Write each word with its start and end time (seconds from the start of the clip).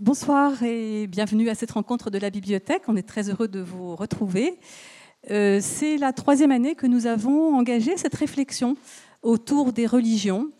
Bonsoir 0.00 0.62
et 0.62 1.08
bienvenue 1.08 1.48
à 1.48 1.56
cette 1.56 1.72
rencontre 1.72 2.08
de 2.08 2.18
la 2.18 2.30
bibliothèque. 2.30 2.82
On 2.86 2.94
est 2.94 3.06
très 3.06 3.30
heureux 3.30 3.48
de 3.48 3.58
vous 3.58 3.96
retrouver. 3.96 4.60
Euh, 5.32 5.58
c'est 5.60 5.96
la 5.96 6.12
troisième 6.12 6.52
année 6.52 6.76
que 6.76 6.86
nous 6.86 7.08
avons 7.08 7.56
engagé 7.56 7.96
cette 7.96 8.14
réflexion 8.14 8.76
autour 9.22 9.72
des 9.72 9.86
religions. 9.86 10.50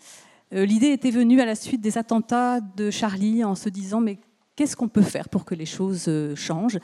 Euh, 0.53 0.65
l'idée 0.65 0.89
était 0.89 1.13
venue 1.13 1.41
à 1.41 1.47
la 1.47 1.55
suite 1.55 1.81
des 1.81 1.99
attentats 1.99 2.61
de 2.61 2.91
Charlie 2.91 3.45
en 3.45 3.55
se 3.55 3.69
disant 3.69 4.01
mais 4.01 4.19
qu'est-ce 4.57 4.75
qu'on 4.75 4.89
peut 4.89 5.03
faire 5.03 5.29
pour 5.29 5.45
que 5.45 5.55
les 5.55 5.67
choses 5.67 6.07
euh, 6.09 6.35
changent? 6.35 6.81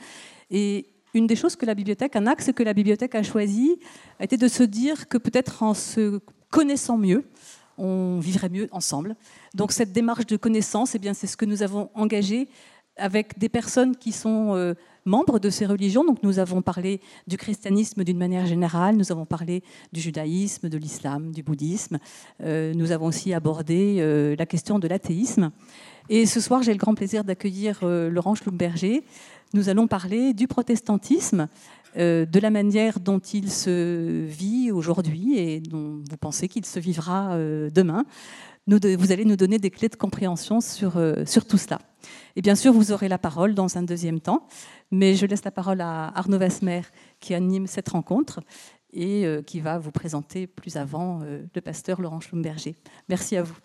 Et 0.49 0.85
une 1.13 1.27
des 1.27 1.35
choses 1.35 1.57
que 1.57 1.65
la 1.65 1.75
bibliothèque, 1.75 2.15
un 2.15 2.25
axe 2.25 2.53
que 2.53 2.63
la 2.63 2.73
bibliothèque 2.73 3.15
a 3.15 3.23
choisi, 3.23 3.77
a 4.17 4.23
été 4.23 4.37
de 4.37 4.47
se 4.47 4.63
dire 4.63 5.09
que 5.09 5.17
peut-être 5.17 5.61
en 5.61 5.73
se 5.73 6.21
connaissant 6.51 6.97
mieux, 6.97 7.25
on 7.77 8.19
vivrait 8.19 8.49
mieux 8.49 8.67
ensemble. 8.71 9.15
Donc 9.53 9.71
cette 9.71 9.91
démarche 9.91 10.25
de 10.25 10.37
connaissance, 10.37 10.95
eh 10.95 10.99
bien, 10.99 11.13
c'est 11.13 11.27
ce 11.27 11.37
que 11.37 11.45
nous 11.45 11.63
avons 11.63 11.89
engagé 11.93 12.47
avec 12.97 13.37
des 13.37 13.49
personnes 13.49 13.95
qui 13.95 14.11
sont 14.11 14.55
euh, 14.55 14.73
membres 15.05 15.39
de 15.39 15.49
ces 15.49 15.65
religions. 15.65 16.05
Donc 16.05 16.23
nous 16.23 16.39
avons 16.39 16.61
parlé 16.61 17.01
du 17.27 17.37
christianisme 17.37 18.03
d'une 18.03 18.17
manière 18.17 18.45
générale, 18.45 18.95
nous 18.95 19.11
avons 19.11 19.25
parlé 19.25 19.63
du 19.91 19.99
judaïsme, 19.99 20.69
de 20.69 20.77
l'islam, 20.77 21.31
du 21.31 21.43
bouddhisme. 21.43 21.99
Euh, 22.41 22.73
nous 22.73 22.91
avons 22.91 23.07
aussi 23.07 23.33
abordé 23.33 23.97
euh, 23.99 24.35
la 24.37 24.45
question 24.45 24.79
de 24.79 24.87
l'athéisme. 24.87 25.51
Et 26.09 26.25
ce 26.25 26.39
soir, 26.39 26.61
j'ai 26.61 26.71
le 26.71 26.77
grand 26.77 26.93
plaisir 26.93 27.23
d'accueillir 27.23 27.79
Laurent 27.83 28.35
Schlumberger. 28.35 29.03
Nous 29.53 29.69
allons 29.69 29.87
parler 29.87 30.33
du 30.33 30.47
protestantisme, 30.47 31.47
de 31.95 32.39
la 32.39 32.49
manière 32.49 32.99
dont 32.99 33.19
il 33.19 33.51
se 33.51 34.25
vit 34.25 34.71
aujourd'hui 34.71 35.37
et 35.37 35.59
dont 35.59 36.01
vous 36.09 36.17
pensez 36.17 36.47
qu'il 36.47 36.65
se 36.65 36.79
vivra 36.79 37.37
demain 37.73 38.05
vous 38.67 39.11
allez 39.11 39.25
nous 39.25 39.35
donner 39.35 39.59
des 39.59 39.69
clés 39.69 39.89
de 39.89 39.95
compréhension 39.95 40.61
sur, 40.61 40.97
euh, 40.97 41.25
sur 41.25 41.45
tout 41.45 41.57
cela. 41.57 41.79
Et 42.35 42.41
bien 42.41 42.55
sûr, 42.55 42.73
vous 42.73 42.91
aurez 42.91 43.07
la 43.07 43.17
parole 43.17 43.53
dans 43.53 43.77
un 43.77 43.83
deuxième 43.83 44.19
temps, 44.19 44.47
mais 44.91 45.15
je 45.15 45.25
laisse 45.25 45.43
la 45.43 45.51
parole 45.51 45.81
à 45.81 46.07
Arnaud 46.17 46.39
Vasmer 46.39 46.81
qui 47.19 47.33
anime 47.33 47.67
cette 47.67 47.89
rencontre 47.89 48.41
et 48.91 49.25
euh, 49.25 49.41
qui 49.41 49.59
va 49.59 49.77
vous 49.77 49.91
présenter 49.91 50.47
plus 50.47 50.77
avant 50.77 51.21
euh, 51.23 51.43
le 51.53 51.61
pasteur 51.61 52.01
Laurent 52.01 52.19
Schlumberger. 52.19 52.75
Merci 53.09 53.37
à 53.37 53.43
vous. 53.43 53.55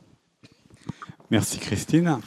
Merci 1.31 1.59
Christine. 1.59 2.21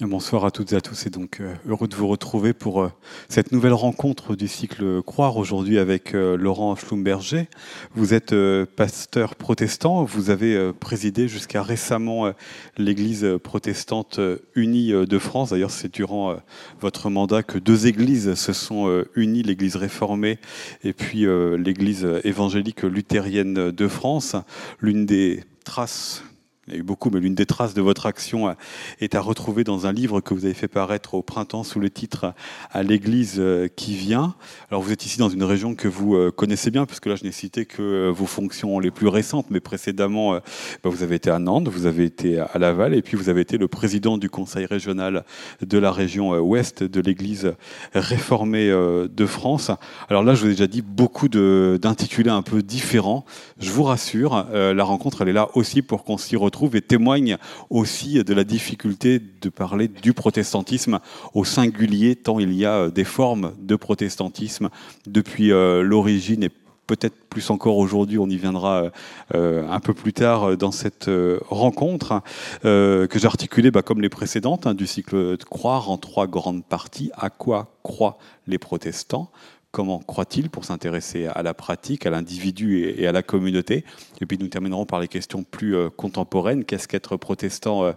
Bonsoir 0.00 0.44
à 0.44 0.50
toutes 0.50 0.72
et 0.72 0.76
à 0.76 0.80
tous 0.80 1.06
et 1.06 1.10
donc 1.10 1.38
euh, 1.38 1.54
heureux 1.68 1.86
de 1.86 1.94
vous 1.94 2.08
retrouver 2.08 2.52
pour 2.52 2.82
euh, 2.82 2.90
cette 3.28 3.52
nouvelle 3.52 3.74
rencontre 3.74 4.34
du 4.34 4.48
cycle 4.48 5.00
Croire 5.02 5.36
aujourd'hui 5.36 5.78
avec 5.78 6.16
euh, 6.16 6.36
Laurent 6.36 6.74
Schlumberger. 6.74 7.46
Vous 7.94 8.12
êtes 8.12 8.34
pasteur 8.74 9.36
protestant, 9.36 10.02
vous 10.02 10.30
avez 10.30 10.72
présidé 10.72 11.28
jusqu'à 11.28 11.62
récemment 11.62 12.32
l'Église 12.76 13.24
protestante 13.44 14.18
unie 14.56 14.90
de 14.90 15.18
France. 15.18 15.50
D'ailleurs, 15.50 15.70
c'est 15.70 15.94
durant 15.94 16.36
votre 16.80 17.08
mandat 17.08 17.44
que 17.44 17.58
deux 17.58 17.86
églises 17.86 18.34
se 18.34 18.52
sont 18.52 19.04
unies, 19.14 19.42
l'Église 19.42 19.76
réformée 19.76 20.38
et 20.82 20.92
puis 20.92 21.24
l'Église 21.56 22.06
évangélique 22.24 22.82
luthérienne 22.82 23.70
de 23.70 23.88
France. 23.88 24.34
L'une 24.80 25.06
des 25.06 25.44
traces 25.64 26.24
il 26.66 26.72
y 26.72 26.76
a 26.76 26.80
eu 26.80 26.82
beaucoup, 26.82 27.10
mais 27.10 27.20
l'une 27.20 27.34
des 27.34 27.44
traces 27.44 27.74
de 27.74 27.82
votre 27.82 28.06
action 28.06 28.54
est 29.00 29.14
à 29.14 29.20
retrouver 29.20 29.64
dans 29.64 29.86
un 29.86 29.92
livre 29.92 30.20
que 30.22 30.32
vous 30.32 30.46
avez 30.46 30.54
fait 30.54 30.68
paraître 30.68 31.12
au 31.12 31.22
printemps 31.22 31.62
sous 31.62 31.78
le 31.78 31.90
titre 31.90 32.32
À 32.72 32.82
l'Église 32.82 33.36
euh, 33.38 33.68
qui 33.68 33.94
vient. 33.94 34.34
Alors 34.70 34.82
vous 34.82 34.90
êtes 34.90 35.04
ici 35.04 35.18
dans 35.18 35.28
une 35.28 35.42
région 35.42 35.74
que 35.74 35.88
vous 35.88 36.14
euh, 36.14 36.30
connaissez 36.30 36.70
bien, 36.70 36.86
puisque 36.86 37.04
là 37.04 37.16
je 37.16 37.24
n'ai 37.24 37.32
cité 37.32 37.66
que 37.66 37.82
euh, 37.82 38.10
vos 38.10 38.24
fonctions 38.24 38.78
les 38.78 38.90
plus 38.90 39.08
récentes, 39.08 39.46
mais 39.50 39.60
précédemment 39.60 40.32
bah, 40.34 40.40
vous 40.84 41.02
avez 41.02 41.16
été 41.16 41.28
à 41.28 41.38
Nantes, 41.38 41.68
vous 41.68 41.84
avez 41.84 42.04
été 42.04 42.38
à 42.38 42.58
Laval, 42.58 42.94
et 42.94 43.02
puis 43.02 43.18
vous 43.18 43.28
avez 43.28 43.42
été 43.42 43.58
le 43.58 43.68
président 43.68 44.16
du 44.16 44.30
conseil 44.30 44.64
régional 44.64 45.24
de 45.60 45.78
la 45.78 45.92
région 45.92 46.30
ouest 46.38 46.82
de 46.82 47.00
l'Église 47.00 47.52
réformée 47.92 48.68
de 48.68 49.26
France. 49.26 49.70
Alors 50.08 50.22
là 50.22 50.34
je 50.34 50.42
vous 50.42 50.46
ai 50.46 50.50
déjà 50.50 50.66
dit 50.66 50.82
beaucoup 50.82 51.28
d'intitulés 51.28 52.30
un 52.30 52.42
peu 52.42 52.62
différents. 52.62 53.24
Je 53.58 53.70
vous 53.70 53.82
rassure, 53.82 54.46
la 54.52 54.84
rencontre 54.84 55.22
elle 55.22 55.28
est 55.28 55.32
là 55.34 55.48
aussi 55.54 55.82
pour 55.82 56.04
qu'on 56.04 56.16
s'y 56.16 56.36
retrouve 56.36 56.53
trouve 56.54 56.76
et 56.76 56.82
témoigne 56.82 57.36
aussi 57.68 58.22
de 58.22 58.32
la 58.32 58.44
difficulté 58.44 59.18
de 59.18 59.48
parler 59.48 59.88
du 59.88 60.12
protestantisme 60.12 61.00
au 61.34 61.44
singulier, 61.44 62.14
tant 62.14 62.38
il 62.38 62.52
y 62.54 62.64
a 62.64 62.74
euh, 62.74 62.90
des 62.90 63.02
formes 63.02 63.54
de 63.58 63.74
protestantisme 63.74 64.70
depuis 65.06 65.50
euh, 65.50 65.82
l'origine 65.82 66.44
et 66.44 66.50
peut-être 66.86 67.16
plus 67.28 67.50
encore 67.50 67.78
aujourd'hui, 67.78 68.18
on 68.18 68.28
y 68.28 68.36
viendra 68.36 68.90
euh, 69.34 69.66
un 69.68 69.80
peu 69.80 69.94
plus 69.94 70.12
tard 70.12 70.56
dans 70.56 70.70
cette 70.70 71.10
rencontre, 71.48 72.20
que 72.62 73.08
j'ai 73.14 73.26
articulée 73.26 73.70
bah, 73.70 73.80
comme 73.80 74.02
les 74.02 74.10
précédentes 74.10 74.66
hein, 74.66 74.74
du 74.74 74.86
cycle 74.86 75.16
de 75.38 75.44
croire 75.44 75.90
en 75.90 75.96
trois 75.96 76.26
grandes 76.26 76.62
parties. 76.62 77.10
À 77.16 77.30
quoi 77.30 77.74
croient 77.82 78.18
les 78.46 78.58
protestants? 78.58 79.30
Comment 79.74 79.98
croit-il 79.98 80.50
pour 80.50 80.64
s'intéresser 80.64 81.26
à 81.26 81.42
la 81.42 81.52
pratique, 81.52 82.06
à 82.06 82.10
l'individu 82.10 82.84
et 82.96 83.08
à 83.08 83.12
la 83.12 83.24
communauté. 83.24 83.84
Et 84.20 84.26
puis 84.26 84.38
nous 84.38 84.46
terminerons 84.46 84.86
par 84.86 85.00
les 85.00 85.08
questions 85.08 85.42
plus 85.42 85.74
euh, 85.74 85.90
contemporaines. 85.90 86.64
Qu'est-ce 86.64 86.86
qu'être 86.86 87.16
protestant 87.16 87.82
euh, 87.82 87.92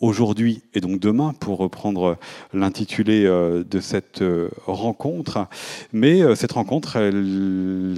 aujourd'hui 0.00 0.62
et 0.72 0.80
donc 0.80 1.00
demain, 1.00 1.32
pour 1.32 1.58
reprendre 1.58 2.16
l'intitulé 2.52 3.24
euh, 3.26 3.64
de 3.64 3.80
cette 3.80 4.22
rencontre. 4.66 5.48
Mais 5.92 6.36
cette 6.36 6.52
rencontre, 6.52 6.94
elle 6.94 7.96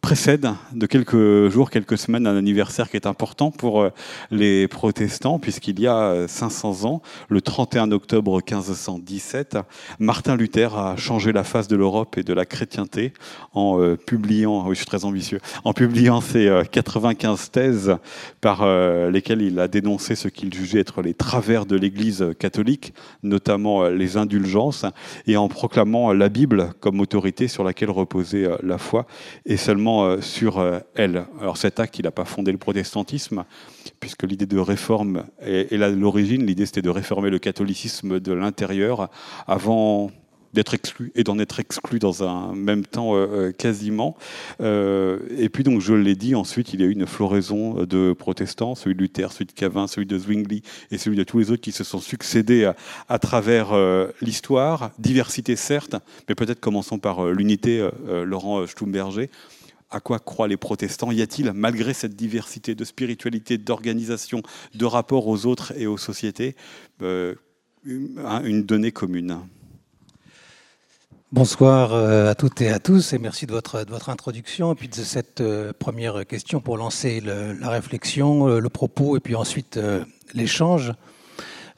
précède 0.00 0.48
de 0.72 0.86
quelques 0.86 1.48
jours, 1.48 1.70
quelques 1.70 1.98
semaines 1.98 2.26
un 2.26 2.36
anniversaire 2.36 2.88
qui 2.88 2.96
est 2.96 3.06
important 3.06 3.50
pour 3.50 3.82
euh, 3.82 3.90
les 4.30 4.68
protestants, 4.68 5.38
puisqu'il 5.38 5.80
y 5.80 5.86
a 5.86 6.26
500 6.28 6.84
ans, 6.84 7.02
le 7.28 7.40
31 7.40 7.90
octobre 7.90 8.36
1517, 8.36 9.58
Martin 9.98 10.36
Luther 10.36 10.76
a 10.78 10.96
changé 10.96 11.32
la 11.32 11.42
face 11.42 11.66
de 11.68 11.76
l'Europe 11.76 12.16
et 12.16 12.22
de 12.22 12.32
la 12.32 12.46
chrétienté 12.46 13.12
en 13.52 13.80
euh, 13.80 13.96
publiant, 13.96 14.66
oui 14.66 14.74
je 14.74 14.78
suis 14.78 14.86
très 14.86 15.04
ambitieux, 15.04 15.40
en 15.64 15.72
publiant 15.72 16.20
ses 16.20 16.62
95 16.70 17.40
euh, 17.40 17.50
thèses 17.50 17.96
par 18.40 18.64
lesquelles 19.10 19.42
il 19.42 19.58
a 19.58 19.68
dénoncé 19.68 20.14
ce 20.14 20.28
qu'il 20.28 20.54
jugeait 20.54 20.80
être 20.80 21.02
les 21.02 21.14
travers 21.14 21.66
de 21.66 21.76
l'Église 21.76 22.34
catholique, 22.38 22.94
notamment 23.22 23.88
les 23.88 24.16
indulgences, 24.16 24.86
et 25.26 25.36
en 25.36 25.48
proclamant 25.48 26.12
la 26.12 26.28
Bible 26.28 26.70
comme 26.80 27.00
autorité 27.00 27.48
sur 27.48 27.64
laquelle 27.64 27.90
reposait 27.90 28.48
la 28.62 28.78
foi, 28.78 29.06
et 29.44 29.56
seulement 29.56 29.87
euh, 29.88 30.20
sur 30.20 30.58
euh, 30.58 30.80
elle. 30.94 31.24
Alors 31.40 31.56
cet 31.56 31.80
acte, 31.80 31.98
il 31.98 32.02
n'a 32.02 32.10
pas 32.10 32.24
fondé 32.24 32.52
le 32.52 32.58
protestantisme, 32.58 33.44
puisque 34.00 34.24
l'idée 34.24 34.46
de 34.46 34.58
réforme 34.58 35.24
est, 35.40 35.76
là 35.76 35.88
l'origine. 35.88 36.44
L'idée, 36.44 36.66
c'était 36.66 36.82
de 36.82 36.90
réformer 36.90 37.30
le 37.30 37.38
catholicisme 37.38 38.20
de 38.20 38.32
l'intérieur 38.32 39.10
avant 39.46 40.10
d'être 40.54 40.72
exclu 40.72 41.12
et 41.14 41.24
d'en 41.24 41.38
être 41.38 41.60
exclu 41.60 41.98
dans 41.98 42.24
un 42.24 42.54
même 42.54 42.86
temps 42.86 43.14
euh, 43.14 43.52
quasiment. 43.52 44.16
et 44.60 45.48
puis 45.52 45.62
donc 45.62 45.80
je 45.80 45.92
l'ai 45.92 46.14
dit, 46.14 46.34
ensuite 46.34 46.72
il 46.72 46.80
y 46.80 46.84
a 46.84 46.86
eu 46.86 46.92
une 46.92 47.06
floraison 47.06 47.84
de 47.84 48.14
protestants, 48.14 48.74
celui 48.74 48.96
de 48.96 49.02
Luther, 49.02 49.30
celui 49.30 49.44
de 49.44 49.52
Calvin, 49.52 49.86
celui 49.86 50.06
de 50.06 50.18
Zwingli 50.18 50.62
et 50.90 50.96
celui 50.96 51.18
de 51.18 51.24
tous 51.24 51.38
les 51.38 51.50
autres 51.50 51.60
qui 51.60 51.72
se 51.72 51.84
sont 51.84 52.00
succédés 52.00 52.70
à, 53.08 53.18
travers 53.18 53.76
l'histoire. 54.22 54.90
Diversité 54.98 55.54
certes, 55.54 55.96
mais 56.28 56.34
peut-être 56.34 56.60
commençons 56.60 56.98
par 56.98 57.26
l'unité, 57.26 57.86
Laurent 58.24 58.66
Schlumberger 58.66 59.28
à 59.90 60.00
quoi 60.00 60.18
croient 60.18 60.48
les 60.48 60.56
protestants 60.56 61.10
Y 61.10 61.22
a-t-il, 61.22 61.52
malgré 61.52 61.94
cette 61.94 62.14
diversité 62.14 62.74
de 62.74 62.84
spiritualité, 62.84 63.58
d'organisation, 63.58 64.42
de 64.74 64.84
rapport 64.84 65.26
aux 65.26 65.46
autres 65.46 65.72
et 65.76 65.86
aux 65.86 65.96
sociétés, 65.96 66.56
euh, 67.02 67.34
une 67.84 68.64
donnée 68.64 68.92
commune? 68.92 69.38
Bonsoir 71.30 71.92
euh, 71.92 72.30
à 72.30 72.34
toutes 72.34 72.62
et 72.62 72.70
à 72.70 72.78
tous 72.78 73.12
et 73.12 73.18
merci 73.18 73.46
de 73.46 73.52
votre, 73.52 73.84
de 73.84 73.90
votre 73.90 74.08
introduction 74.08 74.72
et 74.72 74.74
puis 74.74 74.88
de 74.88 74.94
cette 74.94 75.42
euh, 75.42 75.72
première 75.78 76.26
question 76.26 76.60
pour 76.60 76.78
lancer 76.78 77.20
la 77.20 77.68
réflexion, 77.68 78.58
le 78.58 78.68
propos 78.68 79.16
et 79.16 79.20
puis 79.20 79.34
ensuite 79.34 79.78
l'échange. 80.34 80.92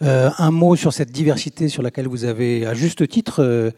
un 0.00 0.50
mot 0.50 0.76
sur 0.76 0.92
cette 0.92 1.10
diversité 1.10 1.68
sur 1.68 1.82
laquelle 1.82 2.08
vous 2.08 2.24
avez 2.24 2.64
à 2.64 2.74
juste 2.74 3.06
titre 3.08 3.72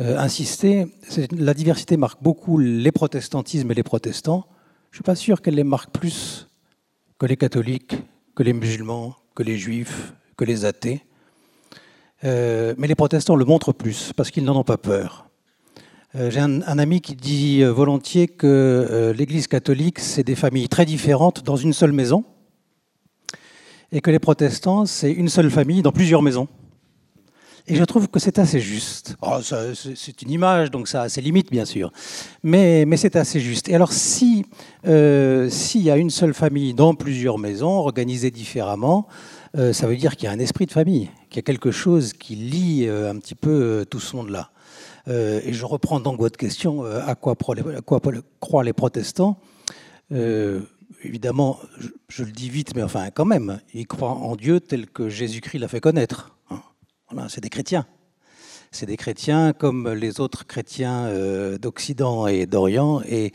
euh, 0.00 0.18
insister. 0.18 0.86
La 1.32 1.52
diversité 1.52 1.96
marque 1.96 2.22
beaucoup 2.22 2.58
les 2.58 2.92
protestantismes 2.92 3.70
et 3.70 3.74
les 3.74 3.82
protestants. 3.82 4.46
Je 4.90 4.94
ne 4.94 4.98
suis 4.98 5.04
pas 5.04 5.14
sûr 5.14 5.42
qu'elle 5.42 5.54
les 5.54 5.64
marque 5.64 5.90
plus 5.90 6.48
que 7.18 7.26
les 7.26 7.36
catholiques, 7.36 7.96
que 8.34 8.42
les 8.42 8.52
musulmans, 8.52 9.16
que 9.34 9.42
les 9.42 9.58
juifs, 9.58 10.14
que 10.36 10.44
les 10.44 10.64
athées. 10.64 11.02
Euh, 12.24 12.74
mais 12.78 12.86
les 12.86 12.94
protestants 12.94 13.36
le 13.36 13.44
montrent 13.44 13.72
plus 13.72 14.12
parce 14.16 14.30
qu'ils 14.30 14.44
n'en 14.44 14.56
ont 14.56 14.64
pas 14.64 14.78
peur. 14.78 15.28
Euh, 16.14 16.30
j'ai 16.30 16.40
un, 16.40 16.60
ami 16.62 17.00
qui 17.00 17.14
dit 17.14 17.62
volontiers 17.62 18.28
que 18.28 19.14
l'Église 19.16 19.46
catholique, 19.46 19.98
c'est 19.98 20.24
des 20.24 20.36
familles 20.36 20.68
très 20.68 20.86
différentes 20.86 21.42
dans 21.42 21.56
une 21.56 21.72
seule 21.72 21.92
maison, 21.92 22.24
et 23.92 24.00
que 24.00 24.10
les 24.10 24.18
protestants, 24.18 24.86
c'est 24.86 25.12
une 25.12 25.28
seule 25.28 25.50
famille 25.50 25.82
dans 25.82 25.92
plusieurs 25.92 26.22
maisons. 26.22 26.48
Et 27.66 27.76
je 27.76 27.84
trouve 27.84 28.08
que 28.08 28.18
c'est 28.18 28.38
assez 28.38 28.60
juste. 28.60 29.16
Oh, 29.22 29.38
c'est 29.42 30.22
une 30.22 30.30
image, 30.30 30.70
donc 30.70 30.88
ça 30.88 31.02
a 31.02 31.08
ses 31.08 31.20
limites, 31.20 31.50
bien 31.50 31.64
sûr. 31.64 31.92
Mais, 32.42 32.86
c'est 32.96 33.16
assez 33.16 33.40
juste. 33.40 33.68
Et 33.68 33.74
alors, 33.74 33.90
euh, 34.86 35.48
s'il 35.48 35.82
y 35.82 35.90
a 35.90 35.96
une 35.96 36.10
seule 36.10 36.34
famille 36.34 36.74
dans 36.74 36.94
plusieurs 36.94 37.38
maisons, 37.38 37.78
organisées 37.78 38.30
différemment, 38.30 39.06
euh, 39.56 39.72
ça 39.72 39.86
veut 39.86 39.96
dire 39.96 40.16
qu'il 40.16 40.24
y 40.24 40.28
a 40.28 40.32
un 40.32 40.38
esprit 40.38 40.66
de 40.66 40.72
famille, 40.72 41.10
qu'il 41.30 41.36
y 41.36 41.40
a 41.40 41.42
quelque 41.42 41.70
chose 41.70 42.12
qui 42.12 42.34
lie 42.34 42.86
euh, 42.86 43.10
un 43.10 43.18
petit 43.18 43.34
peu 43.34 43.86
tout 43.88 44.00
ce 44.00 44.16
monde-là. 44.16 44.50
et 45.08 45.52
je 45.52 45.64
reprends 45.64 46.00
donc 46.00 46.18
votre 46.18 46.36
question, 46.36 46.84
à 46.84 47.14
quoi, 47.14 47.34
croient 48.40 48.64
les 48.64 48.72
protestants 48.72 49.38
Évidemment, 51.04 51.58
je, 52.08 52.22
le 52.22 52.30
dis 52.30 52.48
vite, 52.48 52.76
mais 52.76 52.82
enfin 52.82 53.10
quand 53.10 53.24
même, 53.24 53.60
ils 53.74 53.86
croient 53.86 54.10
en 54.10 54.36
Dieu 54.36 54.60
tel 54.60 54.86
que 54.86 55.08
Jésus-Christ 55.08 55.58
l'a 55.58 55.68
fait 55.68 55.80
connaître 55.80 56.36
c'est 57.28 57.40
des 57.40 57.48
chrétiens. 57.48 57.86
C'est 58.70 58.86
des 58.86 58.96
chrétiens 58.96 59.52
comme 59.52 59.92
les 59.92 60.18
autres 60.20 60.46
chrétiens 60.46 61.04
euh, 61.04 61.58
d'Occident 61.58 62.26
et 62.26 62.46
d'Orient, 62.46 63.02
et, 63.06 63.32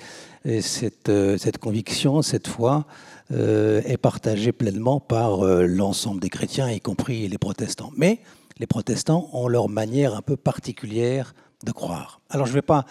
euh, 0.48 0.62
cette, 0.62 1.58
conviction, 1.60 2.24
cette 2.24 2.48
foi, 2.48 2.88
euh, 3.32 3.82
est 3.86 3.98
partagée 3.98 4.52
pleinement 4.52 5.00
par 5.00 5.44
l'ensemble 5.46 6.22
des 6.22 6.30
chrétiens, 6.30 6.72
y 6.72 6.82
compris 6.82 7.28
les 7.28 7.38
protestants. 7.38 7.92
Mais 7.96 8.20
les 8.58 8.66
protestants 8.66 9.30
ont 9.32 9.48
leur 9.48 9.70
manière 9.70 10.16
un 10.16 10.24
peu 10.24 10.38
particulière 10.38 11.36
de 11.64 11.72
croire. 11.72 12.20
Alors 12.32 12.48
je 12.48 12.52
ne 12.52 12.56
vais 12.56 12.62
pas 12.64 12.86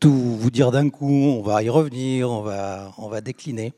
tout 0.00 0.10
vous 0.10 0.50
dire 0.50 0.70
d'un 0.70 0.88
coup, 0.88 1.06
on 1.06 1.42
va 1.42 1.62
y 1.62 1.68
revenir, 1.68 2.30
on 2.30 2.40
va 2.40 3.20
décliner, 3.20 3.74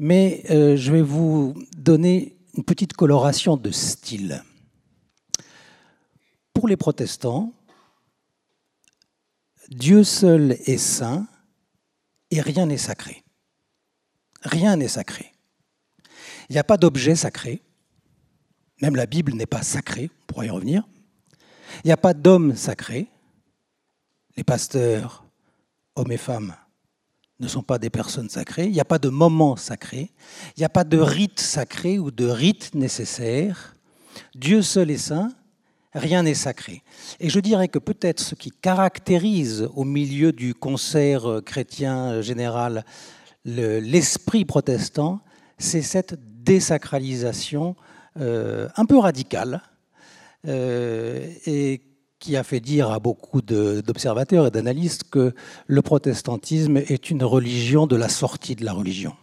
mais 0.00 0.42
je 0.48 0.90
vais 0.90 1.02
vous 1.02 1.54
donner 1.76 2.34
une 2.56 2.64
petite 2.64 2.94
coloration 2.94 3.56
de 3.56 3.70
style. 3.70 4.42
Pour 6.62 6.68
les 6.68 6.76
protestants, 6.76 7.52
Dieu 9.68 10.04
seul 10.04 10.52
est 10.52 10.78
saint 10.78 11.26
et 12.30 12.40
rien 12.40 12.66
n'est 12.66 12.78
sacré. 12.78 13.24
Rien 14.44 14.76
n'est 14.76 14.86
sacré. 14.86 15.32
Il 16.48 16.52
n'y 16.52 16.60
a 16.60 16.62
pas 16.62 16.76
d'objet 16.76 17.16
sacré. 17.16 17.62
Même 18.80 18.94
la 18.94 19.06
Bible 19.06 19.34
n'est 19.34 19.44
pas 19.44 19.64
sacrée, 19.64 20.08
on 20.36 20.42
y 20.42 20.50
revenir. 20.50 20.86
Il 21.82 21.88
n'y 21.88 21.92
a 21.92 21.96
pas 21.96 22.14
d'homme 22.14 22.54
sacré. 22.54 23.08
Les 24.36 24.44
pasteurs, 24.44 25.24
hommes 25.96 26.12
et 26.12 26.16
femmes, 26.16 26.54
ne 27.40 27.48
sont 27.48 27.64
pas 27.64 27.80
des 27.80 27.90
personnes 27.90 28.30
sacrées. 28.30 28.66
Il 28.66 28.72
n'y 28.72 28.78
a 28.78 28.84
pas 28.84 29.00
de 29.00 29.08
moment 29.08 29.56
sacré. 29.56 30.12
Il 30.56 30.60
n'y 30.60 30.64
a 30.64 30.68
pas 30.68 30.84
de 30.84 30.98
rite 30.98 31.40
sacré 31.40 31.98
ou 31.98 32.12
de 32.12 32.26
rite 32.26 32.76
nécessaire. 32.76 33.74
Dieu 34.36 34.62
seul 34.62 34.92
est 34.92 34.98
saint 34.98 35.34
rien 35.94 36.22
n'est 36.22 36.34
sacré. 36.34 36.82
Et 37.20 37.28
je 37.28 37.40
dirais 37.40 37.68
que 37.68 37.78
peut-être 37.78 38.20
ce 38.20 38.34
qui 38.34 38.50
caractérise 38.50 39.68
au 39.74 39.84
milieu 39.84 40.32
du 40.32 40.54
concert 40.54 41.40
chrétien 41.44 42.20
général 42.22 42.84
l'esprit 43.44 44.44
protestant, 44.44 45.20
c'est 45.58 45.82
cette 45.82 46.18
désacralisation 46.44 47.76
euh, 48.18 48.68
un 48.76 48.84
peu 48.84 48.98
radicale 48.98 49.62
euh, 50.46 51.32
et 51.46 51.80
qui 52.18 52.36
a 52.36 52.44
fait 52.44 52.60
dire 52.60 52.90
à 52.90 53.00
beaucoup 53.00 53.42
d'observateurs 53.42 54.46
et 54.46 54.50
d'analystes 54.50 55.04
que 55.10 55.34
le 55.66 55.82
protestantisme 55.82 56.76
est 56.76 57.10
une 57.10 57.24
religion 57.24 57.86
de 57.86 57.96
la 57.96 58.08
sortie 58.08 58.54
de 58.54 58.64
la 58.64 58.72
religion. 58.72 59.14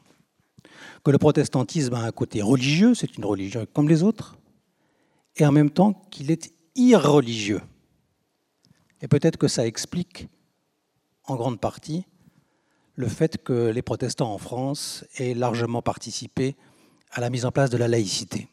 Que 1.05 1.11
le 1.11 1.17
protestantisme 1.17 1.93
a 1.93 2.01
un 2.01 2.11
côté 2.11 2.41
religieux, 2.41 2.93
c'est 2.93 3.15
une 3.15 3.23
religion 3.23 3.65
comme 3.71 3.87
les 3.87 4.03
autres, 4.03 4.37
et 5.37 5.45
en 5.45 5.53
même 5.53 5.69
temps 5.69 5.93
qu'il 6.11 6.29
est 6.29 6.51
irreligieux. 6.79 7.61
Et 9.01 9.07
peut-être 9.07 9.37
que 9.37 9.47
ça 9.47 9.67
explique 9.67 10.27
en 11.25 11.35
grande 11.35 11.59
partie 11.59 12.05
le 12.95 13.07
fait 13.07 13.41
que 13.43 13.69
les 13.69 13.81
protestants 13.81 14.33
en 14.33 14.37
France 14.37 15.05
aient 15.17 15.33
largement 15.33 15.81
participé 15.81 16.55
à 17.11 17.21
la 17.21 17.29
mise 17.29 17.45
en 17.45 17.51
place 17.51 17.69
de 17.69 17.77
la 17.77 17.87
laïcité 17.87 18.49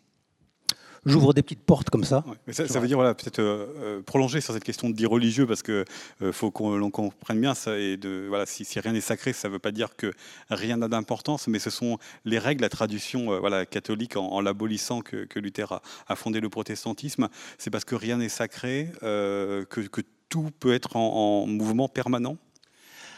j'ouvre 1.07 1.33
des 1.33 1.43
petites 1.43 1.63
portes 1.63 1.89
comme 1.89 2.05
ça. 2.05 2.25
ça, 2.51 2.81
veut 2.81 2.89
dire 2.89 2.99
voilà, 2.99 3.15
peut-être 3.15 3.39
euh, 3.39 3.67
euh, 3.79 4.03
prolonger 4.03 4.41
sur 4.41 4.53
cette 4.53 4.65
question 4.65 4.91
de 4.91 4.95
dire 4.95 5.11
religieux, 5.11 5.47
parce 5.47 5.63
qu'il 5.63 5.85
euh, 6.23 6.33
faut 6.33 6.51
qu'on 6.51 6.91
comprenne 6.91 7.41
bien 7.41 7.55
ça. 7.55 7.79
Et 7.79 7.97
de, 7.97 8.27
voilà, 8.29 8.45
si, 8.47 8.65
rien 8.79 8.93
n'est 8.93 9.01
sacré, 9.01 9.33
ça 9.33 9.49
ne 9.49 9.55
veut 9.55 9.59
pas 9.59 9.73
dire 9.73 9.97
que 9.97 10.13
rien 10.51 10.77
n'a 10.77 10.89
d'importance, 10.89 11.49
mais 11.49 11.59
ce 11.59 11.71
sont 11.71 11.99
les 12.25 12.39
règles, 12.39 12.63
la 12.63 12.69
tradition 12.69 13.39
voilà, 13.41 13.65
catholique 13.65 14.17
en, 14.17 14.41
l'abolissant 14.41 15.01
que, 15.01 15.39
Luther 15.39 15.81
a, 16.09 16.17
fondé 16.17 16.41
le 16.41 16.49
protestantisme. 16.49 17.29
C'est 17.59 17.71
parce 17.71 17.85
que 17.85 17.95
rien 17.95 18.19
n'est 18.19 18.29
sacré 18.29 18.91
que, 19.01 19.65
que, 19.65 20.01
tout 20.29 20.51
peut 20.59 20.75
être 20.75 20.97
en 20.97 21.47
mouvement 21.47 21.87
permanent 21.87 22.37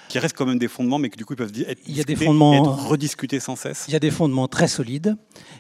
qui 0.09 0.19
restent 0.19 0.37
quand 0.37 0.47
même 0.47 0.59
des 0.59 0.69
fondements, 0.69 0.99
mais 0.99 1.11
que 1.11 1.17
du 1.17 1.25
coup 1.25 1.35
ils 1.35 1.37
peuvent 1.37 1.53
être, 1.67 1.81
il 1.87 1.97
y 1.97 2.01
a 2.01 2.05
des 2.05 2.17
fondements, 2.17 2.63
rediscutés 2.63 3.41
sans 3.41 3.57
cesse. 3.57 3.85
Il 3.89 3.93
y 3.93 3.97
a 3.97 4.01
des 4.01 4.11
fondements 4.11 4.49
très 4.49 4.69
solides, 4.69 5.17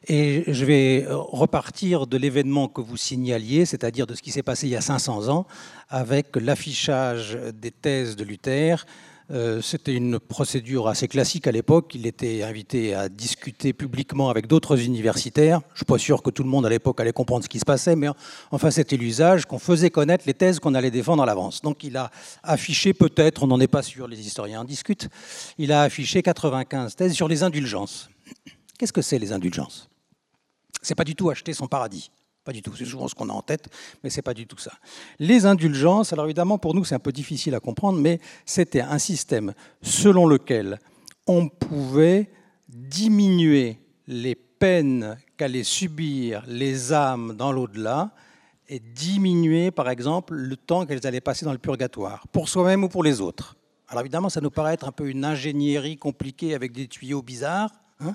et 0.06 0.44
je 0.48 0.64
vais 0.64 1.04
euh, 1.04 1.16
repartir 1.16 2.06
de 2.06 2.16
l'événement 2.16 2.68
que 2.68 2.80
vous 2.80 2.96
signaliez, 2.96 3.66
c'est-à-dire 3.66 4.06
de 4.06 4.14
ce 4.14 4.22
qui 4.22 4.30
s'est 4.30 4.42
passé 4.42 4.66
il 4.66 4.70
y 4.70 4.76
a 4.76 4.80
500 4.80 5.28
ans, 5.28 5.46
avec 5.88 6.36
l'affichage 6.36 7.38
des 7.54 7.70
thèses 7.70 8.16
de 8.16 8.24
Luther 8.24 8.84
c'était 9.60 9.94
une 9.94 10.18
procédure 10.18 10.88
assez 10.88 11.06
classique 11.06 11.46
à 11.46 11.52
l'époque. 11.52 11.94
Il 11.94 12.06
était 12.06 12.42
invité 12.42 12.94
à 12.94 13.08
discuter 13.08 13.72
publiquement 13.72 14.30
avec 14.30 14.46
d'autres 14.46 14.80
universitaires. 14.80 15.60
Je 15.68 15.74
ne 15.74 15.76
suis 15.78 15.84
pas 15.84 15.98
sûr 15.98 16.22
que 16.22 16.30
tout 16.30 16.42
le 16.42 16.48
monde 16.48 16.64
à 16.64 16.70
l'époque 16.70 17.00
allait 17.00 17.12
comprendre 17.12 17.44
ce 17.44 17.48
qui 17.48 17.58
se 17.58 17.64
passait, 17.64 17.94
mais 17.94 18.08
enfin 18.50 18.70
c'était 18.70 18.96
l'usage 18.96 19.44
qu'on 19.44 19.58
faisait 19.58 19.90
connaître 19.90 20.24
les 20.26 20.34
thèses 20.34 20.58
qu'on 20.60 20.74
allait 20.74 20.90
défendre 20.90 21.22
à 21.22 21.26
l'avance. 21.26 21.60
Donc 21.60 21.84
il 21.84 21.96
a 21.96 22.10
affiché 22.42 22.94
peut-être, 22.94 23.42
on 23.42 23.48
n'en 23.48 23.60
est 23.60 23.66
pas 23.66 23.82
sûr, 23.82 24.08
les 24.08 24.20
historiens 24.26 24.62
en 24.62 24.64
discutent, 24.64 25.08
il 25.58 25.72
a 25.72 25.82
affiché 25.82 26.22
95 26.22 26.96
thèses 26.96 27.12
sur 27.12 27.28
les 27.28 27.42
indulgences. 27.42 28.08
Qu'est-ce 28.78 28.92
que 28.92 29.02
c'est 29.02 29.18
les 29.18 29.32
indulgences? 29.32 29.90
C'est 30.80 30.94
pas 30.94 31.04
du 31.04 31.14
tout 31.14 31.28
acheter 31.28 31.52
son 31.52 31.66
paradis. 31.66 32.10
Pas 32.48 32.54
du 32.54 32.62
tout. 32.62 32.74
C'est 32.74 32.86
souvent 32.86 33.08
ce 33.08 33.14
qu'on 33.14 33.28
a 33.28 33.32
en 33.34 33.42
tête, 33.42 33.68
mais 34.02 34.08
c'est 34.08 34.22
pas 34.22 34.32
du 34.32 34.46
tout 34.46 34.56
ça. 34.56 34.72
Les 35.18 35.44
indulgences, 35.44 36.14
alors 36.14 36.24
évidemment, 36.24 36.56
pour 36.56 36.72
nous, 36.74 36.82
c'est 36.82 36.94
un 36.94 36.98
peu 36.98 37.12
difficile 37.12 37.54
à 37.54 37.60
comprendre, 37.60 38.00
mais 38.00 38.20
c'était 38.46 38.80
un 38.80 38.98
système 38.98 39.52
selon 39.82 40.26
lequel 40.26 40.78
on 41.26 41.50
pouvait 41.50 42.30
diminuer 42.66 43.82
les 44.06 44.34
peines 44.34 45.18
qu'allaient 45.36 45.62
subir 45.62 46.42
les 46.48 46.94
âmes 46.94 47.34
dans 47.36 47.52
l'au-delà 47.52 48.12
et 48.66 48.80
diminuer, 48.80 49.70
par 49.70 49.90
exemple, 49.90 50.32
le 50.32 50.56
temps 50.56 50.86
qu'elles 50.86 51.06
allaient 51.06 51.20
passer 51.20 51.44
dans 51.44 51.52
le 51.52 51.58
purgatoire, 51.58 52.26
pour 52.28 52.48
soi-même 52.48 52.82
ou 52.82 52.88
pour 52.88 53.04
les 53.04 53.20
autres. 53.20 53.58
Alors 53.88 54.00
évidemment, 54.00 54.30
ça 54.30 54.40
nous 54.40 54.50
paraît 54.50 54.72
être 54.72 54.88
un 54.88 54.92
peu 54.92 55.10
une 55.10 55.26
ingénierie 55.26 55.98
compliquée 55.98 56.54
avec 56.54 56.72
des 56.72 56.88
tuyaux 56.88 57.20
bizarres, 57.20 57.72
hein 58.00 58.14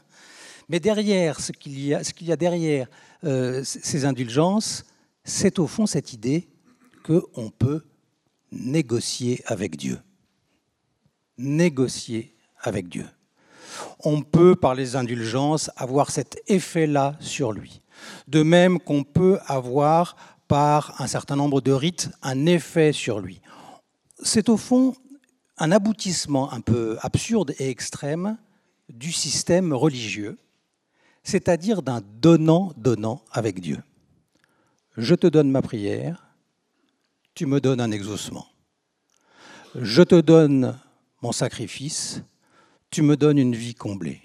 mais 0.70 0.80
derrière, 0.80 1.40
ce 1.40 1.52
qu'il 1.52 1.78
y, 1.78 1.90
y, 1.90 2.32
a 2.32 2.36
derrière 2.36 2.88
euh, 3.24 3.64
ces 3.64 4.06
indulgences, 4.06 4.86
c'est 5.24 5.60
au 5.60 5.68
fond 5.68 5.86
cette 5.86 6.14
idée 6.14 6.50
qu'on 7.04 7.50
peut 7.50 7.84
négocier 8.52 9.42
avec 9.46 9.78
Dieu. 9.78 10.00
Négocier 11.38 12.36
avec 12.60 12.90
Dieu. 12.90 13.06
On 14.00 14.22
peut, 14.22 14.56
par 14.56 14.76
les 14.76 14.96
indulgences, 14.96 15.72
avoir 15.76 16.12
cet 16.12 16.42
effet-là 16.48 17.16
sur 17.20 17.52
lui. 17.52 17.82
De 18.28 18.44
même 18.44 18.80
qu'on 18.80 19.04
peut 19.04 19.40
avoir, 19.48 20.16
par 20.48 21.02
un 21.02 21.08
certain 21.08 21.36
nombre 21.36 21.62
de 21.62 21.72
rites, 21.72 22.10
un 22.22 22.46
effet 22.46 22.92
sur 22.92 23.20
lui. 23.20 23.42
C'est 24.22 24.50
au 24.50 24.58
fond 24.58 24.96
un 25.58 25.72
aboutissement 25.72 26.52
un 26.52 26.62
peu 26.62 26.98
absurde 27.02 27.54
et 27.58 27.70
extrême 27.70 28.38
du 28.90 29.12
système 29.12 29.74
religieux 29.74 30.38
c'est-à-dire 31.24 31.82
d'un 31.82 32.02
donnant-donnant 32.22 33.24
avec 33.32 33.60
Dieu. 33.60 33.80
Je 34.98 35.16
te 35.16 35.28
donne 35.28 35.50
ma 35.50 35.62
prière, 35.62 36.36
tu 37.34 37.46
me 37.46 37.60
donnes 37.60 37.82
un 37.82 37.92
exaucement. 37.92 38.48
Je 39.76 40.04
te 40.04 40.20
donne 40.22 40.78
mon 41.22 41.32
sacrifice, 41.32 42.22
tu 42.92 43.02
me 43.02 43.18
donnes 43.18 43.40
une 43.40 43.56
vie 43.56 43.74
comblée. 43.74 44.22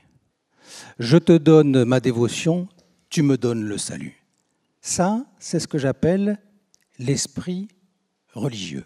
Je 0.98 1.16
te 1.16 1.36
donne 1.36 1.84
ma 1.84 2.00
dévotion, 2.00 2.68
tu 3.08 3.22
me 3.22 3.38
donnes 3.38 3.62
le 3.62 3.78
salut. 3.78 4.22
Ça, 4.82 5.24
c'est 5.38 5.60
ce 5.60 5.66
que 5.66 5.78
j'appelle 5.78 6.38
l'esprit 6.98 7.68
religieux. 8.34 8.84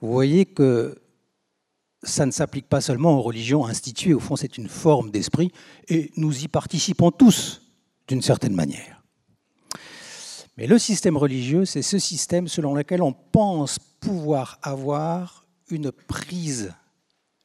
Vous 0.00 0.10
voyez 0.10 0.46
que 0.46 0.98
ça 2.02 2.26
ne 2.26 2.30
s'applique 2.30 2.68
pas 2.68 2.80
seulement 2.80 3.18
aux 3.18 3.22
religions 3.22 3.66
instituées, 3.66 4.14
au 4.14 4.20
fond 4.20 4.36
c'est 4.36 4.58
une 4.58 4.68
forme 4.68 5.10
d'esprit, 5.10 5.52
et 5.88 6.10
nous 6.16 6.44
y 6.44 6.48
participons 6.48 7.10
tous 7.10 7.62
d'une 8.08 8.22
certaine 8.22 8.54
manière. 8.54 9.02
Mais 10.56 10.66
le 10.66 10.78
système 10.78 11.16
religieux, 11.16 11.64
c'est 11.64 11.82
ce 11.82 11.98
système 11.98 12.48
selon 12.48 12.74
lequel 12.74 13.02
on 13.02 13.12
pense 13.12 13.78
pouvoir 13.78 14.58
avoir 14.62 15.46
une 15.70 15.92
prise 15.92 16.74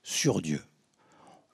sur 0.04 0.42
Dieu. 0.42 0.62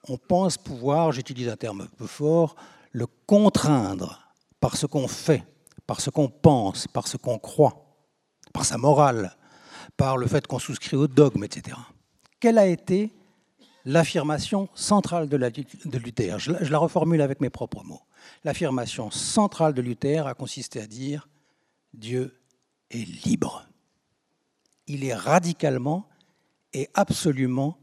On 0.08 0.16
pense 0.16 0.58
pouvoir, 0.58 1.12
j'utilise 1.12 1.48
un 1.48 1.56
terme 1.56 1.82
un 1.82 1.96
peu 1.96 2.06
fort, 2.06 2.56
le 2.90 3.06
contraindre 3.26 4.34
par 4.58 4.76
ce 4.76 4.86
qu'on 4.86 5.08
fait, 5.08 5.44
par 5.86 6.00
ce 6.00 6.10
qu'on 6.10 6.28
pense, 6.28 6.88
par 6.88 7.06
ce 7.06 7.16
qu'on 7.16 7.38
croit, 7.38 7.96
par 8.52 8.64
sa 8.64 8.78
morale, 8.78 9.36
par 9.96 10.16
le 10.16 10.26
fait 10.26 10.46
qu'on 10.46 10.58
souscrit 10.58 10.96
au 10.96 11.06
dogme, 11.06 11.44
etc. 11.44 11.76
Quelle 12.42 12.58
a 12.58 12.66
été 12.66 13.12
l'affirmation 13.84 14.68
centrale 14.74 15.28
de, 15.28 15.36
Luther? 15.96 16.40
Je, 16.40 16.50
la 16.50 16.78
reformule 16.78 17.20
avec 17.20 17.40
mes 17.40 17.50
propres 17.50 17.84
mots. 17.84 18.00
L'affirmation 18.42 19.12
centrale 19.12 19.74
de 19.74 19.80
Luther 19.80 20.26
a 20.26 20.34
consisté 20.34 20.80
à 20.80 20.88
dire 20.88 21.28
Dieu 21.94 22.36
est 22.90 23.24
libre. 23.24 23.68
Il 24.88 25.04
est 25.04 25.14
radicalement 25.14 26.08
et 26.72 26.88
absolument 26.94 27.78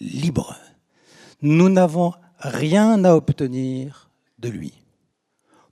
libre. 0.00 0.54
Nous 1.40 1.70
n'avons 1.70 2.12
rien 2.40 3.02
à 3.06 3.14
obtenir 3.14 4.10
de 4.38 4.50
lui. 4.50 4.74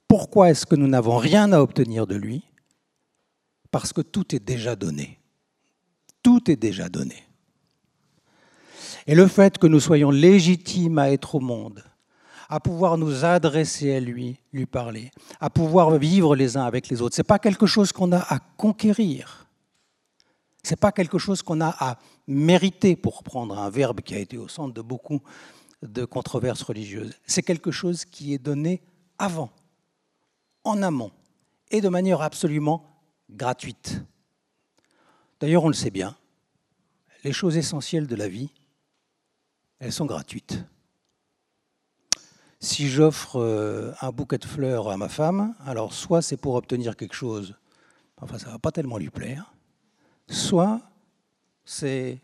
Pourquoi 0.07 0.49
est-ce 0.49 0.65
que 0.65 0.75
nous 0.75 0.87
n'avons 0.87 1.17
rien 1.17 1.51
à 1.51 1.59
obtenir 1.59 2.07
de 2.07 2.15
lui? 2.15 2.43
Parce 3.69 3.93
que 3.93 4.01
tout 4.01 4.35
est 4.35 4.43
déjà 4.43 4.75
donné. 4.75 5.19
Tout 6.23 6.49
est 6.49 6.55
déjà 6.55 6.89
donné. 6.89 7.27
Et 9.07 9.15
le 9.15 9.27
fait 9.27 9.57
que 9.57 9.67
nous 9.67 9.79
soyons 9.79 10.11
légitimes 10.11 10.97
à 10.97 11.11
être 11.11 11.35
au 11.35 11.39
monde, 11.39 11.83
à 12.49 12.59
pouvoir 12.59 12.97
nous 12.97 13.25
adresser 13.25 13.95
à 13.95 13.99
lui, 13.99 14.39
lui 14.51 14.65
parler, 14.65 15.11
à 15.39 15.49
pouvoir 15.49 15.97
vivre 15.97 16.35
les 16.35 16.55
uns 16.57 16.63
avec 16.63 16.87
les 16.89 17.01
autres, 17.01 17.15
ce 17.15 17.21
n'est 17.21 17.25
pas 17.25 17.39
quelque 17.39 17.65
chose 17.65 17.91
qu'on 17.91 18.11
a 18.11 18.19
à 18.19 18.39
conquérir. 18.57 19.47
Ce 20.63 20.71
n'est 20.71 20.77
pas 20.77 20.91
quelque 20.91 21.17
chose 21.17 21.41
qu'on 21.41 21.59
a 21.59 21.75
à 21.79 21.97
mériter, 22.27 22.95
pour 22.95 23.23
prendre 23.23 23.59
un 23.59 23.69
verbe 23.69 24.01
qui 24.01 24.15
a 24.15 24.19
été 24.19 24.37
au 24.37 24.47
centre 24.47 24.73
de 24.73 24.81
beaucoup 24.81 25.21
de 25.81 26.05
controverses 26.05 26.61
religieuses. 26.61 27.13
C'est 27.25 27.43
quelque 27.43 27.71
chose 27.71 28.05
qui 28.05 28.33
est 28.33 28.37
donné 28.37 28.81
avant, 29.17 29.51
en 30.63 30.81
amont, 30.81 31.11
et 31.69 31.81
de 31.81 31.89
manière 31.89 32.21
absolument 32.21 32.85
gratuite. 33.29 34.01
D'ailleurs, 35.41 35.65
on 35.65 35.67
le 35.67 35.73
sait 35.73 35.91
bien, 35.91 36.15
les 37.25 37.33
choses 37.33 37.57
essentielles 37.57 38.07
de 38.07 38.15
la 38.15 38.29
vie, 38.29 38.49
elles 39.83 39.91
sont 39.91 40.05
gratuites. 40.05 40.63
Si 42.61 42.87
j'offre 42.87 43.35
euh, 43.35 43.91
un 43.99 44.11
bouquet 44.11 44.37
de 44.37 44.45
fleurs 44.45 44.89
à 44.89 44.95
ma 44.95 45.09
femme, 45.09 45.53
alors 45.65 45.93
soit 45.93 46.21
c'est 46.21 46.37
pour 46.37 46.55
obtenir 46.55 46.95
quelque 46.95 47.15
chose, 47.15 47.57
enfin 48.21 48.39
ça 48.39 48.47
ne 48.47 48.51
va 48.53 48.59
pas 48.59 48.71
tellement 48.71 48.97
lui 48.97 49.09
plaire, 49.09 49.53
soit 50.29 50.79
c'est 51.65 52.21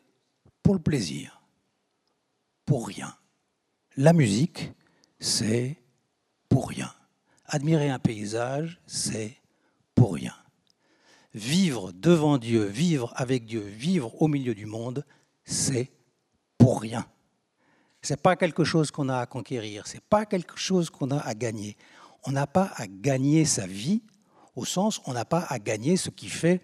pour 0.64 0.74
le 0.74 0.80
plaisir, 0.80 1.42
pour 2.66 2.88
rien. 2.88 3.14
La 3.98 4.14
musique, 4.14 4.72
c'est 5.20 5.76
pour 6.48 6.70
rien. 6.70 6.94
Admirer 7.46 7.90
un 7.90 8.00
paysage, 8.00 8.80
c'est 8.88 9.36
pour 9.96 10.14
rien. 10.14 10.36
Vivre 11.34 11.92
devant 11.92 12.38
Dieu, 12.38 12.64
vivre 12.64 13.12
avec 13.18 13.46
Dieu, 13.46 13.60
vivre 13.60 14.22
au 14.22 14.30
milieu 14.30 14.56
du 14.56 14.66
monde, 14.66 15.06
c'est 15.44 15.92
pour 16.58 16.80
rien. 16.80 17.06
Ce 18.02 18.14
n'est 18.14 18.18
pas 18.18 18.36
quelque 18.36 18.64
chose 18.64 18.92
qu'on 18.92 19.10
a 19.10 19.20
à 19.20 19.26
conquérir, 19.26 19.88
ce 19.88 19.96
n'est 19.96 20.04
pas 20.10 20.26
quelque 20.26 20.58
chose 20.58 20.90
qu'on 20.90 21.12
a 21.12 21.20
à 21.20 21.34
gagner. 21.34 21.76
On 22.26 22.32
n'a 22.32 22.48
pas 22.48 22.72
à 22.76 22.88
gagner 22.88 23.46
sa 23.46 23.68
vie, 23.68 24.02
au 24.56 24.66
sens 24.66 25.02
on 25.06 25.14
n'a 25.14 25.26
pas 25.26 25.46
à 25.50 25.60
gagner 25.60 25.98
ce 25.98 26.10
qui 26.10 26.30
fait 26.30 26.62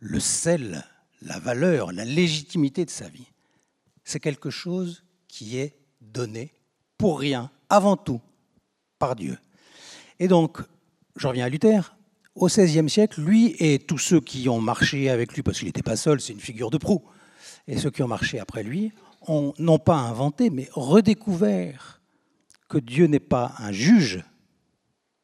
le 0.00 0.20
sel, 0.20 0.84
la 1.22 1.38
valeur, 1.38 1.92
la 1.92 2.04
légitimité 2.04 2.84
de 2.84 2.90
sa 2.90 3.08
vie. 3.08 3.28
C'est 4.04 4.20
quelque 4.20 4.50
chose 4.50 5.04
qui 5.28 5.58
est 5.58 5.76
donné 6.00 6.54
pour 6.98 7.18
rien, 7.18 7.50
avant 7.68 7.96
tout, 7.96 8.20
par 8.98 9.16
Dieu. 9.16 9.38
Et 10.18 10.28
donc, 10.28 10.58
je 11.16 11.26
reviens 11.26 11.46
à 11.46 11.48
Luther, 11.48 11.96
au 12.34 12.46
XVIe 12.46 12.88
siècle, 12.88 13.20
lui 13.20 13.56
et 13.58 13.78
tous 13.78 13.98
ceux 13.98 14.20
qui 14.20 14.48
ont 14.48 14.60
marché 14.60 15.10
avec 15.10 15.34
lui, 15.34 15.42
parce 15.42 15.58
qu'il 15.58 15.66
n'était 15.66 15.82
pas 15.82 15.96
seul, 15.96 16.20
c'est 16.20 16.32
une 16.32 16.40
figure 16.40 16.70
de 16.70 16.78
proue, 16.78 17.02
et 17.66 17.78
ceux 17.78 17.90
qui 17.90 18.02
ont 18.02 18.08
marché 18.08 18.38
après 18.38 18.62
lui, 18.62 18.92
ont 19.28 19.54
non 19.58 19.78
pas 19.78 19.96
inventé, 19.96 20.50
mais 20.50 20.68
redécouvert 20.72 22.00
que 22.68 22.78
Dieu 22.78 23.06
n'est 23.06 23.20
pas 23.20 23.54
un 23.58 23.72
juge 23.72 24.24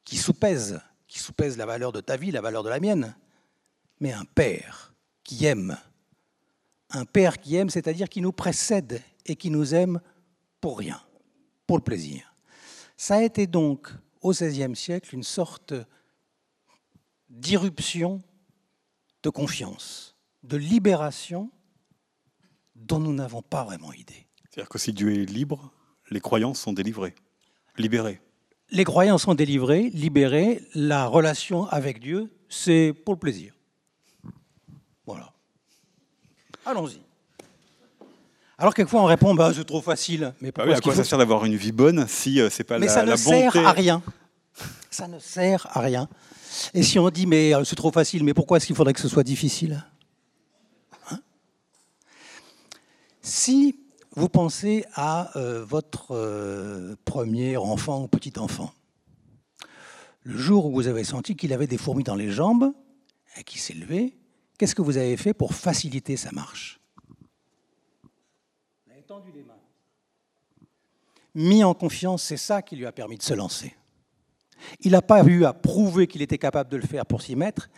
qui 0.05 0.17
soupèse, 0.17 0.81
qui 1.07 1.19
soupèse 1.19 1.57
la 1.57 1.67
valeur 1.67 1.93
de 1.93 2.01
ta 2.01 2.17
vie, 2.17 2.31
la 2.31 2.41
valeur 2.41 2.63
de 2.63 2.69
la 2.69 2.81
mienne, 2.81 3.15
mais 4.01 4.13
un 4.13 4.25
père 4.25 4.95
qui 5.25 5.45
aime. 5.45 5.77
Un 6.91 7.05
père 7.05 7.41
qui 7.41 7.57
aime, 7.57 7.71
c'est-à-dire 7.71 8.09
qui 8.09 8.21
nous 8.21 8.33
précède 8.33 9.03
et 9.27 9.37
qui 9.37 9.51
nous 9.51 9.75
aime 9.75 10.01
pour 10.61 10.79
rien, 10.79 11.01
pour 11.67 11.77
le 11.77 11.83
plaisir. 11.83 12.35
Ça 12.97 13.17
a 13.17 13.23
été 13.23 13.47
donc 13.47 13.93
au 14.21 14.33
XVIe 14.33 14.77
siècle 14.77 15.15
une 15.15 15.23
sorte 15.23 15.75
d'irruption 17.29 18.23
de 19.23 19.31
confiance, 19.31 20.17
de 20.43 20.57
libération 20.57 21.51
dont 22.87 22.99
nous 22.99 23.13
n'avons 23.13 23.43
pas 23.43 23.65
vraiment 23.65 23.93
idée. 23.93 24.27
C'est-à-dire 24.51 24.69
que 24.69 24.79
si 24.79 24.93
Dieu 24.93 25.13
est 25.13 25.25
libre, 25.25 25.73
les 26.11 26.21
croyances 26.21 26.61
sont 26.61 26.73
délivrées, 26.73 27.15
libérées. 27.79 28.21
Les 28.71 28.85
croyances 28.85 29.23
sont 29.23 29.35
délivrées, 29.35 29.91
libérées. 29.91 30.63
La 30.75 31.07
relation 31.07 31.67
avec 31.67 32.01
Dieu, 32.01 32.31
c'est 32.49 32.95
pour 33.05 33.15
le 33.15 33.19
plaisir. 33.19 33.55
Voilà. 35.07 35.33
Allons-y. 36.65 37.01
Alors 38.59 38.75
quelquefois 38.75 39.03
on 39.03 39.07
répond 39.07 39.35
bah, 39.35 39.53
c'est 39.55 39.65
trop 39.65 39.81
facile. 39.81 40.35
Mais 40.41 40.53
bah 40.53 40.65
à 40.73 40.81
quoi 40.81 40.95
ça 40.95 41.03
sert 41.03 41.19
d'avoir 41.19 41.45
une 41.45 41.57
vie 41.57 41.73
bonne 41.73 42.07
si 42.07 42.41
euh, 42.41 42.49
c'est 42.49 42.63
pas 42.63 42.79
mais 42.79 42.87
la, 42.87 42.93
ça 42.93 43.05
ne 43.05 43.17
sert 43.17 43.57
à 43.57 43.73
rien. 43.73 44.03
Ça 44.91 45.09
ne 45.09 45.19
sert 45.19 45.67
à 45.73 45.81
rien. 45.81 46.09
Et 46.73 46.83
si 46.83 46.99
on 46.99 47.11
dit 47.11 47.27
mais 47.27 47.55
euh, 47.55 47.65
c'est 47.65 47.75
trop 47.75 47.91
facile, 47.91 48.23
mais 48.23 48.35
pourquoi 48.35 48.59
est-ce 48.59 48.67
qu'il 48.67 48.77
faudrait 48.77 48.93
que 48.93 49.01
ce 49.01 49.09
soit 49.09 49.25
difficile? 49.25 49.85
Si 53.23 53.79
vous 54.17 54.29
pensez 54.29 54.85
à 54.95 55.37
euh, 55.39 55.65
votre 55.65 56.11
euh, 56.11 56.97
premier 57.05 57.57
enfant 57.57 58.03
ou 58.03 58.09
petit 58.09 58.39
enfant, 58.39 58.73
le 60.25 60.37
jour 60.37 60.67
où 60.67 60.73
vous 60.73 60.89
avez 60.89 61.05
senti 61.05 61.37
qu'il 61.37 61.53
avait 61.53 61.69
des 61.69 61.79
fourmis 61.79 62.03
dans 62.03 62.17
les 62.17 62.31
jambes 62.31 62.73
et 63.39 63.45
qu'il 63.45 63.61
s'est 63.61 63.75
levé, 63.75 64.19
qu'est-ce 64.59 64.75
que 64.75 64.83
vous 64.83 64.97
avez 64.97 65.17
fait 65.17 65.35
pour 65.35 65.55
faciliter 65.55 66.17
sa 66.17 66.33
marche? 66.33 66.81
Vous 68.87 68.93
avez 68.93 69.03
tendu 69.03 69.31
les 69.33 69.45
mains. 69.45 69.55
Mis 71.35 71.65
en 71.65 71.75
confiance, 71.75 72.25
c'est 72.25 72.37
ça 72.37 72.61
qui 72.61 72.77
lui 72.77 72.87
a 72.87 72.93
permis 72.93 73.17
de 73.17 73.23
se 73.23 73.35
lancer. 73.35 73.75
Il 74.81 74.93
n'a 74.93 75.03
pas 75.03 75.25
eu 75.25 75.45
à 75.45 75.53
prouver 75.53 76.07
qu'il 76.09 76.23
était 76.23 76.39
capable 76.39 76.71
de 76.71 76.77
le 76.77 76.87
faire 76.87 77.07
pour 77.07 77.23
s'y 77.23 77.37
mettre, 77.37 77.71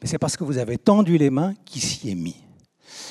mais 0.00 0.06
c'est 0.06 0.18
parce 0.18 0.36
que 0.36 0.44
vous 0.44 0.58
avez 0.58 0.76
tendu 0.78 1.16
les 1.16 1.30
mains 1.30 1.54
qu'il 1.64 1.82
s'y 1.82 2.10
est 2.10 2.14
mis. 2.14 2.36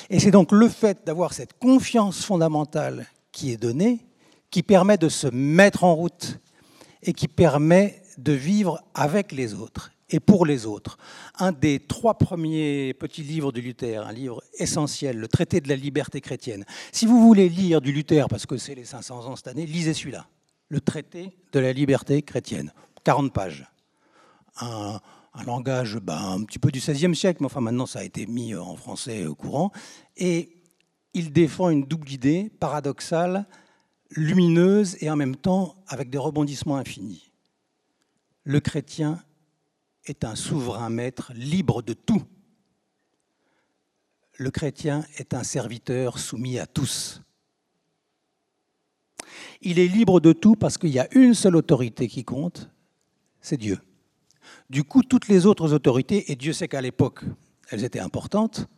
Et 0.08 0.20
c'est 0.20 0.30
donc 0.30 0.52
le 0.52 0.68
fait 0.68 1.06
d'avoir 1.06 1.32
cette 1.32 1.58
confiance 1.58 2.24
fondamentale 2.24 3.06
qui 3.32 3.52
est 3.52 3.56
donnée 3.56 4.00
qui 4.50 4.62
permet 4.62 4.98
de 4.98 5.08
se 5.08 5.28
mettre 5.28 5.84
en 5.84 5.94
route 5.94 6.38
et 7.02 7.12
qui 7.12 7.28
permet 7.28 8.02
de 8.18 8.32
vivre 8.32 8.82
avec 8.94 9.32
les 9.32 9.54
autres 9.54 9.92
et 10.10 10.20
pour 10.20 10.44
les 10.44 10.66
autres. 10.66 10.98
Un 11.38 11.52
des 11.52 11.78
trois 11.78 12.18
premiers 12.18 12.94
petits 12.94 13.22
livres 13.22 13.52
de 13.52 13.60
Luther, 13.60 14.04
un 14.06 14.12
livre 14.12 14.42
essentiel, 14.58 15.16
le 15.16 15.28
traité 15.28 15.60
de 15.60 15.68
la 15.68 15.76
liberté 15.76 16.20
chrétienne. 16.20 16.64
Si 16.92 17.06
vous 17.06 17.20
voulez 17.20 17.48
lire 17.48 17.80
du 17.80 17.92
Luther, 17.92 18.28
parce 18.28 18.44
que 18.44 18.56
c'est 18.56 18.74
les 18.74 18.84
500 18.84 19.26
ans 19.26 19.36
cette 19.36 19.48
année, 19.48 19.66
lisez 19.66 19.94
celui-là, 19.94 20.26
le 20.68 20.80
traité 20.80 21.36
de 21.52 21.60
la 21.60 21.72
liberté 21.72 22.22
chrétienne, 22.22 22.72
40 23.04 23.32
pages. 23.32 23.70
Un, 24.60 25.00
un 25.32 25.44
langage 25.44 25.98
bah, 25.98 26.20
un 26.20 26.42
petit 26.44 26.58
peu 26.58 26.70
du 26.70 26.80
XVIe 26.80 27.14
siècle, 27.14 27.38
mais 27.40 27.46
enfin 27.46 27.60
maintenant 27.60 27.86
ça 27.86 28.00
a 28.00 28.04
été 28.04 28.26
mis 28.26 28.54
en 28.54 28.76
français 28.76 29.24
courant. 29.38 29.72
Et 30.16 30.56
il 31.14 31.32
défend 31.32 31.70
une 31.70 31.84
double 31.84 32.10
idée 32.10 32.50
paradoxale, 32.60 33.46
lumineuse 34.10 34.96
et 35.00 35.10
en 35.10 35.16
même 35.16 35.36
temps 35.36 35.82
avec 35.86 36.10
des 36.10 36.18
rebondissements 36.18 36.76
infinis. 36.76 37.32
Le 38.44 38.60
chrétien 38.60 39.22
est 40.06 40.24
un 40.24 40.34
souverain 40.34 40.90
maître 40.90 41.32
libre 41.34 41.82
de 41.82 41.92
tout. 41.92 42.22
Le 44.36 44.50
chrétien 44.50 45.04
est 45.18 45.34
un 45.34 45.44
serviteur 45.44 46.18
soumis 46.18 46.58
à 46.58 46.66
tous. 46.66 47.22
Il 49.60 49.78
est 49.78 49.86
libre 49.86 50.20
de 50.20 50.32
tout 50.32 50.56
parce 50.56 50.78
qu'il 50.78 50.90
y 50.90 50.98
a 50.98 51.08
une 51.14 51.34
seule 51.34 51.56
autorité 51.56 52.08
qui 52.08 52.24
compte, 52.24 52.70
c'est 53.40 53.58
Dieu. 53.58 53.78
Du 54.70 54.84
coup, 54.84 55.02
toutes 55.02 55.26
les 55.26 55.46
autres 55.46 55.72
autorités, 55.72 56.30
et 56.30 56.36
Dieu 56.36 56.52
sait 56.52 56.68
qu'à 56.68 56.80
l'époque, 56.80 57.24
elles 57.70 57.82
étaient 57.82 57.98
importantes, 57.98 58.68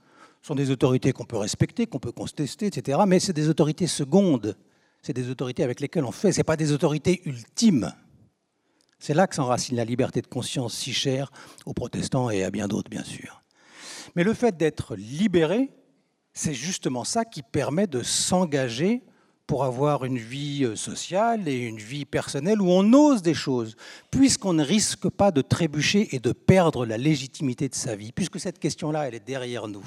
sont 0.41 0.55
des 0.55 0.71
autorités 0.71 1.13
qu'on 1.13 1.27
peut 1.27 1.37
respecter, 1.37 1.87
qu'on 1.87 1.99
peut 1.99 2.13
contester, 2.13 2.67
etc. 2.67 2.99
Mais 3.07 3.21
c'est 3.21 3.35
des 3.35 3.51
autorités 3.51 3.87
secondes. 3.87 4.57
C'est 5.03 5.13
des 5.13 5.29
autorités 5.29 5.63
avec 5.63 5.81
lesquelles 5.81 6.05
on 6.05 6.11
fait. 6.11 6.33
Ce 6.33 6.41
pas 6.41 6.57
des 6.57 6.73
autorités 6.73 7.21
ultimes. 7.27 7.93
C'est 8.99 9.13
là 9.13 9.27
que 9.27 9.35
s'enracine 9.35 9.77
la 9.77 9.85
liberté 9.85 10.23
de 10.23 10.27
conscience 10.27 10.75
si 10.75 10.95
chère 10.95 11.31
aux 11.67 11.75
protestants 11.75 12.31
et 12.31 12.43
à 12.43 12.51
bien 12.51 12.69
d'autres, 12.69 12.91
bien 12.91 13.05
sûr. 13.05 13.43
Mais 14.17 14.25
le 14.25 14.33
fait 14.33 14.57
d'être 14.57 14.97
libéré, 14.97 15.71
c'est 16.33 16.55
justement 16.55 17.05
ça 17.05 17.27
qui 17.27 17.43
permet 17.43 17.87
de 17.87 18.03
s'engager 18.03 19.03
pour 19.53 19.65
avoir 19.65 20.07
une 20.07 20.17
vie 20.17 20.65
euh, 20.65 20.77
sociale 20.77 21.47
et 21.47 21.59
une 21.59 21.77
vie 21.77 22.07
personnelle 22.07 22.63
où 22.63 22.71
on 22.71 22.91
ose 22.95 23.21
des 23.21 23.35
choses, 23.35 23.77
puisqu'on 24.11 24.55
ne 24.55 24.65
risque 24.65 25.11
pas 25.11 25.31
de 25.31 25.43
trébucher 25.43 26.09
et 26.17 26.21
de 26.21 26.33
perdre 26.33 26.87
la 26.87 26.97
légitimité 26.97 27.69
de 27.69 27.75
sa 27.75 27.95
vie, 27.95 28.13
puisque 28.13 28.41
cette 28.41 28.59
question-là, 28.59 29.07
elle 29.07 29.15
est 29.15 29.21
derrière 29.21 29.69
nous. 29.69 29.85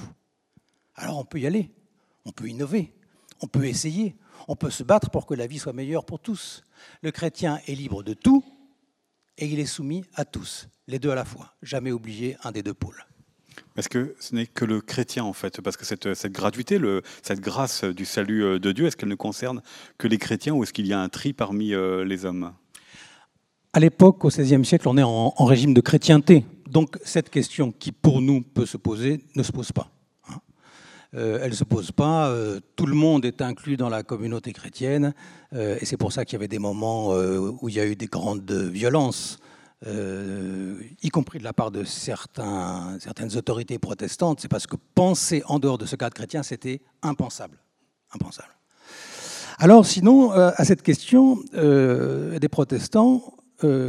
Alors 0.93 1.17
on 1.17 1.25
peut 1.25 1.39
y 1.39 1.48
aller, 1.48 1.72
on 2.25 2.31
peut 2.31 2.48
innover, 2.48 2.93
on 3.41 3.48
peut 3.48 3.65
essayer, 3.65 4.15
on 4.48 4.55
peut 4.55 4.69
se 4.69 4.84
battre 4.84 5.10
pour 5.10 5.25
que 5.25 5.34
la 5.34 5.48
vie 5.48 5.57
soit 5.57 5.74
meilleure 5.74 6.05
pour 6.05 6.19
tous. 6.19 6.63
Le 7.01 7.10
chrétien 7.10 7.60
est 7.65 7.74
libre 7.74 8.03
de 8.03 8.13
tout 8.13 8.45
et 9.39 9.48
il 9.48 9.60
est 9.60 9.65
soumis 9.65 10.05
à 10.13 10.25
tous, 10.25 10.67
les 10.86 11.00
deux 11.00 11.10
à 11.10 11.15
la 11.15 11.25
fois, 11.25 11.55
jamais 11.63 11.91
oublier 11.91 12.38
un 12.43 12.51
des 12.51 12.62
deux 12.62 12.75
pôles. 12.75 13.03
Est-ce 13.77 13.89
que 13.89 14.15
ce 14.19 14.35
n'est 14.35 14.45
que 14.45 14.65
le 14.65 14.81
chrétien, 14.81 15.24
en 15.24 15.33
fait 15.33 15.62
Parce 15.62 15.77
que 15.77 15.85
cette, 15.85 16.13
cette 16.13 16.31
gratuité, 16.31 16.79
cette 17.21 17.41
grâce 17.41 17.83
du 17.83 18.05
salut 18.05 18.43
euh, 18.43 18.59
de 18.59 18.71
Dieu, 18.71 18.85
est-ce 18.85 18.95
qu'elle 18.95 19.09
ne 19.09 19.15
concerne 19.15 19.62
que 19.97 20.07
les 20.07 20.17
chrétiens 20.17 20.53
ou 20.53 20.63
est-ce 20.63 20.74
qu'il 20.74 20.88
y 20.88 20.93
a 20.93 21.00
un 21.00 21.09
tri 21.09 21.33
parmi 21.33 21.74
euh, 21.74 22.05
les 22.05 22.25
hommes? 22.25 22.53
À 23.74 23.79
l'époque, 23.79 24.24
au 24.24 24.29
XVIe 24.29 24.63
siècle, 24.63 24.88
on 24.88 24.97
est 24.97 25.03
en, 25.03 25.31
régime 25.45 25.74
de 25.74 25.81
chrétienté. 25.81 26.45
Donc 26.69 26.97
cette 27.03 27.29
question 27.29 27.71
qui, 27.71 27.91
pour 27.91 28.21
nous, 28.21 28.41
peut 28.41 28.65
se 28.65 28.77
poser, 28.77 29.25
ne 29.35 29.43
se 29.43 29.51
pose 29.51 29.74
pas. 29.74 29.91
Hein. 30.29 30.39
Euh, 31.15 31.39
elle 31.41 31.50
ne 31.50 31.55
se 31.55 31.65
pose 31.65 31.91
pas. 31.91 32.33
tout 32.77 32.85
le 32.85 32.95
monde 32.95 33.25
est 33.25 33.41
inclus 33.41 33.75
dans 33.75 33.89
la 33.89 34.03
communauté 34.03 34.53
chrétienne. 34.53 35.13
et 35.53 35.83
c'est 35.83 35.97
pour 35.97 36.13
ça 36.13 36.24
qu'il 36.24 36.33
y 36.33 36.38
avait 36.38 36.47
des 36.47 36.59
moments 36.59 37.13
où 37.13 37.67
il 37.67 37.75
y 37.75 37.81
a 37.81 37.85
eu 37.85 37.97
des 37.97 38.07
grandes 38.07 38.50
violences. 38.50 39.39
Euh, 39.88 40.80
y 41.04 41.10
compris 41.10 41.38
de 41.38 41.44
la 41.44 41.54
part 41.54 41.70
de 41.70 41.84
certaines 41.84 43.38
autorités 43.38 43.77
protestantes, 43.77 44.39
c'est 44.42 44.48
parce 44.48 44.65
que 44.65 44.77
penser 44.96 45.44
en 45.46 45.60
dehors 45.60 45.77
de 45.77 45.86
ce 45.86 45.96
cadre 45.96 46.15
chrétien, 46.15 46.42
c'était 46.44 46.82
impensable. 47.04 47.60
impensable. 48.12 48.50
Alors 49.60 49.86
sinon, 49.86 50.34
euh, 50.34 50.51
à 50.56 50.65
cette 50.65 50.82
question, 50.82 51.39
euh, 51.54 52.39
des 52.39 52.50
protestants, 52.50 53.34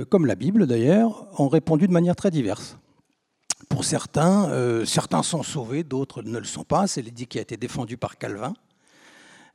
comme 0.08 0.24
la 0.24 0.36
Bible 0.36 0.66
d'ailleurs, 0.66 1.28
ont 1.38 1.48
répondu 1.48 1.86
de 1.86 1.92
manière 1.92 2.16
très 2.16 2.30
diverse. 2.30 2.78
Pour 3.68 3.84
certains, 3.84 4.48
certains 4.86 5.22
sont 5.22 5.42
sauvés, 5.42 5.82
d'autres 5.82 6.22
ne 6.22 6.38
le 6.38 6.44
sont 6.44 6.64
pas. 6.64 6.86
C'est 6.86 7.02
l'idée 7.02 7.26
qui 7.26 7.36
a 7.38 7.42
été 7.42 7.58
défendue 7.58 7.98
par 7.98 8.16
Calvin. 8.16 8.54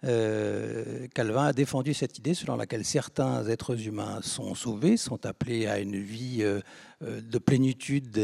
Euh, 0.03 1.07
Calvin 1.13 1.45
a 1.45 1.53
défendu 1.53 1.93
cette 1.93 2.17
idée 2.17 2.33
selon 2.33 2.55
laquelle 2.55 2.83
certains 2.83 3.47
êtres 3.47 3.87
humains 3.87 4.19
sont 4.23 4.55
sauvés, 4.55 4.97
sont 4.97 5.25
appelés 5.25 5.67
à 5.67 5.79
une 5.79 6.01
vie 6.01 6.39
euh, 6.41 6.59
euh, 7.03 7.21
de 7.21 7.37
plénitude 7.37 8.19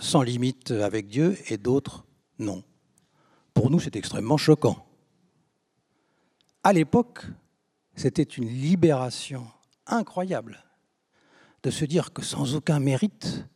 sans 0.00 0.22
limite 0.22 0.70
avec 0.70 1.08
Dieu, 1.08 1.36
et 1.48 1.56
d'autres 1.56 2.04
non. 2.38 2.62
Pour 3.54 3.70
nous, 3.70 3.80
c'est 3.80 3.96
extrêmement 3.96 4.36
choquant. 4.36 4.86
À 6.62 6.72
l'époque, 6.72 7.24
c'était 7.94 8.22
une 8.22 8.46
libération 8.46 9.46
incroyable 9.86 10.62
de 11.62 11.70
se 11.70 11.84
dire 11.84 12.12
que 12.12 12.22
sans 12.22 12.54
aucun 12.54 12.78
mérite, 12.78 13.46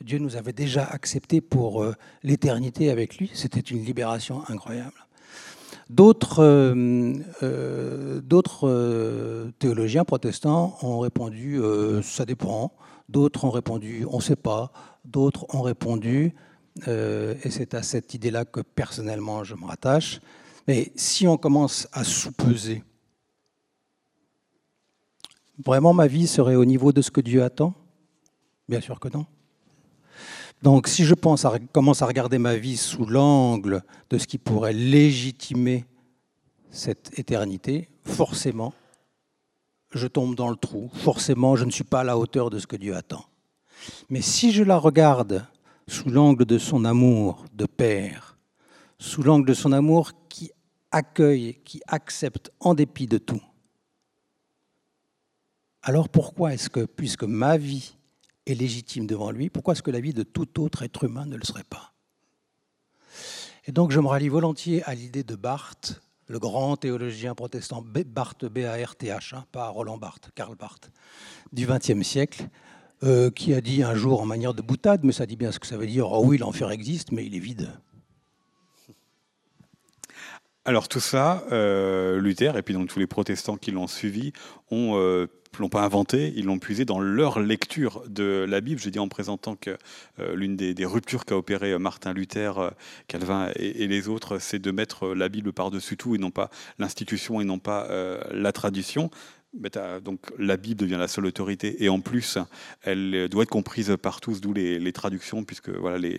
Dieu 0.00 0.18
nous 0.18 0.36
avait 0.36 0.54
déjà 0.54 0.84
acceptés 0.84 1.40
pour 1.40 1.84
l'éternité 2.22 2.90
avec 2.90 3.18
lui. 3.18 3.30
C'était 3.34 3.60
une 3.60 3.84
libération 3.84 4.42
incroyable. 4.48 5.06
D'autres 5.92 6.42
euh, 6.42 7.12
euh, 7.42 8.22
euh, 8.62 9.50
théologiens 9.58 10.04
protestants 10.06 10.78
ont 10.80 11.00
répondu 11.00 11.60
ça 12.02 12.24
dépend. 12.24 12.72
D'autres 13.10 13.44
ont 13.44 13.50
répondu 13.50 14.06
on 14.10 14.16
ne 14.16 14.22
sait 14.22 14.36
pas. 14.36 14.72
D'autres 15.04 15.44
ont 15.54 15.60
répondu, 15.60 16.34
et 16.86 17.50
c'est 17.50 17.74
à 17.74 17.82
cette 17.82 18.14
idée-là 18.14 18.46
que 18.46 18.60
personnellement 18.60 19.44
je 19.44 19.54
me 19.54 19.66
rattache, 19.66 20.20
mais 20.66 20.92
si 20.96 21.26
on 21.26 21.36
commence 21.36 21.88
à 21.92 22.04
sous-peser, 22.04 22.84
vraiment 25.62 25.92
ma 25.92 26.06
vie 26.06 26.26
serait 26.26 26.54
au 26.54 26.64
niveau 26.64 26.92
de 26.92 27.02
ce 27.02 27.10
que 27.10 27.20
Dieu 27.20 27.42
attend? 27.42 27.74
Bien 28.68 28.80
sûr 28.80 28.98
que 28.98 29.08
non. 29.08 29.26
Donc 30.62 30.86
si 30.86 31.04
je 31.04 31.14
commence 31.14 32.02
à 32.02 32.06
regarder 32.06 32.38
ma 32.38 32.54
vie 32.54 32.76
sous 32.76 33.04
l'angle 33.04 33.82
de 34.10 34.18
ce 34.18 34.28
qui 34.28 34.38
pourrait 34.38 34.72
légitimer 34.72 35.84
cette 36.70 37.18
éternité, 37.18 37.88
forcément, 38.04 38.72
je 39.90 40.06
tombe 40.06 40.36
dans 40.36 40.48
le 40.48 40.56
trou. 40.56 40.88
Forcément, 40.94 41.56
je 41.56 41.64
ne 41.64 41.70
suis 41.70 41.84
pas 41.84 42.00
à 42.00 42.04
la 42.04 42.16
hauteur 42.16 42.48
de 42.48 42.60
ce 42.60 42.68
que 42.68 42.76
Dieu 42.76 42.94
attend. 42.94 43.24
Mais 44.08 44.22
si 44.22 44.52
je 44.52 44.62
la 44.62 44.78
regarde 44.78 45.44
sous 45.88 46.08
l'angle 46.08 46.44
de 46.44 46.58
son 46.58 46.84
amour 46.84 47.44
de 47.52 47.66
Père, 47.66 48.38
sous 48.98 49.24
l'angle 49.24 49.48
de 49.48 49.54
son 49.54 49.72
amour 49.72 50.12
qui 50.28 50.52
accueille, 50.92 51.60
qui 51.64 51.80
accepte 51.88 52.52
en 52.60 52.74
dépit 52.74 53.08
de 53.08 53.18
tout, 53.18 53.42
alors 55.82 56.08
pourquoi 56.08 56.54
est-ce 56.54 56.70
que, 56.70 56.84
puisque 56.84 57.24
ma 57.24 57.56
vie 57.56 57.96
est 58.46 58.54
légitime 58.54 59.06
devant 59.06 59.30
lui, 59.30 59.50
pourquoi 59.50 59.72
est-ce 59.72 59.82
que 59.82 59.90
la 59.90 60.00
vie 60.00 60.12
de 60.12 60.22
tout 60.22 60.60
autre 60.60 60.82
être 60.82 61.04
humain 61.04 61.26
ne 61.26 61.36
le 61.36 61.44
serait 61.44 61.64
pas? 61.64 61.92
Et 63.66 63.72
donc 63.72 63.92
je 63.92 64.00
me 64.00 64.08
rallie 64.08 64.28
volontiers 64.28 64.82
à 64.84 64.94
l'idée 64.94 65.22
de 65.22 65.36
Barthes, 65.36 66.00
le 66.26 66.38
grand 66.38 66.76
théologien 66.76 67.34
protestant 67.34 67.82
Barthes, 67.82 68.46
B-A-R-T-H, 68.46 69.36
hein, 69.36 69.44
pas 69.52 69.68
Roland 69.68 69.98
Barthes, 69.98 70.30
Karl 70.34 70.56
Barthes, 70.56 70.90
du 71.52 71.66
XXe 71.66 72.02
siècle, 72.02 72.48
euh, 73.04 73.30
qui 73.30 73.54
a 73.54 73.60
dit 73.60 73.82
un 73.82 73.94
jour 73.94 74.20
en 74.20 74.26
manière 74.26 74.54
de 74.54 74.62
boutade, 74.62 75.00
mais 75.04 75.12
ça 75.12 75.26
dit 75.26 75.36
bien 75.36 75.52
ce 75.52 75.58
que 75.58 75.66
ça 75.66 75.76
veut 75.76 75.86
dire, 75.86 76.10
oh 76.10 76.22
oui, 76.24 76.38
l'enfer 76.38 76.70
existe, 76.70 77.12
mais 77.12 77.26
il 77.26 77.34
est 77.34 77.40
vide. 77.40 77.70
Alors 80.64 80.86
tout 80.86 81.00
ça, 81.00 81.42
euh, 81.50 82.20
Luther 82.20 82.56
et 82.56 82.62
puis 82.62 82.72
donc 82.72 82.88
tous 82.88 83.00
les 83.00 83.08
protestants 83.08 83.56
qui 83.56 83.72
l'ont 83.72 83.88
suivi 83.88 84.32
ont 84.70 84.92
euh, 84.94 85.26
l'ont 85.58 85.68
pas 85.68 85.82
inventé, 85.82 86.32
ils 86.36 86.44
l'ont 86.44 86.60
puisé 86.60 86.84
dans 86.84 87.00
leur 87.00 87.40
lecture 87.40 88.04
de 88.08 88.46
la 88.48 88.60
Bible. 88.60 88.80
Je 88.80 88.88
dis 88.88 89.00
en 89.00 89.08
présentant 89.08 89.56
que 89.56 89.76
euh, 90.20 90.36
l'une 90.36 90.54
des, 90.54 90.86
ruptures 90.86 91.24
qu'a 91.24 91.36
opéré 91.36 91.76
Martin 91.78 92.12
Luther, 92.12 92.72
Calvin 93.08 93.50
et, 93.56 93.88
les 93.88 94.08
autres, 94.08 94.38
c'est 94.38 94.60
de 94.60 94.70
mettre 94.70 95.08
la 95.08 95.28
Bible 95.28 95.52
par-dessus 95.52 95.96
tout 95.96 96.14
et 96.14 96.18
non 96.18 96.30
pas 96.30 96.48
l'institution 96.78 97.40
et 97.40 97.44
non 97.44 97.58
pas 97.58 97.88
la 98.30 98.52
tradition 98.52 99.10
donc 100.02 100.20
la 100.38 100.56
Bible 100.56 100.80
devient 100.80 100.96
la 100.98 101.08
seule 101.08 101.26
autorité 101.26 101.84
et 101.84 101.88
en 101.88 102.00
plus 102.00 102.38
elle 102.82 103.28
doit 103.28 103.42
être 103.42 103.50
comprise 103.50 103.96
par 104.00 104.20
tous, 104.20 104.40
d'où 104.40 104.52
les, 104.52 104.92
traductions, 104.92 105.44
puisque 105.44 105.68
voilà 105.68 105.98
les, 105.98 106.18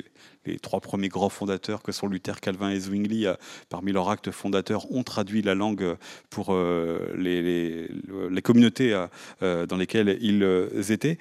trois 0.62 0.82
premiers 0.82 1.10
grands 1.10 1.30
fondateurs 1.30 1.82
que 1.82 1.92
sont 1.92 2.08
Luther, 2.08 2.40
Calvin 2.40 2.70
et 2.70 2.80
Zwingli, 2.80 3.26
euh, 3.26 3.34
parmi 3.70 3.92
leurs 3.92 4.10
actes 4.10 4.32
fondateurs, 4.32 4.92
ont 4.92 5.04
traduit 5.04 5.42
la 5.42 5.56
langue 5.56 5.96
pour 6.30 6.48
euh, 6.50 7.14
les, 7.16 8.42
communautés 8.42 8.94
euh, 9.42 9.66
dans 9.66 9.78
lesquelles 9.78 10.18
ils 10.22 10.92
étaient. 10.92 11.18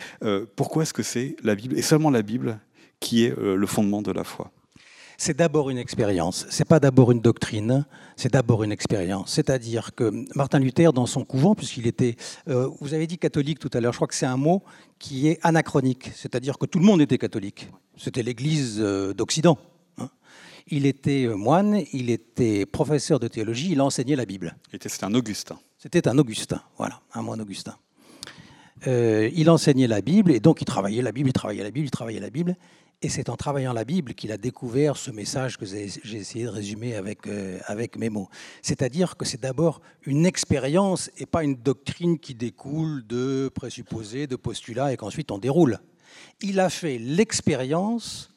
pourquoi 0.57 0.83
est-ce 0.83 0.93
que 0.93 1.03
c'est 1.03 1.37
la 1.43 1.55
Bible 1.55 1.79
et 1.79 1.83
seulement 1.83 2.11
la 2.11 2.23
Bible 2.23 2.59
qui 3.01 3.25
est 3.25 3.37
le 3.37 3.67
fondement 3.67 4.03
de 4.03 4.13
la 4.13 4.25
foi? 4.25 4.51
C'est 5.23 5.37
d'abord 5.37 5.71
une 5.71 5.79
expérience. 5.79 6.47
C'est 6.51 6.65
pas 6.65 6.81
d'abord 6.81 7.13
une 7.13 7.21
doctrine, 7.21 7.87
c'est 8.17 8.33
d'abord 8.33 8.65
une 8.65 8.73
expérience. 8.73 9.31
C'est-à-dire 9.31 9.95
que 9.95 10.13
Martin 10.35 10.59
Luther, 10.59 10.93
dans 10.93 11.07
son 11.07 11.25
couvent, 11.25 11.55
puisqu'il 11.55 11.87
était, 11.87 12.17
euh, 12.49 12.69
vous 12.81 12.93
avez 12.93 13.07
dit 13.07 13.19
catholique 13.19 13.61
tout 13.61 13.71
à 13.73 13.81
l'heure, 13.81 13.93
je 13.93 13.99
crois 13.99 14.09
que 14.09 14.17
c'est 14.17 14.27
un 14.27 14.37
mot 14.37 14.65
qui 14.99 15.29
est 15.29 15.39
anachronique. 15.45 16.11
C'est-à-dire 16.17 16.59
que 16.59 16.67
tout 16.67 16.81
le 16.81 16.85
monde 16.85 17.01
était 17.01 17.19
catholique. 17.19 17.69
C'était 17.97 18.25
l'Église 18.25 18.79
euh, 18.81 19.15
d'Occident. 19.15 19.59
Hein. 19.99 20.11
Il 20.67 20.87
était 20.87 21.27
euh, 21.27 21.37
moine, 21.37 21.85
il 21.93 22.11
était 22.11 22.67
professeur 22.67 23.21
de 23.21 23.29
théologie, 23.29 23.71
il 23.71 23.81
enseignait 23.81 24.17
la 24.17 24.27
Bible. 24.27 24.57
C'était 24.73 24.91
un 25.05 25.15
Augustin. 25.15 25.61
C'était 25.79 26.09
un 26.09 26.19
Augustin, 26.19 26.61
voilà, 26.79 27.01
un 27.15 27.23
moine 27.23 27.41
Augustin. 27.41 27.77
il 28.87 29.49
enseignait 29.51 29.87
la 29.87 30.01
Bible 30.01 30.33
et 30.33 30.41
donc 30.41 30.63
il 30.63 30.65
travaillait 30.65 31.03
la 31.03 31.13
Bible, 31.13 31.29
il 31.29 31.33
travaillait 31.33 31.63
la 31.63 31.71
Bible, 31.71 31.87
il 31.87 31.93
travaillait 31.93 32.19
la 32.19 32.31
Bible. 32.31 32.57
Et 33.05 33.09
c'est 33.09 33.29
en 33.29 33.37
travaillant 33.37 33.73
la 33.73 33.85
Bible 33.85 34.15
qu'il 34.15 34.31
a 34.31 34.37
découvert 34.37 34.97
ce 34.97 35.11
message 35.11 35.59
que 35.59 35.67
j'ai 35.67 36.17
essayé 36.17 36.45
de 36.45 36.51
résumer 36.51 36.95
avec, 36.95 37.27
euh, 37.27 37.59
avec 37.67 37.97
mes 37.97 38.09
mots. 38.11 38.29
C'est-à-dire 38.63 39.17
que 39.17 39.25
c'est 39.25 39.41
d'abord 39.41 39.81
une 40.07 40.25
expérience 40.25 41.11
et 41.17 41.27
pas 41.27 41.43
une 41.43 41.57
doctrine 41.57 42.21
qui 42.21 42.37
découle 42.37 43.05
de 43.05 43.51
présupposés, 43.53 44.29
de 44.29 44.37
postulats 44.37 44.93
et 44.93 44.97
qu'ensuite 44.97 45.33
on 45.33 45.39
déroule. 45.39 45.81
Il 46.41 46.61
a 46.61 46.71
fait 46.71 46.99
l'expérience, 46.99 48.33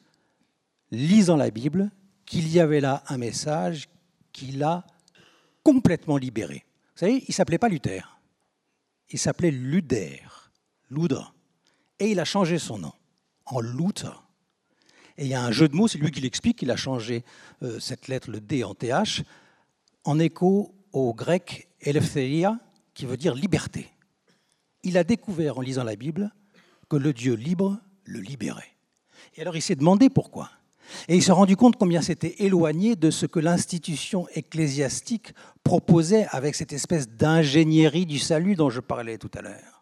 lisant 0.90 1.36
la 1.36 1.50
Bible, 1.50 1.92
qu'il 2.24 2.48
y 2.48 2.58
avait 2.58 2.80
là 2.80 3.04
un 3.06 3.18
message 3.18 3.88
qui 4.32 4.46
l'a 4.46 4.84
complètement 5.62 6.16
libéré. 6.16 6.64
Vous 6.94 7.00
savez, 7.00 7.24
il 7.28 7.34
s'appelait 7.34 7.58
pas 7.58 7.68
Luther, 7.68 8.18
il 9.10 9.18
s'appelait 9.20 9.52
Luder, 9.52 10.22
Ludre, 10.90 11.34
et 12.00 12.10
il 12.10 12.18
a 12.18 12.24
changé 12.24 12.58
son 12.58 12.78
nom 12.78 12.92
en 13.44 13.60
Luther. 13.60 14.25
Et 15.18 15.24
il 15.24 15.28
y 15.28 15.34
a 15.34 15.42
un 15.42 15.52
jeu 15.52 15.68
de 15.68 15.74
mots, 15.74 15.88
c'est 15.88 15.98
lui 15.98 16.10
qui 16.10 16.20
l'explique, 16.20 16.62
il 16.62 16.70
a 16.70 16.76
changé 16.76 17.24
euh, 17.62 17.80
cette 17.80 18.08
lettre, 18.08 18.30
le 18.30 18.40
D 18.40 18.64
en 18.64 18.74
TH, 18.74 19.22
en 20.04 20.18
écho 20.18 20.74
au 20.92 21.14
grec 21.14 21.68
eleftheria, 21.80 22.58
qui 22.94 23.06
veut 23.06 23.16
dire 23.16 23.34
liberté. 23.34 23.88
Il 24.82 24.96
a 24.98 25.04
découvert 25.04 25.58
en 25.58 25.60
lisant 25.60 25.84
la 25.84 25.96
Bible 25.96 26.32
que 26.88 26.96
le 26.96 27.12
Dieu 27.12 27.34
libre 27.34 27.78
le 28.04 28.20
libérait. 28.20 28.76
Et 29.36 29.40
alors 29.40 29.56
il 29.56 29.62
s'est 29.62 29.74
demandé 29.74 30.08
pourquoi. 30.08 30.50
Et 31.08 31.16
il 31.16 31.22
s'est 31.22 31.32
rendu 31.32 31.56
compte 31.56 31.76
combien 31.76 32.00
c'était 32.00 32.36
éloigné 32.44 32.94
de 32.94 33.10
ce 33.10 33.26
que 33.26 33.40
l'institution 33.40 34.28
ecclésiastique 34.34 35.32
proposait 35.64 36.26
avec 36.30 36.54
cette 36.54 36.72
espèce 36.72 37.08
d'ingénierie 37.08 38.06
du 38.06 38.18
salut 38.18 38.54
dont 38.54 38.70
je 38.70 38.80
parlais 38.80 39.18
tout 39.18 39.30
à 39.34 39.42
l'heure. 39.42 39.75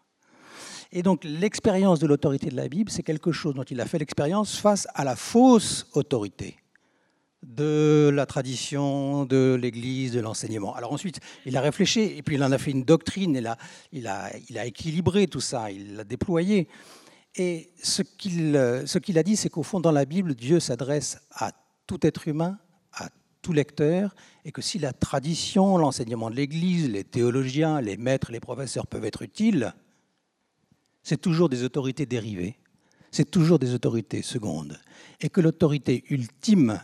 Et 0.97 1.03
donc 1.03 1.25
l'expérience 1.25 1.99
de 1.99 2.07
l'autorité 2.07 2.51
de 2.51 2.57
la 2.57 2.69
Bible, 2.69 2.89
c'est 2.89 3.03
quelque 3.03 3.33
chose 3.33 3.53
dont 3.55 3.65
il 3.65 3.81
a 3.81 3.85
fait 3.85 3.99
l'expérience 3.99 4.57
face 4.57 4.87
à 4.95 5.03
la 5.03 5.17
fausse 5.17 5.89
autorité 5.95 6.57
de 7.43 8.13
la 8.15 8.27
tradition, 8.27 9.25
de 9.25 9.59
l'Église, 9.61 10.13
de 10.13 10.21
l'enseignement. 10.21 10.73
Alors 10.77 10.93
ensuite, 10.93 11.19
il 11.47 11.57
a 11.57 11.61
réfléchi, 11.61 12.01
et 12.01 12.23
puis 12.23 12.37
il 12.37 12.45
en 12.45 12.53
a 12.53 12.59
fait 12.59 12.71
une 12.71 12.85
doctrine, 12.85 13.35
il 13.35 13.47
a, 13.49 13.59
il 13.91 14.07
a, 14.07 14.31
il 14.49 14.57
a 14.57 14.67
équilibré 14.67 15.27
tout 15.27 15.41
ça, 15.41 15.69
il 15.73 15.97
l'a 15.97 16.05
déployé. 16.05 16.69
Et 17.35 17.71
ce 17.83 18.03
qu'il 18.03 18.57
a 18.57 19.23
dit, 19.25 19.37
c'est 19.37 19.51
qu'au 19.51 19.65
fond, 19.65 19.81
dans 19.81 19.91
la 19.91 20.05
Bible, 20.05 20.37
Dieu 20.37 20.61
s'adresse 20.61 21.19
à 21.33 21.51
tout 21.89 22.07
être 22.07 22.29
humain, 22.29 22.57
à 22.93 23.09
tout 23.43 23.53
lecteur, 23.53 24.15
et 24.45 24.53
que 24.53 24.63
si 24.63 24.79
la 24.79 24.93
tradition, 24.93 25.77
l'enseignement 25.77 26.31
de 26.31 26.37
l'Église, 26.37 26.89
les 26.89 27.03
théologiens, 27.03 27.81
les 27.81 27.97
maîtres, 27.97 28.31
les 28.31 28.41
professeurs 28.41 28.87
peuvent 28.87 29.05
être 29.05 29.23
utiles, 29.23 29.75
c'est 31.05 31.21
toujours 31.21 31.49
des 31.49 31.63
autorités 31.63 32.07
dérivées, 32.07 32.57
c'est 33.13 33.31
toujours 33.31 33.61
des 33.61 33.75
autorités 33.75 34.23
secondes, 34.23 34.81
et 35.21 35.29
que 35.29 35.41
l'autorité 35.41 36.03
ultime, 36.09 36.81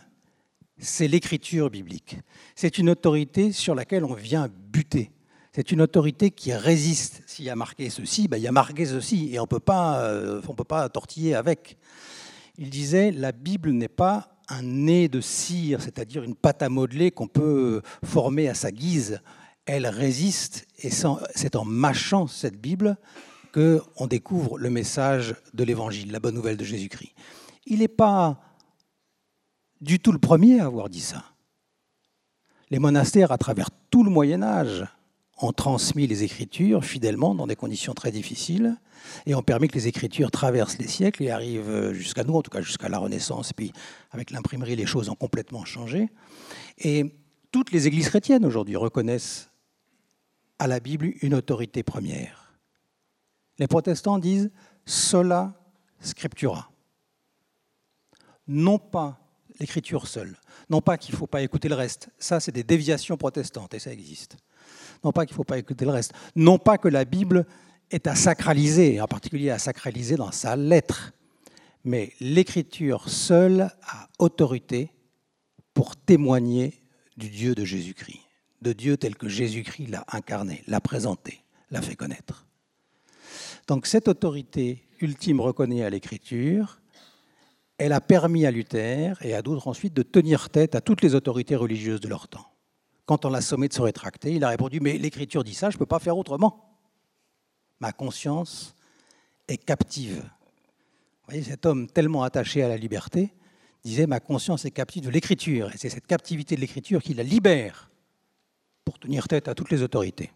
c'est 0.77 1.07
l'écriture 1.07 1.69
biblique. 1.69 2.17
C'est 2.55 2.77
une 2.77 2.89
autorité 2.89 3.51
sur 3.51 3.75
laquelle 3.75 4.05
on 4.05 4.13
vient 4.13 4.47
buter. 4.71 5.11
C'est 5.53 5.71
une 5.71 5.81
autorité 5.81 6.31
qui 6.31 6.53
résiste. 6.53 7.23
S'il 7.25 7.45
y 7.45 7.49
a 7.49 7.55
marqué 7.55 7.89
ceci, 7.89 8.29
ben, 8.29 8.37
il 8.37 8.43
y 8.43 8.47
a 8.47 8.53
marqué 8.53 8.85
ceci, 8.85 9.33
et 9.33 9.39
on 9.39 9.43
euh, 9.43 10.41
ne 10.41 10.53
peut 10.53 10.63
pas 10.63 10.89
tortiller 10.89 11.35
avec. 11.35 11.77
Il 12.57 12.69
disait, 12.69 13.11
la 13.11 13.31
Bible 13.31 13.71
n'est 13.71 13.89
pas 13.89 14.37
un 14.47 14.61
nez 14.61 15.09
de 15.09 15.19
cire, 15.19 15.81
c'est-à-dire 15.81 16.23
une 16.23 16.35
pâte 16.35 16.61
à 16.61 16.69
modeler 16.69 17.11
qu'on 17.11 17.27
peut 17.27 17.81
former 18.03 18.47
à 18.47 18.53
sa 18.53 18.71
guise. 18.71 19.19
Elle 19.65 19.87
résiste, 19.87 20.67
et 20.79 20.89
c'est 20.89 21.55
en 21.55 21.65
mâchant 21.65 22.27
cette 22.27 22.59
Bible 22.59 22.97
qu'on 23.51 24.07
découvre 24.07 24.57
le 24.57 24.69
message 24.69 25.35
de 25.53 25.63
l'Évangile, 25.63 26.11
la 26.11 26.19
bonne 26.19 26.35
nouvelle 26.35 26.57
de 26.57 26.63
Jésus-Christ. 26.63 27.13
Il 27.65 27.79
n'est 27.79 27.87
pas 27.87 28.41
du 29.81 29.99
tout 29.99 30.11
le 30.11 30.19
premier 30.19 30.59
à 30.59 30.65
avoir 30.65 30.89
dit 30.89 31.01
ça. 31.01 31.25
Les 32.69 32.79
monastères, 32.79 33.31
à 33.31 33.37
travers 33.37 33.69
tout 33.89 34.03
le 34.03 34.09
Moyen 34.09 34.41
Âge, 34.41 34.85
ont 35.41 35.51
transmis 35.51 36.07
les 36.07 36.23
Écritures 36.23 36.85
fidèlement 36.85 37.35
dans 37.35 37.47
des 37.47 37.55
conditions 37.55 37.93
très 37.93 38.11
difficiles 38.11 38.77
et 39.25 39.35
ont 39.35 39.41
permis 39.41 39.67
que 39.67 39.73
les 39.73 39.87
Écritures 39.87 40.31
traversent 40.31 40.77
les 40.77 40.87
siècles 40.87 41.23
et 41.23 41.31
arrivent 41.31 41.91
jusqu'à 41.91 42.23
nous, 42.23 42.35
en 42.35 42.41
tout 42.41 42.51
cas 42.51 42.61
jusqu'à 42.61 42.89
la 42.89 42.99
Renaissance. 42.99 43.51
Et 43.51 43.53
puis 43.53 43.73
avec 44.11 44.31
l'imprimerie, 44.31 44.75
les 44.75 44.85
choses 44.85 45.09
ont 45.09 45.15
complètement 45.15 45.65
changé. 45.65 46.09
Et 46.77 47.15
toutes 47.51 47.71
les 47.71 47.87
églises 47.87 48.09
chrétiennes 48.09 48.45
aujourd'hui 48.45 48.75
reconnaissent 48.75 49.49
à 50.59 50.67
la 50.67 50.79
Bible 50.79 51.13
une 51.21 51.33
autorité 51.33 51.83
première. 51.83 52.40
Les 53.59 53.67
protestants 53.67 54.17
disent 54.17 54.51
sola 54.85 55.53
scriptura. 55.99 56.71
Non 58.47 58.79
pas 58.79 59.19
l'écriture 59.59 60.07
seule. 60.07 60.37
Non 60.69 60.81
pas 60.81 60.97
qu'il 60.97 61.13
ne 61.13 61.17
faut 61.17 61.27
pas 61.27 61.41
écouter 61.41 61.69
le 61.69 61.75
reste. 61.75 62.09
Ça, 62.17 62.39
c'est 62.39 62.51
des 62.51 62.63
déviations 62.63 63.17
protestantes, 63.17 63.73
et 63.73 63.79
ça 63.79 63.91
existe. 63.91 64.37
Non 65.03 65.11
pas 65.11 65.25
qu'il 65.25 65.33
ne 65.33 65.37
faut 65.37 65.43
pas 65.43 65.57
écouter 65.57 65.85
le 65.85 65.91
reste. 65.91 66.13
Non 66.35 66.57
pas 66.57 66.77
que 66.77 66.87
la 66.87 67.05
Bible 67.05 67.45
est 67.91 68.07
à 68.07 68.15
sacraliser, 68.15 68.99
en 69.01 69.07
particulier 69.07 69.49
à 69.49 69.59
sacraliser 69.59 70.15
dans 70.15 70.31
sa 70.31 70.55
lettre. 70.55 71.13
Mais 71.83 72.13
l'écriture 72.19 73.09
seule 73.09 73.71
a 73.83 74.07
autorité 74.19 74.91
pour 75.73 75.95
témoigner 75.95 76.83
du 77.17 77.29
Dieu 77.29 77.55
de 77.55 77.65
Jésus-Christ, 77.65 78.21
de 78.61 78.73
Dieu 78.73 78.97
tel 78.97 79.15
que 79.15 79.27
Jésus-Christ 79.27 79.87
l'a 79.87 80.05
incarné, 80.11 80.63
l'a 80.67 80.79
présenté, 80.81 81.43
l'a 81.69 81.81
fait 81.81 81.95
connaître. 81.95 82.45
Donc 83.71 83.85
cette 83.85 84.09
autorité 84.09 84.85
ultime 84.99 85.39
reconnue 85.39 85.81
à 85.81 85.89
l'écriture, 85.89 86.81
elle 87.77 87.93
a 87.93 88.01
permis 88.01 88.45
à 88.45 88.51
Luther 88.51 89.17
et 89.21 89.33
à 89.33 89.41
d'autres 89.41 89.69
ensuite 89.69 89.93
de 89.93 90.03
tenir 90.03 90.49
tête 90.49 90.75
à 90.75 90.81
toutes 90.81 91.01
les 91.01 91.15
autorités 91.15 91.55
religieuses 91.55 92.01
de 92.01 92.09
leur 92.09 92.27
temps. 92.27 92.51
Quand 93.05 93.23
on 93.23 93.29
l'a 93.29 93.39
sommé 93.39 93.69
de 93.69 93.73
se 93.73 93.81
rétracter, 93.81 94.33
il 94.33 94.43
a 94.43 94.49
répondu 94.49 94.81
Mais 94.81 94.97
l'Écriture 94.97 95.45
dit 95.45 95.53
ça, 95.53 95.69
je 95.69 95.77
ne 95.77 95.79
peux 95.79 95.85
pas 95.85 95.99
faire 95.99 96.17
autrement. 96.17 96.81
Ma 97.79 97.93
conscience 97.93 98.75
est 99.47 99.63
captive. 99.63 100.17
Vous 100.17 101.29
voyez, 101.29 101.43
cet 101.43 101.65
homme 101.65 101.87
tellement 101.87 102.23
attaché 102.23 102.63
à 102.63 102.67
la 102.67 102.75
liberté 102.75 103.33
disait 103.85 104.05
Ma 104.05 104.19
conscience 104.19 104.65
est 104.65 104.71
captive 104.71 105.05
de 105.05 105.11
l'Écriture. 105.11 105.73
Et 105.73 105.77
c'est 105.77 105.87
cette 105.87 106.07
captivité 106.07 106.55
de 106.55 106.59
l'Écriture 106.59 107.01
qui 107.01 107.13
la 107.13 107.23
libère 107.23 107.89
pour 108.83 108.99
tenir 108.99 109.29
tête 109.29 109.47
à 109.47 109.55
toutes 109.55 109.71
les 109.71 109.81
autorités. 109.81 110.29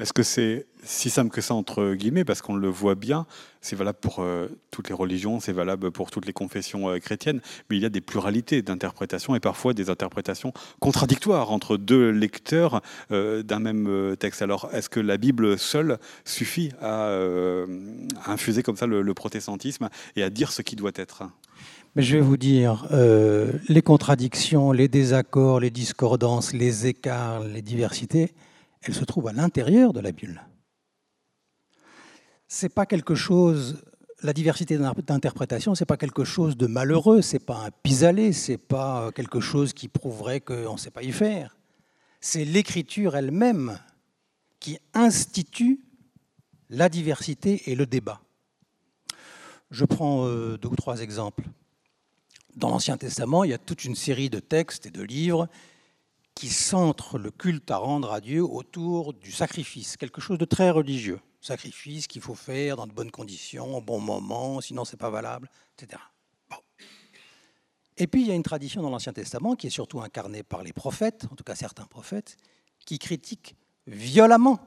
Est-ce 0.00 0.14
que 0.14 0.22
c'est 0.22 0.66
si 0.82 1.10
simple 1.10 1.30
que 1.30 1.42
ça, 1.42 1.52
entre 1.52 1.92
guillemets, 1.92 2.24
parce 2.24 2.40
qu'on 2.40 2.54
le 2.54 2.68
voit 2.68 2.94
bien, 2.94 3.26
c'est 3.60 3.76
valable 3.76 3.98
pour 4.00 4.20
euh, 4.20 4.48
toutes 4.70 4.88
les 4.88 4.94
religions, 4.94 5.40
c'est 5.40 5.52
valable 5.52 5.90
pour 5.90 6.10
toutes 6.10 6.24
les 6.24 6.32
confessions 6.32 6.88
euh, 6.88 6.98
chrétiennes, 6.98 7.42
mais 7.68 7.76
il 7.76 7.82
y 7.82 7.84
a 7.84 7.90
des 7.90 8.00
pluralités 8.00 8.62
d'interprétations 8.62 9.34
et 9.34 9.40
parfois 9.40 9.74
des 9.74 9.90
interprétations 9.90 10.54
contradictoires 10.78 11.52
entre 11.52 11.76
deux 11.76 12.08
lecteurs 12.08 12.80
euh, 13.12 13.42
d'un 13.42 13.58
même 13.58 14.16
texte. 14.18 14.40
Alors, 14.40 14.70
est-ce 14.72 14.88
que 14.88 15.00
la 15.00 15.18
Bible 15.18 15.58
seule 15.58 15.98
suffit 16.24 16.70
à, 16.80 17.14
infuser 18.24 18.62
comme 18.62 18.76
ça 18.76 18.86
le, 18.86 19.14
protestantisme 19.14 19.90
et 20.16 20.22
à 20.22 20.30
dire 20.30 20.50
ce 20.50 20.62
qui 20.62 20.76
doit 20.76 20.92
être? 20.94 21.24
Mais 21.94 22.02
je 22.02 22.16
vais 22.16 22.22
vous 22.22 22.38
dire, 22.38 22.86
les 23.68 23.82
contradictions, 23.82 24.72
les 24.72 24.88
désaccords, 24.88 25.60
les 25.60 25.70
discordances, 25.70 26.52
les 26.52 26.86
écarts, 26.86 27.44
les 27.44 27.62
diversités, 27.62 28.32
elle 28.82 28.94
se 28.94 29.04
trouve 29.04 29.28
à 29.28 29.32
l'intérieur 29.32 29.92
de 29.92 30.00
la 30.00 30.12
bulle. 30.12 30.42
C'est 32.48 32.68
pas 32.68 32.86
quelque 32.86 33.14
chose, 33.14 33.82
la 34.22 34.32
diversité 34.32 34.76
d'interprétation, 34.78 35.74
c'est 35.74 35.84
pas 35.84 35.96
quelque 35.96 36.24
chose 36.24 36.56
de 36.56 36.66
malheureux, 36.66 37.22
c'est 37.22 37.44
pas 37.44 37.58
un 37.66 37.70
pis-aller, 37.70 38.32
c'est 38.32 38.58
pas 38.58 39.12
quelque 39.12 39.40
chose 39.40 39.72
qui 39.72 39.88
prouverait 39.88 40.40
qu'on 40.40 40.72
ne 40.72 40.78
sait 40.78 40.90
pas 40.90 41.02
y 41.02 41.12
faire. 41.12 41.56
C'est 42.20 42.44
l'écriture 42.44 43.16
elle-même 43.16 43.78
qui 44.58 44.78
institue 44.94 45.80
la 46.68 46.88
diversité 46.88 47.70
et 47.70 47.74
le 47.74 47.86
débat. 47.86 48.20
Je 49.70 49.84
prends 49.84 50.26
euh, 50.26 50.58
deux 50.58 50.68
ou 50.68 50.76
trois 50.76 51.00
exemples. 51.00 51.44
Dans 52.56 52.70
l'Ancien 52.70 52.96
Testament, 52.96 53.44
il 53.44 53.50
y 53.50 53.54
a 53.54 53.58
toute 53.58 53.84
une 53.84 53.94
série 53.94 54.28
de 54.28 54.40
textes 54.40 54.86
et 54.86 54.90
de 54.90 55.02
livres 55.02 55.48
qui 56.40 56.48
centre 56.48 57.18
le 57.18 57.30
culte 57.30 57.70
à 57.70 57.76
rendre 57.76 58.14
à 58.14 58.22
Dieu 58.22 58.42
autour 58.42 59.12
du 59.12 59.30
sacrifice, 59.30 59.98
quelque 59.98 60.22
chose 60.22 60.38
de 60.38 60.46
très 60.46 60.70
religieux. 60.70 61.20
Sacrifice 61.42 62.06
qu'il 62.06 62.22
faut 62.22 62.34
faire 62.34 62.76
dans 62.76 62.86
de 62.86 62.92
bonnes 62.92 63.10
conditions, 63.10 63.76
au 63.76 63.82
bon 63.82 64.00
moment, 64.00 64.62
sinon 64.62 64.86
c'est 64.86 64.96
pas 64.96 65.10
valable, 65.10 65.50
etc. 65.76 66.00
Et 67.98 68.06
puis 68.06 68.22
il 68.22 68.28
y 68.28 68.30
a 68.30 68.34
une 68.34 68.42
tradition 68.42 68.80
dans 68.80 68.88
l'Ancien 68.88 69.12
Testament 69.12 69.54
qui 69.54 69.66
est 69.66 69.70
surtout 69.70 70.00
incarnée 70.00 70.42
par 70.42 70.62
les 70.62 70.72
prophètes, 70.72 71.26
en 71.30 71.34
tout 71.34 71.44
cas 71.44 71.54
certains 71.54 71.84
prophètes, 71.84 72.38
qui 72.86 72.98
critiquent 72.98 73.54
violemment 73.86 74.58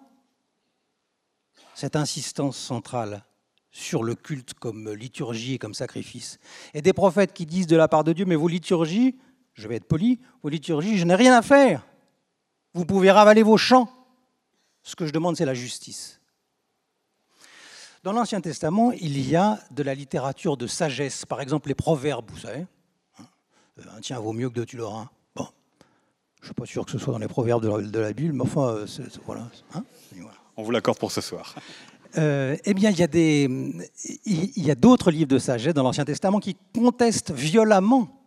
cette 1.73 1.95
insistance 1.95 2.55
centrale 2.55 3.25
sur 3.71 4.03
le 4.03 4.13
culte 4.13 4.53
comme 4.53 4.93
liturgie 4.93 5.55
et 5.55 5.57
comme 5.57 5.73
sacrifice. 5.73 6.37
Et 6.75 6.83
des 6.83 6.93
prophètes 6.93 7.33
qui 7.33 7.47
disent 7.47 7.65
de 7.65 7.75
la 7.75 7.87
part 7.87 8.03
de 8.03 8.13
Dieu, 8.13 8.25
mais 8.25 8.35
vos 8.35 8.47
liturgies, 8.47 9.17
je 9.53 9.67
vais 9.67 9.75
être 9.75 9.87
poli, 9.87 10.19
vos 10.41 10.49
liturgies, 10.49 10.97
je 10.97 11.05
n'ai 11.05 11.15
rien 11.15 11.37
à 11.37 11.41
faire. 11.41 11.85
Vous 12.73 12.85
pouvez 12.85 13.11
ravaler 13.11 13.43
vos 13.43 13.57
chants. 13.57 13.89
Ce 14.81 14.95
que 14.95 15.05
je 15.05 15.13
demande, 15.13 15.37
c'est 15.37 15.45
la 15.45 15.53
justice. 15.53 16.19
Dans 18.03 18.11
l'Ancien 18.11 18.41
Testament, 18.41 18.91
il 18.91 19.17
y 19.29 19.35
a 19.35 19.59
de 19.71 19.81
la 19.81 19.95
littérature 19.95 20.57
de 20.57 20.67
sagesse, 20.67 21.25
par 21.25 21.39
exemple 21.39 21.69
les 21.69 21.75
proverbes, 21.75 22.29
vous 22.29 22.39
savez. 22.39 22.65
Un 23.19 23.23
euh, 23.79 23.99
tien 24.01 24.19
vaut 24.19 24.33
mieux 24.33 24.49
que 24.49 24.55
deux, 24.55 24.65
tu 24.65 24.75
l'auras. 24.75 25.07
Bon, 25.35 25.47
je 26.39 26.41
ne 26.41 26.45
suis 26.47 26.53
pas 26.53 26.65
sûr 26.65 26.85
que 26.85 26.91
ce 26.91 26.97
soit 26.97 27.13
dans 27.13 27.19
les 27.19 27.29
proverbes 27.29 27.63
de 27.63 27.99
la, 27.99 28.11
Bible, 28.11 28.33
mais 28.33 28.43
enfin, 28.43 28.67
euh, 28.67 28.87
voilà, 29.25 29.47
hein. 29.73 29.85
voilà. 30.17 30.35
On 30.57 30.63
vous 30.63 30.71
l'accorde 30.71 30.97
pour 30.99 31.11
ce 31.11 31.21
soir. 31.21 31.55
Euh, 32.17 32.57
eh 32.65 32.73
bien, 32.73 32.89
il 32.91 32.99
y 32.99 33.03
a, 33.03 33.07
des, 33.07 33.45
il 34.25 34.63
y 34.63 34.69
a 34.69 34.75
d'autres 34.75 35.09
livres 35.09 35.29
de 35.29 35.39
sagesse 35.39 35.73
dans 35.73 35.81
l'Ancien 35.81 36.05
Testament 36.05 36.39
qui 36.39 36.57
contestent 36.75 37.31
violemment 37.31 38.22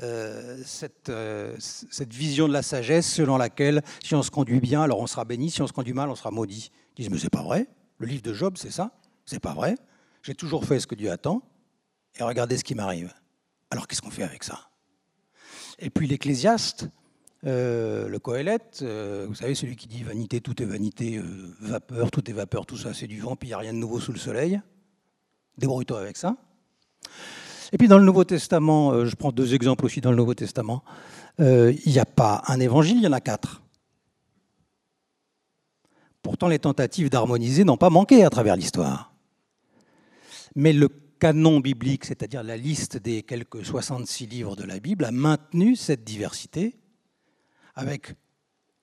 euh, 0.00 0.58
cette, 0.64 1.10
euh, 1.10 1.54
cette, 1.58 2.14
vision 2.14 2.48
de 2.48 2.52
la 2.54 2.62
sagesse 2.62 3.06
selon 3.06 3.36
laquelle 3.36 3.82
si 4.02 4.14
on 4.14 4.22
se 4.22 4.30
conduit 4.30 4.58
bien, 4.58 4.80
alors 4.80 5.00
on 5.00 5.06
sera 5.06 5.26
béni, 5.26 5.50
si 5.50 5.60
on 5.60 5.66
se 5.66 5.72
conduit 5.74 5.92
mal, 5.92 6.08
on 6.08 6.14
sera 6.14 6.30
maudit. 6.30 6.70
Ils 6.96 7.02
disent, 7.02 7.10
mais 7.10 7.18
c'est 7.18 7.28
pas 7.28 7.42
vrai. 7.42 7.66
Le 7.98 8.06
livre 8.06 8.22
de 8.22 8.32
Job, 8.32 8.54
c'est 8.56 8.70
ça. 8.70 8.92
C'est 9.26 9.38
pas 9.38 9.52
vrai. 9.52 9.76
J'ai 10.22 10.34
toujours 10.34 10.64
fait 10.64 10.80
ce 10.80 10.86
que 10.86 10.94
Dieu 10.94 11.10
attend, 11.10 11.42
et 12.18 12.22
regardez 12.22 12.56
ce 12.56 12.64
qui 12.64 12.74
m'arrive. 12.74 13.12
Alors 13.70 13.86
qu'est-ce 13.86 14.00
qu'on 14.00 14.10
fait 14.10 14.22
avec 14.22 14.44
ça? 14.44 14.70
Et 15.78 15.90
puis 15.90 16.06
l'Ecclésiaste, 16.06 16.88
euh, 17.44 18.08
le 18.08 18.18
Coëlette, 18.18 18.82
vous 18.82 19.34
savez, 19.34 19.54
celui 19.54 19.76
qui 19.76 19.88
dit 19.88 20.02
vanité, 20.04 20.40
tout 20.40 20.62
est 20.62 20.66
vanité, 20.66 21.20
vapeur, 21.60 22.10
tout 22.10 22.30
est 22.30 22.34
vapeur, 22.34 22.64
tout 22.64 22.78
ça 22.78 22.94
c'est 22.94 23.06
du 23.06 23.20
vent, 23.20 23.36
puis 23.36 23.48
il 23.48 23.50
n'y 23.50 23.54
a 23.54 23.58
rien 23.58 23.74
de 23.74 23.78
nouveau 23.78 24.00
sous 24.00 24.12
le 24.12 24.18
soleil. 24.18 24.58
Débrouille-toi 25.58 26.00
avec 26.00 26.16
ça. 26.16 26.36
Et 27.72 27.78
puis 27.78 27.88
dans 27.88 27.98
le 27.98 28.04
Nouveau 28.04 28.24
Testament, 28.24 28.92
euh, 28.92 29.06
je 29.06 29.16
prends 29.16 29.32
deux 29.32 29.54
exemples 29.54 29.86
aussi 29.86 30.00
dans 30.02 30.10
le 30.10 30.16
Nouveau 30.16 30.34
Testament, 30.34 30.84
euh, 31.40 31.72
il 31.86 31.92
n'y 31.92 31.98
a 31.98 32.04
pas 32.04 32.42
un 32.46 32.60
évangile, 32.60 32.98
il 32.98 33.02
y 33.02 33.06
en 33.06 33.12
a 33.12 33.20
quatre. 33.20 33.62
Pourtant, 36.20 36.48
les 36.48 36.58
tentatives 36.58 37.08
d'harmoniser 37.08 37.64
n'ont 37.64 37.78
pas 37.78 37.90
manqué 37.90 38.24
à 38.24 38.30
travers 38.30 38.56
l'histoire. 38.56 39.14
Mais 40.54 40.74
le 40.74 40.88
canon 41.18 41.60
biblique, 41.60 42.04
c'est-à-dire 42.04 42.42
la 42.42 42.56
liste 42.56 42.98
des 42.98 43.22
quelques 43.22 43.64
66 43.64 44.26
livres 44.26 44.54
de 44.54 44.64
la 44.64 44.78
Bible, 44.78 45.04
a 45.04 45.10
maintenu 45.10 45.74
cette 45.74 46.04
diversité, 46.04 46.78
avec 47.74 48.14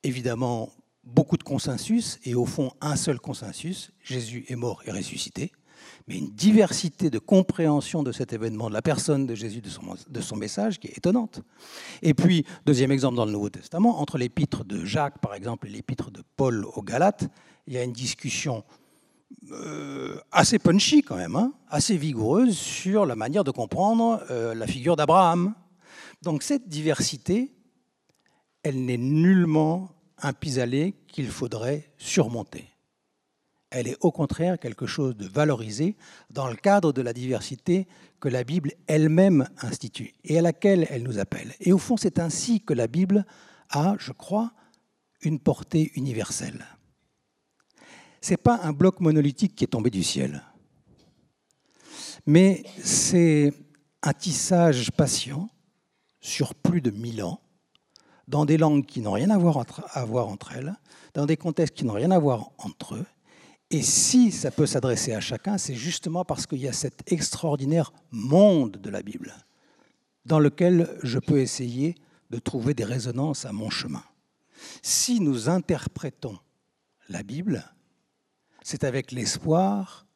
évidemment 0.03 0.71
beaucoup 1.03 1.37
de 1.37 1.43
consensus, 1.43 2.19
et 2.23 2.33
au 2.33 2.45
fond 2.45 2.71
un 2.81 2.95
seul 2.95 3.19
consensus, 3.19 3.91
Jésus 4.03 4.45
est 4.47 4.55
mort 4.55 4.81
et 4.85 4.91
ressuscité, 4.91 5.51
mais 6.07 6.17
une 6.17 6.31
diversité 6.31 7.09
de 7.09 7.19
compréhension 7.19 8.03
de 8.03 8.11
cet 8.11 8.33
événement, 8.33 8.69
de 8.69 8.73
la 8.73 8.81
personne 8.81 9.25
de 9.25 9.35
Jésus, 9.35 9.61
de 9.61 10.21
son, 10.21 10.35
message, 10.35 10.79
qui 10.79 10.87
est 10.87 10.97
étonnante. 10.97 11.41
Et 12.01 12.13
puis, 12.13 12.45
deuxième 12.65 12.91
exemple 12.91 13.15
dans 13.15 13.25
le 13.25 13.31
Nouveau 13.31 13.49
Testament, 13.49 13.99
entre 13.99 14.17
l'épître 14.17 14.63
de 14.63 14.85
Jacques, 14.85 15.19
par 15.19 15.33
exemple, 15.33 15.67
et 15.67 15.71
l'épître 15.71 16.11
de 16.11 16.23
Paul 16.35 16.65
aux 16.65 16.81
Galates, 16.81 17.27
il 17.67 17.73
y 17.73 17.77
a 17.77 17.83
une 17.83 17.93
discussion 17.93 18.63
euh, 19.51 20.19
assez 20.31 20.57
punchy 20.57 21.01
quand 21.01 21.15
même, 21.15 21.35
hein, 21.35 21.53
assez 21.69 21.95
vigoureuse 21.95 22.57
sur 22.57 23.05
la 23.05 23.15
manière 23.15 23.43
de 23.43 23.51
comprendre 23.51 24.23
euh, 24.31 24.55
la 24.55 24.65
figure 24.65 24.95
d'Abraham. 24.95 25.53
Donc 26.23 26.43
cette 26.43 26.67
diversité, 26.67 27.53
elle 28.63 28.83
n'est 28.85 28.97
nullement 28.97 29.91
un 30.17 30.33
pis-aller 30.33 30.95
qu'il 31.07 31.29
faudrait 31.29 31.91
surmonter. 31.97 32.65
Elle 33.71 33.87
est 33.87 33.97
au 34.01 34.11
contraire 34.11 34.57
quelque 34.59 34.87
chose 34.87 35.15
de 35.15 35.27
valorisé 35.27 35.95
dans 36.31 36.47
le 36.47 36.55
cadre 36.55 36.91
de 36.91 37.01
la 37.01 37.13
diversité 37.13 37.87
que 38.19 38.27
la 38.27 38.43
Bible 38.43 38.71
elle-même 38.87 39.47
institue 39.61 40.15
et 40.23 40.39
à 40.39 40.41
laquelle 40.41 40.87
elle 40.89 41.03
nous 41.03 41.19
appelle. 41.19 41.53
Et 41.59 41.71
au 41.71 41.77
fond, 41.77 41.95
c'est 41.95 42.19
ainsi 42.19 42.61
que 42.61 42.73
la 42.73 42.87
Bible 42.87 43.25
a, 43.69 43.95
je 43.99 44.11
crois, 44.11 44.53
une 45.21 45.39
portée 45.39 45.91
universelle. 45.95 46.65
Ce 48.21 48.31
n'est 48.31 48.37
pas 48.37 48.59
un 48.63 48.73
bloc 48.73 48.99
monolithique 48.99 49.55
qui 49.55 49.63
est 49.63 49.67
tombé 49.67 49.89
du 49.89 50.03
ciel, 50.03 50.41
mais 52.25 52.63
c'est 52.83 53.53
un 54.01 54.13
tissage 54.13 54.91
patient 54.91 55.49
sur 56.19 56.55
plus 56.55 56.81
de 56.81 56.91
mille 56.91 57.23
ans, 57.23 57.39
dans 58.27 58.45
des 58.45 58.57
langues 58.57 58.85
qui 58.85 59.01
n'ont 59.01 59.13
rien 59.13 59.29
à 59.29 59.37
voir 59.37 59.57
entre 59.57 60.51
elles, 60.53 60.75
dans 61.13 61.25
des 61.25 61.37
contextes 61.37 61.75
qui 61.75 61.85
n'ont 61.85 61.93
rien 61.93 62.11
à 62.11 62.19
voir 62.19 62.51
entre 62.57 62.95
eux, 62.95 63.05
et 63.71 63.83
si 63.83 64.31
ça 64.31 64.49
peut 64.49 64.65
s'adresser 64.65 65.13
à 65.13 65.19
chacun, 65.19 65.57
c'est 65.57 65.75
justement 65.75 66.25
parce 66.25 66.47
qu'il 66.47 66.59
y 66.59 66.67
a 66.67 66.73
cet 66.73 67.11
extraordinaire 67.11 67.93
monde 68.11 68.77
de 68.77 68.89
la 68.89 69.03
Bible 69.03 69.33
dans 70.25 70.39
lequel 70.39 70.97
je 71.03 71.19
peux 71.19 71.39
essayer 71.39 71.95
de 72.29 72.39
trouver 72.39 72.73
des 72.73 72.83
résonances 72.83 73.45
à 73.45 73.51
mon 73.51 73.69
chemin. 73.69 74.03
Si 74.81 75.19
nous 75.19 75.49
interprétons 75.49 76.37
la 77.09 77.23
Bible, 77.23 77.63
c'est 78.61 78.83
avec 78.83 79.11
l'espoir 79.11 80.07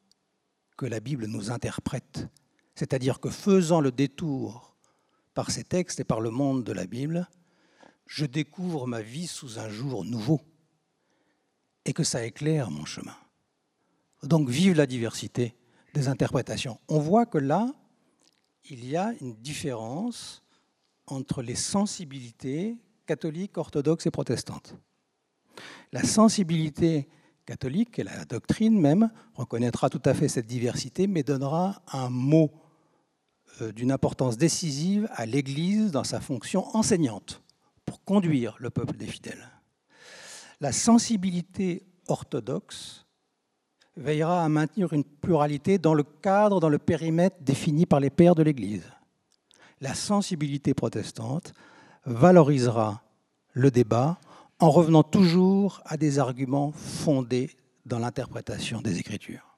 que 0.78 0.86
la 0.86 1.00
Bible 1.00 1.26
nous 1.28 1.52
interprète. 1.52 2.28
C'est-à-dire 2.76 3.20
que 3.20 3.30
faisant 3.30 3.82
le 3.82 3.92
détour 3.92 4.76
par 5.34 5.52
ces 5.52 5.64
textes 5.64 6.00
et 6.00 6.04
par 6.04 6.22
le 6.22 6.30
monde 6.30 6.64
de 6.64 6.72
la 6.72 6.86
Bible, 6.86 7.28
je 8.08 8.26
découvre 8.26 8.88
ma 8.88 9.02
vie 9.02 9.28
sous 9.28 9.60
un 9.60 9.70
jour 9.70 10.06
nouveau 10.06 10.42
et 11.86 11.94
que 11.94 12.04
ça 12.04 12.26
éclaire 12.26 12.70
mon 12.70 12.86
chemin. 12.86 13.16
Donc 14.24 14.50
vive 14.50 14.76
la 14.76 14.86
diversité 14.86 15.56
des 15.94 16.08
interprétations. 16.08 16.80
On 16.88 17.00
voit 17.00 17.26
que 17.26 17.38
là, 17.38 17.72
il 18.70 18.86
y 18.86 18.96
a 18.96 19.14
une 19.22 19.36
différence 19.36 20.44
entre 21.08 21.42
les 21.42 21.56
sensibilités 21.56 22.78
catholiques, 23.06 23.58
orthodoxes 23.58 24.06
et 24.06 24.12
protestantes. 24.12 24.76
La 25.92 26.04
sensibilité 26.04 27.08
catholique 27.46 28.00
et 28.00 28.04
la 28.04 28.24
doctrine 28.26 28.80
même 28.80 29.12
reconnaîtra 29.34 29.90
tout 29.90 30.02
à 30.06 30.14
fait 30.14 30.30
cette 30.30 30.48
diversité, 30.48 31.08
mais 31.08 31.24
donnera 31.24 31.82
un 31.92 32.10
mot 32.10 32.52
euh, 33.62 33.74
d'une 33.74 33.92
importance 33.92 34.38
décisive 34.38 35.08
à 35.12 35.26
l'Église 35.26 35.92
dans 35.92 36.06
sa 36.06 36.22
fonction 36.22 36.66
enseignante 36.76 37.44
pour 37.86 38.04
conduire 38.04 38.56
le 38.60 38.70
peuple 38.70 38.96
des 38.96 39.08
fidèles. 39.08 39.50
La 40.62 40.72
sensibilité 40.72 41.86
orthodoxe 42.08 43.03
veillera 43.96 44.44
à 44.44 44.50
maintenir 44.50 44.94
une 44.94 45.04
pluralité 45.04 45.78
dans 45.78 45.94
le 45.94 46.04
cadre, 46.04 46.60
dans 46.60 46.70
le 46.70 46.80
périmètre 46.80 47.38
défini 47.42 47.86
par 47.86 48.00
les 48.00 48.10
pères 48.10 48.36
de 48.36 48.44
l'Église. 48.44 48.92
La 49.82 49.94
sensibilité 49.94 50.74
protestante 50.74 51.54
valorisera 52.06 53.04
le 53.52 53.70
débat 53.72 54.18
en 54.60 54.70
revenant 54.70 55.04
toujours 55.04 55.82
à 55.86 55.98
des 55.98 56.20
arguments 56.20 56.72
fondés 56.72 57.52
dans 57.86 58.00
l'interprétation 58.00 58.82
des 58.82 59.00
Écritures. 59.00 59.58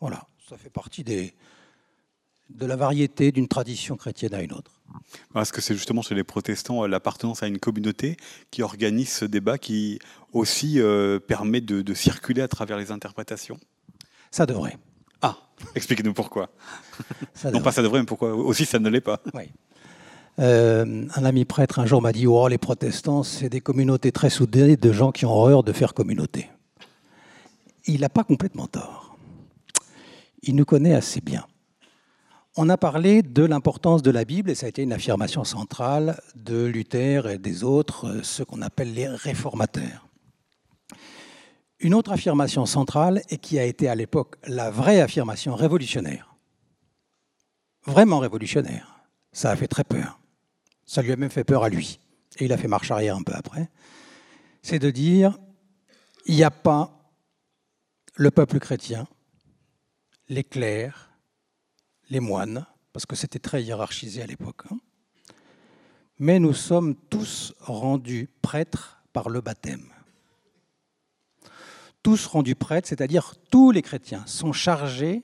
Voilà, 0.00 0.26
ça 0.48 0.56
fait 0.56 0.70
partie 0.70 1.04
des, 1.04 1.34
de 2.54 2.66
la 2.66 2.76
variété 2.76 3.32
d'une 3.32 3.48
tradition 3.48 3.96
chrétienne 3.96 4.34
à 4.34 4.42
une 4.42 4.52
autre. 4.52 4.80
Parce 5.32 5.52
que 5.52 5.60
c'est 5.60 5.74
justement 5.74 6.02
chez 6.02 6.14
les 6.14 6.24
protestants 6.24 6.86
l'appartenance 6.86 7.42
à 7.42 7.46
une 7.46 7.58
communauté 7.58 8.16
qui 8.50 8.62
organise 8.62 9.10
ce 9.10 9.24
débat 9.24 9.58
qui 9.58 9.98
aussi 10.32 10.80
euh, 10.80 11.18
permet 11.18 11.60
de, 11.60 11.94
circuler 11.94 12.42
à 12.42 12.48
travers 12.48 12.76
les 12.76 12.90
interprétations 12.90 13.58
Ça 14.30 14.46
devrait. 14.46 14.78
Ah, 15.22 15.36
expliquez-nous 15.74 16.14
pourquoi. 16.14 16.50
non 17.52 17.60
pas 17.60 17.72
ça 17.72 17.82
devrait, 17.82 18.00
mais 18.00 18.06
pourquoi 18.06 18.34
aussi 18.34 18.64
ça 18.64 18.78
ne 18.78 18.88
l'est 18.88 19.00
pas. 19.00 19.20
Oui. 19.34 19.44
Euh, 20.38 21.04
un 21.14 21.24
ami 21.24 21.44
prêtre 21.44 21.80
un 21.80 21.86
jour 21.86 22.00
m'a 22.00 22.12
dit 22.12 22.26
Oh, 22.26 22.48
les 22.48 22.58
protestants, 22.58 23.22
c'est 23.22 23.48
des 23.48 23.60
communautés 23.60 24.12
très 24.12 24.30
soudées 24.30 24.76
de 24.76 24.92
gens 24.92 25.12
qui 25.12 25.26
ont 25.26 25.32
horreur 25.32 25.62
de 25.62 25.72
faire 25.72 25.92
communauté. 25.92 26.48
Il 27.86 28.00
n'a 28.00 28.08
pas 28.08 28.24
complètement 28.24 28.66
tort. 28.66 29.18
Il 30.42 30.56
nous 30.56 30.64
connaît 30.64 30.94
assez 30.94 31.20
bien. 31.20 31.44
On 32.56 32.68
a 32.68 32.76
parlé 32.76 33.22
de 33.22 33.44
l'importance 33.44 34.02
de 34.02 34.10
la 34.10 34.24
Bible 34.24 34.50
et 34.50 34.56
ça 34.56 34.66
a 34.66 34.68
été 34.68 34.82
une 34.82 34.92
affirmation 34.92 35.44
centrale 35.44 36.20
de 36.34 36.64
Luther 36.64 37.28
et 37.28 37.38
des 37.38 37.62
autres, 37.62 38.08
euh, 38.08 38.22
ceux 38.24 38.44
qu'on 38.44 38.60
appelle 38.60 38.92
les 38.92 39.06
réformateurs. 39.06 40.08
Une 41.78 41.94
autre 41.94 42.10
affirmation 42.10 42.66
centrale 42.66 43.22
et 43.30 43.38
qui 43.38 43.58
a 43.58 43.64
été 43.64 43.88
à 43.88 43.94
l'époque 43.94 44.34
la 44.46 44.70
vraie 44.70 45.00
affirmation 45.00 45.54
révolutionnaire, 45.54 46.34
vraiment 47.86 48.18
révolutionnaire, 48.18 49.00
ça 49.32 49.50
a 49.50 49.56
fait 49.56 49.68
très 49.68 49.84
peur. 49.84 50.18
Ça 50.84 51.02
lui 51.02 51.12
a 51.12 51.16
même 51.16 51.30
fait 51.30 51.44
peur 51.44 51.62
à 51.62 51.68
lui 51.68 52.00
et 52.38 52.46
il 52.46 52.52
a 52.52 52.58
fait 52.58 52.68
marche 52.68 52.90
arrière 52.90 53.16
un 53.16 53.22
peu 53.22 53.32
après. 53.32 53.70
C'est 54.62 54.80
de 54.80 54.90
dire 54.90 55.38
il 56.26 56.34
n'y 56.34 56.44
a 56.44 56.50
pas 56.50 57.00
le 58.16 58.30
peuple 58.32 58.58
chrétien, 58.58 59.06
les 60.28 60.44
clercs, 60.44 61.09
les 62.10 62.20
moines, 62.20 62.66
parce 62.92 63.06
que 63.06 63.16
c'était 63.16 63.38
très 63.38 63.62
hiérarchisé 63.62 64.20
à 64.22 64.26
l'époque. 64.26 64.62
Hein. 64.70 64.78
Mais 66.18 66.38
nous 66.38 66.52
sommes 66.52 66.94
tous 67.08 67.54
rendus 67.60 68.28
prêtres 68.42 69.00
par 69.12 69.30
le 69.30 69.40
baptême. 69.40 69.88
Tous 72.02 72.26
rendus 72.26 72.54
prêtres, 72.54 72.88
c'est-à-dire 72.88 73.34
tous 73.50 73.70
les 73.70 73.82
chrétiens 73.82 74.24
sont 74.26 74.52
chargés 74.52 75.22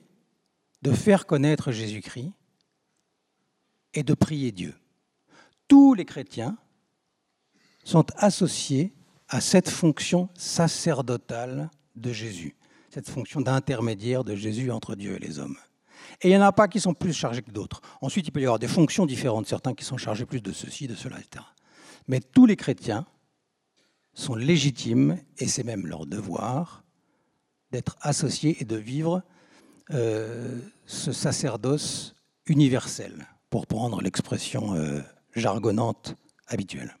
de 0.81 0.91
faire 0.91 1.25
connaître 1.25 1.71
Jésus-Christ 1.71 2.31
et 3.93 4.03
de 4.03 4.13
prier 4.13 4.51
Dieu. 4.51 4.75
Tous 5.67 5.93
les 5.93 6.05
chrétiens 6.05 6.57
sont 7.83 8.05
associés 8.17 8.93
à 9.27 9.41
cette 9.41 9.69
fonction 9.69 10.29
sacerdotale 10.35 11.69
de 11.95 12.13
Jésus, 12.13 12.55
cette 12.89 13.09
fonction 13.09 13.41
d'intermédiaire 13.41 14.23
de 14.23 14.35
Jésus 14.35 14.71
entre 14.71 14.95
Dieu 14.95 15.15
et 15.15 15.19
les 15.19 15.39
hommes. 15.39 15.57
Et 16.21 16.29
il 16.29 16.31
n'y 16.31 16.37
en 16.37 16.41
a 16.41 16.51
pas 16.51 16.67
qui 16.67 16.79
sont 16.79 16.93
plus 16.93 17.13
chargés 17.13 17.41
que 17.41 17.51
d'autres. 17.51 17.81
Ensuite, 18.01 18.27
il 18.27 18.31
peut 18.31 18.41
y 18.41 18.45
avoir 18.45 18.59
des 18.59 18.67
fonctions 18.67 19.05
différentes, 19.05 19.47
certains 19.47 19.73
qui 19.73 19.85
sont 19.85 19.97
chargés 19.97 20.25
plus 20.25 20.41
de 20.41 20.51
ceci, 20.51 20.87
de 20.87 20.95
cela, 20.95 21.17
etc. 21.19 21.43
Mais 22.07 22.19
tous 22.19 22.45
les 22.45 22.55
chrétiens 22.55 23.05
sont 24.13 24.35
légitimes, 24.35 25.17
et 25.37 25.47
c'est 25.47 25.63
même 25.63 25.85
leur 25.85 26.05
devoir, 26.05 26.83
d'être 27.71 27.97
associés 28.01 28.57
et 28.59 28.65
de 28.65 28.77
vivre 28.77 29.21
euh, 29.91 30.59
ce 30.85 31.11
sacerdoce 31.11 32.15
universel, 32.45 33.27
pour 33.49 33.67
prendre 33.67 34.01
l'expression 34.01 34.75
euh, 34.75 35.01
jargonnante 35.35 36.15
habituelle. 36.47 36.97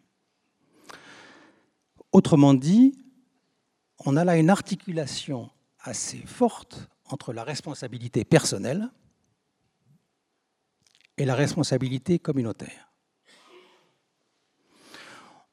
Autrement 2.11 2.53
dit, 2.53 2.97
on 4.05 4.15
a 4.15 4.23
là 4.23 4.37
une 4.37 4.49
articulation 4.49 5.49
assez 5.79 6.17
forte 6.19 6.89
entre 7.09 7.33
la 7.33 7.43
responsabilité 7.43 8.25
personnelle 8.25 8.89
et 11.17 11.25
la 11.25 11.35
responsabilité 11.35 12.19
communautaire. 12.19 12.91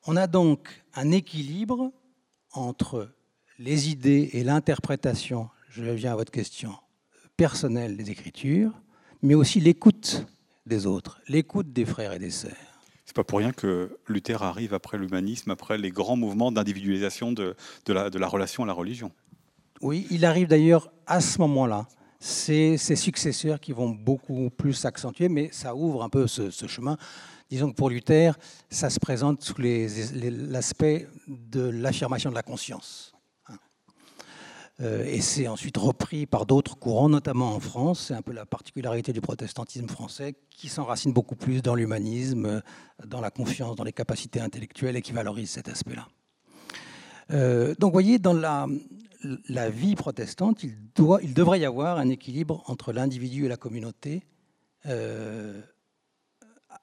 On 0.07 0.17
a 0.17 0.27
donc 0.27 0.85
un 0.95 1.11
équilibre 1.11 1.93
entre 2.53 3.11
les 3.59 3.89
idées 3.89 4.31
et 4.35 4.45
l'interprétation, 4.45 5.49
je 5.71 5.85
viens 5.85 6.13
à 6.13 6.17
votre 6.17 6.33
question, 6.33 6.75
personnelle 7.37 7.97
des 7.97 8.11
Écritures, 8.11 8.73
mais 9.23 9.35
aussi 9.35 9.61
l'écoute 9.61 10.27
des 10.67 10.87
autres, 10.87 11.21
l'écoute 11.29 11.73
des 11.73 11.87
frères 11.87 12.13
et 12.13 12.19
des 12.19 12.31
sœurs. 12.31 12.53
C'est 13.07 13.17
pas 13.17 13.25
pour 13.25 13.39
rien 13.39 13.53
que 13.53 13.99
Luther 14.09 14.43
arrive 14.43 14.75
après 14.75 14.99
l'humanisme, 14.99 15.51
après 15.51 15.79
les 15.79 15.91
grands 15.91 16.17
mouvements 16.17 16.53
d'individualisation 16.53 17.33
de, 17.33 17.55
la, 17.89 18.11
de 18.11 18.19
la 18.19 18.27
relation 18.27 18.65
à 18.65 18.67
la 18.67 18.73
religion. 18.73 19.13
Oui, 19.85 20.07
il 20.11 20.25
arrive 20.25 20.49
d'ailleurs 20.49 20.91
à 21.07 21.21
ce 21.21 21.39
moment-là. 21.43 21.87
C'est 22.19 22.79
ses 22.79 22.97
successeurs 22.97 23.61
qui 23.61 23.73
vont 23.73 23.91
beaucoup 23.91 24.49
plus 24.49 24.73
s'accentuer, 24.73 25.29
mais 25.29 25.51
ça 25.53 25.77
ouvre 25.77 26.03
un 26.03 26.09
peu 26.09 26.27
ce, 26.27 26.51
chemin. 26.67 26.97
Disons 27.51 27.71
que 27.71 27.77
pour 27.77 27.91
Luther, 27.91 28.39
ça 28.71 28.89
se 28.89 28.99
présente 28.99 29.43
sous 29.43 29.61
l'aspect 29.61 31.07
de 31.29 31.61
l'affirmation 31.61 32.31
de 32.31 32.35
la 32.35 32.43
conscience. 32.43 33.13
Euh, 34.81 35.05
et 35.05 35.21
c'est 35.21 35.49
ensuite 35.49 35.77
repris 35.77 36.25
par 36.25 36.47
d'autres 36.47 36.79
courants, 36.79 37.11
notamment 37.11 37.55
en 37.55 37.61
France. 37.61 38.07
C'est 38.09 38.15
un 38.15 38.23
peu 38.23 38.33
la 38.33 38.47
particularité 38.47 39.13
du 39.13 39.21
protestantisme 39.21 39.89
français, 39.89 40.35
qui 40.49 40.71
s'enracine 40.71 41.13
beaucoup 41.13 41.37
plus 41.37 41.61
dans 41.61 41.75
l'humanisme, 41.75 42.63
dans 43.07 43.21
la 43.21 43.31
confiance, 43.31 43.77
dans 43.77 43.85
les 43.85 43.93
capacités 43.93 44.41
intellectuelles 44.41 44.97
et 44.97 45.03
qui 45.03 45.13
valorise 45.13 45.51
cet 45.51 45.69
aspect-là. 45.69 46.09
Euh, 47.31 47.75
donc, 47.79 47.93
voyez, 47.93 48.19
dans 48.19 48.33
la, 48.33 48.67
la 49.49 49.71
vie 49.71 49.95
protestante, 49.95 50.63
il, 50.63 50.77
doit, 50.95 51.21
il, 51.23 51.35
devrait 51.35 51.61
y 51.61 51.65
avoir 51.65 51.99
un 51.99 52.09
équilibre 52.09 52.63
entre 52.67 52.93
l'individu 52.93 53.47
et 53.47 53.49
la 53.49 53.57
communauté 53.57 54.23
euh, 54.87 55.61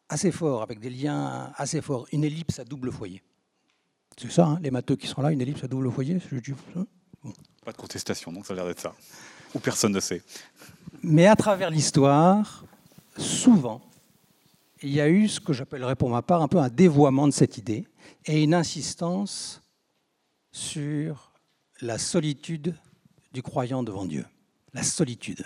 assez 0.10 0.32
fort, 0.32 0.62
avec 0.62 0.80
des 0.80 0.89
liens 0.89 1.51
assez 1.56 1.82
forts. 1.82 2.08
Une 2.12 2.23
ellipse 2.23 2.60
à 2.60 2.63
double 2.63 2.91
foyer. 2.91 3.21
C'est 4.17 4.32
ça, 4.32 4.45
hein, 4.45 4.60
les 4.62 4.71
matheux 4.71 4.95
qui 4.95 5.08
sont 5.08 5.21
là, 5.21 5.32
une 5.32 5.41
ellipse 5.41 5.63
à 5.63 5.67
double 5.67 5.91
foyer 5.91 6.19
Pas 7.63 7.71
de 7.71 7.77
contestation, 7.77 8.32
donc 8.32 8.45
ça 8.45 8.54
a 8.54 8.56
l'air 8.58 8.65
d'être 8.65 8.82
ça. 8.82 8.93
Ou 9.56 9.60
personne 9.60 9.93
ne 9.93 9.99
sait. 9.99 10.21
Mais 11.04 11.27
à 11.27 11.36
travers 11.36 11.69
l'histoire, 11.69 12.65
souvent, 13.17 13.82
il 14.82 14.91
y 14.91 15.01
a 15.01 15.10
eu 15.10 15.27
ce 15.27 15.39
que 15.39 15.54
j'appellerais 15.54 15.95
pour 15.95 16.10
ma 16.10 16.21
part 16.21 16.41
un 16.41 16.47
peu 16.47 16.58
un 16.58 16.69
dévoiement 16.69 17.27
de 17.27 17.34
cette 17.34 17.58
idée 17.58 17.88
et 18.25 18.43
une 18.43 18.54
insistance 18.54 19.62
sur 20.51 21.31
la 21.82 21.98
solitude 21.98 22.76
du 23.34 23.41
croyant 23.41 23.84
devant 23.84 24.06
Dieu. 24.06 24.26
La 24.74 24.84
solitude. 24.84 25.44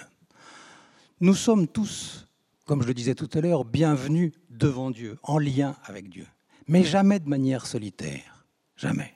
Nous 1.21 1.33
sommes 1.33 1.67
tous, 1.67 2.27
comme 2.65 2.81
je 2.81 2.87
le 2.87 2.93
disais 2.93 3.15
tout 3.15 3.29
à 3.33 3.41
l'heure, 3.41 3.65
bienvenus 3.65 4.33
devant 4.49 4.91
Dieu, 4.91 5.17
en 5.23 5.39
lien 5.39 5.75
avec 5.85 6.09
Dieu, 6.09 6.27
mais 6.67 6.83
jamais 6.83 7.19
de 7.19 7.29
manière 7.29 7.65
solitaire. 7.65 8.45
Jamais. 8.75 9.13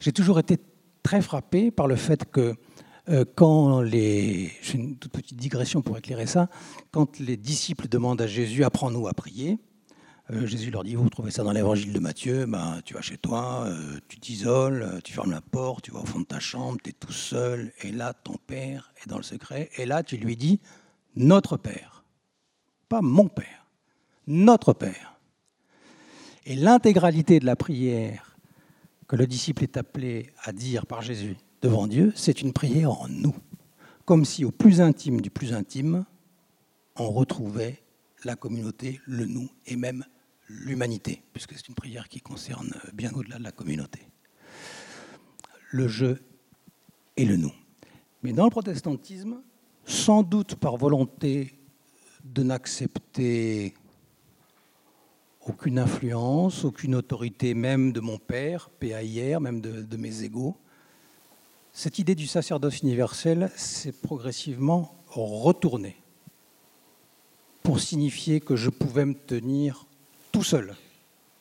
J'ai 0.00 0.12
toujours 0.12 0.38
été 0.38 0.58
très 1.02 1.22
frappé 1.22 1.70
par 1.70 1.86
le 1.86 1.96
fait 1.96 2.30
que 2.30 2.56
euh, 3.08 3.24
quand 3.36 3.80
les. 3.80 4.50
Une 4.74 4.98
toute 4.98 5.12
petite 5.12 5.38
digression 5.38 5.80
pour 5.80 5.96
éclairer 5.96 6.26
ça. 6.26 6.48
Quand 6.90 7.20
les 7.20 7.36
disciples 7.36 7.86
demandent 7.86 8.20
à 8.20 8.26
Jésus 8.26 8.64
Apprends-nous 8.64 9.06
à 9.06 9.14
prier, 9.14 9.58
euh, 10.32 10.46
Jésus 10.46 10.70
leur 10.70 10.82
dit, 10.82 10.96
vous 10.96 11.08
trouvez 11.08 11.30
ça 11.30 11.44
dans 11.44 11.52
l'évangile 11.52 11.92
de 11.92 12.00
Matthieu, 12.00 12.46
ben, 12.46 12.80
tu 12.84 12.94
vas 12.94 13.00
chez 13.00 13.16
toi, 13.16 13.64
euh, 13.66 13.98
tu 14.08 14.18
t'isoles, 14.18 14.82
euh, 14.82 15.00
tu 15.00 15.12
fermes 15.12 15.30
la 15.30 15.40
porte, 15.40 15.84
tu 15.84 15.92
vas 15.92 16.00
au 16.00 16.04
fond 16.04 16.20
de 16.20 16.24
ta 16.24 16.40
chambre, 16.40 16.78
tu 16.82 16.90
es 16.90 16.92
tout 16.92 17.12
seul, 17.12 17.72
et 17.82 17.92
là, 17.92 18.12
ton 18.12 18.34
Père 18.46 18.92
est 19.04 19.08
dans 19.08 19.18
le 19.18 19.22
secret, 19.22 19.70
et 19.76 19.86
là, 19.86 20.02
tu 20.02 20.16
lui 20.16 20.36
dis, 20.36 20.60
notre 21.14 21.56
Père, 21.56 22.04
pas 22.88 23.02
mon 23.02 23.28
Père, 23.28 23.66
notre 24.26 24.72
Père. 24.72 25.20
Et 26.44 26.56
l'intégralité 26.56 27.38
de 27.38 27.46
la 27.46 27.56
prière 27.56 28.36
que 29.06 29.14
le 29.14 29.28
disciple 29.28 29.62
est 29.62 29.76
appelé 29.76 30.32
à 30.42 30.52
dire 30.52 30.86
par 30.86 31.02
Jésus 31.02 31.36
devant 31.62 31.86
Dieu, 31.86 32.12
c'est 32.16 32.42
une 32.42 32.52
prière 32.52 32.90
en 32.90 33.08
nous, 33.08 33.34
comme 34.04 34.24
si 34.24 34.44
au 34.44 34.50
plus 34.50 34.80
intime 34.80 35.20
du 35.20 35.30
plus 35.30 35.52
intime, 35.52 36.04
on 36.96 37.10
retrouvait 37.10 37.82
la 38.24 38.34
communauté, 38.34 39.00
le 39.06 39.26
nous, 39.26 39.48
et 39.66 39.76
même 39.76 40.04
l'humanité, 40.48 41.22
puisque 41.32 41.54
c'est 41.54 41.68
une 41.68 41.74
prière 41.74 42.08
qui 42.08 42.20
concerne 42.20 42.72
bien 42.92 43.12
au-delà 43.12 43.38
de 43.38 43.42
la 43.42 43.52
communauté. 43.52 44.00
Le 45.70 45.88
je 45.88 46.16
et 47.16 47.24
le 47.24 47.36
nous. 47.36 47.52
Mais 48.22 48.32
dans 48.32 48.44
le 48.44 48.50
protestantisme, 48.50 49.42
sans 49.84 50.22
doute 50.22 50.56
par 50.56 50.76
volonté 50.76 51.58
de 52.24 52.42
n'accepter 52.42 53.74
aucune 55.46 55.78
influence, 55.78 56.64
aucune 56.64 56.94
autorité, 56.94 57.54
même 57.54 57.92
de 57.92 58.00
mon 58.00 58.18
père, 58.18 58.68
PAIR, 58.70 59.40
même 59.40 59.60
de, 59.60 59.82
de 59.82 59.96
mes 59.96 60.22
égaux, 60.22 60.56
cette 61.72 61.98
idée 61.98 62.14
du 62.14 62.26
sacerdoce 62.26 62.80
universel 62.80 63.50
s'est 63.54 63.92
progressivement 63.92 64.96
retournée 65.08 65.96
pour 67.62 67.80
signifier 67.80 68.40
que 68.40 68.56
je 68.56 68.70
pouvais 68.70 69.04
me 69.04 69.14
tenir 69.14 69.86
tout 70.36 70.42
seul 70.42 70.74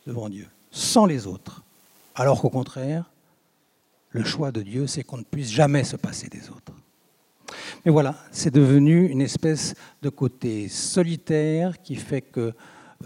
devant 0.08 0.30
Dieu, 0.30 0.48
sans 0.72 1.06
les 1.06 1.28
autres. 1.28 1.66
Alors 2.16 2.40
qu'au 2.40 2.50
contraire, 2.50 3.12
le 4.12 4.24
choix 4.24 4.54
de 4.54 4.62
Dieu, 4.62 4.88
c'est 4.88 5.04
qu'on 5.04 5.18
ne 5.18 5.24
puisse 5.24 5.52
jamais 5.52 5.84
se 5.84 5.98
passer 5.98 6.30
des 6.30 6.50
autres. 6.50 6.72
Mais 7.84 7.92
voilà, 7.92 8.16
c'est 8.32 8.54
devenu 8.54 9.10
une 9.10 9.20
espèce 9.20 9.74
de 10.02 10.08
côté 10.08 10.70
solitaire 10.70 11.82
qui 11.82 11.98
fait 11.98 12.22
que 12.22 12.54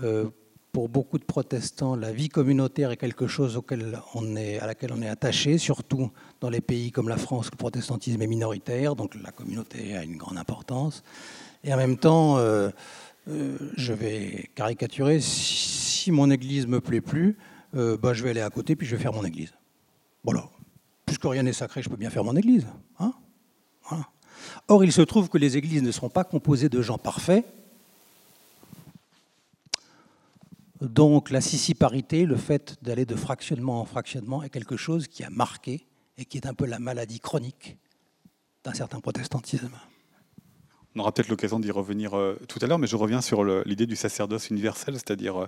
euh, 0.04 0.30
pour 0.72 0.90
beaucoup 0.90 1.18
de 1.18 1.24
protestants, 1.24 1.96
la 1.96 2.12
vie 2.12 2.30
communautaire 2.30 2.92
est 2.92 2.98
quelque 2.98 3.26
chose 3.26 3.58
auquel 3.58 4.00
on 4.14 4.36
est, 4.36 4.60
à 4.60 4.68
laquelle 4.68 4.94
on 4.94 5.02
est 5.02 5.10
attaché, 5.10 5.58
surtout 5.58 6.12
dans 6.40 6.52
les 6.52 6.62
pays 6.62 6.92
comme 6.92 7.10
la 7.10 7.18
France 7.18 7.48
où 7.48 7.52
le 7.54 7.58
protestantisme 7.58 8.22
est 8.22 8.28
minoritaire, 8.28 8.96
donc 8.96 9.16
la 9.16 9.32
communauté 9.32 9.98
a 9.98 10.04
une 10.04 10.18
grande 10.18 10.38
importance. 10.38 11.02
Et 11.64 11.74
en 11.74 11.78
même 11.78 11.98
temps, 11.98 12.38
euh, 12.38 12.70
euh, 13.30 13.58
je 13.78 13.94
vais 13.94 14.50
caricaturer, 14.56 15.20
si 15.20 16.12
mon 16.12 16.32
église 16.32 16.68
me 16.68 16.82
plaît 16.82 17.02
plus, 17.02 17.38
euh, 17.76 17.98
bah, 17.98 18.14
je 18.14 18.24
vais 18.24 18.32
aller 18.32 18.42
à 18.42 18.50
côté 18.50 18.76
puis 18.76 18.88
je 18.88 18.96
vais 18.96 19.02
faire 19.02 19.14
mon 19.14 19.24
église. 19.24 19.54
Voilà. 20.24 20.50
Puisque 21.06 21.26
rien 21.26 21.44
n'est 21.44 21.54
sacré, 21.54 21.82
je 21.82 21.90
peux 21.90 21.96
bien 21.96 22.10
faire 22.10 22.24
mon 22.24 22.36
église. 22.36 22.66
Hein 23.00 23.14
Or, 24.68 24.84
il 24.84 24.92
se 24.92 25.02
trouve 25.02 25.30
que 25.30 25.38
les 25.38 25.58
églises 25.58 25.84
ne 25.84 25.92
sont 25.92 26.10
pas 26.10 26.24
composées 26.24 26.70
de 26.70 26.82
gens 26.82 26.98
parfaits. 26.98 27.46
Donc 30.82 31.30
la 31.30 31.42
sissiparité, 31.42 32.26
le 32.26 32.38
fait 32.38 32.78
d'aller 32.82 33.06
de 33.06 33.16
fractionnement 33.16 33.82
en 33.82 33.86
fractionnement 33.86 34.44
est 34.44 34.50
quelque 34.50 34.78
chose 34.78 35.08
qui 35.08 35.24
a 35.24 35.30
marqué 35.30 35.88
et 36.18 36.26
qui 36.26 36.38
est 36.38 36.46
un 36.46 36.54
peu 36.54 36.66
la 36.66 36.80
maladie 36.80 37.20
chronique 37.20 37.78
d'un 38.64 38.74
certain 38.74 39.00
protestantisme. 39.00 39.72
On 41.00 41.04
aura 41.04 41.14
peut-être 41.14 41.30
l'occasion 41.30 41.62
d'y 41.62 41.72
revenir 41.72 42.18
euh, 42.18 42.38
tout 42.50 42.60
à 42.62 42.68
l'heure, 42.68 42.78
mais 42.78 42.86
je 42.86 42.98
reviens 42.98 43.22
sur 43.22 43.46
l'idée 43.46 43.86
du 43.86 43.96
sacerdoce 43.96 44.50
universel, 44.50 44.96
c'est-à-dire 44.96 45.44
euh, 45.44 45.48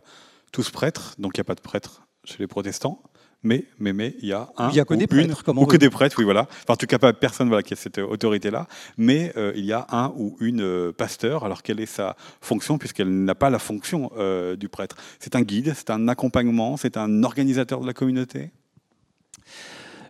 tous 0.53 0.69
prêtres, 0.69 1.15
donc 1.19 1.33
il 1.35 1.41
n'y 1.41 1.41
a 1.41 1.43
pas 1.43 1.55
de 1.55 1.59
prêtres 1.59 2.03
chez 2.23 2.37
les 2.39 2.47
protestants, 2.47 3.03
mais 3.43 3.65
mais 3.77 3.91
mais 3.91 4.15
il 4.21 4.29
y 4.29 4.31
a 4.31 4.47
un 4.55 4.69
il 4.69 4.77
y 4.77 4.79
a 4.79 4.85
que 4.85 4.93
des 4.93 5.07
prêtres, 5.07 5.43
ou 5.53 5.65
que 5.65 5.75
des 5.75 5.89
prêtres, 5.89 6.15
oui 6.19 6.23
voilà. 6.23 6.43
Enfin, 6.43 6.75
en 6.75 6.75
tout 6.77 6.85
cas, 6.85 6.99
pas 6.99 7.11
personne 7.11 7.49
voilà 7.49 7.63
qui 7.63 7.73
a 7.73 7.75
cette 7.75 7.97
autorité-là, 7.97 8.65
mais 8.95 9.33
euh, 9.35 9.51
il 9.57 9.65
y 9.65 9.73
a 9.73 9.87
un 9.89 10.13
ou 10.15 10.37
une 10.39 10.93
pasteur. 10.93 11.43
Alors 11.43 11.63
quelle 11.63 11.81
est 11.81 11.85
sa 11.85 12.15
fonction 12.39 12.77
puisqu'elle 12.77 13.13
n'a 13.25 13.35
pas 13.35 13.49
la 13.49 13.59
fonction 13.59 14.09
du 14.57 14.69
prêtre? 14.69 14.95
C'est 15.19 15.35
un 15.35 15.41
guide, 15.41 15.73
c'est 15.75 15.89
un 15.89 16.07
accompagnement, 16.07 16.77
c'est 16.77 16.95
un 16.95 17.25
organisateur 17.25 17.81
de 17.81 17.87
la 17.87 17.93
communauté? 17.93 18.51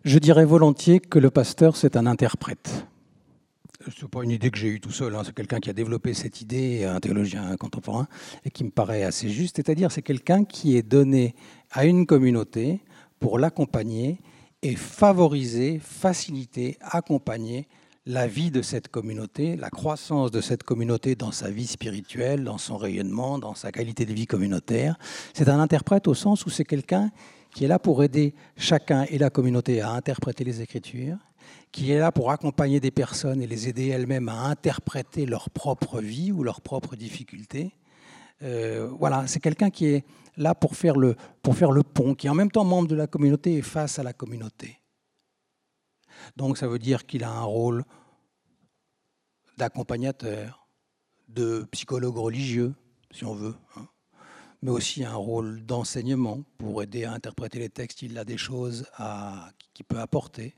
Je 0.05 0.19
dirais 0.19 0.45
volontiers 0.45 0.99
que 0.99 1.17
le 1.17 1.31
pasteur 1.31 1.77
c'est 1.77 1.95
un 1.95 2.05
interprète 2.05 2.85
ce 3.89 4.03
n'est 4.03 4.09
pas 4.09 4.23
une 4.23 4.31
idée 4.31 4.51
que 4.51 4.57
j'ai 4.57 4.67
eue 4.67 4.79
tout 4.79 4.91
seul, 4.91 5.15
hein. 5.15 5.23
c'est 5.25 5.33
quelqu'un 5.33 5.59
qui 5.59 5.69
a 5.69 5.73
développé 5.73 6.13
cette 6.13 6.41
idée, 6.41 6.85
un 6.85 6.99
théologien 6.99 7.55
contemporain, 7.57 8.07
et 8.45 8.51
qui 8.51 8.63
me 8.63 8.69
paraît 8.69 9.03
assez 9.03 9.29
juste, 9.29 9.57
c'est-à-dire 9.57 9.91
c'est 9.91 10.01
quelqu'un 10.01 10.43
qui 10.43 10.77
est 10.77 10.83
donné 10.83 11.35
à 11.71 11.85
une 11.85 12.05
communauté 12.05 12.81
pour 13.19 13.39
l'accompagner 13.39 14.19
et 14.61 14.75
favoriser, 14.75 15.79
faciliter, 15.79 16.77
accompagner 16.81 17.67
la 18.05 18.27
vie 18.27 18.51
de 18.51 18.61
cette 18.61 18.87
communauté, 18.87 19.55
la 19.55 19.69
croissance 19.69 20.31
de 20.31 20.41
cette 20.41 20.63
communauté 20.63 21.15
dans 21.15 21.31
sa 21.31 21.49
vie 21.51 21.67
spirituelle, 21.67 22.43
dans 22.43 22.57
son 22.57 22.77
rayonnement, 22.77 23.37
dans 23.37 23.53
sa 23.53 23.71
qualité 23.71 24.05
de 24.05 24.13
vie 24.13 24.25
communautaire. 24.25 24.97
C'est 25.33 25.49
un 25.49 25.59
interprète 25.59 26.07
au 26.07 26.13
sens 26.13 26.45
où 26.45 26.49
c'est 26.49 26.65
quelqu'un 26.65 27.11
qui 27.53 27.65
est 27.65 27.67
là 27.67 27.79
pour 27.79 28.03
aider 28.03 28.33
chacun 28.57 29.05
et 29.09 29.17
la 29.17 29.29
communauté 29.29 29.81
à 29.81 29.91
interpréter 29.91 30.43
les 30.43 30.61
Écritures, 30.61 31.17
qui 31.71 31.91
est 31.91 31.99
là 31.99 32.11
pour 32.11 32.31
accompagner 32.31 32.79
des 32.79 32.91
personnes 32.91 33.41
et 33.41 33.47
les 33.47 33.69
aider 33.69 33.87
elles-mêmes 33.87 34.29
à 34.29 34.43
interpréter 34.43 35.25
leur 35.25 35.49
propre 35.49 36.01
vie 36.01 36.31
ou 36.31 36.43
leurs 36.43 36.61
propres 36.61 36.95
difficultés. 36.95 37.73
Euh, 38.43 38.89
voilà, 38.99 39.27
c'est 39.27 39.39
quelqu'un 39.39 39.69
qui 39.69 39.85
est 39.85 40.05
là 40.35 40.55
pour 40.55 40.75
faire, 40.75 40.97
le, 40.97 41.15
pour 41.41 41.55
faire 41.55 41.71
le 41.71 41.83
pont, 41.83 42.15
qui 42.15 42.27
est 42.27 42.29
en 42.29 42.35
même 42.35 42.51
temps 42.51 42.65
membre 42.65 42.87
de 42.87 42.95
la 42.95 43.07
communauté 43.07 43.55
et 43.55 43.61
face 43.61 43.99
à 43.99 44.03
la 44.03 44.13
communauté. 44.13 44.79
Donc 46.35 46.57
ça 46.57 46.67
veut 46.67 46.79
dire 46.79 47.05
qu'il 47.05 47.23
a 47.23 47.31
un 47.31 47.43
rôle 47.43 47.83
d'accompagnateur, 49.57 50.67
de 51.29 51.67
psychologue 51.71 52.17
religieux, 52.17 52.73
si 53.11 53.23
on 53.25 53.33
veut, 53.33 53.55
hein, 53.77 53.87
mais 54.61 54.71
aussi 54.71 55.03
un 55.05 55.15
rôle 55.15 55.65
d'enseignement 55.65 56.43
pour 56.57 56.83
aider 56.83 57.05
à 57.05 57.13
interpréter 57.13 57.59
les 57.59 57.69
textes. 57.69 58.01
Il 58.01 58.17
a 58.17 58.25
des 58.25 58.37
choses 58.37 58.85
qu'il 59.73 59.85
peut 59.85 59.99
apporter 59.99 60.55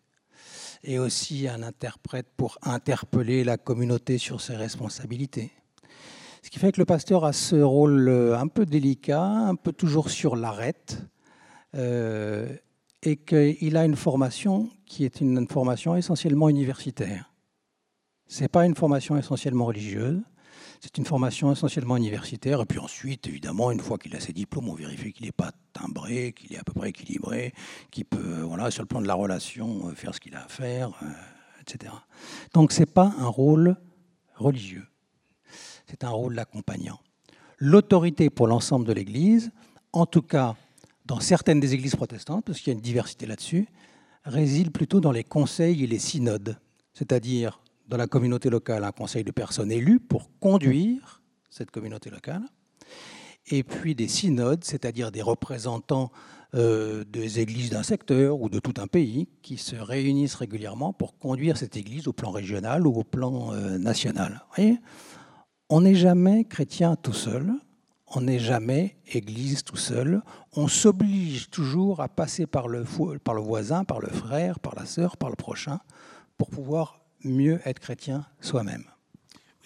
et 0.83 0.99
aussi 0.99 1.47
un 1.47 1.63
interprète 1.63 2.27
pour 2.35 2.57
interpeller 2.61 3.43
la 3.43 3.57
communauté 3.57 4.17
sur 4.17 4.41
ses 4.41 4.55
responsabilités. 4.55 5.51
Ce 6.41 6.49
qui 6.49 6.59
fait 6.59 6.71
que 6.71 6.81
le 6.81 6.85
pasteur 6.85 7.23
a 7.23 7.31
ce 7.31 7.55
rôle 7.55 8.09
un 8.09 8.47
peu 8.47 8.65
délicat, 8.65 9.23
un 9.23 9.55
peu 9.55 9.71
toujours 9.71 10.09
sur 10.09 10.35
l'arête, 10.35 11.01
euh, 11.75 12.53
et 13.01 13.17
qu'il 13.17 13.77
a 13.77 13.85
une 13.85 13.95
formation 13.95 14.69
qui 14.85 15.05
est 15.05 15.21
une 15.21 15.47
formation 15.47 15.95
essentiellement 15.95 16.49
universitaire. 16.49 17.31
Ce 18.27 18.41
n'est 18.41 18.49
pas 18.49 18.65
une 18.65 18.75
formation 18.75 19.17
essentiellement 19.17 19.65
religieuse, 19.65 20.21
c'est 20.83 20.97
une 20.97 21.05
formation 21.05 21.49
essentiellement 21.49 21.95
universitaire. 21.95 22.61
Et 22.61 22.65
puis 22.65 22.77
ensuite, 22.77 23.25
évidemment, 23.27 23.71
une 23.71 23.79
fois 23.79 23.97
qu'il 23.97 24.13
a 24.17 24.19
ses 24.19 24.33
diplômes, 24.33 24.67
on 24.67 24.73
vérifie 24.73 25.13
qu'il 25.13 25.25
n'est 25.25 25.31
pas 25.31 25.53
timbré, 25.71 26.33
qu'il 26.33 26.51
est 26.51 26.57
à 26.57 26.63
peu 26.65 26.73
près 26.73 26.89
équilibré, 26.89 27.53
qu'il 27.89 28.03
peut, 28.03 28.41
voilà, 28.41 28.69
sur 28.69 28.83
le 28.83 28.87
plan 28.87 29.01
de 29.01 29.07
la 29.07 29.13
relation, 29.13 29.87
euh, 29.87 29.95
faire 29.95 30.13
ce 30.13 30.19
qu'il 30.19 30.35
a 30.35 30.43
à 30.43 30.47
faire, 30.49 30.89
euh, 31.01 31.61
etc. 31.61 31.93
Donc 32.53 32.73
ce 32.73 32.81
n'est 32.81 32.85
pas 32.85 33.13
un 33.17 33.27
rôle 33.27 33.77
religieux, 34.35 34.85
c'est 35.87 36.03
un 36.03 36.09
rôle 36.09 36.35
d'accompagnant. 36.35 36.99
L'autorité 37.59 38.29
pour 38.29 38.47
l'ensemble 38.47 38.85
de 38.85 38.91
l'Église, 38.91 39.51
en 39.93 40.05
tout 40.05 40.21
cas 40.21 40.57
dans 41.05 41.21
certaines 41.21 41.61
des 41.61 41.73
églises 41.73 41.95
protestantes, 41.95 42.43
parce 42.43 42.59
qu'il 42.59 42.73
y 42.73 42.75
a 42.75 42.77
une 42.77 42.83
diversité 42.83 43.25
là-dessus, 43.25 43.69
réside 44.25 44.71
plutôt 44.71 44.99
dans 44.99 45.13
les 45.13 45.23
conseils 45.23 45.81
et 45.81 45.87
les 45.87 45.99
synodes, 45.99 46.57
c'est-à-dire 46.93 47.62
dans 47.87 47.97
la 47.97 48.07
communauté 48.07 48.49
locale 48.49 48.83
un 48.83 48.91
conseil 48.91 49.23
de 49.23 49.31
personnes 49.31 49.71
élues 49.71 49.99
pour 49.99 50.29
conduire 50.39 51.21
cette 51.49 51.71
communauté 51.71 52.09
locale, 52.09 52.43
et 53.47 53.63
puis 53.63 53.95
des 53.95 54.07
synodes, 54.07 54.63
c'est-à-dire 54.63 55.11
des 55.11 55.21
représentants 55.21 56.11
euh, 56.55 57.03
des 57.03 57.39
églises 57.39 57.71
d'un 57.71 57.81
secteur 57.81 58.39
ou 58.39 58.47
de 58.47 58.59
tout 58.59 58.75
un 58.77 58.85
pays 58.85 59.27
qui 59.41 59.57
se 59.57 59.75
réunissent 59.75 60.35
régulièrement 60.35 60.93
pour 60.93 61.17
conduire 61.17 61.57
cette 61.57 61.75
église 61.77 62.07
au 62.07 62.13
plan 62.13 62.29
régional 62.29 62.85
ou 62.85 62.93
au 62.93 63.03
plan 63.03 63.53
euh, 63.53 63.79
national. 63.79 64.45
Voyez? 64.55 64.79
On 65.69 65.81
n'est 65.81 65.95
jamais 65.95 66.45
chrétien 66.45 66.95
tout 66.95 67.13
seul, 67.13 67.53
on 68.15 68.21
n'est 68.21 68.37
jamais 68.37 68.97
église 69.11 69.63
tout 69.63 69.77
seul, 69.77 70.21
on 70.55 70.67
s'oblige 70.67 71.49
toujours 71.49 72.01
à 72.01 72.07
passer 72.07 72.45
par 72.45 72.67
le 72.67 72.85
voisin, 73.41 73.83
par 73.83 73.99
le 73.99 74.09
frère, 74.09 74.59
par 74.59 74.75
la 74.75 74.85
sœur, 74.85 75.17
par 75.17 75.31
le 75.31 75.35
prochain, 75.35 75.79
pour 76.37 76.51
pouvoir 76.51 77.02
mieux 77.23 77.59
être 77.65 77.79
chrétien 77.79 78.25
soi-même 78.41 78.85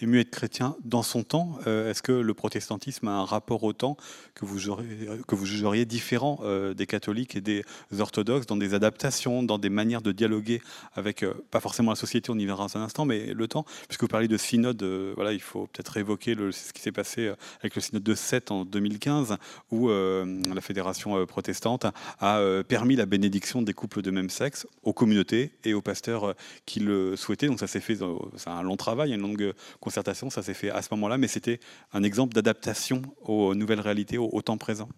mieux 0.06 0.20
être 0.20 0.30
chrétien 0.30 0.76
dans 0.84 1.02
son 1.02 1.22
temps. 1.22 1.58
Euh, 1.66 1.90
est-ce 1.90 2.02
que 2.02 2.12
le 2.12 2.34
protestantisme 2.34 3.08
a 3.08 3.12
un 3.12 3.24
rapport 3.24 3.64
au 3.64 3.72
temps 3.72 3.96
que 4.34 4.44
vous, 4.44 4.58
jugeriez 4.58 5.84
différent 5.84 6.38
euh, 6.42 6.74
des 6.74 6.86
catholiques 6.86 7.36
et 7.36 7.40
des 7.40 7.64
orthodoxes 7.98 8.46
dans 8.46 8.56
des 8.56 8.74
adaptations, 8.74 9.42
dans 9.42 9.58
des 9.58 9.70
manières 9.70 10.02
de 10.02 10.12
dialoguer 10.12 10.62
avec, 10.94 11.22
euh, 11.22 11.34
pas 11.50 11.60
forcément 11.60 11.90
la 11.90 11.96
société, 11.96 12.30
on 12.30 12.38
y 12.38 12.46
verra 12.46 12.66
dans 12.66 12.76
un 12.76 12.82
instant, 12.82 13.04
mais 13.04 13.32
le 13.34 13.48
temps? 13.48 13.64
Puisque 13.88 14.02
vous 14.02 14.08
parlez 14.08 14.28
de 14.28 14.36
synode, 14.36 14.82
voilà, 15.14 15.32
il 15.32 15.40
faut 15.40 15.66
peut-être 15.66 15.96
évoquer 15.96 16.36
ce 16.52 16.72
qui 16.72 16.80
s'est 16.80 16.92
passé 16.92 17.32
avec 17.60 17.74
le 17.74 17.80
synode 17.80 18.02
de 18.02 18.14
Sète 18.14 18.50
en 18.50 18.64
2015, 18.64 19.36
où 19.70 19.88
la 19.88 20.60
fédération 20.60 21.24
protestante 21.26 21.86
a 22.20 22.62
permis 22.66 22.96
la 22.96 23.06
bénédiction 23.06 23.62
des 23.62 23.74
couples 23.74 24.02
de 24.02 24.10
même 24.10 24.30
sexe 24.30 24.66
aux 24.82 24.92
communautés 24.92 25.52
et 25.64 25.74
aux 25.74 25.82
pasteurs 25.82 26.34
qui 26.66 26.80
le 26.80 27.16
souhaitaient. 27.16 27.46
Donc 27.46 27.60
ça 27.60 27.66
s'est 27.66 27.80
fait, 27.80 27.98
c'est 28.36 28.50
un 28.50 28.62
long 28.62 28.76
travail, 28.76 29.12
une 29.12 29.20
longue 29.20 29.52
concertation, 29.88 30.28
ça 30.28 30.42
s'est 30.42 30.52
fait 30.52 30.70
à 30.70 30.82
ce 30.82 30.88
moment-là, 30.90 31.16
mais 31.16 31.28
c'était 31.28 31.60
un 31.94 32.02
exemple 32.02 32.34
d'adaptation 32.34 33.00
aux 33.22 33.54
nouvelles 33.54 33.80
réalités, 33.80 34.18
au, 34.18 34.42
temps 34.42 34.58
présent. 34.58 34.90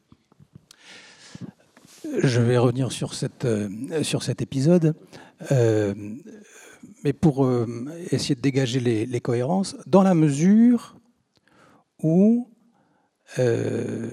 Je 2.18 2.40
vais 2.40 2.58
revenir 2.58 2.90
sur, 2.90 3.12
euh, 3.44 3.68
cet 4.02 4.42
épisode, 4.42 4.96
euh, 5.52 5.94
mais 7.04 7.12
pour 7.12 7.44
euh, 7.44 7.66
essayer 8.10 8.34
de 8.34 8.40
dégager 8.40 8.80
les, 8.80 9.20
cohérences, 9.20 9.76
dans 9.86 10.02
la 10.02 10.14
mesure 10.14 10.96
où 12.02 12.50
ce 13.36 14.10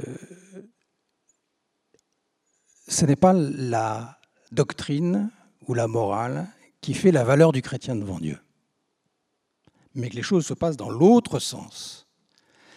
n'est 3.08 3.16
pas 3.16 3.34
la 3.34 4.20
doctrine 4.52 5.32
ou 5.68 5.74
la 5.74 5.88
morale 5.88 6.46
qui 6.82 6.94
fait 6.94 7.12
la 7.12 7.24
valeur 7.24 7.52
du 7.52 7.64
chrétien 7.64 7.96
devant 7.96 8.20
Dieu 8.20 8.38
mais 9.98 10.10
que 10.10 10.16
les 10.16 10.22
choses 10.22 10.46
se 10.46 10.54
passent 10.54 10.78
dans 10.78 10.90
l'autre 10.90 11.40
sens. 11.40 12.08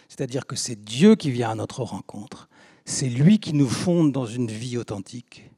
C'est-à-dire 0.08 0.46
que 0.46 0.56
c'est 0.56 0.82
Dieu 0.82 1.14
qui 1.14 1.30
vient 1.30 1.50
à 1.50 1.54
notre 1.54 1.82
rencontre. 1.84 2.48
C'est 2.84 3.08
lui 3.08 3.38
qui 3.38 3.52
nous 3.52 3.68
fonde 3.68 4.10
dans 4.10 4.26
une 4.26 4.50
vie 4.50 4.76
authentique. 4.76 5.50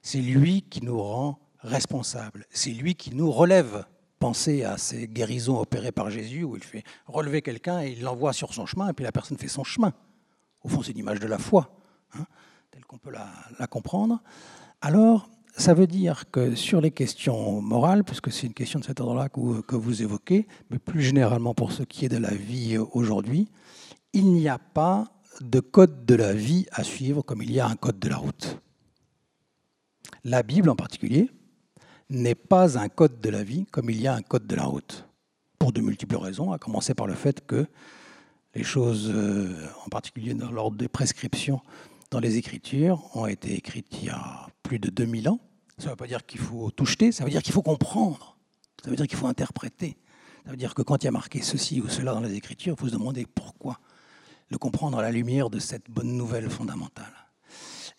C'est 0.00 0.18
lui 0.20 0.62
qui 0.62 0.82
nous 0.82 1.00
rend 1.00 1.38
responsables. 1.60 2.46
C'est 2.50 2.72
lui 2.72 2.96
qui 2.96 3.14
nous 3.14 3.30
relève. 3.30 3.84
Pensez 4.18 4.64
à 4.64 4.78
ces 4.78 5.06
guérisons 5.06 5.60
opérées 5.60 5.92
par 5.92 6.10
Jésus 6.10 6.42
où 6.42 6.56
il 6.56 6.64
fait 6.64 6.82
relever 7.06 7.42
quelqu'un 7.42 7.82
et 7.82 7.90
il 7.90 8.02
l'envoie 8.02 8.32
sur 8.32 8.54
son 8.54 8.66
chemin 8.66 8.88
et 8.88 8.92
puis 8.92 9.04
la 9.04 9.12
personne 9.12 9.38
fait 9.38 9.48
son 9.48 9.64
chemin. 9.64 9.92
Au 10.64 10.68
fond, 10.68 10.82
c'est 10.82 10.92
l'image 10.92 11.20
de 11.20 11.26
la 11.26 11.38
foi, 11.38 11.70
hein, 12.14 12.24
telle 12.70 12.84
qu'on 12.84 12.98
peut 12.98 13.10
la, 13.10 13.28
la 13.58 13.66
comprendre. 13.66 14.22
Alors, 14.80 15.28
ça 15.56 15.74
veut 15.74 15.86
dire 15.86 16.30
que 16.30 16.54
sur 16.54 16.80
les 16.80 16.90
questions 16.90 17.60
morales, 17.60 18.04
puisque 18.04 18.32
c'est 18.32 18.46
une 18.46 18.54
question 18.54 18.80
de 18.80 18.84
cet 18.84 19.00
ordre-là 19.00 19.28
que, 19.28 19.76
vous 19.76 20.02
évoquez, 20.02 20.46
mais 20.70 20.78
plus 20.78 21.02
généralement 21.02 21.54
pour 21.54 21.72
ce 21.72 21.82
qui 21.82 22.04
est 22.04 22.08
de 22.08 22.16
la 22.16 22.34
vie 22.34 22.78
aujourd'hui, 22.78 23.48
il 24.12 24.32
n'y 24.32 24.48
a 24.48 24.58
pas 24.58 25.12
de 25.40 25.60
code 25.60 26.04
de 26.06 26.14
la 26.14 26.32
vie 26.32 26.66
à 26.72 26.84
suivre 26.84 27.22
comme 27.22 27.42
il 27.42 27.52
y 27.52 27.60
a 27.60 27.66
un 27.66 27.76
code 27.76 27.98
de 27.98 28.08
la 28.08 28.16
route. 28.16 28.58
La 30.24 30.42
Bible 30.42 30.70
en 30.70 30.76
particulier 30.76 31.30
n'est 32.10 32.34
pas 32.34 32.78
un 32.78 32.88
code 32.88 33.20
de 33.20 33.30
la 33.30 33.42
vie 33.42 33.66
comme 33.66 33.90
il 33.90 34.00
y 34.00 34.06
a 34.06 34.14
un 34.14 34.22
code 34.22 34.46
de 34.46 34.56
la 34.56 34.64
route, 34.64 35.06
pour 35.58 35.72
de 35.72 35.80
multiples 35.80 36.16
raisons, 36.16 36.52
à 36.52 36.58
commencer 36.58 36.94
par 36.94 37.06
le 37.06 37.14
fait 37.14 37.46
que 37.46 37.66
les 38.54 38.64
choses, 38.64 39.10
euh, 39.10 39.54
en 39.84 39.88
particulier 39.88 40.34
dans 40.34 40.50
l'ordre 40.50 40.76
des 40.76 40.88
prescriptions, 40.88 41.60
dans 42.12 42.20
les 42.20 42.36
Écritures 42.36 43.16
ont 43.16 43.26
été 43.26 43.54
écrites 43.54 43.88
il 44.02 44.04
y 44.04 44.10
a 44.10 44.46
plus 44.62 44.78
de 44.78 44.90
2000 44.90 45.30
ans. 45.30 45.40
Ça 45.78 45.86
ne 45.86 45.90
veut 45.90 45.96
pas 45.96 46.06
dire 46.06 46.26
qu'il 46.26 46.40
faut 46.40 46.70
tout 46.70 46.84
jeter, 46.84 47.10
ça 47.10 47.24
veut 47.24 47.30
dire 47.30 47.42
qu'il 47.42 47.54
faut 47.54 47.62
comprendre, 47.62 48.36
ça 48.84 48.90
veut 48.90 48.96
dire 48.96 49.06
qu'il 49.06 49.16
faut 49.16 49.26
interpréter. 49.26 49.96
Ça 50.44 50.50
veut 50.50 50.58
dire 50.58 50.74
que 50.74 50.82
quand 50.82 51.02
il 51.02 51.06
y 51.06 51.08
a 51.08 51.12
marqué 51.12 51.40
ceci 51.40 51.80
ou 51.80 51.88
cela 51.88 52.12
dans 52.12 52.20
les 52.20 52.34
Écritures, 52.34 52.74
il 52.76 52.80
faut 52.80 52.88
se 52.88 52.92
demander 52.92 53.24
pourquoi. 53.24 53.80
Le 54.50 54.58
comprendre 54.58 54.98
à 54.98 55.02
la 55.02 55.10
lumière 55.10 55.48
de 55.48 55.58
cette 55.58 55.88
bonne 55.88 56.14
nouvelle 56.14 56.50
fondamentale. 56.50 57.14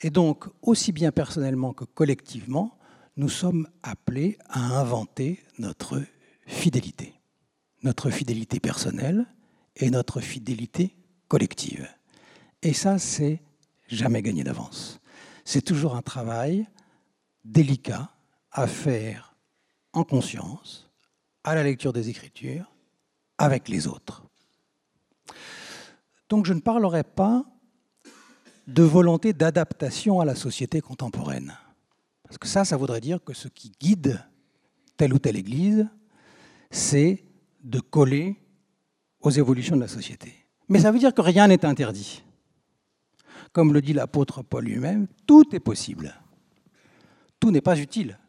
Et 0.02 0.12
donc, 0.12 0.46
aussi 0.62 0.92
bien 0.92 1.12
personnellement 1.12 1.74
que 1.74 1.86
collectivement, 1.86 2.78
nous 3.18 3.30
sommes 3.30 3.68
appelés 3.82 4.38
à 4.48 4.80
inventer 4.80 5.40
notre 5.58 6.04
fidélité. 6.46 7.16
Notre 7.82 8.12
fidélité 8.12 8.60
personnelle 8.60 9.26
et 9.76 9.90
notre 9.90 10.20
fidélité 10.20 10.96
collective. 11.30 11.90
Et 12.62 12.74
ça, 12.74 13.00
c'est 13.00 13.42
jamais 13.96 14.22
gagné 14.22 14.44
d'avance. 14.44 15.00
C'est 15.46 15.62
toujours 15.62 15.96
un 15.96 16.02
travail 16.02 16.68
délicat 17.44 18.10
à 18.52 18.68
faire 18.68 19.36
en 19.94 20.04
conscience, 20.04 20.90
à 21.44 21.56
la 21.56 21.64
lecture 21.64 21.94
des 21.94 22.10
Écritures, 22.10 22.72
avec 23.38 23.68
les 23.68 23.88
autres. 23.88 24.24
Donc 26.30 26.46
je 26.46 26.54
ne 26.54 26.62
parlerai 26.62 27.04
pas 27.04 27.46
de 28.68 28.84
volonté 28.84 29.34
d'adaptation 29.34 30.20
à 30.20 30.26
la 30.26 30.36
société 30.36 30.82
contemporaine. 30.82 31.54
Parce 32.24 32.38
que 32.38 32.48
ça, 32.48 32.66
ça 32.66 32.78
voudrait 32.78 33.02
dire 33.02 33.24
que 33.24 33.34
ce 33.34 33.48
qui 33.48 33.72
guide 33.80 34.24
telle 34.98 35.14
ou 35.14 35.20
telle 35.20 35.36
Église, 35.36 35.88
c'est 36.72 37.24
de 37.64 37.80
coller 37.80 38.40
aux 39.20 39.30
évolutions 39.30 39.76
de 39.76 39.82
la 39.82 39.88
société. 39.88 40.34
Mais 40.70 40.80
ça 40.80 40.92
veut 40.92 41.00
dire 41.00 41.14
que 41.14 41.22
rien 41.22 41.48
n'est 41.48 41.66
interdit. 41.66 42.24
Comme 43.54 43.72
le 43.72 43.82
dit 43.82 43.94
l'apôtre 43.94 44.42
Paul 44.42 44.66
lui-même, 44.66 45.08
tout 45.28 45.56
est 45.56 45.60
possible. 45.60 46.16
Tout 47.40 47.52
n'est 47.52 47.62
pas 47.62 47.80
utile, 47.80 48.20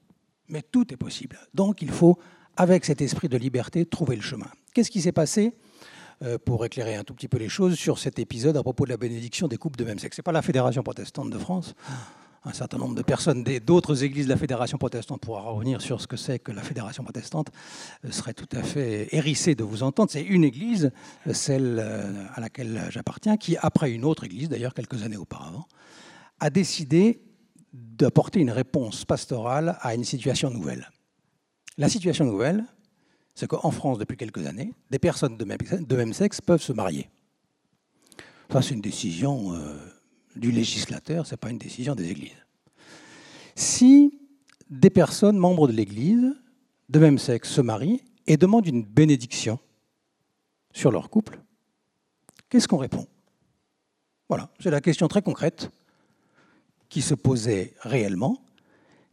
mais 0.48 0.62
tout 0.62 0.92
est 0.92 0.96
possible. 0.96 1.38
Donc 1.54 1.82
il 1.82 1.90
faut, 1.90 2.18
avec 2.56 2.84
cet 2.84 3.00
esprit 3.00 3.28
de 3.28 3.38
liberté, 3.38 3.86
trouver 3.86 4.16
le 4.16 4.22
chemin. 4.22 4.48
Qu'est-ce 4.74 4.90
qui 4.90 5.00
s'est 5.00 5.12
passé 5.12 5.54
euh, 6.22 6.36
pour 6.38 6.64
éclairer 6.64 6.96
un 6.96 7.04
tout 7.04 7.14
petit 7.14 7.28
peu 7.28 7.38
les 7.38 7.48
choses 7.48 7.74
sur 7.74 7.98
cet 7.98 8.18
épisode 8.18 8.56
à 8.56 8.62
propos 8.62 8.84
de 8.84 8.90
la 8.90 8.96
bénédiction 8.98 9.48
des 9.48 9.56
couples 9.56 9.78
de 9.78 9.84
même 9.84 9.98
sexe? 9.98 10.16
Ce 10.16 10.20
n'est 10.20 10.24
pas 10.24 10.32
la 10.32 10.42
Fédération 10.42 10.82
protestante 10.82 11.30
de 11.30 11.38
France? 11.38 11.74
Un 12.44 12.52
certain 12.52 12.78
nombre 12.78 12.94
de 12.94 13.02
personnes 13.02 13.42
d'autres 13.42 14.04
églises 14.04 14.26
de 14.26 14.30
la 14.30 14.36
Fédération 14.36 14.76
protestante 14.76 15.20
pourra 15.20 15.42
revenir 15.42 15.80
sur 15.80 16.00
ce 16.00 16.06
que 16.06 16.16
c'est 16.16 16.38
que 16.38 16.52
la 16.52 16.62
Fédération 16.62 17.02
protestante 17.02 17.50
euh, 18.04 18.10
serait 18.10 18.34
tout 18.34 18.48
à 18.52 18.62
fait 18.62 19.08
hérissée 19.12 19.54
de 19.54 19.64
vous 19.64 19.82
entendre. 19.82 20.10
C'est 20.10 20.22
une 20.22 20.44
église, 20.44 20.90
euh, 21.26 21.32
celle 21.32 21.78
euh, 21.78 22.26
à 22.34 22.40
laquelle 22.40 22.82
j'appartiens, 22.90 23.36
qui, 23.36 23.56
après 23.56 23.92
une 23.92 24.04
autre 24.04 24.24
église, 24.24 24.48
d'ailleurs 24.48 24.74
quelques 24.74 25.02
années 25.02 25.16
auparavant, 25.16 25.66
a 26.38 26.50
décidé 26.50 27.22
d'apporter 27.72 28.40
une 28.40 28.50
réponse 28.50 29.04
pastorale 29.04 29.78
à 29.80 29.94
une 29.94 30.04
situation 30.04 30.50
nouvelle. 30.50 30.90
La 31.78 31.88
situation 31.88 32.24
nouvelle, 32.24 32.64
c'est 33.34 33.48
qu'en 33.48 33.70
France, 33.70 33.98
depuis 33.98 34.16
quelques 34.16 34.46
années, 34.46 34.72
des 34.90 34.98
personnes 34.98 35.36
de 35.36 35.96
même, 35.96 36.12
sexe 36.12 36.40
peuvent 36.40 36.62
se 36.62 36.72
marier. 36.72 37.08
Ça, 38.52 38.62
c'est 38.62 38.74
une 38.74 38.80
décision 38.80 39.56
du 40.36 40.50
législateur, 40.50 41.26
ce 41.26 41.32
n'est 41.32 41.38
pas 41.38 41.50
une 41.50 41.58
décision 41.58 41.94
des 41.94 42.10
églises. 42.10 42.44
Si 43.54 44.18
des 44.70 44.90
personnes 44.90 45.38
membres 45.38 45.68
de 45.68 45.72
l'église 45.72 46.34
de 46.88 46.98
même 46.98 47.18
sexe 47.18 47.50
se 47.50 47.60
marient 47.60 48.02
et 48.26 48.36
demandent 48.36 48.66
une 48.66 48.84
bénédiction 48.84 49.58
sur 50.72 50.90
leur 50.90 51.08
couple, 51.10 51.38
Qu'est-ce 52.54 52.68
qu'on 52.68 52.76
répond? 52.76 53.08
Voilà, 54.28 54.48
c'est 54.60 54.70
la 54.70 54.80
question 54.80 55.08
très 55.08 55.22
concrète 55.22 55.72
qui 56.88 57.02
se 57.02 57.16
posait 57.16 57.74
réellement, 57.80 58.44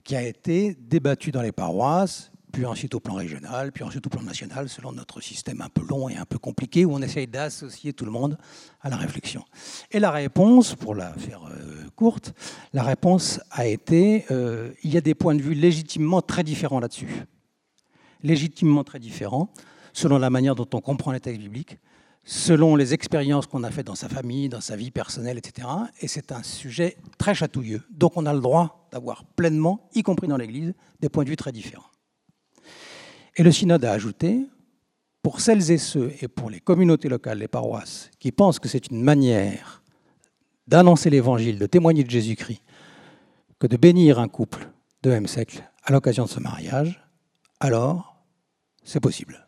qui 0.03 0.15
a 0.15 0.21
été 0.21 0.75
débattue 0.75 1.31
dans 1.31 1.41
les 1.41 1.51
paroisses, 1.51 2.31
puis 2.51 2.65
ensuite 2.65 2.93
au 2.93 2.99
plan 2.99 3.15
régional, 3.15 3.71
puis 3.71 3.83
ensuite 3.83 4.05
au 4.05 4.09
plan 4.09 4.21
national, 4.21 4.69
selon 4.69 4.91
notre 4.91 5.21
système 5.21 5.61
un 5.61 5.69
peu 5.69 5.85
long 5.87 6.09
et 6.09 6.17
un 6.17 6.25
peu 6.25 6.37
compliqué, 6.37 6.85
où 6.85 6.93
on 6.93 7.01
essaye 7.01 7.27
d'associer 7.27 7.93
tout 7.93 8.05
le 8.05 8.11
monde 8.11 8.37
à 8.81 8.89
la 8.89 8.97
réflexion. 8.97 9.43
Et 9.91 9.99
la 9.99 10.11
réponse, 10.11 10.75
pour 10.75 10.95
la 10.95 11.13
faire 11.13 11.45
euh, 11.45 11.83
courte, 11.95 12.33
la 12.73 12.83
réponse 12.83 13.39
a 13.51 13.65
été, 13.65 14.25
euh, 14.31 14.71
il 14.83 14.93
y 14.93 14.97
a 14.97 15.01
des 15.01 15.15
points 15.15 15.35
de 15.35 15.41
vue 15.41 15.53
légitimement 15.53 16.21
très 16.21 16.43
différents 16.43 16.79
là-dessus. 16.79 17.25
Légitimement 18.23 18.83
très 18.83 18.99
différents, 18.99 19.49
selon 19.93 20.19
la 20.19 20.29
manière 20.29 20.55
dont 20.55 20.67
on 20.73 20.81
comprend 20.81 21.11
les 21.11 21.19
textes 21.19 21.41
bibliques, 21.41 21.77
selon 22.23 22.75
les 22.75 22.93
expériences 22.93 23.47
qu'on 23.47 23.63
a 23.63 23.71
faites 23.71 23.87
dans 23.87 23.95
sa 23.95 24.09
famille, 24.09 24.49
dans 24.49 24.61
sa 24.61 24.75
vie 24.75 24.91
personnelle, 24.91 25.37
etc. 25.37 25.67
Et 26.01 26.07
c'est 26.07 26.31
un 26.31 26.43
sujet 26.43 26.97
très 27.17 27.33
chatouilleux. 27.33 27.81
Donc 27.89 28.13
on 28.15 28.25
a 28.25 28.33
le 28.33 28.41
droit 28.41 28.87
d'avoir 28.91 29.25
pleinement, 29.25 29.89
y 29.95 30.03
compris 30.03 30.27
dans 30.27 30.37
l'Église, 30.37 30.73
des 30.99 31.09
points 31.09 31.23
de 31.23 31.29
vue 31.29 31.35
très 31.35 31.51
différents. 31.51 31.90
Et 33.35 33.43
le 33.43 33.51
synode 33.51 33.85
a 33.85 33.91
ajouté, 33.91 34.45
pour 35.21 35.39
celles 35.39 35.71
et 35.71 35.77
ceux 35.77 36.13
et 36.21 36.27
pour 36.27 36.49
les 36.49 36.59
communautés 36.59 37.09
locales, 37.09 37.39
les 37.39 37.47
paroisses, 37.47 38.09
qui 38.19 38.31
pensent 38.31 38.59
que 38.59 38.67
c'est 38.67 38.87
une 38.87 39.01
manière 39.01 39.83
d'annoncer 40.67 41.09
l'Évangile, 41.09 41.59
de 41.59 41.65
témoigner 41.65 42.03
de 42.03 42.09
Jésus-Christ, 42.09 42.61
que 43.59 43.67
de 43.67 43.77
bénir 43.77 44.19
un 44.19 44.27
couple 44.27 44.69
de 45.03 45.09
même 45.09 45.27
siècle 45.27 45.63
à 45.83 45.91
l'occasion 45.91 46.25
de 46.25 46.29
ce 46.29 46.39
mariage, 46.39 47.03
alors 47.59 48.23
c'est 48.83 48.99
possible. 48.99 49.47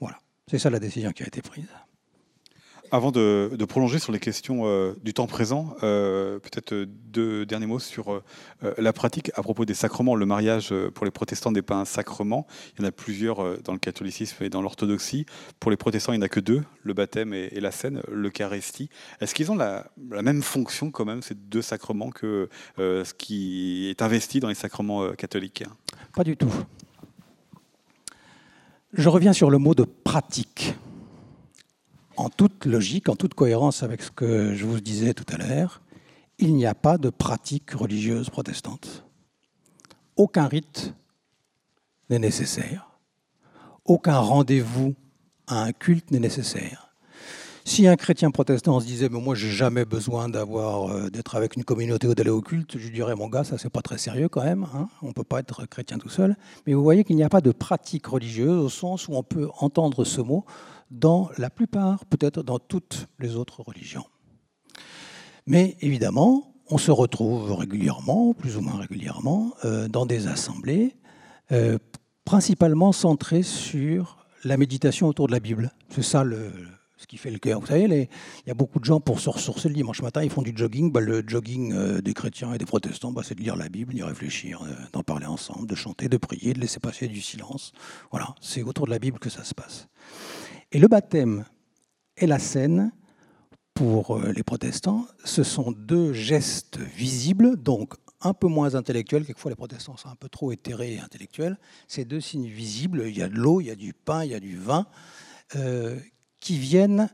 Voilà, 0.00 0.18
c'est 0.50 0.58
ça 0.58 0.70
la 0.70 0.78
décision 0.78 1.12
qui 1.12 1.22
a 1.22 1.26
été 1.26 1.42
prise. 1.42 1.68
Avant 2.90 3.10
de, 3.10 3.64
prolonger 3.68 3.98
sur 3.98 4.12
les 4.12 4.18
questions 4.18 4.62
euh, 4.64 4.94
du 5.02 5.12
temps 5.14 5.26
présent, 5.26 5.76
euh, 5.82 6.38
peut-être 6.38 6.72
euh, 6.72 6.86
deux 6.86 7.46
derniers 7.46 7.66
mots 7.66 7.78
sur 7.78 8.22
la 8.78 8.92
pratique 8.92 9.30
à 9.34 9.42
propos 9.42 9.64
des 9.64 9.74
sacrements. 9.74 10.14
Le 10.14 10.26
mariage 10.26 10.72
pour 10.94 11.04
les 11.04 11.10
protestants 11.10 11.50
n'est 11.50 11.62
pas 11.62 11.76
un 11.76 11.84
sacrement. 11.84 12.46
Il 12.74 12.82
y 12.82 12.84
en 12.84 12.88
a 12.88 12.92
plusieurs 12.92 13.60
dans 13.62 13.72
le 13.72 13.78
catholicisme 13.78 14.44
et 14.44 14.50
dans 14.50 14.62
l'orthodoxie. 14.62 15.26
Pour 15.60 15.70
les 15.70 15.76
protestants, 15.76 16.12
il 16.12 16.18
n'y 16.18 16.22
en 16.22 16.26
a 16.26 16.28
que 16.28 16.40
deux, 16.40 16.62
le 16.82 16.94
baptême 16.94 17.32
et, 17.34 17.60
la 17.60 17.70
scène, 17.70 18.02
l'Eucharistie. 18.10 18.88
Est-ce 19.20 19.34
qu'ils 19.34 19.50
ont 19.50 19.56
la, 19.56 19.86
même 20.22 20.42
fonction 20.42 20.90
quand 20.90 21.04
même, 21.04 21.22
ces 21.22 21.34
deux 21.34 21.62
sacrements, 21.62 22.10
que 22.10 22.48
ce 22.78 23.14
qui 23.14 23.88
est 23.88 24.02
investi 24.02 24.40
dans 24.40 24.48
les 24.48 24.54
sacrements 24.54 25.12
catholiques? 25.12 25.64
Pas 26.14 26.24
du 26.24 26.36
tout. 26.36 26.52
Je 28.92 29.08
reviens 29.08 29.32
sur 29.32 29.50
le 29.50 29.58
mot 29.58 29.74
de 29.74 29.84
pratique 29.84 30.74
en 32.16 32.28
toute 32.28 32.64
logique, 32.64 33.08
en 33.08 33.16
toute 33.16 33.34
cohérence 33.34 33.82
avec 33.82 34.02
ce 34.02 34.10
que 34.10 34.54
je 34.54 34.64
vous 34.64 34.80
disais 34.80 35.14
tout 35.14 35.26
à 35.32 35.36
l'heure, 35.36 35.82
il 36.38 36.54
n'y 36.54 36.66
a 36.66 36.74
pas 36.74 36.98
de 36.98 37.10
pratique 37.10 37.70
religieuse 37.72 38.30
protestante. 38.30 39.04
Aucun 40.16 40.46
rite 40.46 40.94
n'est 42.10 42.18
nécessaire. 42.18 42.90
Aucun 43.84 44.18
rendez-vous 44.18 44.94
à 45.46 45.62
un 45.62 45.72
culte 45.72 46.10
n'est 46.10 46.18
nécessaire. 46.18 46.86
Si 47.64 47.88
un 47.88 47.96
chrétien 47.96 48.30
protestant 48.30 48.78
se 48.78 48.86
disait, 48.86 49.08
mais 49.08 49.20
moi 49.20 49.34
j'ai 49.34 49.50
jamais 49.50 49.84
besoin 49.84 50.30
euh, 50.32 51.10
d'être 51.10 51.34
avec 51.34 51.56
une 51.56 51.64
communauté 51.64 52.06
ou 52.06 52.14
d'aller 52.14 52.30
au 52.30 52.40
culte, 52.40 52.78
je 52.78 52.88
dirais, 52.90 53.16
mon 53.16 53.26
gars, 53.26 53.42
ça 53.42 53.58
c'est 53.58 53.70
pas 53.70 53.82
très 53.82 53.98
sérieux 53.98 54.28
quand 54.28 54.44
même. 54.44 54.66
Hein. 54.72 54.88
on 55.02 55.08
ne 55.08 55.12
peut 55.12 55.24
pas 55.24 55.40
être 55.40 55.66
chrétien 55.66 55.98
tout 55.98 56.08
seul. 56.08 56.36
Mais 56.66 56.74
vous 56.74 56.82
voyez 56.84 57.02
qu'il 57.02 57.16
n'y 57.16 57.24
a 57.24 57.28
pas 57.28 57.40
de 57.40 57.50
pratique 57.50 58.06
religieuse 58.06 58.64
au 58.64 58.68
sens 58.68 59.08
où 59.08 59.14
on 59.14 59.24
peut 59.24 59.48
entendre 59.58 60.04
ce 60.04 60.20
mot 60.20 60.44
dans 60.90 61.30
la 61.38 61.50
plupart, 61.50 62.04
peut-être 62.06 62.42
dans 62.42 62.58
toutes 62.58 63.08
les 63.18 63.36
autres 63.36 63.62
religions. 63.62 64.06
Mais 65.46 65.76
évidemment, 65.80 66.54
on 66.68 66.78
se 66.78 66.90
retrouve 66.90 67.52
régulièrement, 67.52 68.34
plus 68.34 68.56
ou 68.56 68.60
moins 68.60 68.76
régulièrement, 68.76 69.54
euh, 69.64 69.88
dans 69.88 70.06
des 70.06 70.26
assemblées, 70.26 70.96
euh, 71.52 71.78
principalement 72.24 72.92
centrées 72.92 73.44
sur 73.44 74.26
la 74.44 74.56
méditation 74.56 75.06
autour 75.06 75.28
de 75.28 75.32
la 75.32 75.40
Bible. 75.40 75.70
C'est 75.90 76.02
ça 76.02 76.24
le, 76.24 76.50
ce 76.96 77.06
qui 77.06 77.16
fait 77.16 77.30
le 77.30 77.38
cœur. 77.38 77.60
Vous 77.60 77.66
savez, 77.66 77.84
il 77.84 78.48
y 78.48 78.50
a 78.50 78.54
beaucoup 78.54 78.80
de 78.80 78.84
gens 78.84 78.98
pour 78.98 79.20
se 79.20 79.30
ressourcer 79.30 79.68
le 79.68 79.74
dimanche 79.74 80.02
matin, 80.02 80.24
ils 80.24 80.30
font 80.30 80.42
du 80.42 80.52
jogging. 80.56 80.90
Bah, 80.90 81.00
le 81.00 81.22
jogging 81.24 81.72
euh, 81.72 82.00
des 82.00 82.14
chrétiens 82.14 82.52
et 82.52 82.58
des 82.58 82.66
protestants, 82.66 83.12
bah, 83.12 83.22
c'est 83.24 83.36
de 83.36 83.42
lire 83.42 83.54
la 83.54 83.68
Bible, 83.68 83.94
d'y 83.94 84.02
réfléchir, 84.02 84.62
d'en 84.92 85.04
parler 85.04 85.26
ensemble, 85.26 85.68
de 85.68 85.76
chanter, 85.76 86.08
de 86.08 86.16
prier, 86.16 86.52
de 86.52 86.60
laisser 86.60 86.80
passer 86.80 87.06
du 87.06 87.20
silence. 87.20 87.72
Voilà, 88.10 88.34
c'est 88.40 88.64
autour 88.64 88.86
de 88.86 88.90
la 88.90 88.98
Bible 88.98 89.20
que 89.20 89.30
ça 89.30 89.44
se 89.44 89.54
passe. 89.54 89.86
Et 90.76 90.78
le 90.78 90.88
baptême 90.88 91.46
et 92.18 92.26
la 92.26 92.38
scène, 92.38 92.92
pour 93.72 94.18
euh, 94.18 94.30
les 94.32 94.42
protestants, 94.42 95.06
ce 95.24 95.42
sont 95.42 95.72
deux 95.72 96.12
gestes 96.12 96.76
visibles, 96.76 97.56
donc 97.56 97.94
un 98.20 98.34
peu 98.34 98.46
moins 98.46 98.74
intellectuels. 98.74 99.24
Quelquefois, 99.24 99.50
les 99.50 99.56
protestants 99.56 99.96
sont 99.96 100.10
un 100.10 100.16
peu 100.16 100.28
trop 100.28 100.52
éthérés 100.52 100.92
et 100.92 101.00
intellectuels. 101.00 101.56
Ces 101.88 102.04
deux 102.04 102.20
signes 102.20 102.48
visibles, 102.48 103.04
il 103.06 103.16
y 103.16 103.22
a 103.22 103.28
de 103.30 103.36
l'eau, 103.36 103.62
il 103.62 103.68
y 103.68 103.70
a 103.70 103.74
du 103.74 103.94
pain, 103.94 104.22
il 104.22 104.32
y 104.32 104.34
a 104.34 104.38
du 104.38 104.58
vin, 104.58 104.86
euh, 105.54 105.98
qui 106.40 106.58
viennent 106.58 107.08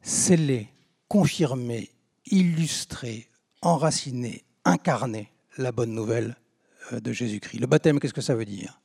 sceller, 0.00 0.68
confirmer, 1.08 1.90
illustrer, 2.26 3.28
enraciner, 3.60 4.44
incarner 4.64 5.32
la 5.58 5.72
bonne 5.72 5.92
nouvelle 5.92 6.36
euh, 6.92 7.00
de 7.00 7.12
Jésus-Christ. 7.12 7.58
Le 7.58 7.66
baptême, 7.66 7.98
qu'est-ce 7.98 8.14
que 8.14 8.20
ça 8.20 8.36
veut 8.36 8.44
dire? 8.44 8.80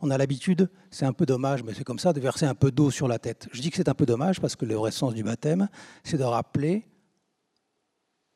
On 0.00 0.10
a 0.10 0.18
l'habitude, 0.18 0.70
c'est 0.90 1.04
un 1.04 1.12
peu 1.12 1.26
dommage, 1.26 1.62
mais 1.62 1.74
c'est 1.74 1.84
comme 1.84 1.98
ça, 1.98 2.12
de 2.12 2.20
verser 2.20 2.46
un 2.46 2.54
peu 2.54 2.70
d'eau 2.70 2.90
sur 2.90 3.08
la 3.08 3.18
tête. 3.18 3.48
Je 3.52 3.60
dis 3.60 3.70
que 3.70 3.76
c'est 3.76 3.88
un 3.88 3.94
peu 3.94 4.06
dommage 4.06 4.40
parce 4.40 4.56
que 4.56 4.64
le 4.64 4.74
vrai 4.74 4.90
sens 4.90 5.14
du 5.14 5.22
baptême, 5.22 5.68
c'est 6.04 6.16
de 6.16 6.24
rappeler 6.24 6.86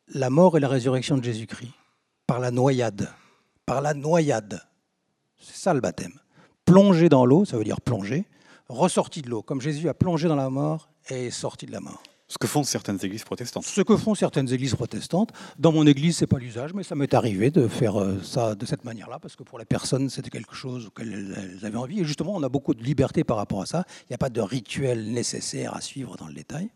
la 0.08 0.30
mort 0.30 0.56
et 0.56 0.60
la 0.60 0.68
résurrection 0.68 1.16
de 1.16 1.24
Jésus-Christ 1.24 1.72
par 2.26 2.38
la 2.38 2.50
noyade. 2.50 3.10
Par 3.66 3.80
la 3.80 3.94
noyade. 3.94 4.60
C'est 5.38 5.56
ça 5.56 5.74
le 5.74 5.80
baptême. 5.80 6.12
Plonger 6.64 7.08
dans 7.08 7.26
l'eau, 7.26 7.44
ça 7.44 7.56
veut 7.56 7.64
dire 7.64 7.80
plonger, 7.80 8.26
ressorti 8.68 9.22
de 9.22 9.30
l'eau, 9.30 9.42
comme 9.42 9.60
Jésus 9.60 9.88
a 9.88 9.94
plongé 9.94 10.28
dans 10.28 10.36
la 10.36 10.50
mort 10.50 10.88
et 11.08 11.30
sorti 11.30 11.66
de 11.66 11.72
la 11.72 11.80
mort. 11.80 12.02
Ce 12.26 12.38
que 12.38 12.46
font 12.46 12.64
certaines 12.64 12.98
églises 13.02 13.22
protestantes. 13.22 13.64
Ce 13.64 13.82
que 13.82 13.96
font 13.98 14.14
certaines 14.14 14.50
églises 14.50 14.74
protestantes. 14.74 15.30
Dans 15.58 15.72
mon 15.72 15.86
église, 15.86 16.16
c'est 16.16 16.26
pas 16.26 16.38
l'usage, 16.38 16.72
mais 16.72 16.82
ça 16.82 16.94
m'est 16.94 17.12
arrivé 17.12 17.50
de 17.50 17.68
faire 17.68 18.00
euh, 18.00 18.18
ça 18.22 18.54
de 18.54 18.64
cette 18.64 18.84
manière-là, 18.84 19.18
parce 19.18 19.36
que 19.36 19.42
pour 19.42 19.58
les 19.58 19.66
personnes, 19.66 20.08
c'était 20.08 20.30
quelque 20.30 20.54
chose 20.54 20.88
qu'elles 20.96 21.58
avaient 21.62 21.76
envie. 21.76 22.00
Et 22.00 22.04
justement, 22.04 22.34
on 22.34 22.42
a 22.42 22.48
beaucoup 22.48 22.72
de 22.72 22.82
liberté 22.82 23.24
par 23.24 23.36
rapport 23.36 23.60
à 23.60 23.66
ça. 23.66 23.84
Il 24.02 24.06
n'y 24.10 24.14
a 24.14 24.18
pas 24.18 24.30
de 24.30 24.40
rituel 24.40 25.12
nécessaire 25.12 25.74
à 25.76 25.82
suivre 25.82 26.16
dans 26.16 26.26
le 26.26 26.34
détail. 26.34 26.70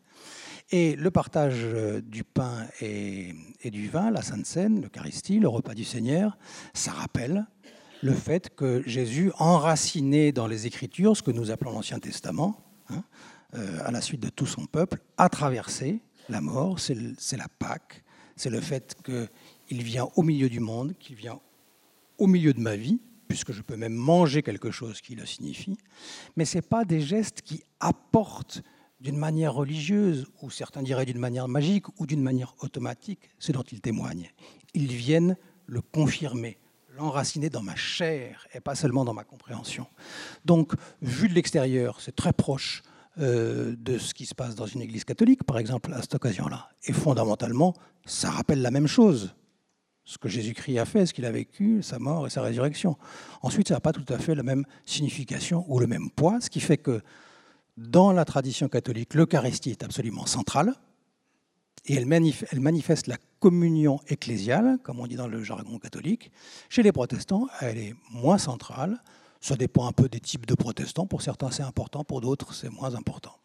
Et 0.70 0.96
le 0.96 1.10
partage 1.10 1.60
euh, 1.62 2.02
du 2.02 2.24
pain 2.24 2.66
et, 2.82 3.34
du 3.64 3.88
vin, 3.88 4.10
la 4.10 4.20
Sainte 4.20 4.44
Seine, 4.44 4.82
l'Eucharistie, 4.82 5.38
le 5.38 5.48
repas 5.48 5.72
du 5.72 5.84
Seigneur, 5.84 6.36
ça 6.74 6.92
rappelle 6.92 7.46
le 8.02 8.12
fait 8.12 8.54
que 8.54 8.82
Jésus, 8.86 9.32
enraciné 9.38 10.30
dans 10.30 10.46
les 10.46 10.66
Écritures, 10.66 11.16
ce 11.16 11.22
que 11.22 11.30
nous 11.30 11.50
appelons 11.50 11.72
l'Ancien 11.72 11.98
Testament, 11.98 12.62
hein, 12.90 13.02
euh, 13.54 13.78
à 13.84 13.90
la 13.90 14.00
suite 14.00 14.20
de 14.20 14.28
tout 14.28 14.46
son 14.46 14.66
peuple, 14.66 15.00
a 15.16 15.28
traversé 15.28 16.00
la 16.28 16.40
mort, 16.40 16.78
c'est 16.78 17.36
la 17.36 17.48
Pâque, 17.58 18.04
c'est 18.36 18.50
le 18.50 18.60
fait 18.60 18.96
qu'il 19.04 19.82
vient 19.82 20.08
au 20.16 20.22
milieu 20.22 20.48
du 20.48 20.60
monde, 20.60 20.94
qu'il 20.98 21.16
vient 21.16 21.40
au 22.18 22.26
milieu 22.26 22.52
de 22.52 22.60
ma 22.60 22.76
vie, 22.76 23.00
puisque 23.28 23.52
je 23.52 23.62
peux 23.62 23.76
même 23.76 23.94
manger 23.94 24.42
quelque 24.42 24.70
chose 24.70 25.00
qui 25.00 25.14
le 25.14 25.26
signifie, 25.26 25.76
mais 26.36 26.44
ce 26.44 26.58
n'est 26.58 26.62
pas 26.62 26.84
des 26.84 27.00
gestes 27.00 27.42
qui 27.42 27.62
apportent 27.80 28.62
d'une 29.00 29.16
manière 29.16 29.54
religieuse, 29.54 30.26
ou 30.42 30.50
certains 30.50 30.82
diraient 30.82 31.06
d'une 31.06 31.18
manière 31.18 31.46
magique, 31.46 31.86
ou 32.00 32.06
d'une 32.06 32.22
manière 32.22 32.54
automatique, 32.60 33.30
ce 33.38 33.52
dont 33.52 33.62
ils 33.62 33.80
témoignent. 33.80 34.30
Ils 34.74 34.92
viennent 34.92 35.36
le 35.66 35.80
confirmer, 35.80 36.58
l'enraciner 36.96 37.48
dans 37.48 37.62
ma 37.62 37.76
chair, 37.76 38.46
et 38.54 38.60
pas 38.60 38.74
seulement 38.74 39.04
dans 39.04 39.14
ma 39.14 39.24
compréhension. 39.24 39.86
Donc, 40.44 40.72
vu 41.00 41.28
de 41.28 41.34
l'extérieur, 41.34 42.00
c'est 42.00 42.16
très 42.16 42.32
proche 42.32 42.82
euh, 43.20 43.74
de 43.78 43.98
ce 43.98 44.14
qui 44.14 44.26
se 44.26 44.34
passe 44.34 44.54
dans 44.54 44.66
une 44.66 44.80
église 44.80 45.04
catholique, 45.04 45.44
par 45.44 45.58
exemple, 45.58 45.92
à 45.92 46.00
cette 46.00 46.14
occasion-là. 46.14 46.68
Et 46.84 46.92
fondamentalement, 46.92 47.74
ça 48.06 48.30
rappelle 48.30 48.62
la 48.62 48.70
même 48.70 48.86
chose. 48.86 49.34
Ce 50.04 50.18
que 50.18 50.28
Jésus-Christ 50.28 50.78
a 50.78 50.84
fait, 50.84 51.04
ce 51.04 51.12
qu'il 51.12 51.26
a 51.26 51.32
vécu, 51.32 51.82
sa 51.82 51.98
mort 51.98 52.26
et 52.26 52.30
sa 52.30 52.42
résurrection. 52.42 52.96
Ensuite, 53.42 53.68
ça 53.68 53.74
n'a 53.74 53.80
pas 53.80 53.92
tout 53.92 54.06
à 54.08 54.18
fait 54.18 54.34
la 54.34 54.42
même 54.42 54.64
signification 54.86 55.64
ou 55.68 55.78
le 55.80 55.86
même 55.86 56.10
poids, 56.10 56.40
ce 56.40 56.48
qui 56.48 56.60
fait 56.60 56.78
que 56.78 57.02
dans 57.76 58.12
la 58.12 58.24
tradition 58.24 58.68
catholique, 58.68 59.14
l'Eucharistie 59.14 59.70
est 59.70 59.84
absolument 59.84 60.26
centrale 60.26 60.74
et 61.86 61.94
elle 61.94 62.06
manifeste 62.60 63.06
la 63.06 63.16
communion 63.40 64.00
ecclésiale, 64.08 64.78
comme 64.82 65.00
on 65.00 65.06
dit 65.06 65.16
dans 65.16 65.28
le 65.28 65.42
jargon 65.42 65.78
catholique. 65.78 66.30
Chez 66.68 66.82
les 66.82 66.92
protestants, 66.92 67.48
elle 67.60 67.78
est 67.78 67.94
moins 68.10 68.38
centrale, 68.38 69.02
ça 69.40 69.56
dépend 69.56 69.86
un 69.86 69.92
peu 69.92 70.08
des 70.08 70.20
types 70.20 70.46
de 70.46 70.54
protestants. 70.54 71.06
Pour 71.06 71.22
certains, 71.22 71.50
c'est 71.50 71.62
important, 71.62 72.04
pour 72.04 72.20
d'autres, 72.20 72.54
c'est 72.54 72.70
moins 72.70 72.94
important. 72.94 73.38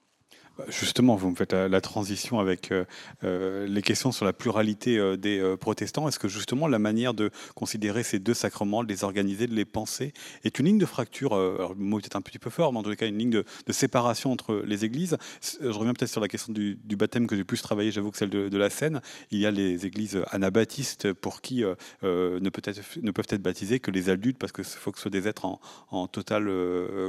Bah, 0.58 0.66
justement, 0.70 1.16
vous 1.16 1.32
me 1.32 1.36
faites 1.36 1.54
la, 1.54 1.82
transition 1.82 2.40
avec 2.40 2.72
euh, 2.72 2.86
euh, 3.24 3.66
les 3.66 3.82
questions 3.82 4.12
sur 4.12 4.24
la 4.24 4.34
pluralité 4.34 5.00
euh, 5.00 5.18
des 5.18 5.56
protestants. 5.60 6.08
Est-ce 6.08 6.20
que 6.20 6.28
justement 6.28 6.68
la 6.68 6.78
manière 6.78 7.16
de 7.16 7.32
considérer 7.56 8.04
ces 8.04 8.20
deux 8.20 8.36
sacrements, 8.36 8.84
de 8.84 8.88
les 8.88 9.04
organiser, 9.04 9.48
de 9.48 9.56
les 9.56 9.66
penser, 9.66 10.14
est 10.44 10.60
une 10.60 10.68
ligne 10.68 10.78
de 10.78 10.86
fracture, 10.86 11.36
le 11.36 11.76
mot 11.76 12.00
est 12.00 12.16
un 12.16 12.22
petit 12.22 12.38
peu 12.38 12.52
fort, 12.52 12.72
mais 12.72 12.80
en 12.80 12.84
tout 12.84 12.94
cas 12.96 13.08
une 13.08 13.18
ligne 13.18 13.32
de, 13.32 13.46
séparation 13.72 14.32
entre 14.32 14.62
les 14.66 14.86
églises? 14.86 15.18
Je 15.42 15.70
reviens 15.70 15.94
peut-être 15.94 16.12
sur 16.12 16.22
la 16.22 16.28
question 16.28 16.54
du, 16.54 16.78
baptême 16.96 17.26
que 17.26 17.36
j'ai 17.36 17.44
plus 17.44 17.62
travaillé, 17.62 17.92
j'avoue 17.92 18.12
que 18.12 18.18
celle 18.18 18.30
de, 18.30 18.58
la 18.58 18.70
Seine. 18.70 19.02
Il 19.32 19.40
y 19.40 19.48
a 19.48 19.52
les 19.52 19.88
églises 19.88 20.22
anabaptistes 20.32 21.12
pour 21.14 21.42
qui 21.42 21.64
ne, 22.04 22.50
peuvent 22.50 23.28
être 23.30 23.42
baptisés 23.42 23.80
que 23.80 23.90
les 23.90 24.10
adultes 24.10 24.38
parce 24.38 24.52
qu'il 24.52 24.64
faut 24.64 24.92
que 24.92 24.98
ce 25.00 25.04
soit 25.04 25.12
des 25.12 25.28
êtres 25.28 25.46
en, 25.46 26.08
totale 26.08 26.50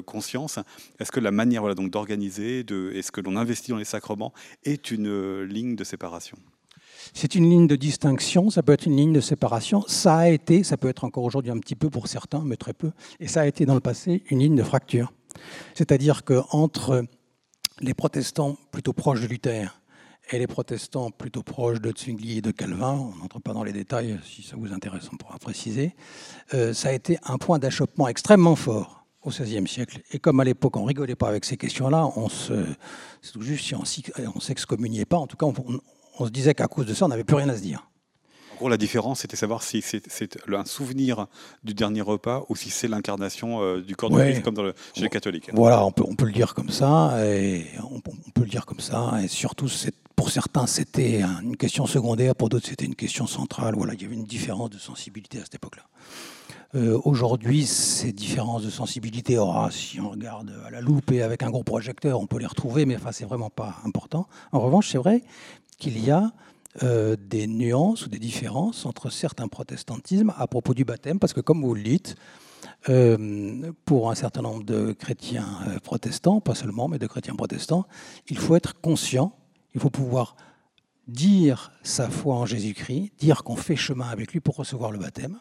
conscience. 0.07 0.59
Est-ce 0.99 1.13
que 1.13 1.21
la 1.21 1.31
manière 1.31 1.61
voilà, 1.61 1.75
d'organiser, 1.75 2.61
est-ce 2.95 3.13
que 3.13 3.21
l'on 3.21 3.34
investi 3.37 3.71
dans 3.71 3.77
les 3.77 3.85
sacrements 3.85 4.33
est 4.65 4.91
une 4.91 5.09
euh, 5.09 5.45
ligne 5.45 5.77
de 5.77 5.85
séparation 5.85 6.37
c'est 7.13 7.35
une 7.35 7.49
ligne 7.49 7.67
de 7.67 7.77
distinction, 7.77 8.51
ça 8.51 8.63
peut 8.63 8.73
être 8.73 8.87
une 8.87 8.97
ligne 8.97 9.13
de 9.13 9.21
séparation. 9.21 9.85
Ça 9.87 10.17
a 10.17 10.29
été, 10.29 10.65
ça 10.65 10.77
peut 10.77 10.89
être 10.89 11.05
encore 11.05 11.25
aujourd'hui 11.25 11.51
un 11.51 11.59
petit 11.59 11.75
peu 11.75 11.91
pour 11.91 12.09
certains, 12.09 12.43
mais 12.45 12.57
très 12.57 12.73
peu, 12.73 12.93
et 13.21 13.29
ça 13.29 13.43
a 13.43 13.47
été 13.47 13.67
dans 13.67 13.75
le 13.75 13.81
passé 13.81 14.23
une 14.31 14.39
ligne 14.39 14.57
de 14.57 14.63
fracture. 14.63 15.13
C'est-à-dire 15.75 16.25
qu'entre 16.25 17.05
les 17.81 17.95
protestants 17.95 18.57
plutôt 18.71 18.93
proches 18.93 19.21
de 19.21 19.27
Luther 19.27 19.81
et 20.31 20.39
les 20.39 20.47
protestants 20.47 21.11
plutôt 21.11 21.43
proches 21.43 21.81
de 21.81 21.93
Zwingli 21.97 22.39
et 22.39 22.41
de 22.41 22.51
Calvin, 22.51 22.93
on 22.93 23.17
n'entre 23.17 23.41
pas 23.41 23.53
dans 23.53 23.65
les 23.65 23.73
détails, 23.73 24.19
si 24.25 24.43
ça 24.43 24.57
vous 24.57 24.73
intéresse, 24.73 25.09
on 25.13 25.17
pourra 25.17 25.39
préciser, 25.39 25.95
euh, 26.55 26.73
ça 26.73 26.89
a 26.89 26.93
été 26.93 27.19
un 27.25 27.37
point 27.37 27.59
d'achoppement 27.59 28.09
extrêmement 28.09 28.57
fort 28.57 29.04
au 29.25 29.31
XVIe 29.31 29.67
siècle. 29.67 30.01
Et 30.13 30.19
comme 30.19 30.41
à 30.41 30.45
l'époque, 30.45 30.77
on 30.77 30.85
rigolait 30.85 31.17
pas 31.17 31.29
avec 31.29 31.45
ces 31.45 31.57
questions-là, 31.57 32.11
on 32.17 32.29
se, 32.29 32.53
c'est 33.23 33.33
tout 33.33 33.43
juste 33.43 33.65
si 33.65 33.75
on, 33.75 34.41
s'excommuniait 34.41 35.07
pas, 35.07 35.17
en 35.17 35.27
tout 35.27 35.37
cas, 35.37 35.47
on, 36.19 36.27
se 36.27 36.31
disait 36.31 36.55
qu'à 36.55 36.67
cause 36.67 36.87
de 36.87 36.95
ça, 36.95 37.07
on 37.07 37.09
n'avait 37.09 37.25
plus 37.25 37.37
rien 37.37 37.49
à 37.49 37.57
se 37.57 37.63
dire. 37.63 37.89
En 38.53 38.57
gros, 38.57 38.69
la 38.69 38.77
différence, 38.77 39.21
c'était 39.21 39.37
savoir 39.37 39.65
si 39.65 39.83
c'est, 39.83 40.39
un 40.47 40.65
souvenir 40.65 41.27
du 41.65 41.75
dernier 41.75 42.03
repas 42.03 42.45
ou 42.49 42.55
si 42.55 42.71
c'est 42.71 42.87
l'incarnation 42.87 43.61
euh, 43.63 43.81
du 43.81 43.97
corps 43.97 44.11
de 44.11 44.17
Christ, 44.17 44.43
comme 44.43 44.55
dans 44.55 44.63
le, 44.63 44.75
chez 44.95 45.03
les 45.03 45.09
catholiques. 45.09 45.51
Voilà, 45.53 45.85
on 45.85 45.91
peut, 45.91 46.05
on 46.07 46.15
peut 46.15 46.27
le 46.27 46.33
dire 46.33 46.55
comme 46.55 46.71
ça, 46.71 47.19
et 47.27 47.67
on, 47.91 48.01
peut 48.01 48.43
le 48.43 48.49
dire 48.49 48.65
comme 48.65 48.79
ça, 48.79 49.15
et 49.25 49.27
surtout, 49.27 49.67
pour 50.15 50.31
certains, 50.31 50.69
c'était 50.69 51.23
une 51.43 51.57
question 51.57 51.87
secondaire, 51.87 52.37
pour 52.37 52.49
d'autres, 52.49 52.69
c'était 52.69 52.85
une 52.85 52.95
question 52.95 53.27
centrale. 53.27 53.75
Voilà, 53.77 53.95
il 53.95 54.03
y 54.03 54.05
avait 54.05 54.15
une 54.15 54.25
différence 54.25 54.71
de 54.71 54.79
sensibilité 54.79 55.39
à 55.39 55.43
cette 55.43 55.57
époque-là. 55.57 55.83
Euh, 56.75 57.01
aujourd'hui, 57.05 57.67
ces 57.67 58.13
différences 58.13 58.65
de 58.65 58.71
sensibilité, 58.71 59.39
oh, 59.39 59.69
si 59.71 60.01
on 60.01 60.11
regarde 60.11 60.53
à 60.67 60.71
la 60.71 60.81
loupe 60.81 61.13
et 61.13 61.23
avec 61.23 61.45
un 61.45 61.51
gros 61.51 61.63
projecteur, 61.63 62.19
on 62.21 62.27
peut 62.27 62.39
les 62.39 62.47
retrouver, 62.47 62.85
mais 62.85 62.97
enfin, 62.97 63.13
c'est 63.13 63.25
vraiment 63.25 63.51
pas 63.51 63.77
important. 63.85 64.27
En 64.51 64.59
revanche, 64.59 64.89
c'est 64.91 64.99
vrai 64.99 65.23
qu'il 65.79 66.05
y 66.05 66.11
a 66.11 66.33
euh, 66.83 67.15
des 67.17 67.47
nuances 67.47 68.07
ou 68.07 68.09
des 68.09 68.19
différences 68.19 68.87
entre 68.87 69.09
certains 69.09 69.47
protestantismes 69.47 70.35
à 70.37 70.49
propos 70.49 70.75
du 70.75 70.85
baptême, 70.85 71.21
parce 71.21 71.33
que 71.33 71.41
comme 71.41 71.63
vous 71.63 71.75
le 71.75 71.83
dites, 71.83 72.17
euh, 72.89 73.71
pour 73.85 74.11
un 74.11 74.17
certain 74.17 74.43
nombre 74.43 74.65
de 74.65 74.93
chrétiens 74.93 75.47
protestants, 75.85 76.41
pas 76.41 76.57
seulement, 76.57 76.89
mais 76.89 76.99
de 76.99 77.07
chrétiens 77.07 77.37
protestants, 77.37 77.87
il 78.29 78.39
faut 78.39 78.57
être 78.57 78.81
conscient, 78.81 79.37
il 79.75 79.81
faut 79.81 79.91
pouvoir 79.91 80.35
dire 81.07 81.71
sa 81.85 82.11
foi 82.11 82.35
en 82.35 82.47
Jésus-Christ, 82.47 83.13
dire 83.19 83.45
qu'on 83.45 83.57
fait 83.57 83.77
chemin 83.77 84.09
avec 84.09 84.33
lui 84.33 84.41
pour 84.41 84.57
recevoir 84.57 84.91
le 84.91 84.99
baptême 84.99 85.39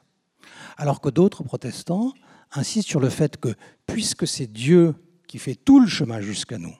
alors 0.77 1.01
que 1.01 1.09
d'autres 1.09 1.43
protestants 1.43 2.13
insistent 2.51 2.89
sur 2.89 2.99
le 2.99 3.09
fait 3.09 3.37
que 3.37 3.55
puisque 3.85 4.27
c'est 4.27 4.47
Dieu 4.47 4.95
qui 5.27 5.39
fait 5.39 5.55
tout 5.55 5.79
le 5.79 5.87
chemin 5.87 6.21
jusqu'à 6.21 6.57
nous, 6.57 6.75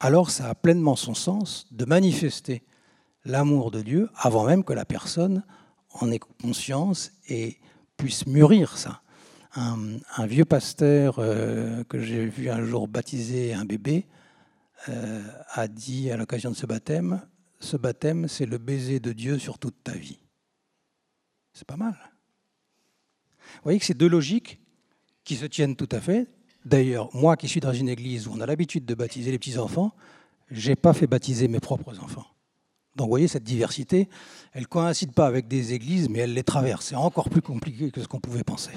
alors 0.00 0.30
ça 0.30 0.48
a 0.48 0.54
pleinement 0.54 0.96
son 0.96 1.14
sens 1.14 1.66
de 1.72 1.84
manifester 1.84 2.62
l'amour 3.24 3.70
de 3.70 3.82
Dieu 3.82 4.08
avant 4.16 4.44
même 4.44 4.64
que 4.64 4.72
la 4.72 4.84
personne 4.84 5.44
en 5.92 6.10
ait 6.10 6.18
conscience 6.18 7.12
et 7.28 7.58
puisse 7.96 8.26
mûrir 8.26 8.76
ça. 8.76 9.02
Un, 9.54 10.26
vieux 10.26 10.44
pasteur 10.44 11.18
euh, 11.18 11.82
que 11.84 12.00
j'ai 12.00 12.26
vu 12.26 12.48
un 12.48 12.62
jour 12.64 12.86
baptiser 12.86 13.54
un 13.54 13.64
bébé 13.64 14.06
euh, 14.88 15.22
a 15.50 15.66
dit 15.66 16.12
à 16.12 16.16
l'occasion 16.16 16.50
de 16.50 16.56
ce 16.56 16.66
baptême, 16.66 17.22
ce 17.58 17.76
baptême 17.76 18.28
c'est 18.28 18.46
le 18.46 18.58
baiser 18.58 19.00
de 19.00 19.12
Dieu 19.12 19.38
sur 19.38 19.58
toute 19.58 19.82
ta 19.82 19.92
vie. 19.92 20.20
C'est 21.54 21.66
pas 21.66 21.76
mal. 21.76 21.96
Vous 23.56 23.64
voyez 23.64 23.78
que 23.78 23.84
c'est 23.84 23.94
deux 23.94 24.08
logiques 24.08 24.60
qui 25.24 25.36
se 25.36 25.46
tiennent 25.46 25.76
tout 25.76 25.88
à 25.92 26.00
fait. 26.00 26.26
D'ailleurs, 26.64 27.14
moi 27.14 27.36
qui 27.36 27.48
suis 27.48 27.60
dans 27.60 27.72
une 27.72 27.88
église 27.88 28.26
où 28.26 28.32
on 28.34 28.40
a 28.40 28.46
l'habitude 28.46 28.84
de 28.84 28.94
baptiser 28.94 29.30
les 29.30 29.38
petits-enfants, 29.38 29.92
je 30.50 30.70
n'ai 30.70 30.76
pas 30.76 30.92
fait 30.92 31.06
baptiser 31.06 31.48
mes 31.48 31.60
propres 31.60 31.98
enfants. 32.02 32.26
Donc 32.96 33.06
vous 33.06 33.10
voyez, 33.12 33.28
cette 33.28 33.44
diversité, 33.44 34.08
elle 34.52 34.62
ne 34.62 34.66
coïncide 34.66 35.12
pas 35.12 35.26
avec 35.26 35.46
des 35.46 35.72
églises, 35.72 36.08
mais 36.08 36.20
elle 36.20 36.34
les 36.34 36.42
traverse. 36.42 36.86
C'est 36.86 36.96
encore 36.96 37.30
plus 37.30 37.42
compliqué 37.42 37.90
que 37.90 38.02
ce 38.02 38.08
qu'on 38.08 38.20
pouvait 38.20 38.44
penser. 38.44 38.72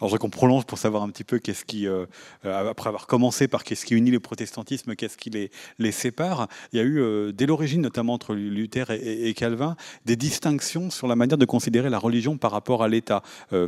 Alors 0.00 0.10
je 0.10 0.16
qu'on 0.16 0.30
prolonge 0.30 0.64
pour 0.64 0.78
savoir 0.78 1.02
un 1.02 1.08
petit 1.08 1.24
peu 1.24 1.38
qu'est-ce 1.38 1.64
qui, 1.64 1.86
euh, 1.86 2.06
euh, 2.44 2.70
après 2.70 2.88
avoir 2.88 3.06
commencé 3.06 3.48
par 3.48 3.64
qu'est-ce 3.64 3.84
qui 3.84 3.94
unit 3.94 4.10
le 4.10 4.20
protestantisme, 4.20 4.94
qu'est-ce 4.94 5.16
qui 5.16 5.30
les, 5.30 5.50
les 5.78 5.92
sépare. 5.92 6.48
Il 6.72 6.78
y 6.78 6.80
a 6.80 6.84
eu, 6.84 7.00
euh, 7.00 7.32
dès 7.32 7.46
l'origine, 7.46 7.82
notamment 7.82 8.14
entre 8.14 8.34
Luther 8.34 8.90
et, 8.90 9.34
Calvin, 9.34 9.76
des 10.04 10.16
distinctions 10.16 10.90
sur 10.90 11.06
la 11.06 11.16
manière 11.16 11.38
de 11.38 11.44
considérer 11.44 11.90
la 11.90 11.98
religion 11.98 12.36
par 12.36 12.50
rapport 12.50 12.82
à 12.82 12.88
l'État. 12.88 13.22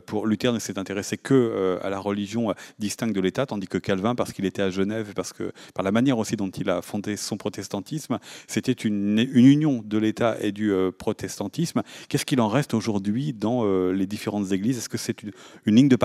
pour 0.07 0.27
Luther 0.27 0.53
ne 0.53 0.59
s'est 0.59 0.79
intéressé 0.79 1.17
que 1.17 1.79
à 1.83 1.91
la 1.91 1.99
religion 1.99 2.55
distincte 2.79 3.15
de 3.15 3.21
l'État, 3.21 3.47
tandis 3.47 3.67
que 3.67 3.79
Calvin, 3.79 4.15
parce 4.15 4.33
qu'il 4.33 4.45
était 4.45 4.63
à 4.63 4.71
Genève, 4.71 5.13
parce 5.15 5.33
que 5.33 5.53
par 5.75 5.85
la 5.85 5.93
manière 5.93 6.19
aussi 6.19 6.37
dont 6.37 6.51
il 6.51 6.71
a 6.71 6.83
fondé 6.83 7.17
son 7.17 7.37
protestantisme, 7.37 8.19
c'était 8.47 8.73
une, 8.73 9.19
une, 9.19 9.47
union 9.47 9.83
de 9.85 9.99
l'État 9.99 10.37
et 10.41 10.53
du 10.53 10.73
protestantisme. 10.99 11.83
Qu'est-ce 12.09 12.27
qu'il 12.27 12.41
en 12.41 12.49
reste 12.49 12.75
aujourd'hui 12.75 13.33
dans 13.33 13.65
les 13.91 14.07
différentes 14.07 14.53
églises? 14.53 14.79
Est-ce 14.79 14.89
que 14.89 14.99
c'est 14.99 15.23
une, 15.23 15.33
ligne 15.67 15.89
de 15.89 15.97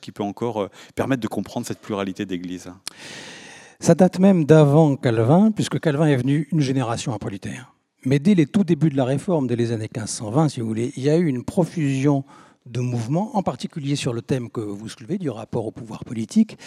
qui 0.00 0.12
peut 0.12 0.22
encore 0.22 0.62
euh, 0.62 0.70
permettre 0.94 1.22
de 1.22 1.28
comprendre 1.28 1.66
cette 1.66 1.80
pluralité 1.80 2.26
d'églises 2.26 2.70
Ça 3.80 3.94
date 3.94 4.18
même 4.18 4.44
d'avant 4.44 4.96
Calvin, 4.96 5.50
puisque 5.50 5.80
Calvin 5.80 6.06
est 6.06 6.16
venu 6.16 6.48
une 6.52 6.60
génération 6.60 7.12
après 7.12 7.30
Luther. 7.30 7.72
Mais 8.04 8.18
dès 8.18 8.34
les 8.34 8.46
tout 8.46 8.64
débuts 8.64 8.90
de 8.90 8.96
la 8.96 9.04
réforme, 9.04 9.46
dès 9.46 9.56
les 9.56 9.72
années 9.72 9.90
1520, 9.94 10.50
si 10.50 10.60
vous 10.60 10.68
voulez, 10.68 10.92
il 10.96 11.02
y 11.02 11.10
a 11.10 11.16
eu 11.16 11.26
une 11.26 11.44
profusion 11.44 12.24
de 12.66 12.80
mouvements, 12.80 13.36
en 13.36 13.42
particulier 13.42 13.96
sur 13.96 14.12
le 14.12 14.22
thème 14.22 14.50
que 14.50 14.60
vous 14.60 14.88
soulevez, 14.88 15.18
du 15.18 15.30
rapport 15.30 15.66
au 15.66 15.70
pouvoir 15.70 16.04
politique. 16.04 16.58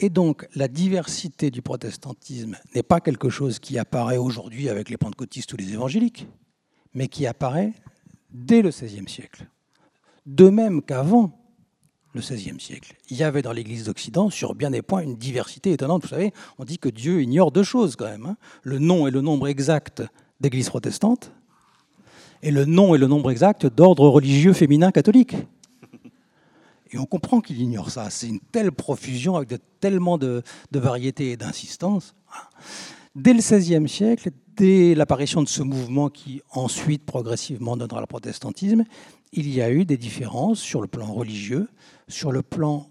Et 0.00 0.08
donc, 0.08 0.46
la 0.54 0.68
diversité 0.68 1.50
du 1.50 1.62
protestantisme 1.62 2.56
n'est 2.74 2.82
pas 2.82 3.00
quelque 3.00 3.28
chose 3.28 3.58
qui 3.58 3.78
apparaît 3.78 4.16
aujourd'hui 4.16 4.68
avec 4.68 4.88
les 4.88 4.96
pentecôtistes 4.96 5.52
ou 5.52 5.56
les 5.56 5.72
évangéliques, 5.72 6.26
mais 6.94 7.08
qui 7.08 7.26
apparaît 7.26 7.72
dès 8.30 8.62
le 8.62 8.70
XVIe 8.70 9.08
siècle. 9.08 9.46
De 10.26 10.48
même 10.48 10.82
qu'avant, 10.82 11.41
le 12.14 12.20
XVIe 12.20 12.60
siècle. 12.60 12.94
Il 13.10 13.16
y 13.16 13.22
avait 13.22 13.42
dans 13.42 13.52
l'Église 13.52 13.84
d'Occident, 13.84 14.30
sur 14.30 14.54
bien 14.54 14.70
des 14.70 14.82
points, 14.82 15.02
une 15.02 15.16
diversité 15.16 15.72
étonnante. 15.72 16.02
Vous 16.02 16.08
savez, 16.08 16.32
on 16.58 16.64
dit 16.64 16.78
que 16.78 16.88
Dieu 16.88 17.22
ignore 17.22 17.52
deux 17.52 17.62
choses 17.62 17.96
quand 17.96 18.06
même. 18.06 18.26
Hein. 18.26 18.36
le 18.62 18.78
nom 18.78 19.06
et 19.06 19.10
le 19.10 19.20
nombre 19.20 19.48
exact 19.48 20.02
d'Église 20.40 20.68
protestante, 20.68 21.32
et 22.42 22.50
le 22.50 22.64
nom 22.64 22.94
et 22.94 22.98
le 22.98 23.06
nombre 23.06 23.30
exact 23.30 23.66
d'ordre 23.66 24.08
religieux 24.08 24.52
féminin 24.52 24.90
catholique. 24.90 25.36
Et 26.90 26.98
on 26.98 27.06
comprend 27.06 27.40
qu'il 27.40 27.60
ignore 27.60 27.90
ça. 27.90 28.10
C'est 28.10 28.28
une 28.28 28.40
telle 28.40 28.70
profusion 28.70 29.36
avec 29.36 29.54
tellement 29.80 30.18
de, 30.18 30.42
de 30.72 30.78
variétés 30.78 31.30
et 31.30 31.36
d'insistance. 31.36 32.14
Dès 33.14 33.32
le 33.32 33.38
XVIe 33.38 33.88
siècle, 33.88 34.30
dès 34.56 34.94
l'apparition 34.94 35.42
de 35.42 35.48
ce 35.48 35.62
mouvement 35.62 36.10
qui 36.10 36.42
ensuite 36.50 37.04
progressivement 37.04 37.76
donnera 37.76 38.00
le 38.00 38.06
protestantisme, 38.06 38.84
il 39.32 39.48
y 39.48 39.62
a 39.62 39.70
eu 39.70 39.84
des 39.84 39.96
différences 39.96 40.60
sur 40.60 40.82
le 40.82 40.88
plan 40.88 41.12
religieux, 41.12 41.68
sur 42.12 42.32
le 42.32 42.42
plan 42.42 42.88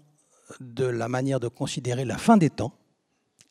de 0.60 0.84
la 0.84 1.08
manière 1.08 1.40
de 1.40 1.48
considérer 1.48 2.04
la 2.04 2.18
fin 2.18 2.36
des 2.36 2.50
temps. 2.50 2.72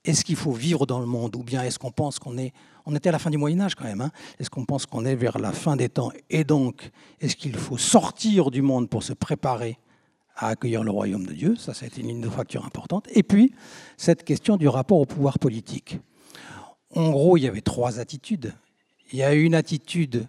Est-ce 0.03 0.23
qu'il 0.23 0.35
faut 0.35 0.51
vivre 0.51 0.85
dans 0.85 0.99
le 0.99 1.05
monde 1.05 1.35
ou 1.35 1.43
bien 1.43 1.63
est-ce 1.63 1.79
qu'on 1.79 1.91
pense 1.91 2.19
qu'on 2.19 2.37
est... 2.37 2.53
On 2.85 2.95
était 2.95 3.09
à 3.09 3.11
la 3.11 3.19
fin 3.19 3.29
du 3.29 3.37
Moyen 3.37 3.61
Âge 3.61 3.75
quand 3.75 3.83
même. 3.83 4.01
Hein 4.01 4.11
est-ce 4.39 4.49
qu'on 4.49 4.65
pense 4.65 4.87
qu'on 4.87 5.05
est 5.05 5.15
vers 5.15 5.37
la 5.37 5.51
fin 5.51 5.75
des 5.75 5.89
temps 5.89 6.11
Et 6.29 6.43
donc, 6.43 6.89
est-ce 7.19 7.35
qu'il 7.35 7.55
faut 7.55 7.77
sortir 7.77 8.49
du 8.49 8.63
monde 8.63 8.89
pour 8.89 9.03
se 9.03 9.13
préparer 9.13 9.77
à 10.35 10.47
accueillir 10.47 10.83
le 10.83 10.89
royaume 10.89 11.27
de 11.27 11.33
Dieu? 11.33 11.55
Ça, 11.55 11.75
ça 11.75 11.85
a 11.85 11.87
été 11.87 12.01
une 12.01 12.07
ligne 12.07 12.21
de 12.21 12.29
fracture 12.29 12.65
importante. 12.65 13.07
Et 13.11 13.21
puis, 13.21 13.53
cette 13.97 14.23
question 14.23 14.57
du 14.57 14.67
rapport 14.67 14.97
au 14.97 15.05
pouvoir 15.05 15.37
politique. 15.37 15.99
En 16.95 17.11
gros, 17.11 17.37
il 17.37 17.43
y 17.43 17.47
avait 17.47 17.61
trois 17.61 17.99
attitudes. 17.99 18.55
Il 19.11 19.19
y 19.19 19.23
a 19.23 19.33
une 19.33 19.53
attitude 19.53 20.27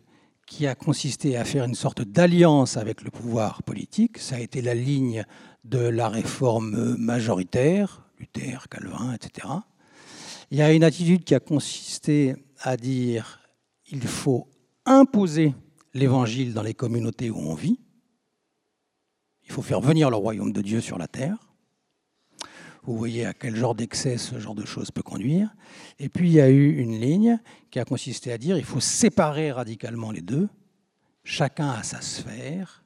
qui 0.53 0.67
a 0.67 0.75
consisté 0.75 1.39
à 1.39 1.47
faire 1.47 1.65
une 1.65 1.75
sorte 1.75 2.03
d'alliance 2.03 2.77
avec 2.77 3.01
le 3.01 3.11
pouvoir 3.11 3.63
politique. 3.63 4.19
Ça 4.19 4.37
a 4.37 4.39
été 4.39 4.61
la 4.61 4.75
ligne 4.75 5.25
de 5.65 5.79
la 5.79 6.11
réforme 6.11 6.95
majoritaire, 6.97 8.07
Luther, 8.19 8.69
Calvin, 8.69 9.15
etc. 9.15 9.49
Il 10.51 10.59
y 10.59 10.63
a 10.63 10.71
une 10.75 10.85
attitude 10.85 11.25
qui 11.25 11.35
a 11.35 11.41
consisté 11.41 12.37
à 12.61 12.77
dire 12.77 13.41
il 13.91 14.03
faut 14.03 14.47
imposer 14.85 15.55
l'évangile 15.95 16.53
dans 16.53 16.63
les 16.63 16.75
communautés 16.75 17.31
où 17.31 17.39
on 17.39 17.55
vit. 17.55 17.81
Il 19.47 19.53
faut 19.53 19.63
faire 19.63 19.81
venir 19.81 20.11
le 20.11 20.17
royaume 20.17 20.53
de 20.53 20.61
Dieu 20.61 20.83
sur 20.83 20.99
la 20.99 21.09
terre. 21.09 21.52
Vous 22.85 22.97
voyez 22.97 23.27
à 23.27 23.33
quel 23.33 23.55
genre 23.55 23.75
d'excès 23.75 24.19
ce 24.19 24.39
genre 24.39 24.55
de 24.55 24.65
choses 24.65 24.91
peut 24.91 25.03
conduire. 25.03 25.55
Et 25.99 26.09
puis 26.09 26.29
il 26.29 26.35
y 26.35 26.41
a 26.41 26.51
eu 26.51 26.79
une 26.79 26.99
ligne 26.99 27.39
qui 27.71 27.79
a 27.79 27.85
consisté 27.85 28.33
à 28.33 28.39
dire 28.39 28.59
il 28.59 28.65
faut 28.65 28.81
séparer 28.81 29.53
radicalement 29.53 30.11
les 30.11 30.23
deux, 30.23 30.49
chacun 31.25 31.71
a 31.71 31.83
sa 31.83 32.01
sphère, 32.01 32.85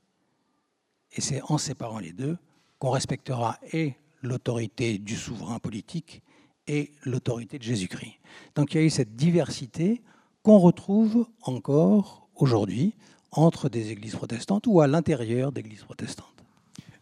et 1.12 1.20
c'est 1.20 1.40
en 1.48 1.58
séparant 1.58 1.98
les 1.98 2.12
deux 2.12 2.36
qu'on 2.78 2.90
respectera 2.90 3.58
et 3.72 3.94
l'autorité 4.22 4.98
du 4.98 5.16
souverain 5.16 5.58
politique 5.58 6.22
et 6.66 6.92
l'autorité 7.04 7.58
de 7.58 7.62
Jésus-Christ. 7.62 8.18
Donc 8.54 8.74
il 8.74 8.78
y 8.78 8.80
a 8.80 8.84
eu 8.84 8.90
cette 8.90 9.16
diversité 9.16 10.02
qu'on 10.42 10.58
retrouve 10.58 11.26
encore 11.42 12.28
aujourd'hui 12.34 12.94
entre 13.30 13.68
des 13.68 13.90
églises 13.90 14.14
protestantes 14.14 14.66
ou 14.66 14.80
à 14.80 14.86
l'intérieur 14.86 15.52
d'églises 15.52 15.84
protestantes. 15.84 16.35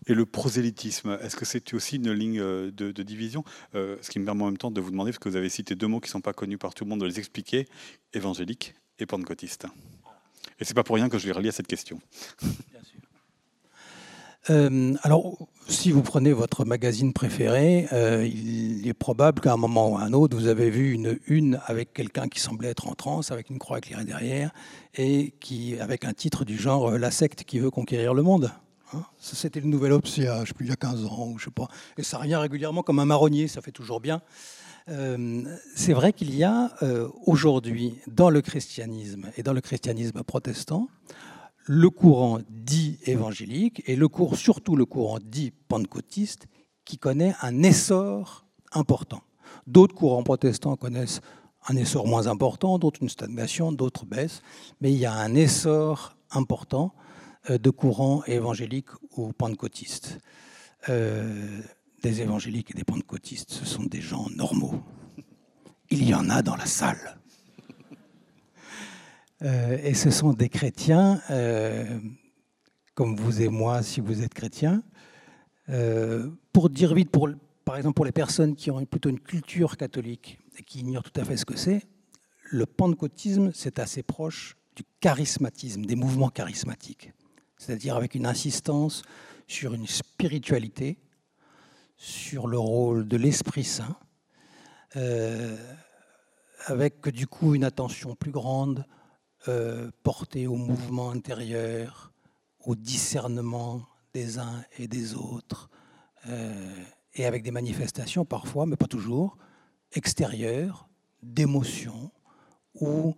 Et 0.06 0.14
le 0.14 0.26
prosélytisme, 0.26 1.18
est-ce 1.22 1.36
que 1.36 1.44
c'est 1.44 1.72
aussi 1.74 1.96
une 1.96 2.12
ligne 2.12 2.40
euh, 2.40 2.70
de, 2.70 3.02
division? 3.02 3.44
Euh, 3.74 3.96
Ce 4.02 4.10
qui 4.10 4.18
me 4.18 4.24
permet 4.24 4.42
en 4.42 4.46
même 4.46 4.58
temps 4.58 4.70
de 4.70 4.80
vous 4.80 4.90
demander, 4.90 5.10
parce 5.10 5.18
que 5.18 5.28
vous 5.28 5.36
avez 5.36 5.48
cité 5.48 5.74
deux 5.74 5.86
mots 5.86 6.00
qui 6.00 6.08
ne 6.08 6.12
sont 6.12 6.20
pas 6.20 6.32
connus 6.32 6.58
par 6.58 6.74
tout 6.74 6.84
le 6.84 6.90
monde, 6.90 7.00
de 7.00 7.06
les 7.06 7.18
expliquer, 7.18 7.66
évangélique 8.12 8.74
et 8.98 9.06
pentecôtiste. 9.06 9.66
Et 10.60 10.64
c'est 10.64 10.74
pas 10.74 10.84
pour 10.84 10.96
rien 10.96 11.08
que 11.08 11.18
je 11.18 11.26
vais 11.26 11.32
relier 11.32 11.48
à 11.48 11.52
cette 11.52 11.66
question. 11.66 11.98
Bien 12.42 12.82
sûr. 12.82 13.00
Euh, 14.50 14.94
alors, 15.02 15.48
si 15.68 15.90
vous 15.90 16.02
prenez 16.02 16.32
votre 16.32 16.66
magazine 16.66 17.14
préféré, 17.14 17.88
euh, 17.92 18.26
il 18.26 18.86
est 18.86 18.94
probable 18.94 19.40
qu'à 19.40 19.54
un 19.54 19.56
moment 19.56 19.92
ou 19.92 19.96
à 19.96 20.02
un 20.02 20.12
autre, 20.12 20.36
vous 20.36 20.48
avez 20.48 20.68
vu 20.68 20.92
une 20.92 21.18
une 21.26 21.60
avec 21.64 21.94
quelqu'un 21.94 22.28
qui 22.28 22.40
semblait 22.40 22.68
être 22.68 22.88
en 22.88 22.94
transe, 22.94 23.32
avec 23.32 23.48
une 23.48 23.58
croix 23.58 23.78
éclairée 23.78 24.04
derrière, 24.04 24.52
et 24.96 25.32
qui, 25.40 25.78
avec 25.80 26.04
un 26.04 26.12
titre 26.12 26.44
du 26.44 26.58
genre 26.58 26.90
La 26.98 27.10
secte 27.10 27.44
qui 27.44 27.58
veut 27.58 27.70
conquérir 27.70 28.12
le 28.12 28.22
monde. 28.22 28.52
Hein. 28.94 29.04
C'était 29.18 29.60
le 29.60 29.66
nouvel 29.66 29.92
Obs 29.92 30.16
il 30.16 30.24
plus, 30.54 30.66
il 30.66 30.68
y 30.68 30.72
a 30.72 30.76
15 30.76 31.04
ans, 31.06 31.28
ou 31.28 31.38
je 31.38 31.46
sais 31.46 31.50
pas. 31.50 31.68
Et 31.96 32.02
ça 32.02 32.18
revient 32.18 32.36
régulièrement 32.36 32.82
comme 32.82 32.98
un 32.98 33.04
marronnier, 33.04 33.48
ça 33.48 33.60
fait 33.60 33.72
toujours 33.72 34.00
bien. 34.00 34.22
c'est 35.74 35.92
vrai 35.92 36.12
qu'il 36.12 36.34
y 36.34 36.44
a 36.44 36.72
aujourd'hui, 37.26 37.94
dans 38.06 38.30
le 38.30 38.42
christianisme 38.42 39.30
et 39.36 39.42
dans 39.42 39.52
le 39.52 39.60
christianisme 39.60 40.22
protestant, 40.22 40.88
le 41.66 41.88
courant 41.90 42.40
dit 42.50 42.98
évangélique 43.06 43.82
et 43.86 43.96
le 43.96 44.08
surtout 44.34 44.76
le 44.76 44.84
courant 44.84 45.18
dit 45.22 45.50
pentecôtiste 45.68 46.46
qui 46.84 46.98
connaît 46.98 47.34
un 47.40 47.62
essor 47.62 48.46
important. 48.72 49.22
D'autres 49.66 49.94
courants 49.94 50.22
protestants 50.22 50.76
connaissent 50.76 51.20
un 51.66 51.76
essor 51.76 52.06
moins 52.06 52.26
important, 52.26 52.78
d'autres 52.78 53.02
une 53.02 53.08
stagnation, 53.08 53.72
d'autres 53.72 54.04
baissent, 54.04 54.42
mais 54.80 54.92
il 54.92 54.98
y 54.98 55.06
a 55.06 55.14
un 55.14 55.34
essor 55.34 56.16
important 56.30 56.92
euh, 56.98 57.03
de 57.48 57.70
courants 57.70 58.24
évangéliques 58.24 58.90
ou 59.16 59.32
pentecôtistes. 59.32 60.18
Euh, 60.88 61.60
des 62.02 62.20
évangéliques 62.20 62.70
et 62.72 62.74
des 62.74 62.84
pentecôtistes, 62.84 63.50
ce 63.50 63.64
sont 63.64 63.84
des 63.84 64.02
gens 64.02 64.28
normaux. 64.36 64.82
Il 65.90 66.06
y 66.06 66.14
en 66.14 66.28
a 66.28 66.42
dans 66.42 66.56
la 66.56 66.66
salle. 66.66 67.18
Euh, 69.42 69.78
et 69.82 69.94
ce 69.94 70.10
sont 70.10 70.32
des 70.32 70.48
chrétiens, 70.48 71.20
euh, 71.30 71.98
comme 72.94 73.16
vous 73.16 73.42
et 73.42 73.48
moi, 73.48 73.82
si 73.82 74.00
vous 74.00 74.22
êtes 74.22 74.34
chrétiens. 74.34 74.82
Euh, 75.68 76.30
pour 76.52 76.70
dire 76.70 76.94
vite, 76.94 77.10
par 77.64 77.76
exemple, 77.76 77.94
pour 77.94 78.04
les 78.04 78.12
personnes 78.12 78.54
qui 78.54 78.70
ont 78.70 78.84
plutôt 78.84 79.08
une 79.08 79.20
culture 79.20 79.76
catholique 79.76 80.38
et 80.58 80.62
qui 80.62 80.80
ignorent 80.80 81.10
tout 81.10 81.20
à 81.20 81.24
fait 81.24 81.36
ce 81.36 81.44
que 81.44 81.56
c'est, 81.56 81.82
le 82.50 82.66
pentecôtisme, 82.66 83.50
c'est 83.54 83.78
assez 83.78 84.02
proche 84.02 84.56
du 84.76 84.82
charismatisme, 85.00 85.84
des 85.84 85.96
mouvements 85.96 86.28
charismatiques. 86.28 87.12
C'est-à-dire 87.56 87.96
avec 87.96 88.14
une 88.14 88.26
insistance 88.26 89.02
sur 89.46 89.74
une 89.74 89.86
spiritualité, 89.86 90.98
sur 91.96 92.46
le 92.46 92.58
rôle 92.58 93.06
de 93.06 93.16
l'Esprit 93.16 93.64
Saint, 93.64 93.96
avec 96.66 97.08
du 97.08 97.26
coup 97.26 97.54
une 97.54 97.64
attention 97.64 98.14
plus 98.14 98.30
grande 98.30 98.84
euh, 99.48 99.90
porté 100.02 100.46
au 100.46 100.56
mouvement 100.56 101.10
intérieur, 101.10 102.12
au 102.60 102.74
discernement 102.74 103.82
des 104.14 104.38
uns 104.38 104.64
et 104.78 104.88
des 104.88 105.14
autres, 105.14 105.68
euh, 106.28 106.74
et 107.12 107.26
avec 107.26 107.42
des 107.42 107.50
manifestations 107.50 108.24
parfois, 108.24 108.64
mais 108.64 108.76
pas 108.76 108.86
toujours, 108.86 109.36
extérieures, 109.92 110.88
d'émotions 111.22 112.10
ou 112.80 113.14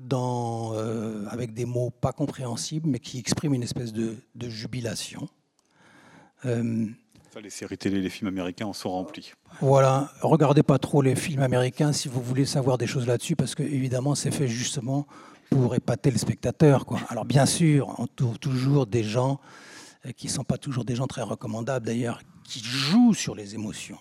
euh, 0.00 1.26
avec 1.28 1.54
des 1.54 1.64
mots 1.64 1.90
pas 1.90 2.12
compréhensibles, 2.12 2.88
mais 2.88 2.98
qui 2.98 3.18
expriment 3.18 3.54
une 3.54 3.62
espèce 3.62 3.92
de, 3.92 4.16
de 4.34 4.48
jubilation 4.48 5.28
les 7.40 7.50
séries 7.50 7.78
télé, 7.78 8.00
les 8.00 8.10
films 8.10 8.28
américains 8.28 8.66
en 8.66 8.72
sont 8.72 8.90
remplis. 8.90 9.32
Voilà, 9.60 10.10
regardez 10.22 10.62
pas 10.62 10.78
trop 10.78 11.02
les 11.02 11.14
films 11.14 11.42
américains 11.42 11.92
si 11.92 12.08
vous 12.08 12.22
voulez 12.22 12.46
savoir 12.46 12.78
des 12.78 12.86
choses 12.86 13.06
là-dessus, 13.06 13.36
parce 13.36 13.54
que 13.54 13.62
évidemment 13.62 14.14
c'est 14.14 14.30
fait 14.30 14.48
justement 14.48 15.06
pour 15.50 15.74
épater 15.74 16.10
le 16.10 16.18
spectateur. 16.18 16.86
Quoi. 16.86 17.00
Alors 17.08 17.24
bien 17.24 17.46
sûr, 17.46 17.94
on 17.98 18.06
trouve 18.06 18.38
toujours 18.38 18.86
des 18.86 19.04
gens 19.04 19.40
euh, 20.06 20.12
qui 20.12 20.26
ne 20.26 20.32
sont 20.32 20.44
pas 20.44 20.58
toujours 20.58 20.84
des 20.84 20.96
gens 20.96 21.06
très 21.06 21.22
recommandables 21.22 21.86
d'ailleurs, 21.86 22.20
qui 22.44 22.60
jouent 22.60 23.14
sur 23.14 23.34
les 23.34 23.54
émotions. 23.54 23.98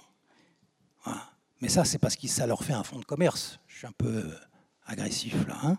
Mais 1.61 1.69
ça, 1.69 1.85
c'est 1.85 1.99
parce 1.99 2.15
que 2.15 2.27
ça 2.27 2.47
leur 2.47 2.63
fait 2.63 2.73
un 2.73 2.83
fonds 2.83 2.99
de 2.99 3.05
commerce. 3.05 3.59
Je 3.67 3.77
suis 3.77 3.87
un 3.87 3.93
peu 3.97 4.07
euh, 4.07 4.35
agressif 4.85 5.47
là. 5.47 5.57
Hein. 5.63 5.77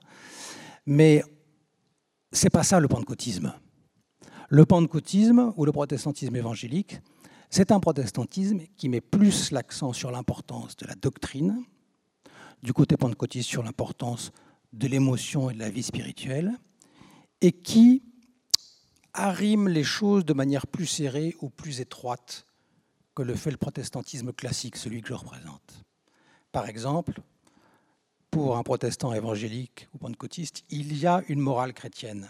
Mais 0.87 1.23
c'est 2.33 2.51
pas 2.51 2.63
ça 2.63 2.81
le 2.81 2.89
pentecôtisme. 2.89 3.55
Le 4.49 4.65
pentecôtisme 4.65 5.53
ou 5.57 5.65
le 5.65 5.73
protestantisme 5.73 6.37
évangélique, 6.37 7.01
c'est 7.51 7.73
un 7.73 7.81
protestantisme 7.81 8.61
qui 8.77 8.89
met 8.89 9.01
plus 9.01 9.51
l'accent 9.51 9.93
sur 9.93 10.11
l'importance 10.11 10.77
de 10.77 10.87
la 10.87 10.95
doctrine, 10.95 11.65
du 12.63 12.73
côté 12.73 12.97
pentecôtiste 12.97 13.49
sur 13.49 13.63
l'importance 13.63 14.33
de 14.73 14.89
l'émotion 14.89 15.51
et 15.51 15.55
de 15.55 15.59
la 15.59 15.71
vie 15.71 15.83
spirituelle, 15.83 16.53
et 17.41 17.53
qui 17.53 18.03
arrime 19.15 19.69
les 19.69 19.85
choses 19.85 20.25
de 20.25 20.33
manière 20.33 20.67
plus 20.67 20.87
serrée 20.87 21.35
ou 21.41 21.49
plus 21.49 21.81
étroite 21.81 22.45
que 23.15 23.23
le 23.23 23.35
fait 23.35 23.51
le 23.51 23.57
protestantisme 23.57 24.33
classique, 24.33 24.77
celui 24.77 25.01
que 25.01 25.09
je 25.09 25.15
représente. 25.15 25.85
Par 26.53 26.69
exemple, 26.69 27.21
pour 28.37 28.59
un 28.59 28.62
protestant 28.62 29.14
évangélique 29.14 29.89
ou 29.95 29.99
pentecôtiste, 29.99 30.62
il 30.68 30.95
y 30.99 31.07
a 31.07 31.22
une 31.28 31.41
morale 31.41 31.72
chrétienne. 31.72 32.28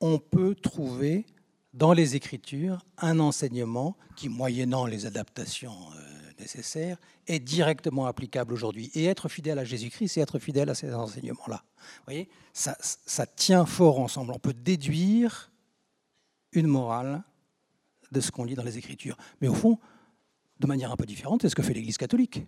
On 0.00 0.18
peut 0.18 0.54
trouver 0.54 1.26
dans 1.74 1.92
les 1.92 2.16
Écritures 2.16 2.86
un 2.96 3.20
enseignement 3.20 3.98
qui, 4.16 4.30
moyennant 4.30 4.86
les 4.86 5.04
adaptations 5.04 5.76
euh, 5.94 6.32
nécessaires, 6.38 6.96
est 7.26 7.38
directement 7.38 8.06
applicable 8.06 8.54
aujourd'hui. 8.54 8.90
Et 8.94 9.04
être 9.04 9.28
fidèle 9.28 9.58
à 9.58 9.64
Jésus-Christ, 9.64 10.08
c'est 10.08 10.22
être 10.22 10.38
fidèle 10.38 10.70
à 10.70 10.74
ces 10.74 10.94
enseignements-là. 10.94 11.64
Vous 11.76 12.04
voyez, 12.06 12.30
ça, 12.54 12.78
ça 12.80 13.26
tient 13.26 13.66
fort 13.66 14.00
ensemble. 14.00 14.32
On 14.32 14.38
peut 14.38 14.54
déduire 14.54 15.52
une 16.52 16.66
morale 16.66 17.22
de 18.10 18.20
ce 18.22 18.30
qu'on 18.30 18.44
lit 18.44 18.54
dans 18.54 18.64
les 18.64 18.78
Écritures. 18.78 19.18
Mais 19.42 19.48
au 19.48 19.54
fond, 19.54 19.78
de 20.60 20.66
manière 20.66 20.90
un 20.90 20.96
peu 20.96 21.04
différente, 21.04 21.42
c'est 21.42 21.50
ce 21.50 21.54
que 21.54 21.62
fait 21.62 21.74
l'Église 21.74 21.98
catholique. 21.98 22.42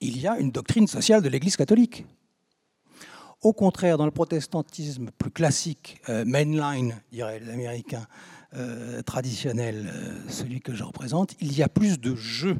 Il 0.00 0.20
y 0.20 0.28
a 0.28 0.38
une 0.38 0.52
doctrine 0.52 0.86
sociale 0.86 1.22
de 1.22 1.28
l'Église 1.28 1.56
catholique. 1.56 2.06
Au 3.40 3.52
contraire, 3.52 3.98
dans 3.98 4.04
le 4.04 4.10
protestantisme 4.10 5.10
plus 5.12 5.30
classique, 5.30 6.00
euh, 6.08 6.24
mainline, 6.24 7.00
diraient 7.12 7.38
les 7.38 7.50
Américains, 7.50 8.06
euh, 8.54 9.02
traditionnel, 9.02 9.88
euh, 9.92 10.28
celui 10.28 10.60
que 10.60 10.74
je 10.74 10.82
représente, 10.82 11.34
il 11.40 11.56
y 11.56 11.62
a 11.62 11.68
plus 11.68 12.00
de 12.00 12.16
jeu, 12.16 12.58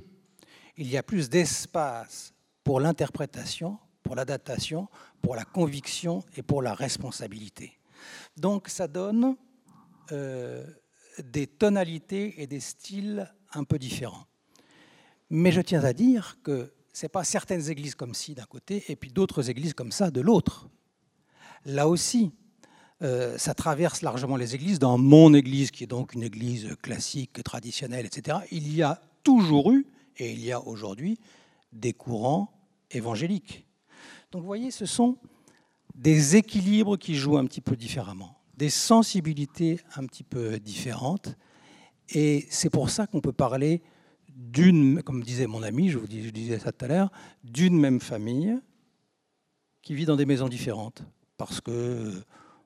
il 0.76 0.88
y 0.88 0.96
a 0.96 1.02
plus 1.02 1.28
d'espace 1.28 2.32
pour 2.62 2.78
l'interprétation, 2.80 3.78
pour 4.02 4.14
l'adaptation, 4.14 4.88
pour 5.20 5.34
la 5.34 5.44
conviction 5.44 6.22
et 6.36 6.42
pour 6.42 6.62
la 6.62 6.74
responsabilité. 6.74 7.78
Donc 8.36 8.68
ça 8.68 8.86
donne 8.86 9.36
des 10.10 11.46
tonalités 11.46 12.40
et 12.40 12.46
des 12.46 12.60
styles 12.60 13.30
un 13.52 13.64
peu 13.64 13.78
différents. 13.78 14.24
Mais 15.28 15.52
je 15.52 15.60
tiens 15.60 15.84
à 15.84 15.92
dire 15.92 16.38
que 16.42 16.72
n'est 17.04 17.10
pas 17.10 17.24
certaines 17.24 17.70
églises 17.70 17.94
comme 17.94 18.14
ci 18.14 18.34
d'un 18.34 18.44
côté 18.44 18.84
et 18.88 18.96
puis 18.96 19.10
d'autres 19.10 19.50
églises 19.50 19.74
comme 19.74 19.92
ça 19.92 20.10
de 20.10 20.20
l'autre. 20.20 20.68
Là 21.64 21.88
aussi, 21.88 22.32
euh, 23.02 23.38
ça 23.38 23.54
traverse 23.54 24.02
largement 24.02 24.36
les 24.36 24.54
églises. 24.54 24.78
Dans 24.78 24.98
mon 24.98 25.34
église, 25.34 25.70
qui 25.70 25.84
est 25.84 25.88
donc 25.88 26.14
une 26.14 26.22
église 26.22 26.76
classique, 26.82 27.42
traditionnelle, 27.44 28.06
etc., 28.06 28.38
il 28.50 28.74
y 28.74 28.82
a 28.82 29.00
toujours 29.22 29.72
eu, 29.72 29.86
et 30.16 30.32
il 30.32 30.44
y 30.44 30.52
a 30.52 30.60
aujourd'hui, 30.60 31.18
des 31.72 31.92
courants 31.92 32.50
évangéliques. 32.90 33.66
Donc 34.32 34.42
vous 34.42 34.46
voyez, 34.46 34.70
ce 34.70 34.86
sont 34.86 35.18
des 35.94 36.36
équilibres 36.36 36.96
qui 36.96 37.14
jouent 37.14 37.38
un 37.38 37.46
petit 37.46 37.60
peu 37.60 37.76
différemment, 37.76 38.38
des 38.56 38.70
sensibilités 38.70 39.80
un 39.96 40.06
petit 40.06 40.24
peu 40.24 40.58
différentes. 40.58 41.36
Et 42.10 42.46
c'est 42.50 42.70
pour 42.70 42.90
ça 42.90 43.06
qu'on 43.06 43.20
peut 43.20 43.32
parler 43.32 43.82
d'une, 44.38 45.02
comme 45.02 45.22
disait 45.22 45.48
mon 45.48 45.64
ami, 45.64 45.90
je 45.90 45.98
vous 45.98 46.06
disais 46.06 46.60
ça 46.60 46.70
tout 46.70 46.84
à 46.84 46.88
l'heure, 46.88 47.10
d'une 47.42 47.78
même 47.78 48.00
famille 48.00 48.56
qui 49.82 49.94
vit 49.94 50.06
dans 50.06 50.16
des 50.16 50.26
maisons 50.26 50.48
différentes. 50.48 51.02
Parce 51.36 51.60
que 51.60 52.22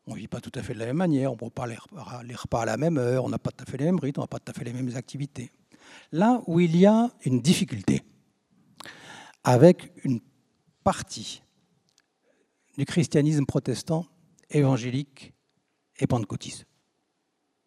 on 0.06 0.14
ne 0.14 0.18
vit 0.18 0.28
pas 0.28 0.40
tout 0.40 0.52
à 0.54 0.62
fait 0.62 0.74
de 0.74 0.80
la 0.80 0.86
même 0.86 0.96
manière, 0.96 1.30
on 1.30 1.34
ne 1.34 1.38
prend 1.38 1.50
pas 1.50 1.66
les 1.66 1.76
repas 2.34 2.62
à 2.62 2.66
la 2.66 2.76
même 2.76 2.98
heure, 2.98 3.24
on 3.24 3.28
n'a 3.28 3.38
pas 3.38 3.50
tout 3.50 3.64
à 3.66 3.70
fait 3.70 3.78
les 3.78 3.86
mêmes 3.86 3.98
rythmes, 3.98 4.20
on 4.20 4.24
n'a 4.24 4.28
pas 4.28 4.38
tout 4.38 4.50
à 4.50 4.52
fait 4.52 4.64
les 4.64 4.72
mêmes 4.72 4.94
activités. 4.96 5.50
Là 6.10 6.42
où 6.46 6.60
il 6.60 6.76
y 6.76 6.84
a 6.84 7.10
une 7.24 7.40
difficulté 7.40 8.02
avec 9.44 9.92
une 10.04 10.20
partie 10.84 11.42
du 12.76 12.84
christianisme 12.84 13.46
protestant, 13.46 14.06
évangélique 14.50 15.32
et 15.98 16.06
pentecôtiste, 16.06 16.66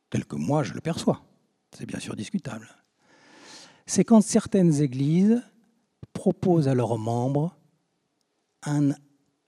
tel 0.09 0.25
que 0.25 0.35
moi 0.35 0.63
je 0.63 0.73
le 0.73 0.81
perçois, 0.81 1.23
c'est 1.71 1.85
bien 1.85 1.99
sûr 1.99 2.15
discutable, 2.15 2.67
c'est 3.85 4.03
quand 4.03 4.21
certaines 4.21 4.81
églises 4.81 5.41
proposent 6.13 6.67
à 6.67 6.73
leurs 6.73 6.97
membres 6.97 7.55
un 8.63 8.93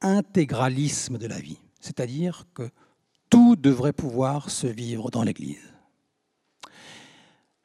intégralisme 0.01 1.17
de 1.17 1.27
la 1.27 1.39
vie, 1.39 1.59
c'est-à-dire 1.79 2.45
que 2.53 2.69
tout 3.29 3.55
devrait 3.55 3.93
pouvoir 3.93 4.49
se 4.49 4.67
vivre 4.67 5.09
dans 5.09 5.23
l'Église. 5.23 5.73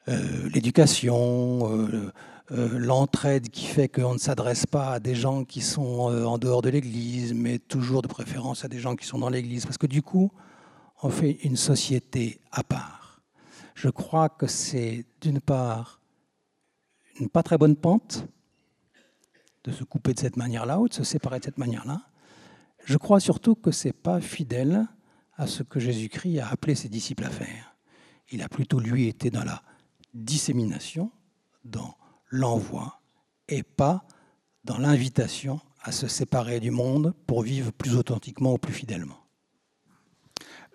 Euh, 0.09 0.49
l'éducation, 0.49 1.71
euh, 1.71 2.11
euh, 2.51 2.77
l'entraide 2.77 3.49
qui 3.49 3.65
fait 3.65 3.87
qu'on 3.87 4.15
ne 4.15 4.19
s'adresse 4.19 4.65
pas 4.65 4.93
à 4.93 4.99
des 4.99 5.15
gens 5.15 5.45
qui 5.45 5.61
sont 5.61 6.11
en 6.25 6.37
dehors 6.37 6.61
de 6.61 6.69
l'Église, 6.69 7.33
mais 7.33 7.59
toujours 7.59 8.01
de 8.01 8.07
préférence 8.07 8.65
à 8.65 8.67
des 8.67 8.79
gens 8.79 8.95
qui 8.95 9.05
sont 9.05 9.19
dans 9.19 9.29
l'Église, 9.29 9.65
parce 9.65 9.77
que 9.77 9.87
du 9.87 10.01
coup, 10.01 10.31
on 11.03 11.09
fait 11.09 11.31
une 11.43 11.55
société 11.55 12.39
à 12.51 12.63
part. 12.63 13.21
Je 13.75 13.89
crois 13.89 14.29
que 14.29 14.47
c'est 14.47 15.05
d'une 15.21 15.39
part 15.39 16.01
une 17.19 17.29
pas 17.29 17.43
très 17.43 17.57
bonne 17.57 17.75
pente 17.75 18.27
de 19.63 19.71
se 19.71 19.83
couper 19.83 20.13
de 20.13 20.19
cette 20.19 20.37
manière-là 20.37 20.79
ou 20.79 20.87
de 20.87 20.93
se 20.93 21.03
séparer 21.03 21.39
de 21.39 21.45
cette 21.45 21.57
manière-là. 21.57 22.01
Je 22.85 22.97
crois 22.97 23.19
surtout 23.19 23.55
que 23.55 23.71
ce 23.71 23.87
n'est 23.87 23.93
pas 23.93 24.19
fidèle 24.19 24.87
à 25.35 25.47
ce 25.47 25.63
que 25.63 25.79
Jésus-Christ 25.79 26.39
a 26.39 26.49
appelé 26.49 26.75
ses 26.75 26.89
disciples 26.89 27.23
à 27.23 27.29
faire. 27.29 27.75
Il 28.31 28.41
a 28.41 28.49
plutôt, 28.49 28.79
lui, 28.79 29.07
été 29.07 29.29
dans 29.29 29.43
la 29.43 29.61
dissémination, 30.13 31.11
dans 31.63 31.95
l'envoi, 32.29 33.01
et 33.47 33.63
pas 33.63 34.05
dans 34.63 34.77
l'invitation 34.77 35.59
à 35.81 35.91
se 35.91 36.07
séparer 36.07 36.59
du 36.59 36.71
monde 36.71 37.13
pour 37.27 37.41
vivre 37.41 37.71
plus 37.71 37.95
authentiquement 37.95 38.53
ou 38.53 38.57
plus 38.57 38.73
fidèlement. 38.73 39.19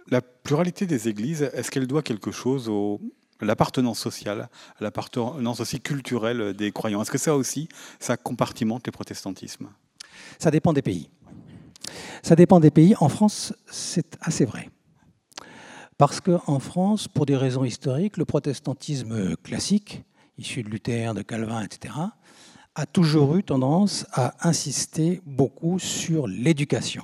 La 0.09 0.23
pluralité 0.23 0.87
des 0.87 1.09
églises, 1.09 1.43
est-ce 1.43 1.71
qu'elle 1.71 1.87
doit 1.87 2.03
quelque 2.03 2.31
chose 2.31 2.69
à 2.69 2.99
l'appartenance 3.41 3.99
sociale, 3.99 4.49
l'appartenance 4.81 5.61
aussi 5.61 5.81
culturelle 5.81 6.55
des 6.55 6.73
croyants 6.73 7.03
Est-ce 7.03 7.11
que 7.11 7.19
ça 7.19 7.37
aussi, 7.37 7.69
ça 8.01 8.17
compartimente 8.17 8.87
les 8.87 8.93
protestantismes? 8.93 9.69
Ça 10.39 10.51
dépend 10.51 10.73
des 10.73 10.83
pays. 10.83 11.09
Ça 12.23 12.37
dépend 12.37 12.61
des 12.61 12.71
pays. 12.71 12.95
En 13.01 13.09
France, 13.09 13.55
c'est 13.71 14.17
assez 14.21 14.45
vrai. 14.45 14.71
Parce 15.97 16.21
qu'en 16.21 16.61
France, 16.61 17.09
pour 17.09 17.27
des 17.27 17.37
raisons 17.37 17.65
historiques, 17.65 18.17
le 18.17 18.25
protestantisme 18.25 19.37
classique, 19.37 20.05
issu 20.37 20.63
de 20.63 20.69
Luther, 20.69 21.15
de 21.15 21.23
Calvin, 21.23 21.63
etc., 21.63 21.95
a 22.75 22.87
toujours 22.87 23.35
eu 23.37 23.43
tendance 23.43 24.07
à 24.13 24.49
insister 24.49 25.21
beaucoup 25.27 25.81
sur 25.81 26.29
l'éducation. 26.29 27.03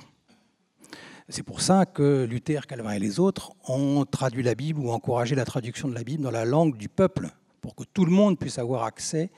C'est 1.27 1.43
pour 1.43 1.61
ça 1.61 1.85
que 1.85 2.25
Luther, 2.25 2.67
Calvin 2.67 2.91
et 2.91 2.99
les 2.99 3.19
autres 3.19 3.51
ont 3.67 4.05
traduit 4.05 4.43
la 4.43 4.53
Bible 4.53 4.79
ou 4.79 4.91
encouragé 4.91 5.35
la 5.35 5.45
traduction 5.45 5.87
de 5.87 5.95
la 5.95 6.03
Bible 6.03 6.23
dans 6.23 6.31
la 6.31 6.45
langue 6.45 6.77
du 6.77 6.87
peuple, 6.87 7.29
pour 7.61 7.75
que 7.75 7.83
tout 7.83 8.05
le 8.05 8.11
monde 8.11 8.37
puisse 8.37 8.59
avoir 8.59 8.83
accès 8.83 9.31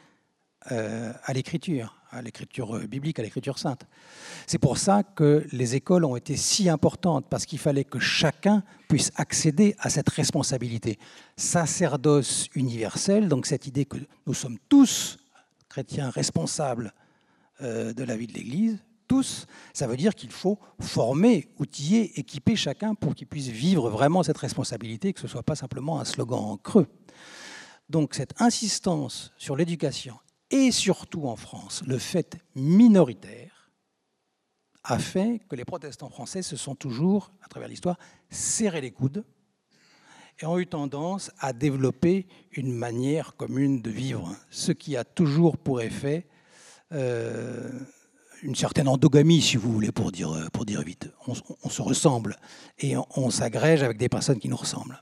euh, 0.72 1.14
à 1.24 1.34
l'écriture 1.34 1.98
à 2.12 2.22
l'écriture 2.22 2.80
biblique, 2.88 3.20
à 3.20 3.22
l'écriture 3.22 3.60
sainte. 3.60 3.86
C'est 4.46 4.58
pour 4.58 4.78
ça 4.78 5.04
que 5.04 5.46
les 5.52 5.76
écoles 5.76 6.06
ont 6.06 6.16
été 6.16 6.36
si 6.38 6.70
importantes, 6.70 7.26
parce 7.30 7.46
qu'il 7.46 7.60
fallait 7.60 7.84
que 7.84 8.00
chacun 8.00 8.64
puisse 8.88 9.12
accéder 9.16 9.76
à 9.80 9.90
cette 9.90 10.10
responsabilité. 10.10 10.98
Sacerdoce 11.36 12.48
universel, 12.56 13.28
donc 13.28 13.46
cette 13.46 13.68
idée 13.68 13.86
que 13.86 13.98
nous 14.26 14.34
sommes 14.34 14.58
tous 14.70 15.18
chrétiens 15.70 16.10
responsables 16.10 16.94
euh, 17.62 17.94
de 17.94 18.04
la 18.04 18.16
vie 18.16 18.28
de 18.28 18.34
l'Église, 18.34 18.80
tous, 19.08 19.46
ça 19.74 19.88
veut 19.88 19.98
dire 19.98 20.16
qu'il 20.16 20.32
faut 20.32 20.60
former, 20.80 21.50
outiller, 21.60 22.20
équiper 22.20 22.56
chacun 22.56 22.96
pour 22.96 23.16
qu'il 23.16 23.28
puisse 23.28 23.48
vivre 23.48 23.90
vraiment 23.90 24.24
cette 24.24 24.38
responsabilité, 24.38 25.14
que 25.14 25.20
ce 25.20 25.26
ne 25.26 25.32
soit 25.32 25.44
pas 25.44 25.56
simplement 25.56 26.00
un 26.00 26.06
slogan 26.06 26.40
en 26.40 26.58
creux. 26.58 26.88
Donc 27.90 28.14
cette 28.14 28.40
insistance 28.42 29.34
sur 29.38 29.56
l'éducation 29.56 30.18
et 30.50 30.72
surtout 30.72 31.28
en 31.28 31.36
France, 31.36 31.84
le 31.86 31.98
fait 31.98 32.38
minoritaire 32.56 33.72
a 34.84 35.00
fait 35.00 35.42
que 35.50 35.56
les 35.56 35.66
protestants 35.66 36.10
français 36.10 36.42
se 36.42 36.56
sont 36.56 36.76
toujours, 36.76 37.32
à 37.44 37.48
travers 37.48 37.68
l'histoire, 37.68 37.98
serrés 38.30 38.82
les 38.82 38.92
coudes 38.92 39.26
et 40.40 40.46
ont 40.46 40.60
eu 40.60 40.68
tendance 40.68 41.32
à 41.40 41.52
développer 41.52 42.28
une 42.52 42.74
manière 42.74 43.36
commune 43.36 43.82
de 43.82 43.90
vivre, 43.90 44.36
ce 44.50 44.72
qui 44.72 44.96
a 44.96 45.04
toujours 45.04 45.58
pour 45.58 45.82
effet 45.82 46.28
euh, 46.94 47.70
une 48.44 48.56
certaine 48.56 48.88
endogamie, 48.88 49.42
si 49.42 49.58
vous 49.58 49.72
voulez, 49.72 49.92
pour 49.92 50.12
dire, 50.12 50.50
pour 50.54 50.66
dire 50.66 50.82
vite. 50.82 51.10
On, 51.28 51.70
se 51.70 51.82
ressemble 51.82 52.38
et 52.80 52.96
on 53.16 53.30
s'agrège 53.30 53.84
avec 53.84 53.98
des 53.98 54.10
personnes 54.10 54.40
qui 54.40 54.50
nous 54.50 54.58
ressemblent 54.58 55.02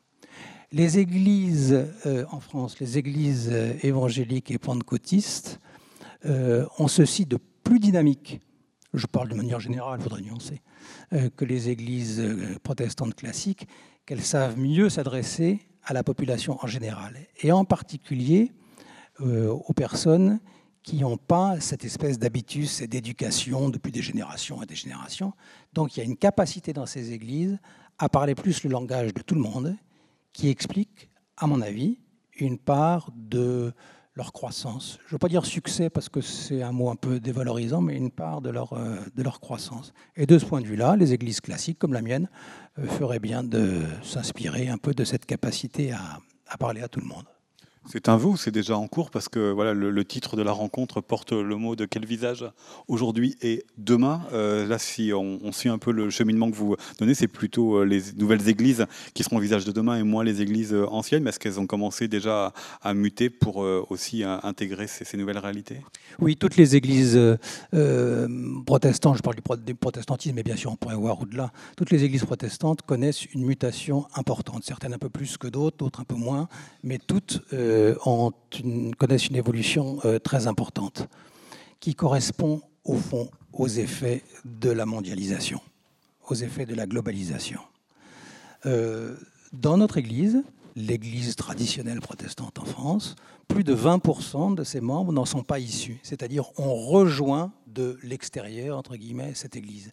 les 0.75 0.99
églises 0.99 1.73
euh, 2.05 2.25
en 2.31 2.41
France, 2.41 2.79
les 2.79 2.97
églises 2.97 3.49
euh, 3.51 3.73
évangéliques 3.81 4.51
et 4.51 4.57
pentecôtistes, 4.57 5.59
euh, 6.25 6.65
ont 6.79 6.89
ceci 6.89 7.25
de 7.25 7.37
plus 7.63 7.79
dynamique, 7.79 8.41
je 8.93 9.05
parle 9.07 9.29
de 9.29 9.35
manière 9.35 9.59
générale, 9.59 9.99
il 9.99 10.03
faudrait 10.03 10.21
nuancer, 10.21 10.61
que 11.35 11.45
les 11.45 11.69
églises 11.69 12.23
protestantes 12.63 13.15
classiques, 13.15 13.67
qu'elles 14.05 14.23
savent 14.23 14.57
mieux 14.57 14.89
s'adresser 14.89 15.59
à 15.83 15.93
la 15.93 16.03
population 16.03 16.57
en 16.61 16.67
général, 16.67 17.17
et 17.41 17.51
en 17.51 17.65
particulier 17.65 18.51
aux 19.19 19.73
personnes 19.73 20.39
qui 20.85 20.97
n'ont 20.97 21.17
pas 21.17 21.59
cette 21.59 21.83
espèce 21.83 22.19
d'habitus 22.19 22.79
et 22.79 22.87
d'éducation 22.87 23.69
depuis 23.69 23.91
des 23.91 24.03
générations 24.03 24.61
et 24.61 24.67
des 24.67 24.75
générations. 24.75 25.33
Donc 25.73 25.97
il 25.97 25.99
y 25.99 26.03
a 26.03 26.05
une 26.05 26.15
capacité 26.15 26.73
dans 26.73 26.85
ces 26.85 27.11
églises 27.11 27.57
à 27.97 28.07
parler 28.07 28.35
plus 28.35 28.63
le 28.63 28.69
langage 28.69 29.13
de 29.13 29.21
tout 29.21 29.33
le 29.33 29.41
monde 29.41 29.75
qui 30.31 30.49
explique, 30.49 31.09
à 31.37 31.47
mon 31.47 31.59
avis, 31.61 31.97
une 32.37 32.59
part 32.59 33.09
de 33.15 33.73
leur 34.13 34.31
croissance. 34.31 34.99
Je 35.01 35.07
ne 35.07 35.11
veux 35.13 35.17
pas 35.17 35.27
dire 35.27 35.45
succès 35.45 35.89
parce 35.89 36.07
que 36.07 36.21
c'est 36.21 36.61
un 36.61 36.71
mot 36.71 36.91
un 36.91 36.95
peu 36.95 37.19
dévalorisant, 37.19 37.81
mais 37.81 37.97
une 37.97 38.11
part 38.11 38.41
de 38.41 38.51
leur, 38.51 38.73
euh, 38.73 38.97
de 39.15 39.23
leur 39.23 39.39
croissance. 39.39 39.91
Et 40.15 40.27
de 40.27 40.37
ce 40.37 40.45
point 40.45 40.61
de 40.61 40.67
vue-là, 40.67 40.95
les 40.95 41.13
églises 41.13 41.41
classiques 41.41 41.79
comme 41.79 41.93
la 41.93 42.01
mienne 42.03 42.29
euh, 42.77 42.85
feraient 42.85 43.19
bien 43.19 43.43
de 43.43 43.81
s'inspirer 44.03 44.69
un 44.69 44.77
peu 44.77 44.93
de 44.93 45.03
cette 45.03 45.25
capacité 45.25 45.91
à, 45.91 46.19
à 46.47 46.57
parler 46.57 46.81
à 46.81 46.87
tout 46.87 46.99
le 46.99 47.07
monde. 47.07 47.25
C'est 47.87 48.09
un 48.09 48.17
vous, 48.17 48.35
c'est 48.35 48.51
déjà 48.51 48.77
en 48.77 48.87
cours 48.87 49.11
parce 49.11 49.29
que 49.29 49.51
voilà, 49.51 49.75
le, 49.75 50.05
titre 50.05 50.35
de 50.35 50.41
la 50.41 50.51
rencontre 50.51 51.01
porte 51.01 51.33
le 51.33 51.55
mot 51.55 51.75
de 51.75 51.85
quel 51.85 52.03
visage 52.03 52.43
aujourd'hui 52.87 53.35
et 53.43 53.63
demain. 53.77 54.21
Euh, 54.33 54.65
là, 54.65 54.79
si 54.79 55.11
on, 55.13 55.51
suit 55.51 55.69
un 55.69 55.77
peu 55.77 55.91
le 55.91 56.09
cheminement 56.09 56.49
que 56.49 56.55
vous 56.55 56.75
donnez, 56.99 57.13
c'est 57.13 57.27
plutôt 57.27 57.77
euh, 57.77 57.85
les 57.85 58.01
nouvelles 58.17 58.49
églises 58.49 58.87
qui 59.13 59.23
seront 59.23 59.37
au 59.37 59.39
visage 59.39 59.65
de 59.65 59.71
demain 59.71 59.97
et 59.97 60.03
moins 60.03 60.23
les 60.23 60.41
églises 60.41 60.73
euh, 60.73 60.87
anciennes. 60.87 61.21
Mais 61.21 61.29
est-ce 61.29 61.39
qu'elles 61.39 61.59
ont 61.59 61.67
commencé 61.67 62.07
déjà 62.07 62.53
à, 62.81 62.93
muter 62.95 63.29
pour 63.29 63.57
aussi 63.57 64.23
intégrer 64.23 64.87
ces, 64.87 65.17
nouvelles 65.17 65.37
réalités? 65.37 65.81
Oui, 66.19 66.37
toutes 66.37 66.57
les 66.57 66.75
églises 66.75 67.19
protestantes, 68.65 69.17
je 69.17 69.21
parle 69.21 69.37
du 69.63 69.75
protestantisme, 69.75 70.35
mais 70.35 70.43
bien 70.43 70.55
sûr 70.55 70.71
on 70.71 70.75
pourrait 70.75 70.95
voir 70.95 71.21
au-delà, 71.21 71.51
toutes 71.77 71.91
les 71.91 72.03
églises 72.03 72.23
protestantes 72.23 72.81
connaissent 72.81 73.25
une 73.25 73.45
mutation 73.45 74.07
importante, 74.15 74.63
certaines 74.63 74.93
un 74.93 74.97
peu 74.97 75.09
plus 75.09 75.37
que 75.37 75.47
d'autres, 75.47 75.77
d'autres 75.77 75.99
un 75.99 76.05
peu 76.05 76.15
moins, 76.15 76.47
mais 76.83 76.99
toutes 77.05 77.41
euh, 77.75 78.93
connaissent 78.97 79.27
une 79.27 79.35
évolution 79.35 79.99
euh, 80.05 80.19
très 80.19 80.47
importante 80.47 81.07
qui 81.79 81.93
correspond 81.93 82.61
au 82.83 82.95
fond 82.95 83.29
aux 83.53 83.67
effets 83.67 84.23
de 84.45 84.69
la 84.69 84.85
mondialisation, 84.85 85.59
aux 86.29 86.35
effets 86.35 86.65
de 86.65 86.75
la 86.75 86.85
globalisation. 86.85 87.59
Euh, 88.65 89.15
dans 89.53 89.77
notre 89.77 89.97
Église, 89.97 90.43
l'Église 90.75 91.35
traditionnelle 91.35 92.01
protestante 92.01 92.59
en 92.59 92.65
France, 92.65 93.15
plus 93.47 93.63
de 93.63 93.75
20% 93.75 94.55
de 94.55 94.63
ses 94.63 94.81
membres 94.81 95.13
n'en 95.13 95.25
sont 95.25 95.43
pas 95.43 95.59
issus, 95.59 95.99
c'est-à-dire 96.03 96.45
on 96.57 96.73
rejoint 96.73 97.51
de 97.67 97.97
l'extérieur, 98.03 98.77
entre 98.77 98.95
guillemets, 98.95 99.33
cette 99.35 99.55
Église. 99.55 99.91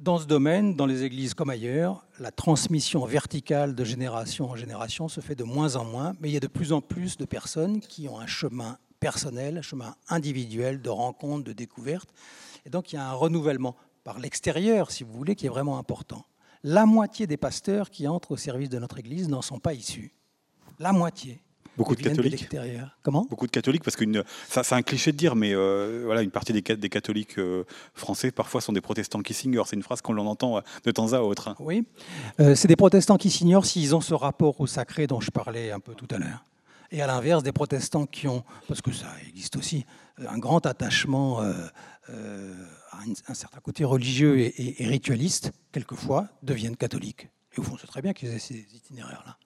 Dans 0.00 0.16
ce 0.16 0.24
domaine, 0.24 0.76
dans 0.76 0.86
les 0.86 1.02
églises 1.02 1.34
comme 1.34 1.50
ailleurs, 1.50 2.06
la 2.18 2.30
transmission 2.30 3.04
verticale 3.04 3.74
de 3.74 3.84
génération 3.84 4.48
en 4.48 4.56
génération 4.56 5.08
se 5.08 5.20
fait 5.20 5.34
de 5.34 5.44
moins 5.44 5.76
en 5.76 5.84
moins, 5.84 6.16
mais 6.20 6.30
il 6.30 6.32
y 6.32 6.38
a 6.38 6.40
de 6.40 6.46
plus 6.46 6.72
en 6.72 6.80
plus 6.80 7.18
de 7.18 7.26
personnes 7.26 7.80
qui 7.80 8.08
ont 8.08 8.18
un 8.18 8.26
chemin 8.26 8.78
personnel, 8.98 9.58
un 9.58 9.62
chemin 9.62 9.94
individuel 10.08 10.80
de 10.80 10.88
rencontre, 10.88 11.44
de 11.44 11.52
découverte. 11.52 12.08
Et 12.64 12.70
donc 12.70 12.90
il 12.90 12.96
y 12.96 12.98
a 12.98 13.10
un 13.10 13.12
renouvellement 13.12 13.76
par 14.02 14.18
l'extérieur, 14.18 14.90
si 14.90 15.04
vous 15.04 15.12
voulez, 15.12 15.34
qui 15.34 15.44
est 15.44 15.50
vraiment 15.50 15.76
important. 15.76 16.24
La 16.62 16.86
moitié 16.86 17.26
des 17.26 17.36
pasteurs 17.36 17.90
qui 17.90 18.08
entrent 18.08 18.30
au 18.30 18.38
service 18.38 18.70
de 18.70 18.78
notre 18.78 18.98
Église 18.98 19.28
n'en 19.28 19.42
sont 19.42 19.58
pas 19.58 19.74
issus. 19.74 20.14
La 20.78 20.92
moitié. 20.92 21.42
Beaucoup 21.80 21.96
de 21.96 22.02
catholiques. 22.02 22.46
Comment? 23.02 23.26
Beaucoup 23.30 23.46
de 23.46 23.50
catholiques, 23.50 23.82
parce 23.82 23.96
que 23.96 24.04
c'est 24.48 24.74
un 24.74 24.82
cliché 24.82 25.12
de 25.12 25.16
dire, 25.16 25.34
mais 25.34 25.54
euh, 25.54 26.02
voilà, 26.04 26.20
une 26.20 26.30
partie 26.30 26.52
des, 26.52 26.60
des 26.60 26.88
catholiques 26.90 27.38
euh, 27.38 27.64
français 27.94 28.30
parfois 28.30 28.60
sont 28.60 28.74
des 28.74 28.82
protestants 28.82 29.22
qui 29.22 29.32
s'ignorent. 29.32 29.66
C'est 29.66 29.76
une 29.76 29.82
phrase 29.82 30.02
qu'on 30.02 30.18
entend 30.18 30.58
euh, 30.58 30.60
de 30.84 30.90
temps 30.90 31.14
à 31.14 31.20
autre. 31.20 31.48
Hein. 31.48 31.56
Oui, 31.58 31.86
c'est 32.38 32.68
des 32.68 32.76
protestants 32.76 33.16
qui 33.16 33.30
s'ignorent 33.30 33.64
s'ils 33.64 33.96
ont 33.96 34.02
ce 34.02 34.12
rapport 34.12 34.60
au 34.60 34.66
sacré 34.66 35.06
dont 35.06 35.20
je 35.20 35.30
parlais 35.30 35.70
un 35.70 35.80
peu 35.80 35.94
tout 35.94 36.08
à 36.10 36.18
l'heure. 36.18 36.44
et 36.90 37.00
à 37.00 37.06
l'inverse 37.06 37.42
des 37.42 37.52
protestants 37.52 38.04
qui 38.04 38.28
ont, 38.28 38.44
parce 38.68 38.82
que 38.82 38.92
ça 38.92 39.08
existe 39.26 39.56
aussi, 39.56 39.86
un 40.18 40.36
grand 40.36 40.66
attachement 40.66 41.40
à 41.40 41.70
un, 43.28 43.34
certain 43.34 43.60
côté 43.60 43.84
religieux 43.84 44.38
et, 44.38 44.86
ritualiste, 44.86 45.52
quelquefois 45.72 46.28
deviennent 46.42 46.76
catholiques. 46.76 47.30
Et 47.56 47.60
au 47.60 47.62
fond, 47.62 47.76
c'est 47.80 47.86
très 47.86 48.02
bien 48.02 48.12
qu'ils 48.12 48.28
aient 48.28 48.38
ces 48.38 48.66
itinéraires-là. 48.74 49.38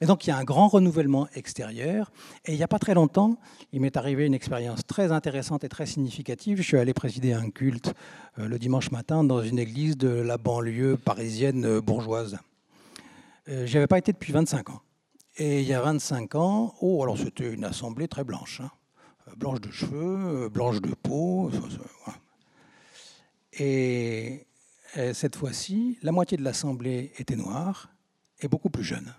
Mais 0.00 0.06
donc 0.06 0.26
il 0.26 0.30
y 0.30 0.32
a 0.32 0.36
un 0.36 0.44
grand 0.44 0.68
renouvellement 0.68 1.28
extérieur. 1.34 2.12
Et 2.44 2.52
il 2.52 2.56
n'y 2.56 2.62
a 2.62 2.68
pas 2.68 2.78
très 2.78 2.94
longtemps, 2.94 3.38
il 3.72 3.80
m'est 3.80 3.96
arrivé 3.96 4.26
une 4.26 4.34
expérience 4.34 4.80
très 4.86 5.12
intéressante 5.12 5.64
et 5.64 5.68
très 5.68 5.86
significative. 5.86 6.58
Je 6.58 6.62
suis 6.62 6.76
allé 6.76 6.94
présider 6.94 7.32
un 7.32 7.50
culte 7.50 7.94
euh, 8.38 8.48
le 8.48 8.58
dimanche 8.58 8.90
matin 8.90 9.24
dans 9.24 9.42
une 9.42 9.58
église 9.58 9.96
de 9.96 10.08
la 10.08 10.38
banlieue 10.38 10.96
parisienne 10.96 11.80
bourgeoise. 11.80 12.38
Euh, 13.48 13.66
J'y 13.66 13.76
avais 13.76 13.86
pas 13.86 13.98
été 13.98 14.12
depuis 14.12 14.32
25 14.32 14.70
ans. 14.70 14.80
Et 15.36 15.62
il 15.62 15.66
y 15.66 15.72
a 15.72 15.80
25 15.80 16.34
ans, 16.34 16.74
oh, 16.80 17.02
alors 17.02 17.16
c'était 17.16 17.50
une 17.50 17.64
assemblée 17.64 18.08
très 18.08 18.24
blanche. 18.24 18.60
Hein. 18.60 18.70
Euh, 19.28 19.34
blanche 19.36 19.60
de 19.60 19.70
cheveux, 19.70 20.48
blanche 20.48 20.80
de 20.80 20.94
peau. 20.94 21.50
Et 23.54 24.46
cette 25.12 25.36
fois-ci, 25.36 25.98
la 26.02 26.12
moitié 26.12 26.36
de 26.36 26.42
l'assemblée 26.42 27.12
était 27.18 27.36
noire 27.36 27.90
et 28.40 28.48
beaucoup 28.48 28.70
plus 28.70 28.84
jeune. 28.84 29.14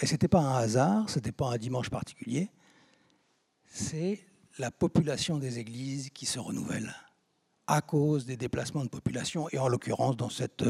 Et 0.00 0.06
ce 0.06 0.12
n'était 0.12 0.28
pas 0.28 0.40
un 0.40 0.56
hasard, 0.56 1.08
ce 1.10 1.16
n'était 1.16 1.32
pas 1.32 1.52
un 1.52 1.58
dimanche 1.58 1.90
particulier, 1.90 2.50
c'est 3.66 4.20
la 4.58 4.70
population 4.70 5.38
des 5.38 5.58
églises 5.58 6.10
qui 6.10 6.26
se 6.26 6.38
renouvelle 6.38 6.94
à 7.66 7.82
cause 7.82 8.24
des 8.24 8.36
déplacements 8.36 8.82
de 8.82 8.88
population, 8.88 9.48
et 9.52 9.58
en 9.58 9.68
l'occurrence 9.68 10.16
dans 10.16 10.30
cette, 10.30 10.64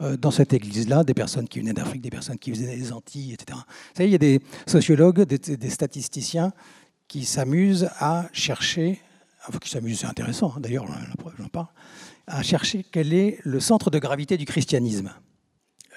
euh, 0.00 0.16
église-là, 0.50 1.04
des 1.04 1.12
personnes 1.12 1.46
qui 1.46 1.60
venaient 1.60 1.74
d'Afrique, 1.74 2.00
des 2.00 2.10
personnes 2.10 2.38
qui 2.38 2.50
venaient 2.50 2.76
des 2.76 2.92
Antilles, 2.92 3.34
etc. 3.34 3.58
Vous 3.58 3.96
savez, 3.96 4.08
il 4.08 4.12
y 4.12 4.14
a 4.14 4.18
des 4.18 4.40
sociologues, 4.66 5.22
des, 5.22 5.70
statisticiens 5.70 6.52
qui 7.08 7.26
s'amusent 7.26 7.90
à 7.98 8.28
chercher, 8.32 9.00
enfin 9.46 9.58
qui 9.58 9.68
s'amusent, 9.68 10.00
c'est 10.00 10.06
intéressant 10.06 10.54
hein, 10.56 10.60
d'ailleurs, 10.60 10.86
j'en 11.38 11.48
parle, 11.48 11.68
à 12.26 12.42
chercher 12.42 12.86
quel 12.90 13.12
est 13.12 13.38
le 13.44 13.60
centre 13.60 13.90
de 13.90 13.98
gravité 13.98 14.38
du 14.38 14.46
christianisme 14.46 15.12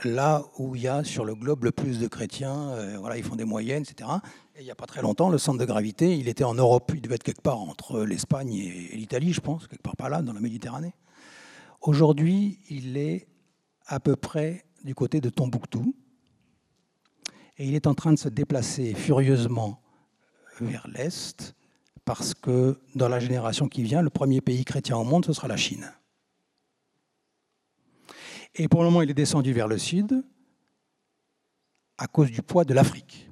là 0.06 0.43
où 0.58 0.76
il 0.76 0.84
y 0.84 0.88
a 0.88 1.04
sur 1.04 1.26
le 1.26 1.36
globe 1.36 1.64
le 1.64 1.72
plus 1.72 1.99
de 1.99 2.08
chrétiens. 2.08 2.70
Euh, 2.72 2.97
voilà, 2.99 3.18
ils 3.18 3.24
font 3.24 3.36
des 3.36 3.45
moyennes, 3.45 3.84
etc. 3.84 4.10
Et 4.56 4.62
il 4.62 4.66
n'y 4.66 4.72
a 4.72 4.76
pas 4.76 4.86
très 4.86 5.01
longtemps, 5.01 5.30
le 5.30 5.38
centre 5.38 5.60
de 5.60 5.66
gravité, 5.66 6.16
il 6.18 6.28
était 6.28 6.43
en 6.43 6.54
Europe. 6.54 6.91
Il 6.93 7.01
devait 7.01 7.16
être 7.16 7.24
quelque 7.24 7.41
part 7.41 7.60
entre 7.60 8.04
l'Espagne 8.04 8.54
et, 8.54 8.95
l'Italie, 8.95 9.34
je 9.34 9.41
pense, 9.41 9.68
quelque 9.68 9.82
part 9.82 9.95
par 9.95 10.10
là, 10.10 10.22
dans 10.22 10.34
la 10.34 10.39
Méditerranée. 10.39 10.93
Aujourd'hui, 11.82 12.60
il 12.70 12.97
est 12.97 13.28
à 13.88 13.99
peu 13.99 14.16
près 14.16 14.66
du 14.84 14.95
côté 14.95 15.22
de 15.22 15.30
Tombouctou. 15.30 15.95
Et 17.58 17.68
il 17.68 17.76
est 17.76 17.88
en 17.88 17.93
train 17.93 18.14
de 18.14 18.20
se 18.20 18.30
déplacer 18.30 18.93
furieusement 18.93 19.82
vers 20.60 20.88
l'Est, 20.88 21.56
parce 22.06 22.34
que 22.34 22.80
dans 22.95 23.08
la 23.08 23.20
génération 23.20 23.68
qui 23.68 23.84
vient, 23.84 24.01
le 24.01 24.10
premier 24.10 24.41
pays 24.41 24.66
chrétien 24.66 24.97
au 24.97 25.04
monde, 25.04 25.26
ce 25.26 25.34
sera 25.34 25.47
la 25.47 25.58
Chine. 25.58 25.91
Et 28.56 28.68
pour 28.68 28.84
le 28.84 28.89
moment, 28.89 29.01
il 29.01 29.10
est 29.10 29.16
descendu 29.16 29.51
vers 29.54 29.68
le 29.68 29.78
sud 29.78 30.24
à 31.97 32.08
cause 32.08 32.32
du 32.32 32.41
poids 32.41 32.66
de 32.66 32.74
l'Afrique, 32.74 33.30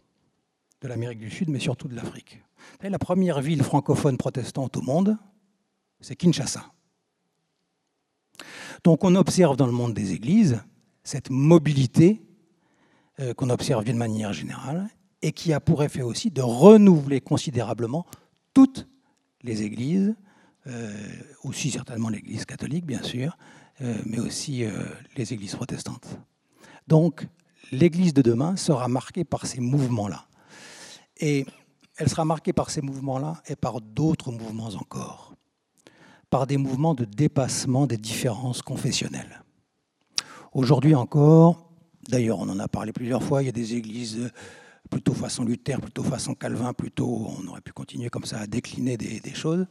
de 0.81 0.87
l'Amérique 0.87 1.19
du 1.19 1.29
Sud, 1.29 1.49
mais 1.49 1.59
surtout 1.59 1.87
de 1.87 1.95
l'Afrique. 1.95 2.41
La 2.81 2.99
première 2.99 3.41
ville 3.41 3.63
francophone 3.63 4.17
protestante 4.17 4.77
au 4.77 4.81
monde, 4.81 5.17
c'est 5.99 6.15
Kinshasa. 6.15 6.71
Donc 8.83 9.03
on 9.03 9.15
observe 9.15 9.55
dans 9.55 9.65
le 9.65 9.71
monde 9.71 9.93
des 9.93 10.13
églises 10.13 10.61
cette 11.03 11.29
mobilité 11.29 12.21
euh, 13.19 13.33
qu'on 13.33 13.49
observe 13.49 13.83
d'une 13.83 13.97
manière 13.97 14.33
générale 14.33 14.89
et 15.21 15.31
qui 15.31 15.53
a 15.53 15.59
pour 15.59 15.83
effet 15.83 16.01
aussi 16.01 16.31
de 16.31 16.41
renouveler 16.41 17.21
considérablement 17.21 18.05
toutes 18.53 18.87
les 19.43 19.61
églises, 19.63 20.15
euh, 20.67 20.93
aussi 21.43 21.71
certainement 21.71 22.09
l'Église 22.09 22.45
catholique 22.45 22.85
bien 22.85 23.03
sûr, 23.03 23.37
mais 24.05 24.19
aussi 24.19 24.63
euh, 24.63 24.71
les 25.17 25.33
églises 25.33 25.55
protestantes. 25.55 26.07
Donc, 26.87 27.27
l'Église 27.71 28.13
de 28.13 28.21
demain 28.21 28.55
sera 28.55 28.87
marquée 28.87 29.23
par 29.23 29.45
ces 29.45 29.59
mouvements-là. 29.59 30.25
Et 31.17 31.45
elle 31.97 32.09
sera 32.09 32.25
marquée 32.25 32.53
par 32.53 32.69
ces 32.69 32.81
mouvements-là 32.81 33.41
et 33.47 33.55
par 33.55 33.81
d'autres 33.81 34.31
mouvements 34.31 34.69
encore, 34.69 35.33
par 36.29 36.47
des 36.47 36.57
mouvements 36.57 36.95
de 36.95 37.05
dépassement 37.05 37.87
des 37.87 37.97
différences 37.97 38.61
confessionnelles. 38.61 39.43
Aujourd'hui 40.53 40.95
encore, 40.95 41.71
d'ailleurs 42.09 42.39
on 42.39 42.49
en 42.49 42.59
a 42.59 42.67
parlé 42.67 42.91
plusieurs 42.91 43.23
fois, 43.23 43.43
il 43.43 43.45
y 43.45 43.49
a 43.49 43.53
des 43.53 43.75
églises 43.75 44.31
plutôt 44.89 45.13
façon 45.13 45.45
Luther, 45.45 45.79
plutôt 45.79 46.03
façon 46.03 46.33
Calvin, 46.33 46.73
plutôt 46.73 47.27
on 47.39 47.47
aurait 47.47 47.61
pu 47.61 47.71
continuer 47.71 48.09
comme 48.09 48.25
ça 48.25 48.39
à 48.39 48.47
décliner 48.47 48.97
des, 48.97 49.33
choses. 49.33 49.65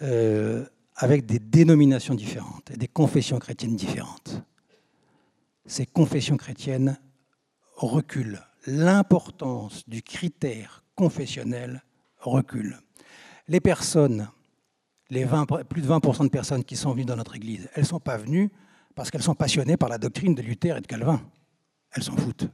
Euh, 0.00 0.64
avec 1.02 1.26
des 1.26 1.40
dénominations 1.40 2.14
différentes 2.14 2.70
et 2.70 2.76
des 2.76 2.86
confessions 2.86 3.40
chrétiennes 3.40 3.74
différentes. 3.74 4.40
Ces 5.66 5.84
confessions 5.84 6.36
chrétiennes 6.36 6.96
reculent. 7.74 8.40
L'importance 8.66 9.82
du 9.88 10.00
critère 10.02 10.84
confessionnel 10.94 11.82
recule. 12.18 12.78
Les 13.48 13.58
personnes, 13.58 14.30
les 15.10 15.24
20, 15.24 15.64
plus 15.64 15.82
de 15.82 15.88
20% 15.88 16.22
de 16.22 16.28
personnes 16.28 16.62
qui 16.62 16.76
sont 16.76 16.92
venues 16.92 17.04
dans 17.04 17.16
notre 17.16 17.34
Église, 17.34 17.68
elles 17.74 17.82
ne 17.82 17.88
sont 17.88 17.98
pas 17.98 18.16
venues 18.16 18.52
parce 18.94 19.10
qu'elles 19.10 19.24
sont 19.24 19.34
passionnées 19.34 19.76
par 19.76 19.88
la 19.88 19.98
doctrine 19.98 20.36
de 20.36 20.42
Luther 20.42 20.76
et 20.76 20.80
de 20.80 20.86
Calvin. 20.86 21.20
Elles 21.90 22.04
s'en 22.04 22.16
foutent. 22.16 22.48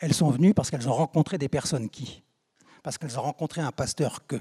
Elles 0.00 0.14
sont 0.14 0.30
venues 0.30 0.52
parce 0.52 0.68
qu'elles 0.68 0.88
ont 0.88 0.94
rencontré 0.94 1.38
des 1.38 1.48
personnes 1.48 1.88
qui? 1.88 2.24
Parce 2.82 2.98
qu'elles 2.98 3.20
ont 3.20 3.22
rencontré 3.22 3.60
un 3.60 3.70
pasteur 3.70 4.26
que 4.26 4.36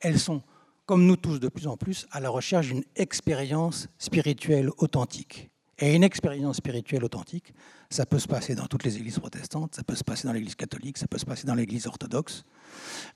Elles 0.00 0.20
sont 0.20 0.42
comme 0.86 1.06
nous 1.06 1.16
tous 1.16 1.38
de 1.40 1.48
plus 1.48 1.66
en 1.66 1.76
plus, 1.76 2.06
à 2.10 2.20
la 2.20 2.30
recherche 2.30 2.68
d'une 2.68 2.84
expérience 2.96 3.88
spirituelle 3.98 4.70
authentique. 4.78 5.50
Et 5.78 5.94
une 5.94 6.04
expérience 6.04 6.58
spirituelle 6.58 7.04
authentique, 7.04 7.52
ça 7.90 8.06
peut 8.06 8.20
se 8.20 8.28
passer 8.28 8.54
dans 8.54 8.66
toutes 8.66 8.84
les 8.84 8.96
églises 8.96 9.18
protestantes, 9.18 9.74
ça 9.74 9.82
peut 9.82 9.96
se 9.96 10.04
passer 10.04 10.28
dans 10.28 10.32
l'église 10.32 10.54
catholique, 10.54 10.98
ça 10.98 11.08
peut 11.08 11.18
se 11.18 11.24
passer 11.24 11.46
dans 11.46 11.54
l'église 11.54 11.86
orthodoxe. 11.86 12.44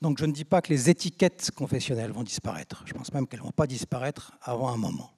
Donc 0.02 0.18
je 0.18 0.24
ne 0.24 0.32
dis 0.32 0.44
pas 0.44 0.60
que 0.60 0.72
les 0.72 0.90
étiquettes 0.90 1.50
confessionnelles 1.52 2.10
vont 2.10 2.24
disparaître. 2.24 2.82
Je 2.84 2.94
pense 2.94 3.12
même 3.12 3.28
qu'elles 3.28 3.40
ne 3.40 3.44
vont 3.44 3.52
pas 3.52 3.68
disparaître 3.68 4.32
avant 4.42 4.70
un 4.70 4.76
moment. 4.76 5.12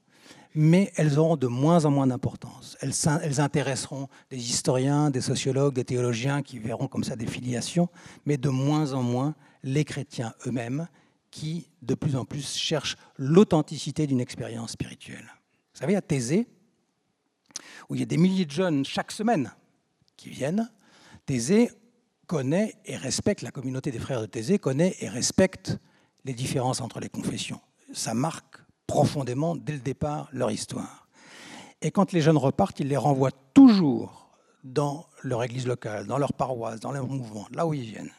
Mais 0.55 0.93
elles 0.97 1.19
auront 1.19 1.37
de 1.37 1.47
moins 1.47 1.85
en 1.85 1.91
moins 1.91 2.09
d'importance. 2.09 2.77
Elles, 2.81 2.93
elles 3.23 3.41
intéresseront 3.41 4.09
des 4.31 4.51
historiens, 4.51 5.11
des 5.11 5.21
sociologues, 5.21 5.75
des 5.75 5.85
théologiens 5.85 6.43
qui 6.43 6.59
verront 6.59 6.89
comme 6.89 7.05
ça 7.05 7.17
des 7.17 7.27
filiations, 7.27 7.89
mais 8.27 8.37
de 8.37 8.49
moins 8.49 8.93
en 8.93 9.03
moins 9.03 9.35
les 9.63 9.85
chrétiens 9.85 10.35
eux-mêmes 10.47 10.89
qui, 11.31 11.69
de 11.83 11.95
plus 11.95 12.17
en 12.17 12.25
plus, 12.25 12.57
cherchent 12.57 12.97
l'authenticité 13.17 14.07
d'une 14.07 14.21
expérience 14.21 14.73
spirituelle. 14.73 15.31
Vous 15.75 15.81
savez, 15.81 15.97
à 15.97 16.03
Thésée, 16.03 16.47
où 17.89 17.95
il 17.95 18.01
y 18.01 18.03
a 18.03 18.07
des 18.07 18.17
milliers 18.17 18.47
de 18.47 18.51
jeunes 18.51 18.85
chaque 18.85 19.13
semaine 19.13 19.53
qui 20.17 20.31
viennent, 20.31 20.71
Thésée 21.27 21.71
connaît 22.27 22.75
et 22.85 22.97
respecte, 22.97 23.43
la 23.43 23.51
communauté 23.51 23.91
des 23.91 23.99
frères 23.99 24.21
de 24.21 24.27
Thésée 24.27 24.59
connaît 24.59 24.97
et 25.01 25.09
respecte 25.09 25.79
les 26.25 26.35
différences 26.35 26.81
entre 26.81 27.01
les 27.01 27.09
confessions. 27.09 27.61
Ça 27.93 28.15
marque 28.15 28.59
profondément, 28.87 29.57
dès 29.57 29.73
le 29.73 29.79
départ, 29.81 30.29
leur 30.33 30.51
histoire. 30.51 31.09
Et 31.83 31.91
quand 31.91 32.13
les 32.13 32.21
jeunes 32.21 32.37
repartent, 32.37 32.81
ils 32.81 32.89
les 32.89 32.97
renvoient 32.97 33.33
toujours 33.55 34.31
dans 34.63 35.07
leur 35.23 35.43
église 35.43 35.67
locale, 35.67 36.07
dans 36.07 36.19
leur 36.19 36.33
paroisse, 36.33 36.81
dans 36.81 36.93
leur 36.93 37.07
mouvement, 37.07 37.47
là 37.53 37.67
où 37.67 37.75
ils 37.75 37.83
viennent. 37.83 38.13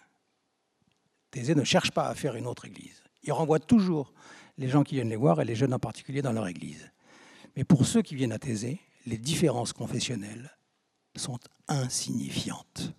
Thésée 1.29 1.55
ne 1.55 1.63
cherche 1.63 1.91
pas 1.91 2.07
à 2.07 2.15
faire 2.15 2.35
une 2.35 2.47
autre 2.47 2.65
église. 2.65 3.00
Il 3.23 3.31
renvoie 3.31 3.59
toujours 3.59 4.13
les 4.57 4.67
gens 4.67 4.83
qui 4.83 4.95
viennent 4.95 5.09
les 5.09 5.15
voir, 5.15 5.41
et 5.41 5.45
les 5.45 5.55
jeunes 5.55 5.73
en 5.73 5.79
particulier, 5.79 6.21
dans 6.21 6.33
leur 6.33 6.47
église. 6.47 6.91
Mais 7.55 7.63
pour 7.63 7.85
ceux 7.85 8.01
qui 8.01 8.15
viennent 8.15 8.31
à 8.31 8.39
Thésée, 8.39 8.79
les 9.05 9.17
différences 9.17 9.73
confessionnelles 9.73 10.51
sont 11.15 11.39
insignifiantes. 11.67 12.93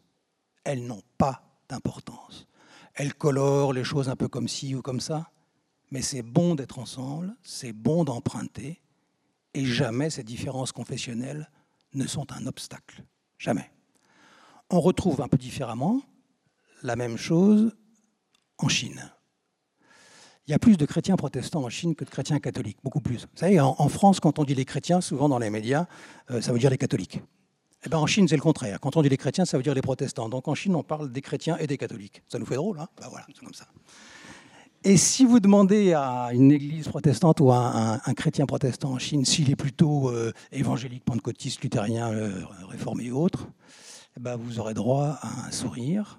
Elles 0.65 0.85
n'ont 0.87 1.03
pas 1.19 1.43
d'importance. 1.69 2.47
Elles 2.95 3.15
colorent 3.15 3.73
les 3.73 3.85
choses 3.85 4.09
un 4.09 4.17
peu 4.17 4.29
comme 4.29 4.49
ci 4.49 4.75
ou 4.75 4.83
comme 4.83 5.01
ça, 5.01 5.31
mais 5.91 6.03
c'est 6.03 6.23
bon 6.23 6.55
d'être 6.55 6.79
ensemble, 6.79 7.35
c'est 7.43 7.73
bon 7.73 8.05
d'emprunter, 8.05 8.81
et 9.55 9.65
jamais 9.65 10.11
ces 10.11 10.25
différences 10.25 10.73
confessionnelles 10.73 11.51
ne 11.95 12.07
sont 12.07 12.33
un 12.33 12.47
obstacle. 12.47 13.05
Jamais. 13.39 13.71
On 14.71 14.81
retrouve 14.81 15.21
un 15.21 15.29
peu 15.29 15.37
différemment 15.37 16.03
la 16.83 16.97
même 16.97 17.17
chose 17.17 17.77
en 18.59 18.69
Chine. 18.69 19.13
Il 20.49 20.51
y 20.51 20.55
a 20.55 20.59
plus 20.59 20.77
de 20.77 20.87
chrétiens 20.87 21.17
protestants 21.17 21.63
en 21.63 21.69
Chine 21.69 21.95
que 21.95 22.05
de 22.05 22.11
chrétiens 22.11 22.41
catholiques, 22.41 22.79
beaucoup 22.83 23.01
plus. 23.01 23.21
Vous 23.21 23.37
savez, 23.37 23.61
en, 23.61 23.89
France, 23.89 24.19
quand 24.19 24.41
on 24.41 24.45
dit 24.45 24.57
les 24.57 24.65
chrétiens, 24.65 25.01
souvent 25.01 25.29
dans 25.29 25.39
les 25.39 25.51
médias, 25.51 25.87
euh, 26.31 26.41
ça 26.41 26.53
veut 26.53 26.59
dire 26.59 26.71
les 26.71 26.79
catholiques. 26.79 27.21
Eh 27.85 27.89
ben, 27.89 27.99
en 27.99 28.07
Chine, 28.07 28.27
c'est 28.27 28.37
le 28.37 28.43
contraire. 28.43 28.81
Quand 28.81 28.97
on 28.97 29.03
dit 29.03 29.09
les 29.09 29.17
chrétiens, 29.17 29.45
ça 29.45 29.57
veut 29.57 29.63
dire 29.63 29.75
les 29.75 29.83
protestants. 29.83 30.29
Donc 30.29 30.49
en 30.49 30.55
Chine, 30.55 30.75
on 30.75 30.83
parle 30.83 31.13
des 31.13 31.23
chrétiens 31.23 31.57
et 31.59 31.67
des 31.67 31.79
catholiques. 31.79 32.23
Ça 32.29 32.39
nous 32.39 32.47
fait 32.47 32.57
drôle, 32.57 32.79
hein? 32.81 32.89
Ben 33.01 33.09
voilà, 33.09 33.25
c'est 33.29 33.39
comme 33.39 33.55
ça. 33.55 33.67
Et 34.85 34.97
si 34.97 35.25
vous 35.25 35.39
demandez 35.39 35.93
à 35.93 36.31
une 36.33 36.51
église 36.51 36.89
protestante 36.89 37.41
ou 37.41 37.53
à 37.53 38.01
un, 38.05 38.15
chrétien 38.15 38.47
protestant 38.47 38.91
en 38.91 38.99
Chine 38.99 39.25
s'il 39.25 39.49
est 39.49 39.57
plutôt 39.57 40.11
euh, 40.11 40.33
évangélique, 40.51 41.05
pentecôtiste, 41.05 41.63
luthérien, 41.63 42.11
euh, 42.11 42.43
réformé 42.69 43.13
ou 43.13 43.23
autre, 43.23 43.47
eh 44.17 44.21
ben, 44.21 44.35
vous 44.35 44.59
aurez 44.59 44.75
droit 44.75 45.19
à 45.21 45.47
un 45.47 45.53
sourire 45.53 46.19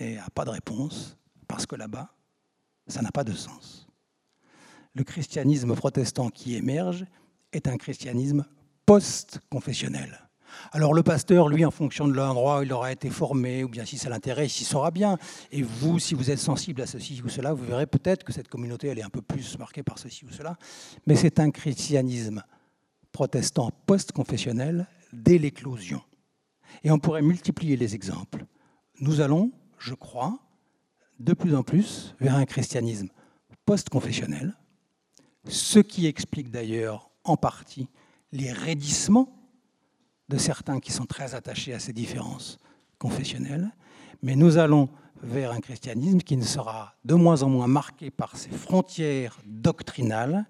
et 0.00 0.16
n'a 0.16 0.28
pas 0.34 0.44
de 0.44 0.50
réponse, 0.50 1.16
parce 1.48 1.64
que 1.64 1.76
là-bas, 1.76 2.10
ça 2.86 3.02
n'a 3.02 3.10
pas 3.10 3.24
de 3.24 3.32
sens. 3.32 3.86
Le 4.94 5.04
christianisme 5.04 5.74
protestant 5.74 6.30
qui 6.30 6.54
émerge 6.54 7.04
est 7.52 7.66
un 7.68 7.76
christianisme 7.76 8.44
post-confessionnel. 8.86 10.20
Alors 10.72 10.94
le 10.94 11.02
pasteur, 11.02 11.48
lui, 11.48 11.64
en 11.64 11.70
fonction 11.70 12.06
de 12.06 12.12
l'endroit 12.12 12.60
où 12.60 12.62
il 12.62 12.72
aura 12.72 12.92
été 12.92 13.10
formé, 13.10 13.64
ou 13.64 13.68
bien 13.68 13.84
si 13.84 13.98
ça 13.98 14.08
l'intéresse, 14.08 14.60
il 14.60 14.64
saura 14.64 14.90
bien. 14.90 15.18
Et 15.50 15.62
vous, 15.62 15.98
si 15.98 16.14
vous 16.14 16.30
êtes 16.30 16.38
sensible 16.38 16.82
à 16.82 16.86
ceci 16.86 17.20
ou 17.24 17.28
cela, 17.28 17.52
vous 17.52 17.64
verrez 17.64 17.86
peut-être 17.86 18.24
que 18.24 18.32
cette 18.32 18.48
communauté, 18.48 18.88
elle 18.88 18.98
est 18.98 19.04
un 19.04 19.10
peu 19.10 19.22
plus 19.22 19.58
marquée 19.58 19.82
par 19.82 19.98
ceci 19.98 20.24
ou 20.24 20.30
cela. 20.30 20.56
Mais 21.06 21.16
c'est 21.16 21.40
un 21.40 21.50
christianisme 21.50 22.42
protestant 23.12 23.70
post-confessionnel 23.86 24.86
dès 25.12 25.38
l'éclosion. 25.38 26.02
Et 26.82 26.90
on 26.90 26.98
pourrait 26.98 27.22
multiplier 27.22 27.76
les 27.76 27.94
exemples. 27.94 28.46
Nous 29.00 29.20
allons, 29.20 29.52
je 29.78 29.94
crois, 29.94 30.38
de 31.18 31.32
plus 31.32 31.54
en 31.54 31.62
plus 31.62 32.14
vers 32.20 32.34
un 32.34 32.44
christianisme 32.44 33.08
post-confessionnel, 33.64 34.56
ce 35.48 35.78
qui 35.78 36.06
explique 36.06 36.50
d'ailleurs 36.50 37.10
en 37.24 37.36
partie 37.36 37.88
les 38.32 38.52
raidissements 38.52 39.32
de 40.28 40.38
certains 40.38 40.80
qui 40.80 40.92
sont 40.92 41.06
très 41.06 41.34
attachés 41.34 41.74
à 41.74 41.78
ces 41.78 41.92
différences 41.92 42.58
confessionnelles, 42.98 43.70
mais 44.22 44.36
nous 44.36 44.58
allons 44.58 44.88
vers 45.22 45.52
un 45.52 45.60
christianisme 45.60 46.18
qui 46.18 46.36
ne 46.36 46.44
sera 46.44 46.94
de 47.04 47.14
moins 47.14 47.42
en 47.42 47.48
moins 47.48 47.66
marqué 47.66 48.10
par 48.10 48.36
ces 48.36 48.50
frontières 48.50 49.38
doctrinales 49.46 50.46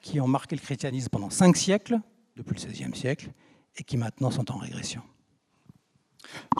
qui 0.00 0.20
ont 0.20 0.28
marqué 0.28 0.56
le 0.56 0.60
christianisme 0.60 1.08
pendant 1.10 1.30
cinq 1.30 1.56
siècles, 1.56 1.98
depuis 2.36 2.54
le 2.54 2.70
XVIe 2.70 2.96
siècle, 2.96 3.30
et 3.76 3.84
qui 3.84 3.96
maintenant 3.96 4.30
sont 4.30 4.50
en 4.52 4.56
régression. 4.56 5.02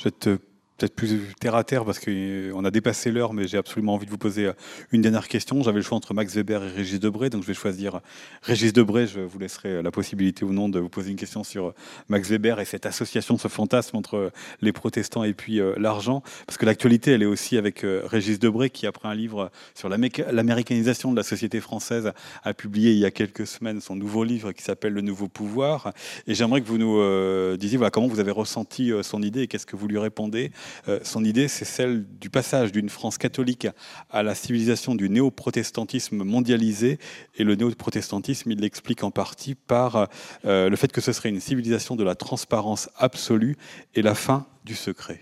Je 0.03 0.09
te 0.09 0.39
peut-être 0.79 0.95
plus 0.95 1.35
terre 1.41 1.57
à 1.57 1.64
terre 1.64 1.85
parce 1.85 1.99
qu'on 1.99 2.64
a 2.64 2.70
dépassé 2.70 3.11
l'heure, 3.11 3.35
mais 3.35 3.49
j'ai 3.49 3.59
absolument 3.59 3.95
envie 3.95 4.07
de 4.07 4.11
vous 4.11 4.18
poser 4.18 4.47
euh, 4.47 4.53
une 4.93 5.03
dernière 5.03 5.26
question. 5.26 5.61
J'avais 5.62 5.79
le 5.79 5.83
choix 5.83 5.97
entre 5.97 6.14
Max 6.14 6.35
Weber 6.35 6.62
et 6.62 6.70
Régis 6.70 7.01
Debray, 7.01 7.31
donc 7.31 7.43
je 7.43 7.49
vais 7.49 7.55
choisir 7.55 8.01
Régis 8.43 8.72
Debray. 8.72 9.09
Je 9.09 9.20
vous 9.20 9.39
laisserai 9.41 9.83
la 9.83 9.91
possibilité 9.91 10.45
ou 10.45 10.53
non 10.53 10.68
de 10.68 10.79
vous 10.79 10.89
poser 10.89 11.11
une 11.11 11.16
question 11.16 11.43
sur 11.43 11.74
Max 12.09 12.29
Weber 12.29 12.61
et 12.61 12.64
cette 12.64 12.87
association, 12.87 13.37
ce 13.39 13.49
fantasme 13.49 13.97
entre 13.97 14.31
les 14.62 14.72
protestants 14.72 15.24
et 15.24 15.35
puis 15.35 15.61
euh, 15.61 15.74
l'argent. 15.79 16.22
Parce 16.47 16.57
que 16.57 16.64
l'actualité, 16.64 17.11
elle 17.11 17.22
est 17.22 17.26
aussi 17.26 17.59
avec 17.59 17.83
euh, 17.83 18.03
Régis 18.05 18.39
Debray, 18.39 18.70
qui, 18.70 18.87
après 18.87 19.09
un 19.09 19.14
livre 19.14 19.51
sur 19.74 19.89
l'américanisation 19.89 21.11
de 21.11 21.16
la 21.16 21.24
société 21.24 21.61
française, 21.61 22.12
a 22.45 22.55
publié 22.55 22.93
il 22.93 22.99
y 22.99 23.05
a 23.05 23.11
quelques 23.11 23.49
semaines 23.49 23.81
son 23.81 23.97
nouveau 23.97 24.22
livre 24.22 24.53
qui 24.53 24.62
s'appelle 24.62 24.93
Le 24.93 25.01
Nouveau 25.01 25.26
Pouvoir. 25.26 25.93
Et 26.29 26.35
j'aimerais 26.35 26.61
que 26.61 26.68
vous 26.68 26.79
nous 26.79 27.57
disiez 27.57 27.79
voilà, 27.79 27.91
comment 27.91 28.07
vous 28.07 28.20
avez 28.20 28.31
ressenti 28.31 28.93
son 29.03 29.22
idée 29.22 29.43
et 29.43 29.47
qu'est-ce 29.49 29.66
que 29.66 29.76
vous 29.76 29.89
lui 29.89 29.99
répondez. 29.99 30.53
Euh, 30.89 31.01
son 31.03 31.25
idée, 31.25 31.49
c'est 31.49 31.64
celle 31.64 32.05
du 32.21 32.31
passage 32.31 32.73
d'une 32.73 32.89
France 32.89 33.19
catholique 33.19 33.66
à 34.11 34.23
la 34.23 34.35
civilisation 34.35 34.95
du 34.95 35.09
néo-protestantisme 35.11 36.25
mondialisé. 36.25 36.99
Et 37.37 37.45
le 37.45 37.55
néo-protestantisme, 37.55 38.51
il 38.51 38.61
l'explique 38.61 39.05
en 39.05 39.11
partie 39.11 39.55
par 39.55 40.09
euh, 40.45 40.69
le 40.69 40.77
fait 40.77 40.93
que 40.93 41.01
ce 41.01 41.12
serait 41.12 41.29
une 41.29 41.41
civilisation 41.41 41.97
de 41.97 42.05
la 42.05 42.14
transparence 42.14 42.89
absolue 42.97 43.57
et 43.95 44.03
la 44.03 44.14
fin 44.14 44.47
du 44.64 44.75
secret. 44.75 45.21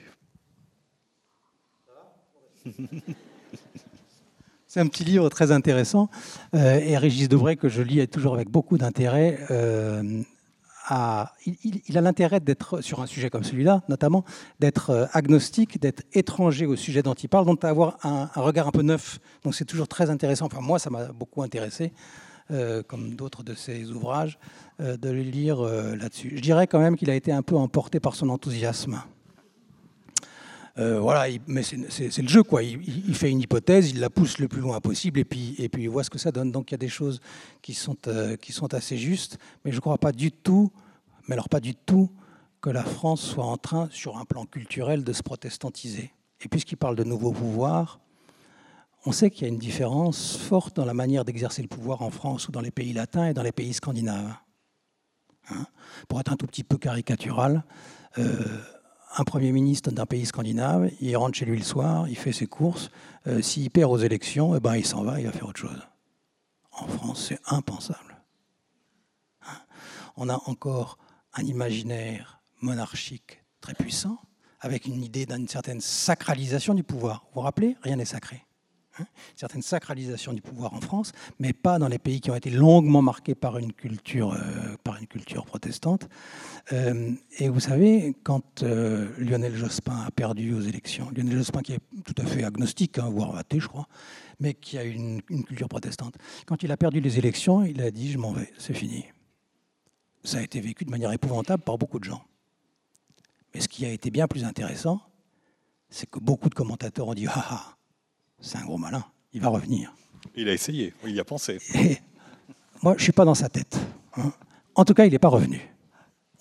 C'est 4.68 4.80
un 4.80 4.88
petit 4.88 5.04
livre 5.04 5.28
très 5.30 5.52
intéressant. 5.52 6.10
Euh, 6.54 6.78
et 6.80 6.98
Régis 6.98 7.28
Debray, 7.28 7.56
que 7.56 7.68
je 7.68 7.80
lis 7.80 8.06
toujours 8.08 8.34
avec 8.34 8.50
beaucoup 8.50 8.76
d'intérêt, 8.76 9.38
il, 10.90 11.98
a 11.98 12.00
l'intérêt 12.00 12.40
d'être, 12.40 12.80
sur 12.80 13.00
un 13.00 13.06
sujet 13.06 13.30
comme 13.30 13.44
celui-là, 13.44 13.82
notamment, 13.88 14.24
d'être 14.60 14.90
euh, 14.90 15.06
agnostique, 15.12 15.80
d'être 15.80 16.02
étranger 16.12 16.66
au 16.66 16.76
sujet 16.76 17.02
dont 17.02 17.14
il 17.14 17.28
parle, 17.28 17.46
donc 17.46 17.62
d'avoir 17.62 17.98
un, 18.04 18.28
regard 18.36 18.68
un 18.68 18.72
peu 18.72 18.82
neuf. 18.82 19.18
Donc 19.42 19.54
c'est 19.54 19.64
toujours 19.64 19.88
très 19.88 20.10
intéressant. 20.10 20.46
Enfin, 20.46 20.60
moi, 20.60 20.78
ça 20.78 20.90
m'a 20.90 21.06
beaucoup 21.06 21.42
intéressé, 21.42 21.92
euh, 22.50 22.82
comme 22.82 23.16
d'autres 23.16 23.42
de 23.42 23.54
ses 23.54 23.90
ouvrages, 23.90 24.38
euh, 24.80 24.96
de 24.96 25.10
le 25.10 25.22
lire 25.22 25.62
là-dessus. 25.62 26.32
Je 26.36 26.40
dirais 26.40 26.66
quand 26.66 26.78
même 26.78 26.96
qu'il 26.96 27.10
a 27.10 27.14
été 27.14 27.32
un 27.32 27.42
peu 27.42 27.56
emporté 27.56 28.00
par 28.00 28.14
son 28.14 28.28
enthousiasme. 28.28 29.02
Voilà, 30.76 31.26
mais 31.46 31.62
c'est 31.62 32.22
le 32.22 32.28
jeu, 32.28 32.42
quoi. 32.42 32.62
Il, 32.62 33.14
fait 33.14 33.30
une 33.30 33.40
hypothèse, 33.40 33.90
il 33.90 34.00
la 34.00 34.10
pousse 34.10 34.38
le 34.38 34.48
plus 34.48 34.60
loin 34.60 34.80
possible, 34.80 35.20
et 35.20 35.24
puis, 35.24 35.56
puis 35.72 35.82
il 35.84 35.88
voit 35.88 36.04
ce 36.04 36.10
que 36.10 36.18
ça 36.18 36.32
donne. 36.32 36.52
Donc 36.52 36.70
il 36.70 36.74
y 36.74 36.76
a 36.76 36.78
des 36.78 36.88
choses 36.88 37.20
qui 37.62 37.74
sont, 37.74 37.96
sont 38.50 38.74
assez 38.74 38.96
justes, 38.96 39.38
mais 39.64 39.70
je 39.70 39.76
ne 39.76 39.80
crois 39.80 39.98
pas 39.98 40.12
du 40.12 40.32
tout 40.32 40.70
mais 41.26 41.34
alors 41.34 41.48
pas 41.48 41.60
du 41.60 41.74
tout 41.74 42.10
que 42.60 42.70
la 42.70 42.84
France 42.84 43.20
soit 43.20 43.44
en 43.44 43.56
train, 43.56 43.88
sur 43.90 44.18
un 44.18 44.24
plan 44.24 44.46
culturel, 44.46 45.04
de 45.04 45.12
se 45.12 45.22
protestantiser. 45.22 46.12
Et 46.40 46.48
puisqu'il 46.48 46.76
parle 46.76 46.96
de 46.96 47.04
nouveaux 47.04 47.32
pouvoirs, 47.32 48.00
on 49.04 49.12
sait 49.12 49.30
qu'il 49.30 49.42
y 49.42 49.44
a 49.44 49.48
une 49.48 49.58
différence 49.58 50.36
forte 50.36 50.76
dans 50.76 50.84
la 50.84 50.94
manière 50.94 51.24
d'exercer 51.24 51.62
le 51.62 51.68
pouvoir 51.68 52.02
en 52.02 52.10
France 52.10 52.48
ou 52.48 52.52
dans 52.52 52.60
les 52.60 52.70
pays 52.70 52.92
latins 52.92 53.28
et 53.28 53.34
dans 53.34 53.42
les 53.42 53.52
pays 53.52 53.72
scandinaves. 53.72 54.34
Hein 55.50 55.66
Pour 56.08 56.18
être 56.18 56.32
un 56.32 56.36
tout 56.36 56.46
petit 56.46 56.64
peu 56.64 56.76
caricatural, 56.76 57.64
euh, 58.18 58.58
un 59.18 59.24
Premier 59.24 59.50
ministre 59.50 59.90
d'un 59.90 60.06
pays 60.06 60.26
scandinave, 60.26 60.90
il 61.00 61.16
rentre 61.16 61.38
chez 61.38 61.46
lui 61.46 61.56
le 61.56 61.64
soir, 61.64 62.06
il 62.08 62.16
fait 62.16 62.32
ses 62.32 62.46
courses, 62.46 62.90
euh, 63.26 63.40
s'il 63.40 63.70
perd 63.70 63.90
aux 63.90 63.98
élections, 63.98 64.54
eh 64.54 64.60
ben, 64.60 64.76
il 64.76 64.86
s'en 64.86 65.02
va, 65.02 65.18
il 65.20 65.26
va 65.26 65.32
faire 65.32 65.48
autre 65.48 65.60
chose. 65.60 65.82
En 66.70 66.86
France, 66.86 67.26
c'est 67.28 67.40
impensable. 67.46 68.22
Hein? 69.42 69.58
On 70.16 70.28
a 70.28 70.38
encore 70.46 70.98
un 71.32 71.42
imaginaire 71.44 72.42
monarchique 72.60 73.42
très 73.60 73.74
puissant, 73.74 74.18
avec 74.60 74.86
une 74.86 75.02
idée 75.02 75.26
d'une 75.26 75.48
certaine 75.48 75.80
sacralisation 75.80 76.74
du 76.74 76.82
pouvoir. 76.82 77.24
Vous 77.26 77.36
vous 77.36 77.40
rappelez? 77.40 77.76
Rien 77.82 77.96
n'est 77.96 78.04
sacré. 78.04 78.45
Hein 79.00 79.04
une 79.32 79.38
certaine 79.38 79.62
sacralisation 79.62 80.32
du 80.32 80.40
pouvoir 80.40 80.72
en 80.72 80.80
France, 80.80 81.12
mais 81.38 81.52
pas 81.52 81.78
dans 81.78 81.88
les 81.88 81.98
pays 81.98 82.20
qui 82.20 82.30
ont 82.30 82.34
été 82.34 82.50
longuement 82.50 83.02
marqués 83.02 83.34
par 83.34 83.58
une 83.58 83.72
culture, 83.72 84.32
euh, 84.32 84.76
par 84.84 84.96
une 84.96 85.06
culture 85.06 85.44
protestante. 85.44 86.08
Euh, 86.72 87.12
et 87.38 87.48
vous 87.48 87.60
savez, 87.60 88.16
quand 88.22 88.62
euh, 88.62 89.08
Lionel 89.18 89.54
Jospin 89.54 90.04
a 90.06 90.10
perdu 90.10 90.54
aux 90.54 90.62
élections, 90.62 91.10
Lionel 91.14 91.36
Jospin 91.36 91.60
qui 91.60 91.74
est 91.74 91.80
tout 92.04 92.14
à 92.16 92.24
fait 92.24 92.42
agnostique, 92.44 92.98
hein, 92.98 93.10
voire 93.10 93.36
athée, 93.36 93.60
je 93.60 93.68
crois, 93.68 93.86
mais 94.40 94.54
qui 94.54 94.78
a 94.78 94.84
une, 94.84 95.20
une 95.28 95.44
culture 95.44 95.68
protestante, 95.68 96.14
quand 96.46 96.62
il 96.62 96.72
a 96.72 96.76
perdu 96.76 97.00
les 97.00 97.18
élections, 97.18 97.62
il 97.62 97.82
a 97.82 97.90
dit 97.90 98.12
Je 98.12 98.18
m'en 98.18 98.32
vais, 98.32 98.50
c'est 98.58 98.74
fini 98.74 99.04
ça 100.26 100.38
a 100.38 100.42
été 100.42 100.60
vécu 100.60 100.84
de 100.84 100.90
manière 100.90 101.12
épouvantable 101.12 101.62
par 101.62 101.78
beaucoup 101.78 101.98
de 101.98 102.04
gens. 102.04 102.22
Mais 103.54 103.60
ce 103.60 103.68
qui 103.68 103.86
a 103.86 103.90
été 103.90 104.10
bien 104.10 104.26
plus 104.26 104.44
intéressant, 104.44 105.00
c'est 105.88 106.10
que 106.10 106.18
beaucoup 106.18 106.48
de 106.48 106.54
commentateurs 106.54 107.08
ont 107.08 107.14
dit 107.14 107.26
Ah, 107.28 107.46
ah 107.50 107.75
c'est 108.40 108.58
un 108.58 108.64
gros 108.64 108.78
malin, 108.78 109.04
il 109.32 109.40
va 109.40 109.48
revenir. 109.48 109.94
Il 110.34 110.48
a 110.48 110.52
essayé, 110.52 110.92
il 111.04 111.14
y 111.14 111.20
a 111.20 111.24
pensé. 111.24 111.58
moi, 112.82 112.92
je 112.94 112.98
ne 112.98 113.02
suis 113.02 113.12
pas 113.12 113.24
dans 113.24 113.34
sa 113.34 113.48
tête. 113.48 113.78
Hein. 114.16 114.32
En 114.74 114.84
tout 114.84 114.94
cas, 114.94 115.04
il 115.06 115.12
n'est 115.12 115.18
pas 115.18 115.28
revenu. 115.28 115.60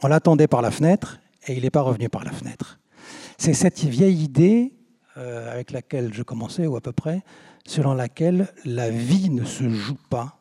On 0.03 0.07
l'attendait 0.07 0.47
par 0.47 0.61
la 0.61 0.71
fenêtre 0.71 1.19
et 1.47 1.53
il 1.53 1.63
n'est 1.63 1.69
pas 1.69 1.81
revenu 1.81 2.09
par 2.09 2.23
la 2.23 2.31
fenêtre. 2.31 2.79
C'est 3.37 3.53
cette 3.53 3.79
vieille 3.79 4.23
idée 4.23 4.73
euh, 5.17 5.51
avec 5.51 5.71
laquelle 5.71 6.13
je 6.13 6.23
commençais, 6.23 6.67
ou 6.67 6.75
à 6.75 6.81
peu 6.81 6.91
près, 6.91 7.23
selon 7.65 7.93
laquelle 7.93 8.53
la 8.65 8.89
vie 8.89 9.29
ne 9.29 9.45
se 9.45 9.69
joue 9.69 9.97
pas 10.09 10.37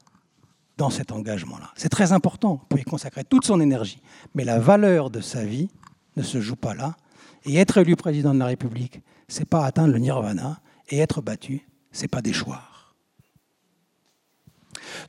dans 0.76 0.90
cet 0.90 1.12
engagement-là. 1.12 1.70
C'est 1.76 1.88
très 1.88 2.12
important, 2.12 2.60
on 2.62 2.66
peut 2.66 2.80
y 2.80 2.84
consacrer 2.84 3.22
toute 3.22 3.44
son 3.44 3.60
énergie, 3.60 4.02
mais 4.34 4.44
la 4.44 4.58
valeur 4.58 5.10
de 5.10 5.20
sa 5.20 5.44
vie 5.44 5.70
ne 6.16 6.22
se 6.22 6.40
joue 6.40 6.56
pas 6.56 6.74
là. 6.74 6.96
Et 7.44 7.56
être 7.56 7.78
élu 7.78 7.94
président 7.94 8.34
de 8.34 8.38
la 8.38 8.46
République, 8.46 9.00
c'est 9.28 9.48
pas 9.48 9.64
atteindre 9.64 9.92
le 9.92 9.98
nirvana, 9.98 10.60
et 10.88 10.98
être 10.98 11.20
battu, 11.22 11.68
c'est 11.92 12.08
pas 12.08 12.22
déchoir. 12.22 12.94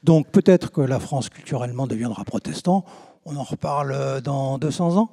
Donc 0.04 0.32
peut-être 0.32 0.72
que 0.72 0.82
la 0.82 1.00
France 1.00 1.30
culturellement 1.30 1.88
deviendra 1.88 2.24
protestant, 2.24 2.86
on 3.26 3.36
en 3.36 3.44
reparle 3.44 4.22
dans 4.22 4.58
200 4.58 4.98
ans. 4.98 5.12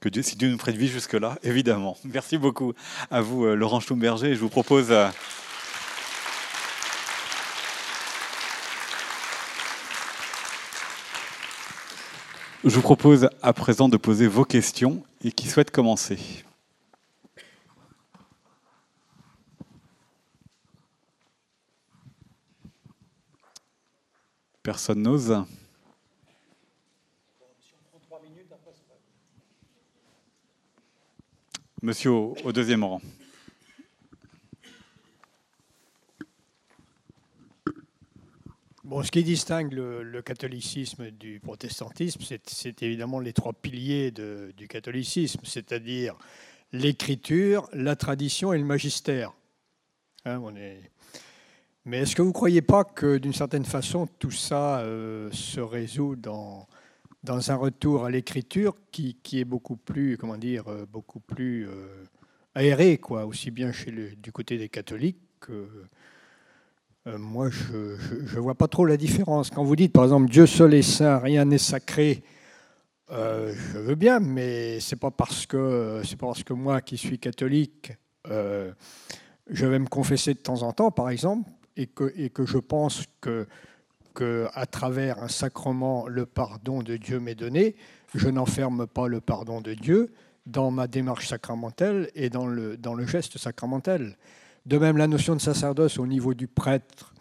Que 0.00 0.08
Dieu, 0.08 0.22
si 0.22 0.36
Dieu 0.36 0.50
nous 0.50 0.56
prête 0.56 0.76
jusque-là, 0.76 1.38
évidemment. 1.42 1.96
Merci 2.04 2.38
beaucoup 2.38 2.72
à 3.10 3.20
vous, 3.20 3.44
euh, 3.44 3.54
Laurent 3.54 3.80
Schlumberger. 3.80 4.34
Je 4.34 4.40
vous 4.40 4.48
propose 4.48 4.86
euh, 4.90 5.10
Je 12.64 12.74
vous 12.74 12.82
propose 12.82 13.28
à 13.42 13.52
présent 13.54 13.88
de 13.88 13.96
poser 13.96 14.26
vos 14.26 14.44
questions 14.44 15.02
et 15.24 15.32
qui 15.32 15.48
souhaite 15.48 15.70
commencer. 15.70 16.18
Personne 24.70 25.02
n'ose 25.02 25.36
Monsieur 31.82 32.12
au 32.12 32.52
deuxième 32.52 32.84
rang. 32.84 33.02
Bon, 38.84 39.02
ce 39.02 39.10
qui 39.10 39.24
distingue 39.24 39.72
le, 39.72 40.22
catholicisme 40.22 41.10
du 41.10 41.40
protestantisme, 41.40 42.20
c'est 42.46 42.82
évidemment 42.84 43.18
les 43.18 43.32
trois 43.32 43.52
piliers 43.52 44.12
du 44.12 44.68
catholicisme, 44.68 45.40
c'est-à-dire 45.42 46.14
l'écriture, 46.70 47.68
la 47.72 47.96
tradition 47.96 48.52
et 48.52 48.58
le 48.58 48.64
magistère. 48.64 49.32
Hein. 50.26 50.40
Mais 51.86 52.00
est-ce 52.00 52.14
que 52.14 52.20
vous 52.20 52.28
ne 52.28 52.34
croyez 52.34 52.60
pas 52.60 52.84
que 52.84 53.16
d'une 53.16 53.32
certaine 53.32 53.64
façon, 53.64 54.06
tout 54.18 54.30
ça 54.30 54.80
euh, 54.80 55.30
se 55.32 55.60
résout 55.60 56.14
dans, 56.14 56.66
dans 57.24 57.50
un 57.50 57.56
retour 57.56 58.04
à 58.04 58.10
l'écriture 58.10 58.74
qui, 58.92 59.16
qui, 59.22 59.40
est 59.40 59.46
beaucoup 59.46 59.76
plus, 59.76 60.18
comment 60.18 60.36
dire, 60.36 60.68
euh, 60.68 60.84
beaucoup 60.84 61.20
plus 61.20 61.66
euh, 61.66 62.04
aéré, 62.54 62.98
quoi, 62.98 63.24
aussi 63.24 63.50
bien 63.50 63.72
chez 63.72 63.92
du 64.22 64.30
côté 64.30 64.58
des 64.58 64.68
catholiques 64.68 65.20
que 65.40 65.68
moi, 67.06 67.48
je 67.48 67.96
ne 68.36 68.40
vois 68.40 68.54
pas 68.54 68.68
trop 68.68 68.84
la 68.84 68.98
différence. 68.98 69.48
Quand 69.48 69.64
vous 69.64 69.74
dites, 69.74 69.92
par 69.92 70.04
exemple, 70.04 70.30
Dieu 70.30 70.44
seul 70.44 70.74
est 70.74 70.82
saint, 70.82 71.18
rien 71.18 71.46
n'est 71.46 71.56
sacré, 71.58 72.22
je 73.10 73.78
veux 73.78 73.94
bien, 73.94 74.20
mais 74.20 74.78
c'est 74.80 75.00
pas 75.00 75.10
parce 75.10 75.46
que 75.46 76.02
c'est 76.04 76.18
parce 76.18 76.44
que 76.44 76.52
moi 76.52 76.82
qui 76.82 76.98
suis 76.98 77.18
catholique, 77.18 77.94
je 78.26 79.66
vais 79.66 79.78
me 79.78 79.88
confesser 79.88 80.34
de 80.34 80.40
temps 80.40 80.62
en 80.62 80.72
temps, 80.72 80.90
par 80.90 81.08
exemple, 81.08 81.50
et 81.76 81.86
que, 81.86 82.46
je 82.46 82.58
pense 82.58 83.04
que, 83.20 83.46
à 84.54 84.66
travers 84.66 85.22
un 85.22 85.28
sacrement, 85.28 86.06
le 86.06 86.26
pardon 86.26 86.82
de 86.82 86.96
Dieu 86.96 87.20
m'est 87.20 87.34
donné, 87.34 87.76
je 88.14 88.28
n'enferme 88.28 88.86
pas 88.86 89.08
le 89.08 89.20
pardon 89.20 89.60
de 89.60 89.74
Dieu 89.74 90.12
dans 90.46 90.70
ma 90.70 90.86
démarche 90.86 91.28
sacramentelle 91.28 92.10
et 92.14 92.28
dans 92.28 92.46
le, 92.46 92.76
dans 92.76 92.94
le 92.94 93.06
geste 93.06 93.38
sacramentel. 93.38 94.16
De 94.66 94.78
même, 94.78 94.96
la 94.96 95.06
notion 95.06 95.36
de 95.36 95.40
sacerdoce 95.40 95.98
au 95.98 96.06
niveau 96.06 96.34
du 96.34 96.48
prêtre, 96.48 97.14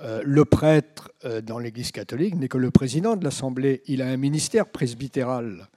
euh, 0.00 0.22
le 0.24 0.44
prêtre 0.44 1.10
euh, 1.24 1.40
dans 1.40 1.58
l'Église 1.58 1.92
catholique 1.92 2.34
n'est 2.34 2.48
que 2.48 2.58
le 2.58 2.70
président 2.70 3.16
de 3.16 3.24
l'Assemblée. 3.24 3.82
Il 3.86 4.02
a 4.02 4.08
un 4.08 4.16
ministère 4.16 4.66
presbytéral. 4.66 5.68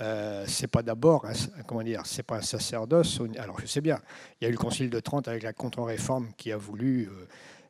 Euh, 0.00 0.44
c'est 0.46 0.68
pas 0.68 0.82
d'abord 0.82 1.26
comment 1.66 1.82
dire, 1.82 2.02
c'est 2.04 2.22
pas 2.22 2.36
un 2.36 2.42
sacerdoce. 2.42 3.20
Alors 3.38 3.60
je 3.60 3.66
sais 3.66 3.80
bien, 3.80 3.98
il 4.40 4.44
y 4.44 4.46
a 4.46 4.48
eu 4.48 4.52
le 4.52 4.58
Concile 4.58 4.88
de 4.88 5.00
Trente 5.00 5.28
avec 5.28 5.42
la 5.42 5.52
contre-réforme 5.52 6.28
qui 6.36 6.50
a 6.50 6.56
voulu, 6.56 7.08
euh, 7.08 7.26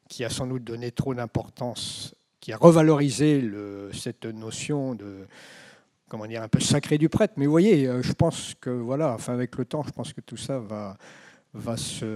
qui 0.09 0.25
a 0.25 0.31
sans 0.31 0.47
doute 0.47 0.63
donné 0.63 0.93
trop 0.93 1.15
d'importance, 1.15 2.15
qui 2.41 2.53
a 2.53 2.57
revalorisé 2.57 3.45
cette 3.93 4.25
notion 4.25 4.95
de 4.95 5.27
comment 6.09 6.27
dire 6.27 6.43
un 6.43 6.49
peu 6.49 6.61
sacré 6.61 6.97
du 6.97 7.09
prêtre. 7.09 7.35
Mais 7.37 7.47
vous 7.47 7.53
voyez, 7.53 7.89
euh, 7.89 8.03
je 8.03 8.13
pense 8.13 8.55
que 8.61 8.71
voilà, 8.71 9.15
enfin 9.15 9.33
avec 9.33 9.57
le 9.57 9.65
temps, 9.65 9.83
je 9.83 9.91
pense 9.91 10.13
que 10.13 10.21
tout 10.21 10.37
ça 10.37 10.59
va 10.59 10.97
va 11.55 11.77
se 11.77 12.07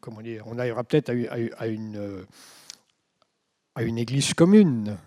comment 0.00 0.20
dire, 0.20 0.44
on 0.46 0.58
arrivera 0.58 0.84
peut-être 0.84 1.10
à, 1.58 1.66
une 1.66 2.24
à 3.74 3.82
une 3.82 3.96
église 3.96 4.34
commune. 4.34 4.98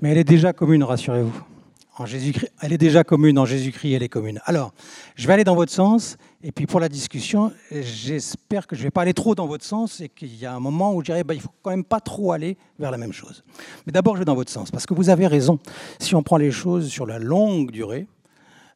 Mais 0.00 0.10
elle 0.10 0.18
est 0.18 0.24
déjà 0.24 0.52
commune, 0.52 0.82
rassurez-vous. 0.82 1.51
En 1.98 2.06
Jésus-Christ, 2.06 2.50
elle 2.62 2.72
est 2.72 2.78
déjà 2.78 3.04
commune, 3.04 3.38
en 3.38 3.44
Jésus-Christ, 3.44 3.92
elle 3.92 4.02
est 4.02 4.08
commune. 4.08 4.40
Alors, 4.46 4.72
je 5.14 5.26
vais 5.26 5.34
aller 5.34 5.44
dans 5.44 5.54
votre 5.54 5.72
sens, 5.72 6.16
et 6.42 6.50
puis 6.50 6.66
pour 6.66 6.80
la 6.80 6.88
discussion, 6.88 7.52
j'espère 7.70 8.66
que 8.66 8.74
je 8.74 8.80
ne 8.80 8.84
vais 8.84 8.90
pas 8.90 9.02
aller 9.02 9.12
trop 9.12 9.34
dans 9.34 9.46
votre 9.46 9.64
sens, 9.64 10.00
et 10.00 10.08
qu'il 10.08 10.34
y 10.34 10.46
a 10.46 10.54
un 10.54 10.60
moment 10.60 10.94
où 10.94 11.00
je 11.00 11.06
dirais, 11.06 11.22
bah, 11.22 11.34
il 11.34 11.38
ne 11.38 11.42
faut 11.42 11.52
quand 11.60 11.70
même 11.70 11.84
pas 11.84 12.00
trop 12.00 12.32
aller 12.32 12.56
vers 12.78 12.90
la 12.90 12.96
même 12.96 13.12
chose. 13.12 13.44
Mais 13.86 13.92
d'abord, 13.92 14.14
je 14.16 14.20
vais 14.20 14.24
dans 14.24 14.34
votre 14.34 14.50
sens, 14.50 14.70
parce 14.70 14.86
que 14.86 14.94
vous 14.94 15.10
avez 15.10 15.26
raison. 15.26 15.58
Si 15.98 16.14
on 16.14 16.22
prend 16.22 16.38
les 16.38 16.50
choses 16.50 16.88
sur 16.88 17.04
la 17.04 17.18
longue 17.18 17.70
durée, 17.70 18.06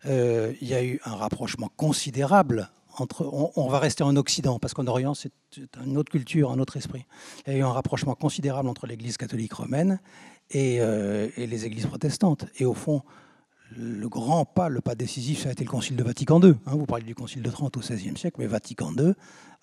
euh, 0.05 0.53
il 0.61 0.69
y 0.69 0.75
a 0.75 0.85
eu 0.85 1.01
un 1.07 1.15
rapprochement 1.15 1.71
considérable 1.75 2.71
entre, 2.99 3.27
on, 3.57 3.69
va 3.69 3.79
rester 3.79 4.05
en 4.05 4.17
Occident, 4.17 4.59
parce 4.59 4.75
qu'en 4.75 4.87
Orient, 4.87 5.15
c'est 5.15 5.33
une 5.85 5.99
autre 5.99 6.11
culture, 6.11 6.51
un 6.51 6.59
autre 6.59 6.77
esprit. 6.77 7.05
Il 7.47 7.53
y 7.53 7.57
a 7.57 7.59
eu 7.59 7.63
un 7.63 7.73
rapprochement 7.73 8.15
considérable 8.15 8.69
entre 8.69 8.87
l'Église 8.87 9.17
catholique 9.17 9.53
romaine 9.53 10.01
euh, 10.55 11.29
et, 11.37 11.47
les 11.47 11.67
églises 11.67 11.87
protestantes. 11.87 12.47
Et 12.59 12.65
au 12.65 12.75
fond, 12.75 13.03
le 13.77 14.09
grand 14.09 14.45
pas, 14.45 14.69
le 14.69 14.81
pas 14.81 14.95
décisif, 14.95 15.43
ça 15.43 15.49
a 15.49 15.53
été 15.53 15.65
le 15.65 15.71
Concile 15.71 15.97
de 15.97 16.05
Vatican 16.05 16.41
II. 16.41 16.55
Hein. 16.67 16.77
vous 16.77 16.87
parlez 16.87 17.05
du 17.05 17.15
Concile 17.15 17.43
de 17.43 17.51
Trente 17.51 17.77
au 17.77 17.81
XVIe 17.81 18.17
siècle, 18.17 18.37
mais 18.39 18.47
Vatican 18.47 18.93
II 18.97 19.13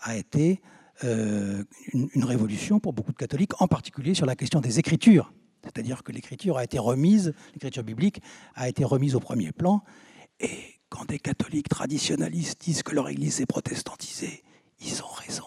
a 0.01 0.17
été 0.17 0.61
euh, 1.03 1.63
une, 1.93 2.23
révolution 2.23 2.79
pour 2.79 2.93
beaucoup 2.93 3.11
de 3.11 3.17
catholiques, 3.17 3.61
en 3.61 3.67
particulier 3.67 4.13
sur 4.13 4.25
la 4.25 4.35
question 4.35 4.59
des 4.59 4.79
Écritures. 4.79 5.33
C'est-à-dire 5.63 6.03
que 6.03 6.11
l'écriture 6.11 6.57
a 6.57 6.63
été 6.63 6.77
remise, 6.77 7.33
l'écriture 7.53 7.83
biblique 7.83 8.21
a 8.55 8.67
été 8.67 8.83
remise 8.83 9.15
au 9.15 9.19
premier 9.19 9.53
plan. 9.53 9.81
Et 10.39 10.49
quand 10.89 11.05
des 11.05 11.19
catholiques 11.19 11.69
traditionnalistes 11.69 12.61
disent 12.61 12.83
que 12.83 12.93
leur 12.93 13.07
Église 13.07 13.39
est 13.39 13.45
protestantisée, 13.45 14.43
ils 14.81 15.01
ont 15.01 15.13
raison. 15.13 15.45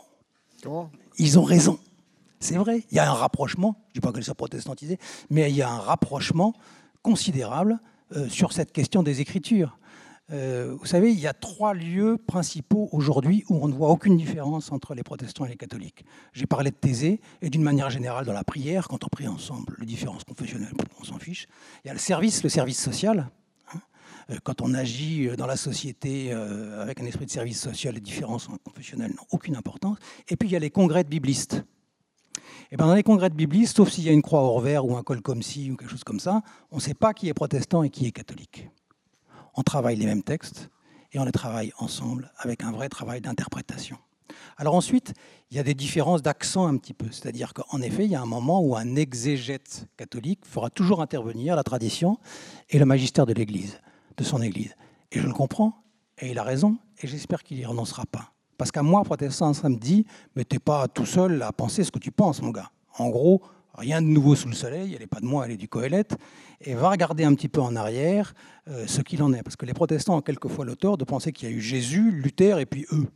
Ils 1.19 1.39
ont 1.39 1.45
raison. 1.45 1.79
C'est 2.41 2.57
vrai, 2.57 2.85
il 2.91 2.97
y 2.97 2.99
a 2.99 3.11
un 3.11 3.15
rapprochement, 3.15 3.77
je 3.89 3.91
ne 3.91 3.95
dis 3.95 4.01
pas 4.01 4.13
qu'elle 4.13 4.25
soit 4.25 4.35
protestantisée, 4.35 4.99
mais 5.31 5.51
il 5.51 5.57
y 5.57 5.63
a 5.63 5.71
un 5.71 5.79
rapprochement 5.79 6.53
considérable 7.03 7.79
euh, 8.15 8.29
sur 8.29 8.53
cette 8.53 8.73
question 8.73 9.03
des 9.03 9.21
Écritures. 9.21 9.79
Euh, 10.33 10.77
vous 10.79 10.87
savez, 10.87 11.13
il 11.13 11.21
y 11.21 11.29
a 11.29 11.33
trois 11.33 11.73
lieux 11.73 12.19
principaux 12.19 12.89
aujourd'hui 12.93 13.45
où 13.49 13.59
on 13.63 13.69
ne 13.69 13.73
voit 13.73 13.91
aucune 13.91 14.17
différence 14.17 14.73
entre 14.73 14.95
les 14.95 15.05
protestants 15.05 15.45
et 15.45 15.49
les 15.49 15.57
catholiques. 15.57 16.05
J'ai 16.33 16.47
parlé 16.47 16.71
de 16.71 16.77
Thésée, 16.77 17.21
et 17.43 17.49
d'une 17.49 17.63
manière 17.63 17.91
générale, 17.91 18.27
dans 18.27 18.33
la 18.33 18.45
prière, 18.45 18.89
quand 18.89 19.05
on 19.05 19.09
prie 19.09 19.29
ensemble, 19.29 19.77
les 19.79 19.87
différences 19.87 20.25
confessionnelles, 20.25 20.73
on 21.01 21.05
s'en 21.05 21.19
fiche. 21.19 21.47
Il 21.85 21.89
y 21.89 21.91
a 21.91 21.95
le 21.95 22.01
service, 22.01 22.43
le 22.43 22.49
service 22.49 22.83
social. 22.83 23.31
Hein. 23.73 23.79
Euh, 24.31 24.39
quand 24.43 24.61
on 24.61 24.75
agit 24.75 25.29
dans 25.37 25.47
la 25.47 25.57
société 25.57 26.33
avec 26.33 27.01
un 27.01 27.07
esprit 27.07 27.27
de 27.27 27.31
service 27.31 27.61
social, 27.61 27.95
les 27.95 28.01
différences 28.01 28.49
confessionnelles 28.65 29.13
n'ont 29.13 29.27
aucune 29.31 29.57
importance. 29.57 29.99
Et 30.29 30.37
puis 30.37 30.49
il 30.49 30.53
y 30.53 30.57
a 30.57 30.61
les 30.61 30.71
congrès 30.71 31.05
de 31.05 31.09
biblistes. 31.09 31.65
Et 32.47 32.69
eh 32.73 32.77
ben, 32.77 32.87
dans 32.87 32.95
les 32.95 33.03
congrès 33.03 33.31
de 33.31 33.35
biblistes, 33.35 33.77
sauf 33.77 33.91
s'il 33.91 34.05
y 34.05 34.09
a 34.09 34.13
une 34.13 34.23
croix 34.23 34.41
hors 34.41 34.61
vert 34.61 34.85
ou 34.85 34.97
un 34.97 35.03
col 35.03 35.23
comme 35.23 35.43
ci 35.43 35.71
ou 35.71 35.77
quelque 35.77 35.91
chose 35.91 36.05
comme 36.05 36.21
ça, 36.21 36.43
on 36.71 36.77
ne 36.77 36.81
sait 36.81 36.95
pas 36.95 37.15
qui 37.15 37.29
est 37.29 37.35
protestant 37.35 37.83
et 37.83 37.91
qui 37.91 38.07
est 38.07 38.13
catholique. 38.13 38.69
On 39.55 39.63
travaille 39.63 39.97
les 39.97 40.07
mêmes 40.07 40.23
textes 40.23 40.71
et 41.13 41.19
on 41.19 41.25
les 41.25 41.33
travaille 41.33 41.73
ensemble 41.79 42.33
avec 42.39 42.63
un 42.63 42.73
vrai 42.73 42.89
travail 42.89 43.21
d'interprétation. 43.21 43.99
Alors 44.59 44.75
ensuite, 44.75 45.15
il 45.51 45.57
y 45.57 45.61
a 45.61 45.63
des 45.63 45.75
différences 45.75 46.23
d'accent 46.23 46.67
un 46.67 46.77
petit 46.77 46.95
peu. 46.95 47.07
C'est-à-dire 47.11 47.55
qu'en 47.55 47.81
effet, 47.81 48.05
il 48.05 48.11
y 48.11 48.15
a 48.15 48.21
un 48.21 48.27
moment 48.27 48.61
où 48.61 48.77
un 48.77 48.97
exégète 48.97 49.87
catholique 49.97 50.45
fera 50.45 50.71
toujours 50.71 51.03
intervenir 51.03 51.57
la 51.57 51.63
tradition 51.63 52.19
et 52.71 52.79
le 52.79 52.85
magistère 52.85 53.27
de 53.27 53.33
l'Église, 53.33 53.81
de 54.17 54.25
son 54.25 54.43
Église. 54.43 54.75
Et 55.13 55.21
je 55.21 55.27
le 55.27 55.33
comprends, 55.33 55.85
et 56.19 56.31
il 56.31 56.39
a 56.39 56.43
raison, 56.43 56.79
et 57.01 57.07
j'espère 57.07 57.43
qu'il 57.43 57.59
n'y 57.59 57.67
renoncera 57.67 58.05
pas. 58.07 58.33
Parce 58.59 58.71
qu'à 58.71 58.83
moi, 58.83 59.03
protestant, 59.03 59.53
ça 59.53 59.69
me 59.69 59.77
dit, 59.77 60.07
mais 60.35 60.45
t'es 60.45 60.59
pas 60.59 60.89
tout 60.89 61.07
seul 61.07 61.43
à 61.43 61.53
penser 61.53 61.85
ce 61.85 61.91
que 61.91 61.99
tu 61.99 62.11
penses, 62.11 62.41
mon 62.43 62.51
gars. 62.51 62.71
En 62.99 63.09
gros, 63.09 63.43
rien 63.75 64.01
de 64.01 64.07
nouveau 64.07 64.35
sous 64.35 64.49
le 64.49 64.55
soleil, 64.55 64.95
elle 64.95 65.01
n'est 65.01 65.07
pas 65.07 65.21
de 65.21 65.27
moi, 65.27 65.45
elle 65.45 65.53
est 65.53 65.57
du 65.57 65.69
Coëlette, 65.69 66.17
et 66.61 66.75
va 66.75 66.91
regarder 66.91 67.25
un 67.25 67.35
petit 67.35 67.49
peu 67.49 67.61
en 67.61 67.77
arrière 67.77 68.35
euh, 68.69 68.87
ce 68.87 69.03
qu'il 69.03 69.23
en 69.23 69.33
est. 69.33 69.43
Parce 69.43 69.57
que 69.57 69.67
les 69.67 69.75
protestants 69.75 70.17
ont 70.17 70.23
quelquefois 70.23 70.65
le 70.65 70.75
de 70.75 71.05
penser 71.05 71.33
qu'il 71.33 71.49
y 71.49 71.53
a 71.53 71.55
eu 71.55 71.61
Jésus, 71.61 72.11
Luther 72.11 72.59
et 72.59 72.67
puis 72.67 72.87
eux. 72.93 73.07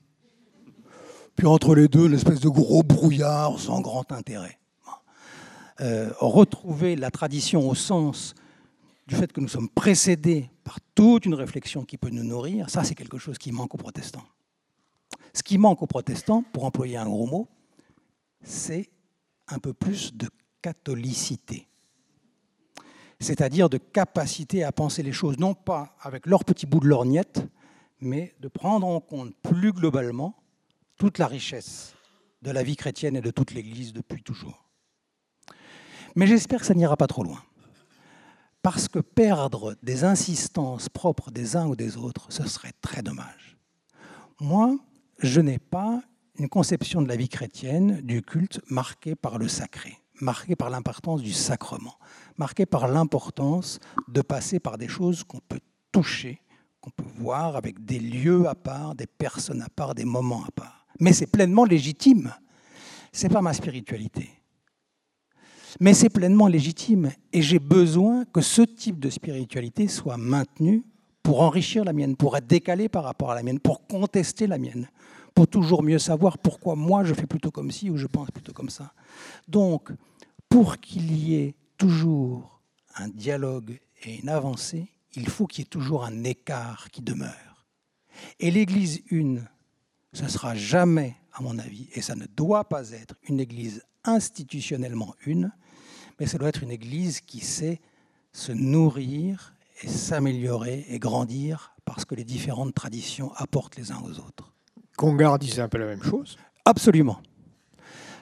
Puis 1.37 1.47
entre 1.47 1.75
les 1.75 1.89
deux, 1.89 2.07
l'espèce 2.07 2.41
de 2.41 2.49
gros 2.49 2.83
brouillard 2.83 3.59
sans 3.59 3.81
grand 3.81 4.11
intérêt. 4.13 4.59
Euh, 5.81 6.11
retrouver 6.19 6.97
la 6.97 7.11
tradition 7.11 7.67
au 7.67 7.75
sens 7.75 8.35
du 9.07 9.15
fait 9.15 9.33
que 9.33 9.41
nous 9.41 9.49
sommes 9.49 9.69
précédés 9.71 10.51
par 10.63 10.79
toute 10.95 11.25
une 11.25 11.35
réflexion 11.35 11.85
qui 11.85 11.97
peut 11.97 12.11
nous 12.11 12.23
nourrir, 12.23 12.69
ça 12.69 12.85
c'est 12.85 12.95
quelque 12.95 13.19
chose 13.19 13.39
qui 13.39 13.51
manque 13.51 13.75
aux 13.75 13.79
protestants. 13.79 14.25
Ce 15.33 15.43
qui 15.43 15.59
manque 15.59 15.83
aux 15.83 15.87
protestants, 15.87 16.43
pour 16.53 16.65
employer 16.65 16.97
un 16.97 17.07
gros 17.07 17.27
mot, 17.27 17.49
c'est 18.43 18.91
un 19.49 19.59
peu 19.59 19.73
plus 19.73 20.15
de 20.15 20.29
catholicité. 20.63 21.67
C'est-à-dire 23.21 23.69
de 23.69 23.79
capacité 23.79 24.65
à 24.65 24.73
penser 24.73 25.03
les 25.03 25.13
choses, 25.13 25.39
non 25.39 25.55
pas 25.55 25.95
avec 26.01 26.27
leur 26.27 26.45
petit 26.45 26.67
bout 26.67 26.81
de 26.81 26.87
lorgnette, 26.87 27.47
mais 28.01 28.35
de 28.41 28.49
prendre 28.49 28.87
en 28.87 29.01
compte 29.01 29.35
plus 29.43 29.73
globalement 29.73 30.35
toute 30.97 31.19
la 31.19 31.27
richesse 31.27 31.95
de 32.43 32.51
la 32.51 32.63
vie 32.63 32.77
chrétienne 32.77 33.17
et 33.17 33.21
de 33.21 33.31
toute 33.31 33.53
l'Église 33.53 33.93
depuis 33.93 34.23
toujours. 34.23 34.65
Mais 36.17 36.27
j'espère 36.27 36.61
que 36.61 36.67
ça 36.67 36.75
n'ira 36.75 36.97
pas 36.97 37.07
trop 37.07 37.23
loin. 37.23 37.43
Parce 38.63 38.89
que 38.89 38.99
perdre 38.99 39.77
des 39.83 40.05
insistances 40.05 40.89
propres 40.89 41.31
des 41.31 41.57
uns 41.57 41.67
ou 41.67 41.77
des 41.77 41.97
autres, 41.97 42.27
ce 42.31 42.47
serait 42.47 42.73
très 42.81 43.03
dommage. 43.03 43.59
Moi, 44.41 44.77
je 45.23 45.41
n'ai 45.41 45.59
pas 45.59 46.03
une 46.39 46.49
conception 46.49 47.03
de 47.03 47.09
la 47.09 47.17
vie 47.17 47.29
chrétienne, 47.29 48.01
du 48.03 48.23
culte, 48.23 48.61
marquée 48.71 49.15
par 49.15 49.39
le 49.39 49.49
sacré, 49.49 49.99
marquée 50.21 50.57
par 50.57 50.71
l'importance 50.71 51.23
du 51.23 51.33
sacrement, 51.33 51.97
marquée 52.39 52.67
par 52.67 52.89
l'importance 52.89 53.79
de 54.09 54.23
passer 54.23 54.61
par 54.61 54.79
des 54.79 54.89
choses 54.89 55.25
qu'on 55.25 55.41
peut 55.41 55.61
toucher, 55.93 56.41
qu'on 56.81 56.91
peut 56.91 57.05
voir 57.19 57.57
avec 57.57 57.85
des 57.85 57.99
lieux 57.99 58.49
à 58.49 58.55
part, 58.55 58.95
des 58.95 59.07
personnes 59.07 59.63
à 59.63 59.69
part, 59.69 59.95
des 59.95 60.05
moments 60.07 60.45
à 60.45 60.51
part. 60.51 60.87
Mais 60.99 61.13
c'est 61.13 61.27
pleinement 61.27 61.65
légitime. 61.65 62.35
Ce 63.13 63.27
n'est 63.27 63.33
pas 63.33 63.43
ma 63.43 63.53
spiritualité. 63.53 64.31
Mais 65.79 65.95
c'est 65.95 66.09
pleinement 66.09 66.47
légitime. 66.47 67.13
Et 67.33 67.43
j'ai 67.43 67.59
besoin 67.59 68.25
que 68.25 68.41
ce 68.41 68.63
type 68.63 68.99
de 68.99 69.11
spiritualité 69.11 69.89
soit 69.89 70.17
maintenu 70.17 70.85
pour 71.31 71.43
enrichir 71.43 71.85
la 71.85 71.93
mienne, 71.93 72.17
pour 72.17 72.37
être 72.37 72.49
décalé 72.49 72.89
par 72.89 73.05
rapport 73.05 73.31
à 73.31 73.37
la 73.37 73.45
mienne, 73.45 73.61
pour 73.61 73.87
contester 73.87 74.49
la 74.49 74.59
mienne, 74.59 74.89
pour 75.33 75.47
toujours 75.47 75.85
mieux 75.85 76.01
savoir 76.01 76.39
pourquoi 76.39 76.75
moi 76.75 77.05
je 77.05 77.15
fais 77.15 77.29
plutôt 77.29 77.53
comme 77.53 77.71
ci 77.71 77.89
ou 77.89 77.97
je 77.97 78.09
pense 78.09 78.33
plutôt 78.33 78.53
comme 78.53 78.69
ça. 78.69 78.93
Donc, 79.47 79.93
pour 80.49 80.79
qu'il 80.79 81.17
y 81.17 81.37
ait 81.37 81.55
toujours 81.79 82.61
un 82.97 83.07
dialogue 83.07 83.79
et 84.03 84.19
une 84.19 84.29
avancée, 84.29 84.89
il 85.15 85.29
faut 85.29 85.47
qu'il 85.47 85.63
y 85.63 85.67
ait 85.67 85.71
toujours 85.71 86.05
un 86.05 86.25
écart 86.25 86.91
qui 86.91 87.01
demeure. 87.01 87.65
Et 88.41 88.51
l'Église 88.51 89.01
une, 89.13 89.47
ce 90.13 90.25
ne 90.25 90.29
sera 90.29 90.57
jamais, 90.57 91.15
à 91.33 91.43
mon 91.43 91.61
avis, 91.61 91.89
et 91.95 92.03
ça 92.03 92.17
ne 92.17 92.27
doit 92.27 92.69
pas 92.69 92.91
être 92.91 93.15
une 93.29 93.39
Église 93.39 93.85
institutionnellement 94.03 95.15
une, 95.25 95.53
mais 96.19 96.27
ça 96.27 96.39
doit 96.39 96.49
être 96.49 96.65
une 96.65 96.73
Église 96.73 97.21
qui 97.21 97.39
sait 97.39 97.81
se 98.33 98.51
nourrir 98.51 99.55
et 99.83 99.89
s'améliorer 99.89 100.87
et 100.89 100.99
grandir 100.99 101.75
parce 101.85 102.05
que 102.05 102.15
les 102.15 102.25
différentes 102.25 102.75
traditions 102.75 103.33
apportent 103.37 103.77
les 103.77 103.93
uns 103.93 104.01
aux 104.05 104.19
autres. 104.19 104.53
Congar 104.97 105.39
disait 105.39 105.63
un 105.63 105.69
peu 105.69 105.79
la 105.79 105.87
même 105.87 106.03
chose. 106.03 106.37
Absolument. 106.65 107.21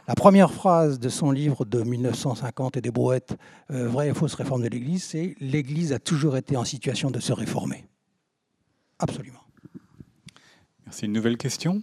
La 0.06 0.14
première 0.14 0.52
phrase 0.52 0.98
de 0.98 1.10
son 1.10 1.30
livre 1.30 1.66
de 1.66 1.82
1950 1.82 2.78
et 2.78 2.80
des 2.80 2.90
brouettes, 2.90 3.36
euh, 3.70 3.88
Vraie 3.88 4.08
et 4.08 4.14
fausse 4.14 4.34
réforme 4.34 4.62
de 4.62 4.68
l'Église, 4.68 5.04
c'est 5.04 5.36
L'Église 5.38 5.92
a 5.92 5.98
toujours 5.98 6.38
été 6.38 6.56
en 6.56 6.64
situation 6.64 7.10
de 7.10 7.20
se 7.20 7.32
réformer. 7.32 7.84
Absolument. 8.98 9.42
Merci. 10.86 11.04
Une 11.04 11.12
nouvelle 11.12 11.36
question? 11.36 11.82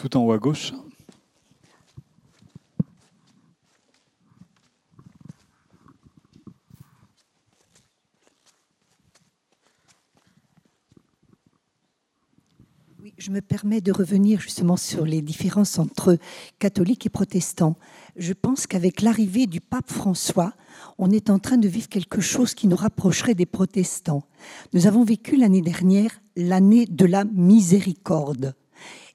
Tout 0.00 0.16
en 0.16 0.24
haut 0.24 0.32
à 0.32 0.38
gauche. 0.38 0.72
je 13.18 13.30
me 13.30 13.42
permets 13.42 13.82
de 13.82 13.92
revenir 13.92 14.40
justement 14.40 14.78
sur 14.78 15.04
les 15.04 15.20
différences 15.20 15.78
entre 15.78 16.16
catholiques 16.58 17.04
et 17.04 17.10
protestants. 17.10 17.76
Je 18.16 18.32
pense 18.32 18.66
qu'avec 18.66 19.02
l'arrivée 19.02 19.46
du 19.46 19.60
pape 19.60 19.90
François, 19.90 20.54
on 20.96 21.10
est 21.10 21.28
en 21.28 21.38
train 21.38 21.58
de 21.58 21.68
vivre 21.68 21.90
quelque 21.90 22.22
chose 22.22 22.54
qui 22.54 22.66
nous 22.66 22.76
rapprocherait 22.76 23.34
des 23.34 23.44
protestants. 23.44 24.22
Nous 24.72 24.86
avons 24.86 25.04
vécu 25.04 25.36
l'année 25.36 25.60
dernière 25.60 26.22
l'année 26.36 26.86
de 26.86 27.04
la 27.04 27.24
miséricorde. 27.24 28.54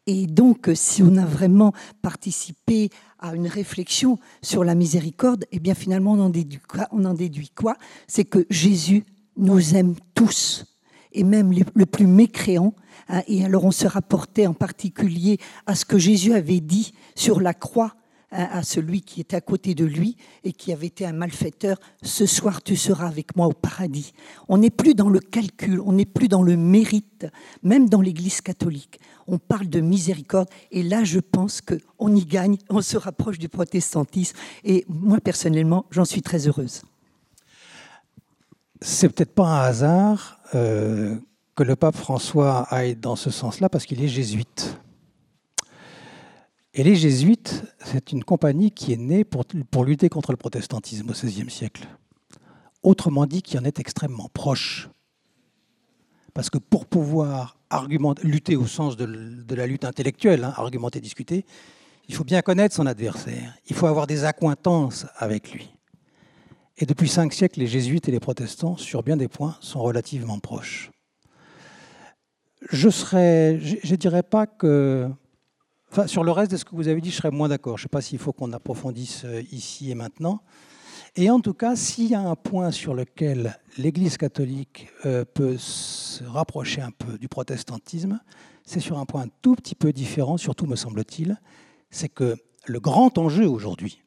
Et 0.07 0.27
donc, 0.27 0.69
si 0.75 1.01
on 1.01 1.17
a 1.17 1.25
vraiment 1.25 1.73
participé 2.01 2.89
à 3.19 3.35
une 3.35 3.47
réflexion 3.47 4.19
sur 4.41 4.63
la 4.63 4.75
miséricorde, 4.75 5.45
eh 5.51 5.59
bien 5.59 5.73
finalement, 5.73 6.13
on 6.13 6.19
en 6.19 6.29
déduit 6.29 6.59
quoi, 6.67 6.87
on 6.91 7.05
en 7.05 7.13
déduit 7.13 7.49
quoi? 7.49 7.75
C'est 8.07 8.25
que 8.25 8.45
Jésus 8.49 9.03
nous 9.37 9.75
aime 9.75 9.95
tous, 10.13 10.65
et 11.11 11.23
même 11.23 11.51
le 11.73 11.85
plus 11.85 12.07
mécréant, 12.07 12.73
Hein, 13.07 13.21
et 13.27 13.45
alors 13.45 13.65
on 13.65 13.71
se 13.71 13.87
rapportait 13.87 14.47
en 14.47 14.53
particulier 14.53 15.39
à 15.65 15.75
ce 15.75 15.85
que 15.85 15.97
Jésus 15.97 16.33
avait 16.33 16.59
dit 16.59 16.93
sur 17.15 17.39
la 17.39 17.53
croix 17.53 17.95
à 18.35 18.63
celui 18.63 19.01
qui 19.01 19.21
était 19.21 19.35
à 19.35 19.41
côté 19.41 19.75
de 19.75 19.85
lui 19.85 20.17
et 20.43 20.51
qui 20.51 20.73
avait 20.73 20.87
été 20.87 21.05
un 21.05 21.13
malfaiteur, 21.13 21.79
ce 22.01 22.25
soir 22.25 22.61
tu 22.61 22.75
seras 22.75 23.07
avec 23.07 23.35
moi 23.35 23.47
au 23.47 23.53
paradis. 23.53 24.13
On 24.49 24.57
n'est 24.57 24.69
plus 24.69 24.93
dans 24.93 25.09
le 25.09 25.19
calcul, 25.19 25.79
on 25.79 25.93
n'est 25.93 26.05
plus 26.05 26.27
dans 26.27 26.43
le 26.43 26.57
mérite, 26.57 27.27
même 27.63 27.89
dans 27.89 28.01
l'Église 28.01 28.41
catholique. 28.41 28.99
On 29.27 29.37
parle 29.37 29.67
de 29.67 29.79
miséricorde 29.79 30.49
et 30.71 30.83
là 30.83 31.03
je 31.03 31.19
pense 31.19 31.61
qu'on 31.61 32.15
y 32.15 32.25
gagne, 32.25 32.57
on 32.69 32.81
se 32.81 32.97
rapproche 32.97 33.39
du 33.39 33.49
protestantisme 33.49 34.37
et 34.63 34.85
moi 34.89 35.19
personnellement 35.19 35.85
j'en 35.91 36.05
suis 36.05 36.21
très 36.21 36.47
heureuse. 36.47 36.81
C'est 38.81 39.09
peut-être 39.09 39.33
pas 39.33 39.47
un 39.47 39.61
hasard 39.61 40.39
euh, 40.53 41.15
que 41.55 41.63
le 41.63 41.75
pape 41.75 41.95
François 41.95 42.63
aille 42.69 42.95
dans 42.95 43.15
ce 43.15 43.29
sens-là 43.29 43.69
parce 43.69 43.85
qu'il 43.85 44.03
est 44.03 44.09
jésuite. 44.09 44.77
Et 46.77 46.83
les 46.83 46.95
jésuites, 46.95 47.63
c'est 47.85 48.11
une 48.11 48.25
compagnie 48.25 48.69
qui 48.69 48.91
est 48.91 48.97
née 48.97 49.23
pour, 49.23 49.45
pour 49.71 49.85
lutter 49.85 50.09
contre 50.09 50.31
le 50.31 50.37
protestantisme 50.37 51.09
au 51.09 51.13
XVIe 51.13 51.49
siècle. 51.49 51.87
Autrement 52.83 53.25
dit, 53.25 53.41
qui 53.41 53.57
en 53.57 53.63
est 53.63 53.79
extrêmement 53.79 54.29
proche. 54.33 54.89
Parce 56.33 56.49
que 56.49 56.57
pour 56.57 56.85
pouvoir 56.85 57.57
argumenter, 57.69 58.27
lutter 58.27 58.57
au 58.57 58.67
sens 58.67 58.97
de, 58.97 59.05
de 59.05 59.55
la 59.55 59.67
lutte 59.67 59.85
intellectuelle, 59.85 60.43
hein, 60.43 60.53
argumenter, 60.57 60.99
discuter, 60.99 61.45
il 62.09 62.13
faut 62.13 62.25
bien 62.25 62.41
connaître 62.41 62.75
son 62.75 62.85
adversaire. 62.85 63.55
Il 63.69 63.75
faut 63.75 63.87
avoir 63.87 64.05
des 64.05 64.25
accointances 64.25 65.05
avec 65.15 65.53
lui. 65.53 65.73
Et 66.77 66.85
depuis 66.85 67.07
cinq 67.07 67.31
siècles, 67.31 67.61
les 67.61 67.67
jésuites 67.67 68.09
et 68.09 68.11
les 68.11 68.19
protestants, 68.19 68.75
sur 68.75 69.01
bien 69.01 69.15
des 69.15 69.29
points, 69.29 69.55
sont 69.61 69.81
relativement 69.81 70.39
proches 70.39 70.91
je 72.71 72.89
serais, 72.89 73.59
je, 73.59 73.95
dirais 73.95 74.23
pas 74.23 74.47
que, 74.47 75.09
sur 76.07 76.23
le 76.23 76.31
reste 76.31 76.51
de 76.51 76.57
ce 76.57 76.65
que 76.65 76.75
vous 76.75 76.87
avez 76.87 77.01
dit, 77.01 77.11
je 77.11 77.15
serais 77.15 77.31
moins 77.31 77.49
d'accord. 77.49 77.77
Je 77.77 77.83
ne 77.83 77.85
sais 77.85 77.89
pas 77.89 78.01
s'il 78.01 78.19
faut 78.19 78.33
qu'on 78.33 78.51
approfondisse 78.53 79.23
euh, 79.25 79.41
ici 79.51 79.91
et 79.91 79.95
maintenant. 79.95 80.41
Et 81.15 81.29
en 81.29 81.39
tout 81.39 81.53
cas, 81.53 81.75
s'il 81.75 82.07
y 82.07 82.15
a 82.15 82.19
un 82.19 82.35
point 82.35 82.71
sur 82.71 82.93
lequel 82.93 83.57
l'Église 83.77 84.17
catholique 84.17 84.89
euh, 85.05 85.23
peut 85.23 85.57
se 85.57 86.23
rapprocher 86.25 86.81
un 86.81 86.91
peu 86.91 87.17
du 87.17 87.29
protestantisme, 87.29 88.19
c'est 88.65 88.81
sur 88.81 88.97
un 88.97 89.05
point 89.05 89.25
tout 89.41 89.55
petit 89.55 89.75
peu 89.75 89.93
différent, 89.93 90.37
surtout 90.37 90.65
me 90.65 90.75
semble-t-il, 90.75 91.39
c'est 91.89 92.09
que 92.09 92.35
le 92.65 92.79
grand 92.79 93.17
enjeu 93.17 93.47
aujourd'hui 93.47 94.03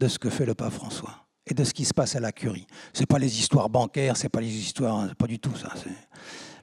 de 0.00 0.08
ce 0.08 0.18
que 0.18 0.30
fait 0.30 0.46
le 0.46 0.54
pape 0.54 0.72
François 0.72 1.26
et 1.46 1.54
de 1.54 1.64
ce 1.64 1.74
qui 1.74 1.84
se 1.84 1.92
passe 1.92 2.16
à 2.16 2.20
la 2.20 2.32
curie, 2.32 2.66
c'est 2.92 3.06
pas 3.06 3.18
les 3.18 3.38
histoires 3.38 3.68
bancaires, 3.68 4.16
c'est 4.16 4.28
pas 4.28 4.40
les 4.40 4.56
histoires, 4.56 5.14
pas 5.16 5.26
du 5.26 5.38
tout 5.38 5.54
ça. 5.56 5.72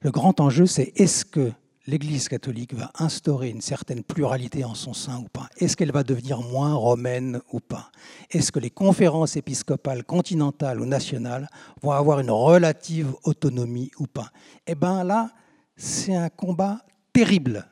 Le 0.01 0.11
grand 0.11 0.39
enjeu, 0.39 0.65
c'est 0.65 0.91
est-ce 0.95 1.23
que 1.23 1.51
l'Église 1.85 2.29
catholique 2.29 2.73
va 2.73 2.91
instaurer 2.99 3.49
une 3.49 3.61
certaine 3.61 4.03
pluralité 4.03 4.63
en 4.63 4.75
son 4.75 4.93
sein 4.93 5.19
ou 5.19 5.27
pas? 5.27 5.49
Est-ce 5.57 5.75
qu'elle 5.75 5.91
va 5.91 6.03
devenir 6.03 6.41
moins 6.41 6.73
romaine 6.73 7.41
ou 7.51 7.59
pas? 7.59 7.91
Est-ce 8.31 8.51
que 8.51 8.59
les 8.59 8.69
conférences 8.69 9.35
épiscopales 9.35 10.03
continentales 10.03 10.79
ou 10.81 10.85
nationales 10.85 11.47
vont 11.81 11.91
avoir 11.91 12.19
une 12.19 12.31
relative 12.31 13.13
autonomie 13.23 13.91
ou 13.99 14.07
pas? 14.07 14.29
Eh 14.67 14.75
bien 14.75 15.03
là, 15.03 15.31
c'est 15.75 16.15
un 16.15 16.29
combat 16.29 16.85
terrible 17.11 17.67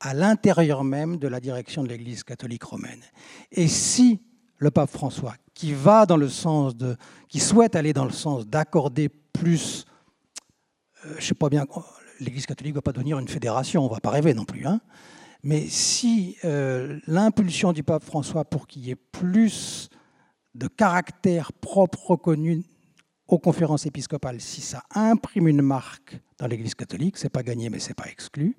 à 0.00 0.12
l'intérieur 0.12 0.84
même 0.84 1.16
de 1.16 1.28
la 1.28 1.40
direction 1.40 1.82
de 1.82 1.88
l'Église 1.88 2.24
catholique 2.24 2.64
romaine. 2.64 3.02
Et 3.50 3.68
si 3.68 4.20
le 4.58 4.70
pape 4.70 4.90
François, 4.90 5.34
qui 5.54 5.72
va 5.72 6.04
dans 6.04 6.16
le 6.16 6.28
sens 6.28 6.76
de, 6.76 6.96
qui 7.28 7.40
souhaite 7.40 7.76
aller 7.76 7.92
dans 7.92 8.04
le 8.04 8.12
sens 8.12 8.46
d'accorder 8.46 9.08
plus 9.08 9.86
euh, 11.06 11.20
sais 11.20 11.34
pas 11.34 11.48
bien, 11.48 11.66
l'Église 12.20 12.46
catholique 12.46 12.74
ne 12.74 12.78
va 12.78 12.82
pas 12.82 12.92
devenir 12.92 13.18
une 13.18 13.28
fédération, 13.28 13.82
on 13.82 13.88
ne 13.88 13.94
va 13.94 14.00
pas 14.00 14.10
rêver 14.10 14.34
non 14.34 14.44
plus. 14.44 14.66
Hein. 14.66 14.80
Mais 15.42 15.66
si 15.68 16.36
euh, 16.44 16.98
l'impulsion 17.06 17.72
du 17.72 17.82
pape 17.82 18.04
François 18.04 18.44
pour 18.44 18.66
qu'il 18.66 18.86
y 18.86 18.90
ait 18.90 18.96
plus 18.96 19.90
de 20.54 20.68
caractère 20.68 21.52
propre 21.52 22.10
reconnu 22.10 22.64
aux 23.28 23.38
conférences 23.38 23.86
épiscopales, 23.86 24.40
si 24.40 24.60
ça 24.60 24.82
imprime 24.94 25.48
une 25.48 25.62
marque 25.62 26.18
dans 26.38 26.46
l'Église 26.46 26.74
catholique, 26.74 27.18
c'est 27.18 27.28
pas 27.28 27.42
gagné, 27.42 27.68
mais 27.70 27.78
c'est 27.78 27.94
pas 27.94 28.08
exclu. 28.08 28.56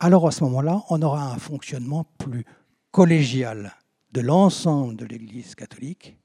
Alors 0.00 0.26
à 0.26 0.30
ce 0.30 0.44
moment-là, 0.44 0.82
on 0.90 1.00
aura 1.02 1.32
un 1.32 1.38
fonctionnement 1.38 2.04
plus 2.18 2.44
collégial 2.90 3.72
de 4.12 4.20
l'ensemble 4.20 4.96
de 4.96 5.06
l'Église 5.06 5.54
catholique 5.54 6.16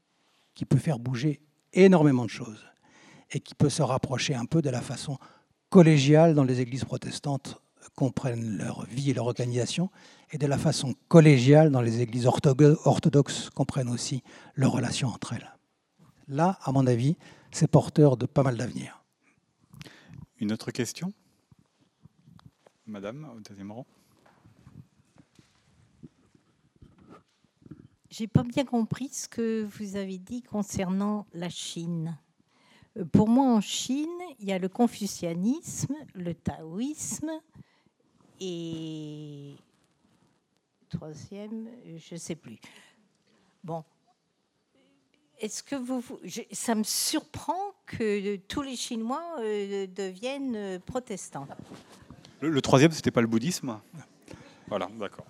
qui 0.53 0.65
peut 0.65 0.77
faire 0.77 0.99
bouger 0.99 1.41
énormément 1.73 2.25
de 2.25 2.29
choses 2.29 2.65
et 3.31 3.39
qui 3.39 3.55
peut 3.55 3.69
se 3.69 3.81
rapprocher 3.81 4.35
un 4.35 4.45
peu 4.45 4.61
de 4.61 4.69
la 4.69 4.81
façon 4.81 5.17
collégiale 5.69 6.35
dont 6.35 6.43
les 6.43 6.61
églises 6.61 6.85
protestantes 6.85 7.61
comprennent 7.95 8.57
leur 8.57 8.85
vie 8.85 9.11
et 9.11 9.13
leur 9.13 9.25
organisation, 9.25 9.89
et 10.31 10.37
de 10.37 10.47
la 10.47 10.57
façon 10.57 10.95
collégiale 11.07 11.71
dont 11.71 11.81
les 11.81 12.01
églises 12.01 12.27
orthodoxes 12.27 13.49
comprennent 13.49 13.89
aussi 13.89 14.23
leurs 14.55 14.71
relations 14.71 15.09
entre 15.09 15.33
elles. 15.33 15.55
Là, 16.27 16.59
à 16.61 16.71
mon 16.71 16.85
avis, 16.87 17.17
c'est 17.51 17.67
porteur 17.67 18.15
de 18.15 18.25
pas 18.25 18.43
mal 18.43 18.55
d'avenir. 18.57 19.03
Une 20.37 20.51
autre 20.51 20.71
question? 20.71 21.11
Madame, 22.85 23.27
au 23.35 23.39
deuxième 23.39 23.71
rang. 23.71 23.85
J'ai 28.09 28.27
pas 28.27 28.43
bien 28.43 28.65
compris 28.65 29.09
ce 29.09 29.27
que 29.27 29.63
vous 29.63 29.95
avez 29.95 30.17
dit 30.17 30.41
concernant 30.41 31.27
la 31.33 31.49
Chine. 31.49 32.17
Pour 33.11 33.27
moi, 33.27 33.45
en 33.45 33.61
Chine, 33.61 34.09
il 34.39 34.47
y 34.47 34.51
a 34.51 34.59
le 34.59 34.67
confucianisme, 34.67 35.95
le 36.15 36.33
taoïsme 36.33 37.31
et 38.39 39.53
troisième, 40.89 41.69
je 41.97 42.15
ne 42.15 42.19
sais 42.19 42.35
plus. 42.35 42.57
Bon, 43.63 43.83
est-ce 45.39 45.61
que 45.61 45.75
vous, 45.75 46.03
ça 46.51 46.75
me 46.75 46.83
surprend 46.83 47.73
que 47.85 48.37
tous 48.37 48.61
les 48.61 48.75
Chinois 48.75 49.35
euh, 49.39 49.87
deviennent 49.87 50.79
protestants? 50.79 51.47
Le, 52.41 52.49
le 52.49 52.61
troisième, 52.61 52.91
c'était 52.91 53.11
pas 53.11 53.21
le 53.21 53.27
bouddhisme? 53.27 53.79
Voilà, 54.67 54.89
d'accord. 54.97 55.25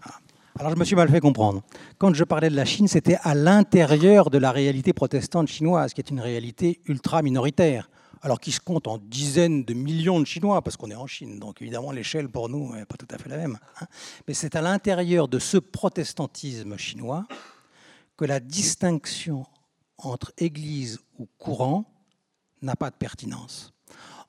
Alors 0.60 0.74
je 0.74 0.78
me 0.78 0.84
suis 0.84 0.98
mal 0.98 1.08
fait 1.08 1.22
comprendre. 1.22 1.64
Quand 1.98 2.14
je 2.14 2.26
parlais 2.26 2.50
de 2.50 2.56
la 2.58 2.66
Chine, 2.66 2.90
c'était 2.90 3.18
à 3.22 3.34
l'intérieur 3.34 4.30
de 4.30 4.38
la 4.38 4.52
réalité 4.52 4.92
protestante 4.92 5.48
chinoise, 5.48 5.94
qui 5.94 6.02
est 6.02 6.10
une 6.10 6.20
réalité 6.20 6.82
ultra 6.86 7.22
minoritaire. 7.22 7.90
alors 8.22 8.42
qui 8.42 8.52
se 8.52 8.60
compte 8.60 8.86
en 8.86 8.98
dizaines 8.98 9.64
de 9.64 9.74
millions 9.74 10.20
de 10.20 10.26
Chinois, 10.26 10.62
parce 10.62 10.76
qu'on 10.76 10.92
est 10.92 10.96
en 10.96 11.08
Chine, 11.08 11.40
donc 11.40 11.62
évidemment 11.62 11.94
l'échelle 11.94 12.28
pour 12.28 12.50
nous 12.50 12.76
n'est 12.76 12.84
pas 12.84 12.98
tout 12.98 13.08
à 13.10 13.18
fait 13.18 13.30
la 13.30 13.38
même. 13.38 13.58
Hein. 13.80 13.86
Mais 14.28 14.34
c'est 14.34 14.58
à 14.58 14.62
l'intérieur 14.62 15.30
de 15.30 15.40
ce 15.40 15.56
protestantisme 15.56 16.76
chinois 16.76 17.26
que 18.18 18.26
la 18.26 18.42
distinction 18.42 19.46
entre 19.98 20.34
Église 20.38 21.00
ou 21.18 21.30
courant 21.38 21.86
n'a 22.62 22.76
pas 22.76 22.90
de 22.90 22.98
pertinence. 22.98 23.74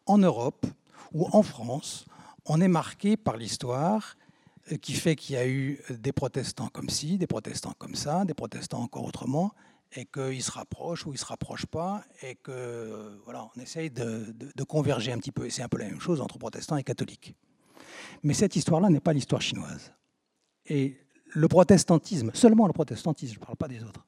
En 0.07 0.19
Europe 0.19 0.65
ou 1.13 1.27
en 1.33 1.43
France, 1.43 2.05
on 2.47 2.61
est 2.61 2.69
marqué 2.69 3.17
par 3.17 3.37
l'histoire 3.37 4.15
qui 4.81 4.95
fait 4.95 5.17
qu'il 5.17 5.35
y 5.35 5.39
a 5.39 5.49
eu 5.49 5.81
des 5.91 6.13
protestants 6.13 6.69
comme 6.69 6.89
ci, 6.89 7.19
des 7.19 7.27
protestants 7.27 7.75
comme 7.79 7.95
ça, 7.95 8.25
des 8.25 8.35
protestants 8.35 8.83
encore 8.83 9.05
autrement, 9.05 9.53
et 9.93 10.07
qu'ils 10.07 10.43
se 10.43 10.53
rapprochent 10.53 11.07
ou 11.07 11.11
ils 11.11 11.15
ne 11.15 11.19
se 11.19 11.25
rapprochent 11.25 11.67
pas, 11.67 12.05
et 12.23 12.37
que 12.37 12.53
euh, 12.53 13.17
voilà, 13.25 13.49
on 13.55 13.61
essaye 13.61 13.91
de, 13.91 14.35
de, 14.55 14.65
converger 14.65 15.13
un 15.13 15.19
petit 15.19 15.33
peu. 15.33 15.47
Et 15.47 15.51
c'est 15.51 15.63
un 15.63 15.69
peu 15.69 15.79
la 15.79 15.87
même 15.87 16.01
chose 16.01 16.21
entre 16.21 16.39
protestants 16.39 16.77
et 16.77 16.85
catholiques. 16.85 17.35
Mais 18.23 18.35
cette 18.35 18.55
histoire-là 18.55 18.89
n'est 18.89 19.01
pas 19.01 19.13
l'histoire 19.13 19.43
chinoise. 19.43 19.93
Et 20.67 20.97
le 21.27 21.49
protestantisme, 21.49 22.31
seulement 22.35 22.69
le 22.69 22.73
protestantisme, 22.73 23.35
je 23.35 23.41
ne 23.41 23.45
parle 23.45 23.57
pas 23.57 23.69
des 23.69 23.83
autres, 23.83 24.07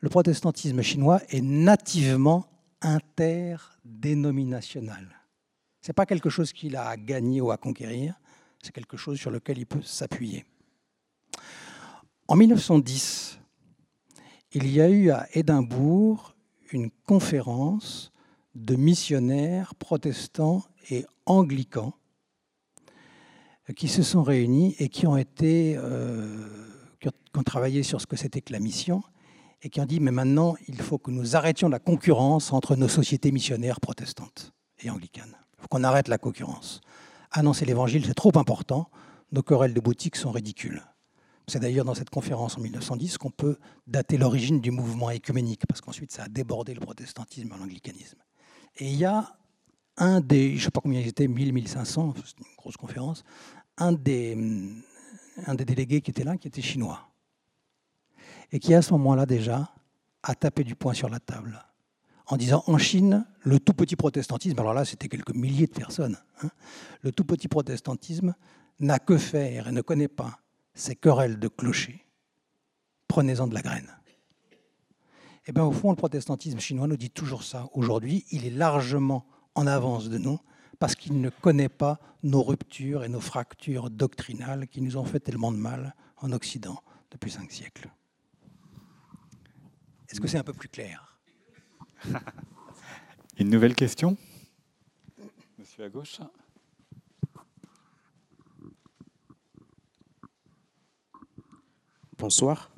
le 0.00 0.08
protestantisme 0.08 0.82
chinois 0.82 1.20
est 1.30 1.40
nativement 1.40 2.46
interdénominational. 2.80 5.20
Ce 5.80 5.88
n'est 5.88 5.94
pas 5.94 6.06
quelque 6.06 6.30
chose 6.30 6.52
qu'il 6.52 6.76
a 6.76 6.86
à 6.88 6.96
gagner 6.96 7.40
ou 7.40 7.50
à 7.50 7.56
conquérir, 7.56 8.20
c'est 8.64 8.72
quelque 8.72 8.96
chose 8.96 9.18
sur 9.18 9.30
lequel 9.30 9.58
il 9.58 9.66
peut 9.66 9.82
s'appuyer. 9.82 10.46
En 12.28 12.36
1910, 12.36 13.38
il 14.52 14.70
y 14.72 14.80
a 14.80 14.88
eu 14.88 15.10
à 15.10 15.26
Édimbourg 15.34 16.34
une 16.72 16.90
conférence 17.06 18.10
de 18.54 18.74
missionnaires 18.76 19.74
protestants 19.74 20.64
et 20.90 21.04
anglicans 21.26 21.92
qui 23.76 23.88
se 23.88 24.02
sont 24.02 24.22
réunis 24.22 24.74
et 24.78 24.88
qui 24.88 25.06
ont 25.06 25.16
été 25.16 25.76
euh, 25.76 26.48
qui 27.00 27.08
ont 27.36 27.42
travaillé 27.42 27.82
sur 27.82 28.00
ce 28.00 28.06
que 28.06 28.16
c'était 28.16 28.40
que 28.40 28.52
la 28.52 28.60
mission 28.60 29.02
et 29.62 29.68
qui 29.68 29.80
ont 29.80 29.86
dit 29.86 30.00
mais 30.00 30.10
maintenant 30.10 30.54
il 30.68 30.80
faut 30.80 30.98
que 30.98 31.10
nous 31.10 31.36
arrêtions 31.36 31.68
la 31.68 31.78
concurrence 31.78 32.52
entre 32.52 32.76
nos 32.76 32.88
sociétés 32.88 33.32
missionnaires 33.32 33.80
protestantes 33.80 34.52
et 34.78 34.88
anglicanes. 34.88 35.36
Il 35.58 35.62
faut 35.62 35.68
qu'on 35.68 35.84
arrête 35.84 36.08
la 36.08 36.18
concurrence. 36.18 36.80
Annoncer 37.36 37.64
l'évangile, 37.64 38.06
c'est 38.06 38.14
trop 38.14 38.30
important. 38.38 38.88
Nos 39.32 39.42
querelles 39.42 39.74
de 39.74 39.80
boutique 39.80 40.14
sont 40.14 40.30
ridicules. 40.30 40.80
C'est 41.48 41.58
d'ailleurs 41.58 41.84
dans 41.84 41.96
cette 41.96 42.08
conférence 42.08 42.56
en 42.56 42.60
1910 42.60 43.18
qu'on 43.18 43.32
peut 43.32 43.58
dater 43.88 44.18
l'origine 44.18 44.60
du 44.60 44.70
mouvement 44.70 45.10
écuménique, 45.10 45.66
parce 45.66 45.80
qu'ensuite 45.80 46.12
ça 46.12 46.22
a 46.22 46.28
débordé 46.28 46.74
le 46.74 46.80
protestantisme 46.80 47.52
et 47.52 47.58
l'anglicanisme. 47.58 48.18
Et 48.76 48.86
il 48.86 48.94
y 48.94 49.04
a 49.04 49.36
un 49.96 50.20
des, 50.20 50.50
je 50.50 50.54
ne 50.54 50.60
sais 50.60 50.70
pas 50.70 50.80
combien 50.80 51.00
ils 51.00 51.08
étaient, 51.08 51.26
1000, 51.26 51.52
1500, 51.52 52.14
c'est 52.24 52.38
une 52.38 52.56
grosse 52.56 52.76
conférence, 52.76 53.24
un 53.78 53.92
des, 53.92 54.38
un 55.44 55.56
des 55.56 55.64
délégués 55.64 56.02
qui 56.02 56.12
était 56.12 56.24
là, 56.24 56.36
qui 56.36 56.46
était 56.46 56.62
chinois, 56.62 57.08
et 58.52 58.60
qui 58.60 58.74
à 58.74 58.80
ce 58.80 58.92
moment-là 58.92 59.26
déjà 59.26 59.74
a 60.22 60.36
tapé 60.36 60.62
du 60.62 60.76
poing 60.76 60.94
sur 60.94 61.08
la 61.08 61.18
table, 61.18 61.60
en 62.26 62.36
disant 62.36 62.64
en 62.66 62.78
Chine, 62.78 63.26
le 63.40 63.60
tout 63.60 63.74
petit 63.74 63.96
protestantisme, 63.96 64.58
alors 64.58 64.74
là 64.74 64.84
c'était 64.84 65.08
quelques 65.08 65.34
milliers 65.34 65.66
de 65.66 65.72
personnes, 65.72 66.18
hein, 66.42 66.50
le 67.02 67.12
tout 67.12 67.24
petit 67.24 67.48
protestantisme 67.48 68.34
n'a 68.80 68.98
que 68.98 69.18
faire 69.18 69.68
et 69.68 69.72
ne 69.72 69.82
connaît 69.82 70.08
pas 70.08 70.40
ces 70.74 70.96
querelles 70.96 71.38
de 71.38 71.48
clochers, 71.48 72.04
prenez-en 73.08 73.46
de 73.46 73.54
la 73.54 73.62
graine. 73.62 73.90
Eh 75.46 75.52
bien, 75.52 75.64
au 75.64 75.72
fond, 75.72 75.90
le 75.90 75.96
protestantisme 75.96 76.58
chinois 76.58 76.86
nous 76.86 76.96
dit 76.96 77.10
toujours 77.10 77.42
ça. 77.42 77.68
Aujourd'hui, 77.74 78.24
il 78.30 78.46
est 78.46 78.50
largement 78.50 79.26
en 79.54 79.66
avance 79.66 80.08
de 80.08 80.16
nous 80.16 80.40
parce 80.78 80.94
qu'il 80.94 81.20
ne 81.20 81.28
connaît 81.28 81.68
pas 81.68 82.00
nos 82.22 82.42
ruptures 82.42 83.04
et 83.04 83.08
nos 83.08 83.20
fractures 83.20 83.90
doctrinales 83.90 84.66
qui 84.68 84.80
nous 84.80 84.96
ont 84.96 85.04
fait 85.04 85.20
tellement 85.20 85.52
de 85.52 85.58
mal 85.58 85.94
en 86.16 86.32
Occident 86.32 86.82
depuis 87.10 87.30
cinq 87.30 87.52
siècles. 87.52 87.90
Est-ce 90.08 90.20
que 90.20 90.28
c'est 90.28 90.38
un 90.38 90.44
peu 90.44 90.54
plus 90.54 90.68
clair? 90.68 91.13
Une 93.38 93.50
nouvelle 93.50 93.74
question? 93.74 94.16
Monsieur 95.58 95.84
à 95.84 95.88
gauche. 95.88 96.20
Bonsoir. 102.18 102.70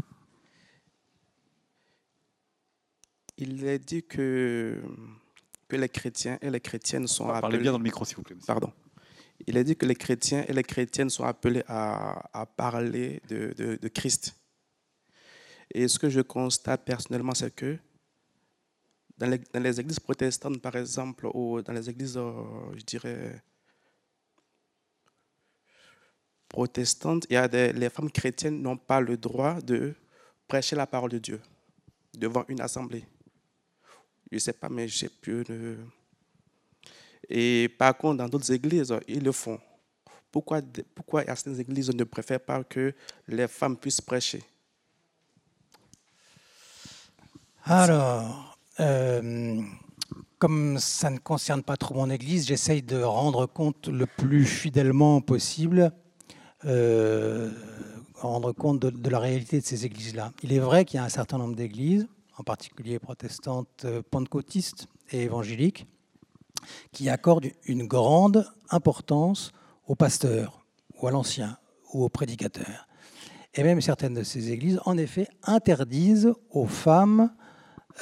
Il 3.38 3.64
est 3.64 3.78
dit 3.78 4.02
que, 4.02 4.82
que 5.68 5.76
les 5.76 5.88
chrétiens 5.88 6.38
et 6.40 6.50
les 6.50 6.60
chrétiennes 6.60 7.06
sont 7.06 7.28
appelés... 7.28 7.40
Parlez 7.40 7.58
bien 7.58 7.72
dans 7.72 7.78
le 7.78 7.84
micro, 7.84 8.04
s'il 8.04 8.16
vous 8.16 8.22
plaît. 8.22 8.36
Pardon. 8.46 8.72
Il 9.46 9.58
est 9.58 9.64
dit 9.64 9.76
que 9.76 9.84
les 9.84 9.94
chrétiens 9.94 10.44
et 10.48 10.54
les 10.54 10.62
chrétiennes 10.62 11.10
sont 11.10 11.24
appelés 11.24 11.62
à, 11.68 12.46
parler 12.56 13.20
de, 13.28 13.52
de, 13.52 13.88
Christ. 13.88 14.34
Et 15.74 15.86
ce 15.88 15.98
que 15.98 16.08
je 16.08 16.22
constate 16.22 16.84
personnellement, 16.86 17.34
c'est 17.34 17.54
que 17.54 17.78
dans 19.18 19.38
les, 19.54 19.80
églises 19.80 20.00
protestantes, 20.00 20.60
par 20.60 20.76
exemple, 20.76 21.26
ou 21.32 21.62
dans 21.62 21.72
les 21.72 21.88
églises, 21.88 22.16
euh, 22.16 22.32
je 22.76 22.84
dirais, 22.84 23.42
protestantes, 26.48 27.26
il 27.30 27.34
y 27.34 27.36
a 27.36 27.46
les 27.46 27.90
femmes 27.90 28.10
chrétiennes 28.10 28.60
n'ont 28.60 28.76
pas 28.76 29.00
le 29.00 29.16
droit 29.16 29.60
de 29.60 29.94
prêcher 30.46 30.76
la 30.76 30.86
parole 30.86 31.10
de 31.10 31.18
Dieu 31.18 31.40
devant 32.14 32.44
une 32.48 32.60
assemblée. 32.60 33.04
Je 34.30 34.36
ne 34.36 34.40
sais 34.40 34.52
pas, 34.52 34.68
mais 34.68 34.88
j'ai 34.88 35.08
pu. 35.08 35.44
Et 37.28 37.68
par 37.78 37.96
contre, 37.96 38.18
dans 38.18 38.28
d'autres 38.28 38.52
églises, 38.52 38.94
ils 39.08 39.22
le 39.22 39.32
font. 39.32 39.60
Pourquoi, 40.30 40.60
pourquoi 40.94 41.24
certaines 41.24 41.58
églises 41.58 41.90
ne 41.94 42.04
préfèrent 42.04 42.44
pas 42.44 42.62
que 42.62 42.94
les 43.28 43.48
femmes 43.48 43.76
puissent 43.76 44.00
prêcher? 44.00 44.42
Alors, 47.64 48.55
euh, 48.80 49.60
comme 50.38 50.78
ça 50.78 51.10
ne 51.10 51.18
concerne 51.18 51.62
pas 51.62 51.76
trop 51.76 51.94
mon 51.94 52.10
église, 52.10 52.46
j'essaye 52.46 52.82
de 52.82 53.00
rendre 53.02 53.46
compte 53.46 53.88
le 53.88 54.06
plus 54.06 54.44
fidèlement 54.44 55.20
possible 55.20 55.92
euh, 56.64 57.50
rendre 58.14 58.52
compte 58.52 58.80
de, 58.80 59.10
la 59.10 59.18
réalité 59.18 59.60
de 59.60 59.64
ces 59.64 59.84
églises-là. 59.84 60.32
Il 60.42 60.52
est 60.52 60.58
vrai 60.58 60.84
qu'il 60.84 60.96
y 60.96 61.00
a 61.00 61.04
un 61.04 61.10
certain 61.10 61.38
nombre 61.38 61.54
d'églises, 61.54 62.08
en 62.38 62.42
particulier 62.42 62.98
protestantes, 62.98 63.84
euh, 63.84 64.02
pentecôtistes 64.10 64.88
et 65.10 65.22
évangéliques, 65.22 65.86
qui 66.92 67.08
accordent 67.08 67.46
une 67.66 67.86
grande 67.86 68.50
importance 68.70 69.52
aux 69.86 69.94
pasteurs, 69.94 70.64
ou 71.00 71.06
à 71.06 71.10
l'ancien, 71.10 71.58
ou 71.92 72.04
aux 72.04 72.08
prédicateurs. 72.08 72.88
Et 73.54 73.62
même 73.62 73.80
certaines 73.80 74.14
de 74.14 74.22
ces 74.22 74.50
églises, 74.50 74.80
en 74.86 74.96
effet, 74.96 75.28
interdisent 75.44 76.32
aux 76.50 76.66
femmes 76.66 77.30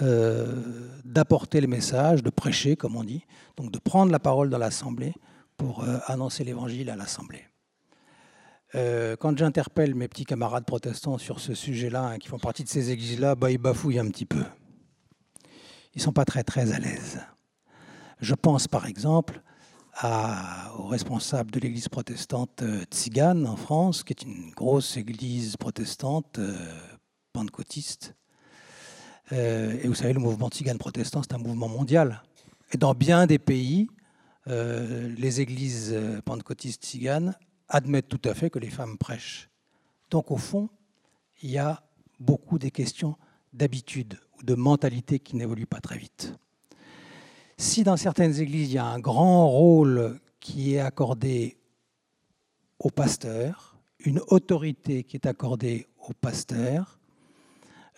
euh, 0.03 0.63
d'apporter 1.05 1.61
le 1.61 1.67
message, 1.67 2.23
de 2.23 2.31
prêcher, 2.31 2.77
comme 2.77 2.97
on 2.97 3.05
dit, 3.05 3.25
donc 3.57 3.71
de 3.71 3.79
prendre 3.79 4.11
la 4.11 4.19
parole 4.19 4.51
dans 4.51 4.59
l'assemblée 4.59 5.15
pour 5.57 5.85
annoncer 6.09 6.43
l'évangile 6.43 6.91
à 6.91 6.97
l'assemblée. 6.97 7.45
Euh, 8.75 9.15
quand 9.17 9.37
j'interpelle 9.39 9.95
mes 9.95 10.09
petits 10.09 10.25
camarades 10.25 10.65
protestants 10.65 11.19
sur 11.19 11.39
ce 11.39 11.55
sujet-là, 11.55 12.05
hein, 12.05 12.19
qui 12.19 12.29
font 12.29 12.39
partie 12.39 12.65
de 12.65 12.69
ces 12.69 12.91
églises-là, 12.91 13.37
bah, 13.37 13.51
ils 13.51 13.59
bafouillent 13.59 14.01
un 14.01 14.09
petit 14.09 14.27
peu. 14.27 14.43
Ils 15.95 15.99
ne 15.99 16.03
sont 16.03 16.13
pas 16.13 16.25
très 16.25 16.43
très 16.43 16.73
à 16.73 16.81
l'aise. 16.81 17.21
Je 18.21 18.35
pense 18.35 18.67
par 18.67 18.87
exemple 18.87 19.43
à, 19.95 20.73
au 20.77 20.87
responsable 20.87 21.53
de 21.53 21.61
l'église 21.61 21.89
protestante 21.89 22.63
euh, 22.63 22.83
Tzigane 22.91 23.47
en 23.47 23.55
France, 23.55 24.03
qui 24.03 24.13
est 24.13 24.23
une 24.23 24.51
grosse 24.51 24.97
église 24.97 25.57
protestante 25.57 26.41
euh, 26.41 26.57
pentecôtiste. 27.33 28.17
Et 29.31 29.87
vous 29.87 29.95
savez, 29.95 30.13
le 30.13 30.21
mouvement 30.21 30.49
Tzigane 30.49 30.79
protestant, 30.79 31.23
c'est 31.23 31.35
un 31.35 31.39
mouvement 31.39 31.69
mondial. 31.69 32.23
Et 32.73 32.77
dans 32.77 32.95
bien 32.95 33.27
des 33.27 33.39
pays, 33.39 33.89
les 34.47 35.41
églises 35.41 35.97
pentecôtistes 36.25 36.83
tziganes 36.83 37.35
admettent 37.69 38.09
tout 38.09 38.21
à 38.25 38.35
fait 38.35 38.51
que 38.51 38.59
les 38.59 38.71
femmes 38.71 38.99
prêchent. 38.99 39.49
Donc 40.11 40.31
au 40.31 40.37
fond, 40.37 40.69
il 41.43 41.51
y 41.51 41.59
a 41.59 41.83
beaucoup 42.21 42.59
des 42.59 42.71
questions 42.71 43.17
d'habitude 43.53 44.19
ou 44.39 44.43
de 44.43 44.55
mentalité 44.55 45.19
qui 45.19 45.37
n'évoluent 45.37 45.67
pas 45.67 45.81
très 45.81 45.99
vite. 45.99 46.35
Si 47.57 47.85
dans 47.85 47.97
certaines 47.97 48.39
églises, 48.41 48.71
il 48.71 48.75
y 48.75 48.79
a 48.79 48.85
un 48.85 48.99
grand 48.99 49.49
rôle 49.49 50.19
qui 50.41 50.75
est 50.75 50.81
accordé 50.81 51.57
au 52.79 52.91
pasteur, 52.91 53.77
une 54.01 54.21
autorité 54.29 55.05
qui 55.05 55.17
est 55.17 55.27
accordée 55.27 55.87
au 56.09 56.13
pasteur, 56.13 56.99
euh, 56.99 57.04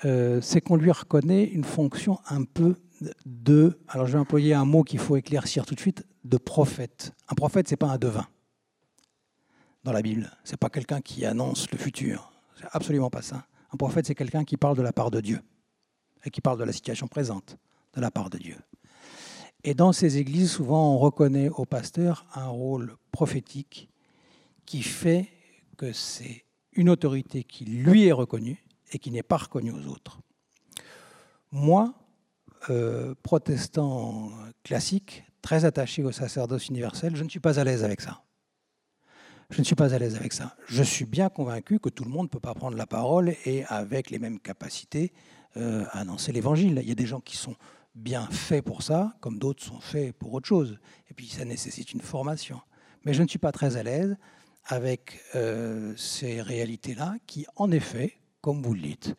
c'est 0.03 0.61
qu'on 0.61 0.77
lui 0.77 0.91
reconnaît 0.91 1.45
une 1.45 1.65
fonction 1.65 2.19
un 2.29 2.45
peu 2.45 2.77
de, 3.25 3.79
alors 3.89 4.07
je 4.07 4.13
vais 4.13 4.19
employer 4.19 4.55
un 4.55 4.65
mot 4.65 4.83
qu'il 4.83 4.99
faut 4.99 5.17
éclaircir 5.17 5.67
tout 5.67 5.75
de 5.75 5.81
suite, 5.81 6.07
de 6.25 6.39
prophète. 6.39 7.13
Un 7.29 7.35
prophète, 7.35 7.69
ce 7.69 7.73
n'est 7.73 7.79
pas 7.79 7.89
un 7.89 7.99
devin 7.99 8.27
dans 9.85 9.93
la 9.93 10.03
Bible. 10.03 10.31
Ce 10.45 10.53
n'est 10.53 10.57
pas 10.57 10.69
quelqu'un 10.69 11.01
qui 11.01 11.25
annonce 11.25 11.71
le 11.71 11.79
futur. 11.79 12.33
C'est 12.59 12.67
absolument 12.73 13.11
pas 13.11 13.23
ça. 13.23 13.47
Un 13.73 13.77
prophète, 13.77 14.07
c'est 14.07 14.15
quelqu'un 14.15 14.45
qui 14.45 14.57
parle 14.57 14.77
de 14.77 14.83
la 14.83 14.93
part 14.93 15.11
de 15.11 15.21
Dieu 15.21 15.41
et 16.25 16.31
qui 16.31 16.41
parle 16.41 16.59
de 16.59 16.65
la 16.65 16.73
situation 16.73 17.07
présente 17.07 17.57
de 17.95 18.01
la 18.01 18.11
part 18.11 18.31
de 18.31 18.39
Dieu. 18.39 18.57
Et 19.65 19.75
dans 19.75 19.93
ces 19.93 20.19
églises, 20.19 20.51
souvent, 20.53 20.95
on 20.95 20.99
reconnaît 20.99 21.49
au 21.49 21.65
pasteur 21.65 22.27
un 22.35 22.49
rôle 22.49 22.97
prophétique 23.11 23.89
qui 24.65 24.83
fait 24.83 25.29
que 25.77 25.93
c'est 25.93 26.45
une 26.73 26.89
autorité 26.89 27.45
qui 27.45 27.65
lui 27.65 28.07
est 28.07 28.13
reconnue 28.13 28.66
et 28.93 28.99
qui 28.99 29.11
n'est 29.11 29.23
pas 29.23 29.37
reconnue 29.37 29.73
aux 29.73 29.87
autres. 29.87 30.21
Moi, 31.53 31.95
euh, 32.71 33.15
protestant 33.23 34.31
classique, 34.63 35.25
très 35.43 35.65
attaché 35.65 36.03
au 36.03 36.13
sacerdoce 36.13 36.69
universel, 36.69 37.15
je 37.15 37.25
ne 37.25 37.29
suis 37.29 37.41
pas 37.41 37.61
à 37.61 37.65
l'aise 37.65 37.85
avec 37.85 38.01
ça. 38.01 38.23
Je 39.51 39.61
ne 39.61 39.65
suis 39.65 39.77
pas 39.77 39.95
à 39.95 39.99
l'aise 39.99 40.17
avec 40.17 40.33
ça. 40.33 40.57
Je 40.67 40.83
suis 40.83 41.05
bien 41.05 41.29
convaincu 41.29 41.79
que 41.79 41.89
tout 41.89 42.05
le 42.05 42.11
monde 42.11 42.27
ne 42.27 42.31
peut 42.31 42.41
pas 42.41 42.55
prendre 42.55 42.77
la 42.77 42.87
parole 42.87 43.35
et 43.45 43.65
avec 43.67 44.11
les 44.11 44.19
mêmes 44.19 44.41
capacités 44.41 45.13
euh, 45.57 45.85
annoncer 45.93 46.33
l'évangile. 46.33 46.81
Il 46.83 46.89
y 46.89 46.93
a 46.93 46.97
des 46.97 47.07
gens 47.07 47.21
qui 47.21 47.37
sont 47.37 47.55
bien 47.95 48.27
faits 48.27 48.65
pour 48.65 48.83
ça, 48.83 49.17
comme 49.21 49.39
d'autres 49.39 49.63
sont 49.63 49.81
faits 49.81 50.13
pour 50.17 50.35
autre 50.35 50.49
chose. 50.49 50.79
Et 51.11 51.15
puis 51.15 51.29
ça 51.29 51.45
nécessite 51.45 51.93
une 51.93 52.01
formation. 52.01 52.61
Mais 53.05 53.15
je 53.15 53.23
ne 53.23 53.29
suis 53.29 53.39
pas 53.39 53.53
très 53.53 53.77
à 53.77 53.83
l'aise 53.83 54.17
avec 54.65 55.21
euh, 55.37 55.95
ces 55.97 56.43
réalités-là 56.43 57.15
qui, 57.27 57.47
en 57.55 57.71
effet, 57.71 58.19
comme 58.47 58.63
vous 58.63 58.75
le 58.75 58.81
dites, 58.81 59.13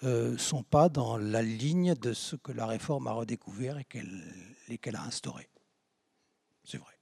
ne 0.00 0.08
euh, 0.08 0.38
sont 0.38 0.62
pas 0.62 0.88
dans 0.88 1.18
la 1.18 1.42
ligne 1.42 1.94
de 1.96 2.14
ce 2.14 2.34
que 2.34 2.50
la 2.50 2.64
réforme 2.64 3.08
a 3.08 3.12
redécouvert 3.12 3.76
et 3.76 3.84
qu'elle 3.84 4.96
a 4.96 5.02
instauré. 5.02 5.50
C'est 6.64 6.78
vrai. 6.78 6.94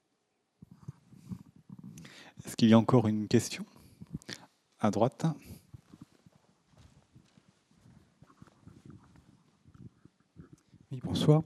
Est-ce 2.44 2.56
qu'il 2.56 2.68
y 2.68 2.72
a 2.72 2.78
encore 2.78 3.06
une 3.06 3.28
question? 3.28 3.64
À 4.80 4.90
droite 4.90 5.24
Oui, 10.90 11.00
bonsoir. 11.04 11.44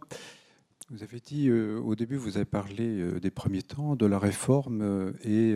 Vous 0.92 1.02
avez 1.02 1.20
dit 1.20 1.48
euh, 1.48 1.80
au 1.80 1.94
début, 1.94 2.16
vous 2.16 2.36
avez 2.36 2.44
parlé 2.44 3.00
euh, 3.00 3.18
des 3.18 3.30
premiers 3.30 3.62
temps, 3.62 3.96
de 3.96 4.04
la 4.04 4.18
réforme 4.18 4.82
euh, 4.82 5.12
et 5.24 5.54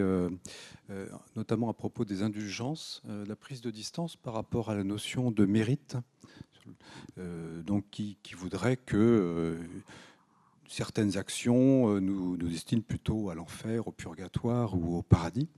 notamment 1.36 1.68
à 1.68 1.74
propos 1.74 2.06
des 2.06 2.22
indulgences, 2.22 3.02
la 3.26 3.36
prise 3.36 3.60
de 3.60 3.70
distance 3.70 4.16
par 4.16 4.32
rapport 4.32 4.70
à 4.70 4.74
la 4.74 4.82
notion 4.82 5.30
de 5.30 5.44
mérite, 5.44 5.98
donc 7.16 7.84
qui, 7.90 8.16
voudrait 8.34 8.76
que 8.76 9.58
certaines 10.68 11.18
actions 11.18 12.00
nous, 12.00 12.36
destinent 12.36 12.82
plutôt 12.86 13.28
à 13.28 13.34
l'enfer, 13.34 13.88
au 13.88 13.92
purgatoire 13.92 14.74
ou 14.74 14.96
au 14.96 15.02
paradis. 15.02 15.48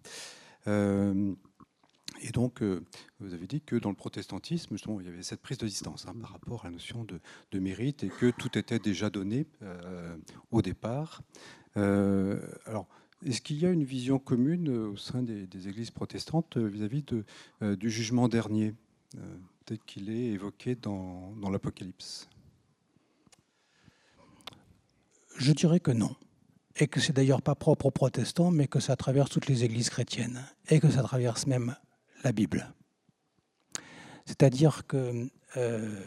Et 2.23 2.31
donc, 2.31 2.63
euh, 2.63 2.85
vous 3.21 3.35
avez 3.35 3.47
dit 3.47 3.61
que 3.61 3.77
dans 3.77 3.91
le 3.91 3.97
protestantisme, 3.97 4.75
justement, 4.75 5.01
il 5.01 5.07
y 5.07 5.09
avait 5.09 5.23
cette 5.23 5.41
prise 5.41 5.59
de 5.59 5.67
distance 5.67 6.07
hein, 6.07 6.15
par 6.21 6.33
rapport 6.33 6.65
à 6.65 6.69
la 6.69 6.73
notion 6.73 7.05
de, 7.05 7.59
mérite 7.59 8.05
et 8.05 8.09
que 8.09 8.31
tout 8.31 8.57
était 8.59 8.79
déjà 8.79 9.11
donné 9.11 9.47
au 10.51 10.63
départ. 10.63 11.23
alors, 11.75 12.87
est-ce 13.27 13.41
qu'il 13.41 13.59
y 13.59 13.67
a 13.67 13.71
une 13.71 13.85
vision 13.85 14.19
commune 14.19 14.69
au 14.69 14.97
sein 14.97 15.23
des, 15.23 15.69
églises 15.69 15.91
protestantes 15.91 16.57
vis-à-vis 16.57 17.05
du 17.61 17.91
jugement 17.91 18.29
dernier, 18.29 18.75
tel 19.65 19.79
qu'il 19.81 20.11
est 20.11 20.27
évoqué 20.27 20.77
dans, 20.77 21.35
dans 21.37 21.51
l'Apocalypse? 21.51 22.29
Je 25.39 25.53
dirais 25.53 25.81
que 25.81 25.93
non. 25.93 26.15
Et 26.77 26.87
que 26.87 27.01
c'est 27.01 27.13
d'ailleurs 27.13 27.43
pas 27.43 27.55
propre 27.55 27.87
aux 27.87 27.91
protestants, 27.91 28.51
mais 28.51 28.67
que 28.67 28.81
ça 28.81 28.97
traverse 28.97 29.31
toutes 29.31 29.47
les 29.47 29.65
églises 29.65 29.91
chrétiennes. 29.91 30.45
Et 30.69 30.81
que 30.81 30.91
ça 30.91 31.03
traverse 31.03 31.47
même 31.47 31.77
la 32.25 32.33
Bible. 32.33 32.73
C'est-à-dire 34.27 34.87
que 34.87 35.29
euh, 35.57 36.01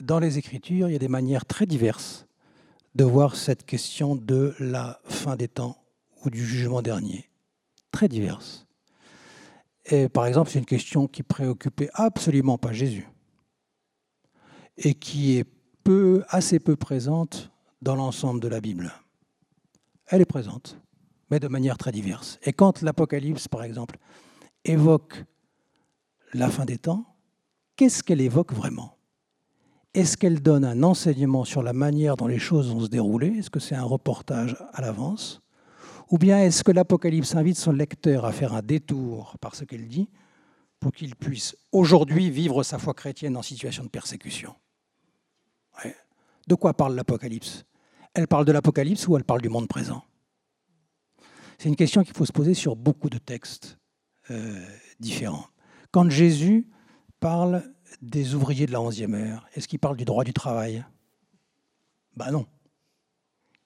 dans 0.00 0.18
les 0.18 0.38
Écritures, 0.38 0.88
il 0.88 0.92
y 0.92 0.96
a 0.96 1.00
des 1.00 1.08
manières 1.08 1.46
très 1.46 1.66
diverses 1.66 2.26
de 2.94 3.04
voir 3.04 3.36
cette 3.36 3.64
question 3.64 4.16
de 4.16 4.54
la 4.58 5.00
fin 5.04 5.36
des 5.36 5.48
temps 5.48 5.82
ou 6.24 6.30
du 6.30 6.44
jugement 6.44 6.82
dernier. 6.82 7.30
Très 7.90 8.08
diverses. 8.08 8.66
Et 9.86 10.08
par 10.08 10.26
exemple, 10.26 10.50
c'est 10.50 10.58
une 10.58 10.66
question 10.66 11.06
qui 11.06 11.22
préoccupait 11.22 11.90
absolument 11.94 12.58
pas 12.58 12.72
Jésus 12.72 13.08
et 14.76 14.94
qui 14.94 15.38
est 15.38 15.46
peu, 15.84 16.22
assez 16.28 16.60
peu 16.60 16.76
présente 16.76 17.50
dans 17.80 17.94
l'ensemble 17.94 18.40
de 18.40 18.48
la 18.48 18.60
Bible. 18.60 18.92
Elle 20.06 20.20
est 20.20 20.26
présente, 20.26 20.78
mais 21.30 21.40
de 21.40 21.48
manière 21.48 21.78
très 21.78 21.92
diverse. 21.92 22.38
Et 22.42 22.52
quand 22.52 22.82
l'Apocalypse, 22.82 23.48
par 23.48 23.62
exemple, 23.62 23.98
évoque 24.64 25.24
la 26.34 26.50
fin 26.50 26.64
des 26.64 26.78
temps, 26.78 27.16
qu'est-ce 27.76 28.02
qu'elle 28.02 28.20
évoque 28.20 28.52
vraiment? 28.52 28.96
Est-ce 29.94 30.16
qu'elle 30.16 30.42
donne 30.42 30.64
un 30.64 30.82
enseignement 30.82 31.44
sur 31.44 31.62
la 31.62 31.72
manière 31.72 32.16
dont 32.16 32.26
les 32.26 32.38
choses 32.38 32.70
vont 32.70 32.80
se 32.80 32.88
dérouler? 32.88 33.28
Est-ce 33.38 33.50
que 33.50 33.60
c'est 33.60 33.74
un 33.74 33.84
reportage 33.84 34.56
à 34.72 34.80
l'avance? 34.82 35.40
Ou 36.10 36.18
bien 36.18 36.38
est-ce 36.38 36.62
que 36.62 36.72
l'Apocalypse 36.72 37.34
invite 37.34 37.56
son 37.56 37.72
lecteur 37.72 38.24
à 38.24 38.32
faire 38.32 38.54
un 38.54 38.62
détour 38.62 39.36
par 39.40 39.54
ce 39.54 39.64
qu'elle 39.64 39.88
dit 39.88 40.08
pour 40.80 40.92
qu'il 40.92 41.16
puisse 41.16 41.56
aujourd'hui 41.72 42.30
vivre 42.30 42.62
sa 42.62 42.78
foi 42.78 42.94
chrétienne 42.94 43.36
en 43.36 43.42
situation 43.42 43.84
de 43.84 43.88
persécution? 43.88 44.54
De 46.46 46.54
quoi 46.54 46.72
parle 46.74 46.94
l'Apocalypse? 46.94 47.64
Elle 48.14 48.26
parle 48.26 48.46
de 48.46 48.52
l'Apocalypse 48.52 49.06
ou 49.06 49.16
elle 49.16 49.24
parle 49.24 49.42
du 49.42 49.50
monde 49.50 49.68
présent? 49.68 50.02
C'est 51.58 51.68
une 51.68 51.76
question 51.76 52.02
qu'il 52.04 52.16
faut 52.16 52.24
se 52.24 52.32
poser 52.32 52.54
sur 52.54 52.74
beaucoup 52.74 53.10
de 53.10 53.18
textes 53.18 53.78
euh, 54.30 54.64
différents. 55.00 55.46
Quand 55.90 56.08
Jésus 56.10 56.68
parle 57.20 57.62
des 58.02 58.34
ouvriers 58.34 58.66
de 58.66 58.72
la 58.72 58.78
11e 58.78 59.14
heure, 59.14 59.46
est-ce 59.54 59.68
qu'il 59.68 59.78
parle 59.78 59.96
du 59.96 60.04
droit 60.04 60.24
du 60.24 60.32
travail? 60.32 60.84
Ben 62.16 62.30
non. 62.30 62.46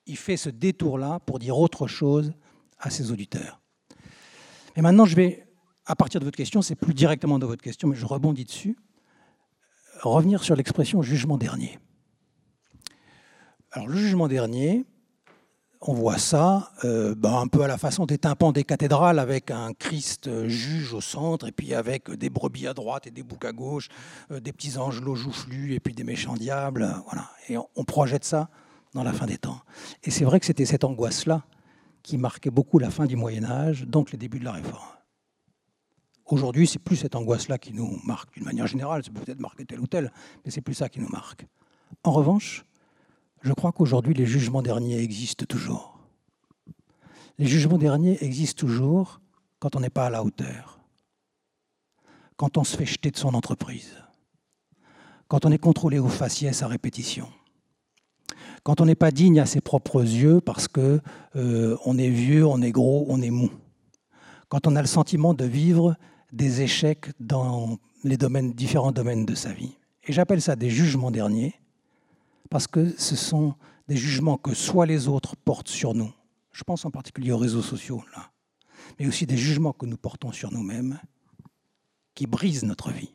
Il 0.07 0.17
fait 0.17 0.37
ce 0.37 0.51
détour-là 0.51 1.21
pour 1.21 1.39
dire 1.39 1.59
autre 1.59 1.87
chose 1.87 2.33
à 2.79 2.91
ses 2.91 3.11
auditeurs. 3.13 3.61
Et 4.77 4.83
maintenant, 4.83 5.05
je 5.05 5.17
vais, 5.17 5.47
à 5.87 5.95
partir 5.97 6.21
de 6.21 6.25
votre 6.25 6.37
question, 6.37 6.63
c'est 6.63 6.75
plus 6.75 6.95
directement 6.95 7.39
de 7.39 7.47
votre 7.47 7.63
question, 7.63 7.89
mais 7.89 7.97
je 7.97 8.07
rebondis 8.07 8.45
dessus, 8.45 8.77
revenir 10.01 10.43
sur 10.43 10.57
l'expression 10.57 11.03
jugement 11.03 11.39
dernier. 11.39 11.79
Alors 13.71 13.89
le 13.89 13.97
jugement 13.97 14.29
dernier, 14.29 14.85
on 15.89 15.95
voit 15.95 16.19
ça 16.19 16.71
euh, 16.85 17.15
ben, 17.15 17.37
un 17.37 17.49
peu 17.49 17.63
à 17.63 17.67
la 17.67 17.79
façon 17.79 18.07
des 18.07 18.19
tympans 18.19 18.53
des 18.53 18.65
cathédrales, 18.65 19.19
avec 19.19 19.51
un 19.51 19.73
Christ 19.73 20.29
euh, 20.29 20.49
juge 20.49 20.93
au 20.95 21.01
centre, 21.01 21.49
et 21.49 21.53
puis 21.53 21.75
avec 21.75 22.11
des 22.11 22.31
brebis 22.31 22.67
à 22.67 22.75
droite 22.75 23.07
et 23.07 23.11
des 23.11 23.23
boucs 23.23 23.45
à 23.45 23.53
gauche, 23.53 23.89
euh, 24.31 24.41
des 24.41 24.53
petits 24.53 24.79
angelots 24.79 25.17
joufflus, 25.17 25.75
et 25.75 25.81
puis 25.81 25.95
des 25.95 26.05
méchants 26.05 26.35
diables. 26.35 26.95
Voilà. 27.07 27.31
Et 27.49 27.57
on, 27.57 27.85
projette 27.85 28.25
ça 28.25 28.49
dans 28.95 29.03
la 29.03 29.13
fin 29.13 29.27
des 29.27 29.39
temps. 29.39 29.61
Et 30.05 30.11
c'est 30.11 30.25
vrai 30.25 30.41
que 30.41 30.47
c'était 30.47 30.65
cette 30.65 30.85
angoisse-là 30.85 31.45
qui 32.03 32.17
marquait 32.17 32.51
beaucoup 32.51 32.79
la 32.79 32.91
fin 32.91 33.07
du 33.07 33.17
Moyen 33.17 33.45
Âge, 33.45 33.83
donc 33.87 34.13
les 34.13 34.19
débuts 34.19 34.39
de 34.39 34.45
la 34.45 34.53
Réforme. 34.53 34.87
Aujourd'hui, 36.27 36.67
c'est 36.67 36.79
plus 36.79 36.97
cette 36.97 37.17
angoisse-là 37.17 37.59
qui 37.59 37.73
nous 37.73 38.01
marque 38.05 38.35
d'une 38.35 38.45
manière 38.45 38.67
générale, 38.67 39.03
c'est 39.05 39.13
peut-être 39.13 39.41
marqué 39.41 39.65
tel 39.65 39.81
ou 39.81 39.87
tel, 39.87 40.13
mais 40.45 40.51
c'est 40.51 40.63
plus 40.63 40.75
ça 40.75 40.89
qui 40.89 41.01
nous 41.01 41.09
marque. 41.09 41.45
En 42.05 42.13
revanche, 42.13 42.65
je 43.43 43.53
crois 43.53 43.73
qu'aujourd'hui, 43.73 44.15
les 44.15 44.27
jugements 44.27 44.63
derniers 44.63 44.99
existent 44.99 45.45
toujours. 45.47 45.99
Les 47.39 47.47
jugements 47.47 47.79
derniers 47.79 48.23
existent 48.25 48.61
toujours 48.61 49.21
quand 49.59 49.75
on 49.77 49.81
n'est 49.81 49.91
pas 49.91 50.07
à 50.07 50.11
la 50.11 50.23
hauteur, 50.23 50.81
quand 52.37 52.57
on 52.57 52.65
se 52.65 52.77
fait 52.77 52.87
jeter 52.87 53.11
de 53.11 53.17
son 53.17 53.35
entreprise, 53.35 53.97
quand 55.29 55.45
on 55.45 55.51
est 55.51 55.59
contrôlé 55.59 55.99
au 55.99 56.09
faciès 56.09 56.63
à 56.63 56.69
répétition, 56.69 57.29
quand 58.63 58.81
on 58.81 58.87
n'est 58.87 58.95
pas 58.95 59.11
digne 59.11 59.41
à 59.41 59.47
ses 59.47 59.61
propres 59.61 60.03
yeux 60.03 60.41
parce 60.41 60.69
que 60.69 61.01
euh, 61.37 61.77
on 61.85 61.99
est 61.99 62.11
vieux, 62.11 62.47
on 62.47 62.63
est 62.63 62.71
gros, 62.71 63.07
on 63.09 63.21
est 63.21 63.31
mou, 63.31 63.51
quand 64.49 64.67
on 64.67 64.77
a 64.77 64.81
le 64.81 64.87
sentiment 64.87 65.35
de 65.35 65.45
vivre 65.45 65.97
des 66.33 66.63
échecs 66.63 67.07
dans 67.19 67.79
les 68.05 68.17
différents 68.55 68.93
domaines 68.93 69.27
de 69.27 69.35
sa 69.35 69.53
vie. 69.53 69.77
Et 70.05 70.13
j'appelle 70.13 70.43
ça 70.43 70.57
des 70.57 70.71
jugements 70.71 71.11
derniers 71.11 71.55
parce 72.53 72.67
que 72.67 72.95
ce 72.99 73.17
sont 73.17 73.55
des 73.89 73.97
jugements 73.97 74.37
que 74.37 74.53
soit 74.53 74.85
les 74.85 75.09
autres 75.09 75.37
portent 75.37 75.71
sur 75.71 75.95
nous, 75.95 76.13
je 76.53 76.65
pense 76.65 76.85
en 76.85 76.91
particulier 76.91 77.33
aux 77.33 77.39
réseaux 77.39 77.63
sociaux, 77.63 78.05
là, 78.15 78.31
mais 79.01 79.07
aussi 79.07 79.25
des 79.25 79.39
jugements 79.39 79.73
que 79.73 79.87
nous 79.87 79.97
portons 79.97 80.33
sur 80.33 80.53
nous-mêmes, 80.53 81.01
qui 82.15 82.27
brisent 82.27 82.65
notre 82.65 82.91
vie, 82.91 83.15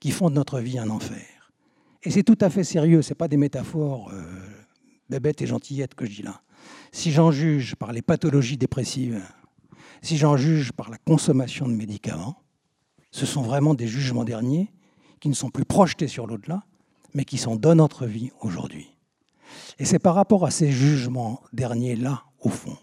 qui 0.00 0.10
font 0.10 0.30
de 0.30 0.36
notre 0.36 0.58
vie 0.58 0.78
un 0.78 0.88
enfer. 0.88 1.52
Et 2.02 2.10
c'est 2.10 2.22
tout 2.22 2.38
à 2.40 2.48
fait 2.48 2.64
sérieux, 2.64 3.02
ce 3.02 3.10
n'est 3.10 3.14
pas 3.14 3.28
des 3.28 3.36
métaphores 3.36 4.08
euh, 4.10 4.24
bébêtes 5.10 5.42
et 5.42 5.46
gentillettes 5.46 5.94
que 5.94 6.06
je 6.06 6.12
dis 6.12 6.22
là. 6.22 6.40
Si 6.92 7.12
j'en 7.12 7.30
juge 7.30 7.74
par 7.74 7.92
les 7.92 8.00
pathologies 8.00 8.56
dépressives, 8.56 9.22
si 10.00 10.16
j'en 10.16 10.38
juge 10.38 10.72
par 10.72 10.88
la 10.88 10.96
consommation 10.96 11.68
de 11.68 11.74
médicaments, 11.74 12.42
ce 13.10 13.26
sont 13.26 13.42
vraiment 13.42 13.74
des 13.74 13.86
jugements 13.86 14.24
derniers 14.24 14.72
qui 15.20 15.28
ne 15.28 15.34
sont 15.34 15.50
plus 15.50 15.66
projetés 15.66 16.08
sur 16.08 16.26
l'au-delà, 16.26 16.64
mais 17.14 17.24
qui 17.24 17.38
sont 17.38 17.56
dans 17.56 17.74
notre 17.74 18.06
vie 18.06 18.30
aujourd'hui. 18.40 18.96
Et 19.78 19.84
c'est 19.84 19.98
par 19.98 20.14
rapport 20.14 20.44
à 20.44 20.50
ces 20.50 20.70
jugements 20.70 21.40
derniers-là, 21.52 22.24
au 22.40 22.48
fond, 22.48 22.76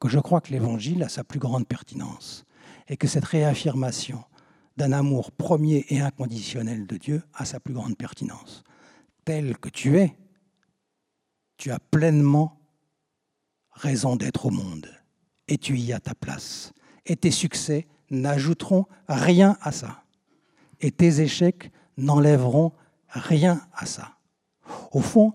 que 0.00 0.08
je 0.08 0.18
crois 0.18 0.40
que 0.40 0.52
l'Évangile 0.52 1.02
a 1.02 1.08
sa 1.08 1.24
plus 1.24 1.38
grande 1.38 1.66
pertinence, 1.66 2.44
et 2.88 2.96
que 2.96 3.06
cette 3.06 3.24
réaffirmation 3.24 4.24
d'un 4.76 4.92
amour 4.92 5.32
premier 5.32 5.84
et 5.88 6.00
inconditionnel 6.00 6.86
de 6.86 6.96
Dieu 6.96 7.22
a 7.34 7.44
sa 7.44 7.60
plus 7.60 7.74
grande 7.74 7.96
pertinence. 7.96 8.64
Tel 9.24 9.58
que 9.58 9.68
tu 9.68 9.98
es, 9.98 10.16
tu 11.56 11.70
as 11.70 11.78
pleinement 11.78 12.58
raison 13.72 14.16
d'être 14.16 14.46
au 14.46 14.50
monde, 14.50 14.88
et 15.48 15.58
tu 15.58 15.76
y 15.76 15.92
as 15.92 16.00
ta 16.00 16.14
place. 16.14 16.72
Et 17.06 17.16
tes 17.16 17.30
succès 17.30 17.86
n'ajouteront 18.10 18.86
rien 19.08 19.56
à 19.60 19.72
ça. 19.72 20.04
Et 20.80 20.90
tes 20.90 21.20
échecs 21.20 21.70
n'enlèveront 21.96 22.72
rien 23.12 23.60
à 23.74 23.86
ça. 23.86 24.16
Au 24.92 25.00
fond, 25.00 25.34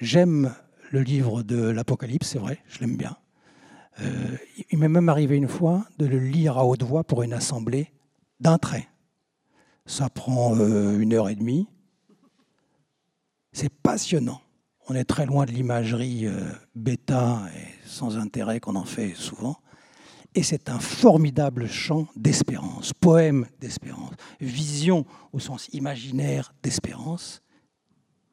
j'aime 0.00 0.54
le 0.90 1.02
livre 1.02 1.42
de 1.42 1.68
l'Apocalypse, 1.68 2.28
c'est 2.28 2.38
vrai, 2.38 2.58
je 2.68 2.80
l'aime 2.80 2.96
bien. 2.96 3.16
Euh, 4.00 4.36
il 4.70 4.78
m'est 4.78 4.88
même 4.88 5.08
arrivé 5.08 5.36
une 5.36 5.48
fois 5.48 5.84
de 5.98 6.06
le 6.06 6.18
lire 6.18 6.58
à 6.58 6.64
haute 6.64 6.82
voix 6.82 7.04
pour 7.04 7.22
une 7.22 7.32
assemblée 7.32 7.92
d'un 8.40 8.58
trait. 8.58 8.88
Ça 9.86 10.08
prend 10.08 10.56
euh, 10.56 10.98
une 10.98 11.12
heure 11.12 11.28
et 11.28 11.34
demie. 11.34 11.68
C'est 13.52 13.68
passionnant. 13.68 14.40
On 14.88 14.94
est 14.94 15.04
très 15.04 15.26
loin 15.26 15.44
de 15.44 15.50
l'imagerie 15.50 16.26
euh, 16.26 16.50
bêta 16.74 17.42
et 17.56 17.88
sans 17.88 18.18
intérêt 18.18 18.60
qu'on 18.60 18.76
en 18.76 18.84
fait 18.84 19.14
souvent. 19.14 19.58
Et 20.34 20.42
c'est 20.44 20.68
un 20.68 20.78
formidable 20.78 21.66
chant 21.66 22.06
d'espérance, 22.14 22.92
poème 22.92 23.46
d'espérance, 23.60 24.14
vision 24.40 25.04
au 25.32 25.40
sens 25.40 25.68
imaginaire 25.72 26.54
d'espérance, 26.62 27.42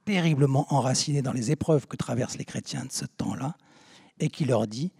terriblement 0.05 0.67
enraciné 0.69 1.21
dans 1.21 1.33
les 1.33 1.51
épreuves 1.51 1.87
que 1.87 1.97
traversent 1.97 2.37
les 2.37 2.45
chrétiens 2.45 2.85
de 2.85 2.91
ce 2.91 3.05
temps-là, 3.05 3.55
et 4.19 4.29
qui 4.29 4.45
leur 4.45 4.67
dit, 4.67 4.91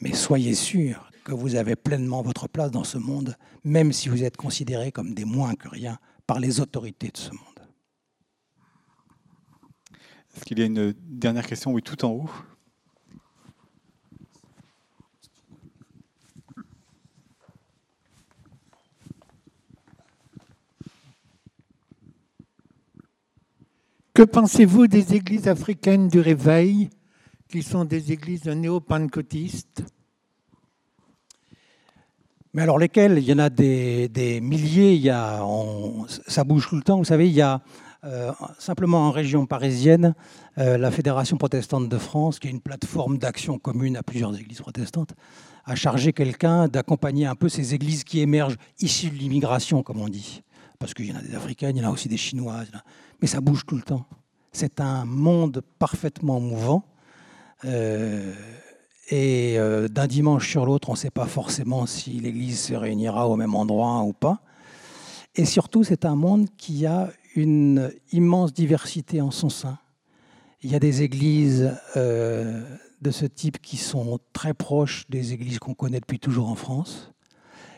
mais 0.00 0.12
soyez 0.12 0.54
sûrs 0.54 1.10
que 1.24 1.32
vous 1.32 1.56
avez 1.56 1.74
pleinement 1.74 2.22
votre 2.22 2.48
place 2.48 2.70
dans 2.70 2.84
ce 2.84 2.98
monde, 2.98 3.36
même 3.64 3.92
si 3.92 4.08
vous 4.08 4.22
êtes 4.22 4.36
considérés 4.36 4.92
comme 4.92 5.14
des 5.14 5.24
moins 5.24 5.54
que 5.54 5.68
rien 5.68 5.98
par 6.26 6.38
les 6.38 6.60
autorités 6.60 7.08
de 7.08 7.16
ce 7.16 7.30
monde. 7.30 7.40
Est-ce 10.34 10.44
qu'il 10.44 10.58
y 10.58 10.62
a 10.62 10.66
une 10.66 10.92
dernière 11.00 11.46
question? 11.46 11.72
Oui, 11.72 11.82
tout 11.82 12.04
en 12.04 12.10
haut. 12.10 12.30
Que 24.16 24.22
pensez-vous 24.22 24.86
des 24.86 25.12
églises 25.12 25.46
africaines 25.46 26.08
du 26.08 26.20
réveil, 26.20 26.88
qui 27.50 27.62
sont 27.62 27.84
des 27.84 28.12
églises 28.12 28.46
néo-pentecôtistes? 28.46 29.84
Mais 32.54 32.62
alors 32.62 32.78
lesquelles? 32.78 33.18
Il 33.18 33.24
y 33.24 33.32
en 33.34 33.38
a 33.38 33.50
des, 33.50 34.40
milliers, 34.42 34.94
il 34.94 35.02
y 35.02 35.10
a, 35.10 35.44
ça 36.26 36.44
bouge 36.44 36.66
tout 36.66 36.76
le 36.76 36.82
temps. 36.82 36.96
Vous 36.96 37.04
savez, 37.04 37.28
il 37.28 37.34
y 37.34 37.42
a 37.42 37.60
euh, 38.04 38.32
simplement 38.58 39.06
en 39.06 39.10
région 39.10 39.44
parisienne 39.44 40.14
euh, 40.56 40.78
la 40.78 40.90
Fédération 40.90 41.36
protestante 41.36 41.90
de 41.90 41.98
France, 41.98 42.38
qui 42.38 42.48
est 42.48 42.52
une 42.52 42.62
plateforme 42.62 43.18
d'action 43.18 43.58
commune 43.58 43.98
à 43.98 44.02
plusieurs 44.02 44.34
églises 44.34 44.62
protestantes, 44.62 45.12
a 45.66 45.74
chargé 45.74 46.14
quelqu'un 46.14 46.68
d'accompagner 46.68 47.26
un 47.26 47.34
peu 47.34 47.50
ces 47.50 47.74
églises 47.74 48.02
qui 48.02 48.20
émergent 48.20 48.56
issues 48.80 49.10
de 49.10 49.16
l'immigration, 49.16 49.82
comme 49.82 50.00
on 50.00 50.08
dit. 50.08 50.42
Parce 50.78 50.94
qu'il 50.94 51.04
y 51.04 51.12
en 51.12 51.16
a 51.16 51.22
des 51.22 51.34
Africaines, 51.34 51.76
il 51.76 51.82
y 51.82 51.84
en 51.84 51.90
a 51.90 51.92
aussi 51.92 52.08
des 52.08 52.16
Chinoises 52.16 52.70
mais 53.20 53.28
ça 53.28 53.40
bouge 53.40 53.64
tout 53.66 53.76
le 53.76 53.82
temps. 53.82 54.06
C'est 54.52 54.80
un 54.80 55.04
monde 55.04 55.62
parfaitement 55.78 56.40
mouvant. 56.40 56.84
Euh, 57.64 58.32
et 59.08 59.58
euh, 59.58 59.88
d'un 59.88 60.06
dimanche 60.06 60.50
sur 60.50 60.66
l'autre, 60.66 60.88
on 60.88 60.92
ne 60.92 60.98
sait 60.98 61.10
pas 61.10 61.26
forcément 61.26 61.86
si 61.86 62.10
l'Église 62.12 62.60
se 62.60 62.74
réunira 62.74 63.28
au 63.28 63.36
même 63.36 63.54
endroit 63.54 64.02
ou 64.02 64.12
pas. 64.12 64.40
Et 65.36 65.44
surtout, 65.44 65.84
c'est 65.84 66.04
un 66.04 66.16
monde 66.16 66.48
qui 66.56 66.86
a 66.86 67.10
une 67.34 67.92
immense 68.12 68.52
diversité 68.52 69.20
en 69.20 69.30
son 69.30 69.48
sein. 69.48 69.78
Il 70.62 70.70
y 70.70 70.74
a 70.74 70.80
des 70.80 71.02
églises 71.02 71.70
euh, 71.96 72.62
de 73.02 73.10
ce 73.10 73.26
type 73.26 73.60
qui 73.60 73.76
sont 73.76 74.18
très 74.32 74.54
proches 74.54 75.04
des 75.08 75.34
églises 75.34 75.58
qu'on 75.58 75.74
connaît 75.74 76.00
depuis 76.00 76.18
toujours 76.18 76.48
en 76.48 76.54
France. 76.54 77.12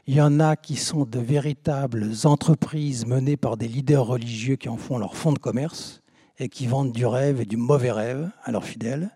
Il 0.09 0.15
y 0.15 0.23
en 0.23 0.41
a 0.41 0.57
qui 0.57 0.77
sont 0.77 1.05
de 1.05 1.19
véritables 1.19 2.13
entreprises 2.25 3.05
menées 3.05 3.37
par 3.37 3.59
des 3.59 3.69
leaders 3.69 4.07
religieux 4.07 4.57
qui 4.57 4.71
en 4.71 4.79
font 4.79 4.97
leur 4.97 5.15
fonds 5.15 5.35
de 5.35 5.39
commerce 5.39 6.01
et 6.39 6.49
qui 6.49 6.67
vendent 6.67 6.93
du 6.93 7.05
rêve 7.05 7.43
et 7.43 7.45
du 7.45 7.59
mauvais 7.59 7.93
rêve 7.93 8.31
à 8.43 8.51
leurs 8.51 8.65
fidèles. 8.65 9.15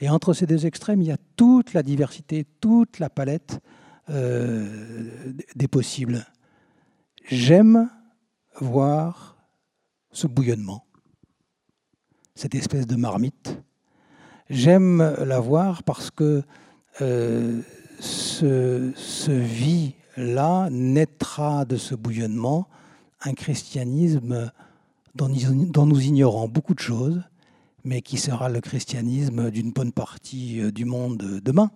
Et 0.00 0.10
entre 0.10 0.34
ces 0.34 0.44
deux 0.44 0.66
extrêmes, 0.66 1.00
il 1.00 1.08
y 1.08 1.12
a 1.12 1.16
toute 1.36 1.72
la 1.72 1.82
diversité, 1.82 2.44
toute 2.60 2.98
la 2.98 3.08
palette 3.08 3.60
euh, 4.10 4.68
des 5.56 5.66
possibles. 5.66 6.26
J'aime 7.24 7.88
voir 8.60 9.38
ce 10.12 10.26
bouillonnement, 10.26 10.84
cette 12.34 12.54
espèce 12.54 12.86
de 12.86 12.96
marmite. 12.96 13.62
J'aime 14.50 14.98
la 15.24 15.40
voir 15.40 15.84
parce 15.84 16.10
que 16.10 16.42
euh, 17.00 17.62
ce, 17.98 18.92
ce 18.94 19.32
vit 19.32 19.94
là 20.18 20.68
naîtra 20.70 21.64
de 21.64 21.76
ce 21.76 21.94
bouillonnement 21.94 22.68
un 23.20 23.34
christianisme 23.34 24.50
dont, 25.14 25.28
nous 25.28 26.00
ignorons 26.00 26.48
beaucoup 26.48 26.74
de 26.74 26.80
choses, 26.80 27.20
mais 27.84 28.02
qui 28.02 28.18
sera 28.18 28.48
le 28.48 28.60
christianisme 28.60 29.50
d'une 29.50 29.72
bonne 29.72 29.92
partie 29.92 30.60
euh, 30.60 30.70
du 30.70 30.84
monde 30.84 31.40
demain. 31.42 31.70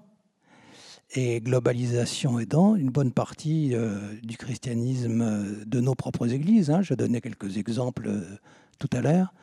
Et 1.14 1.40
globalisation 1.40 2.38
aidant, 2.38 2.74
une 2.74 2.90
bonne 2.90 3.12
partie 3.12 3.74
euh, 3.74 4.14
du 4.22 4.36
christianisme 4.36 5.64
de 5.66 5.80
nos 5.80 5.94
propres 5.94 6.32
églises. 6.32 6.70
Hein. 6.70 6.82
Je 6.82 6.94
donnais 6.94 7.20
quelques 7.20 7.58
exemples 7.58 8.06
euh, 8.08 8.38
tout 8.78 8.88
à 8.92 9.00
l'heure. 9.00 9.34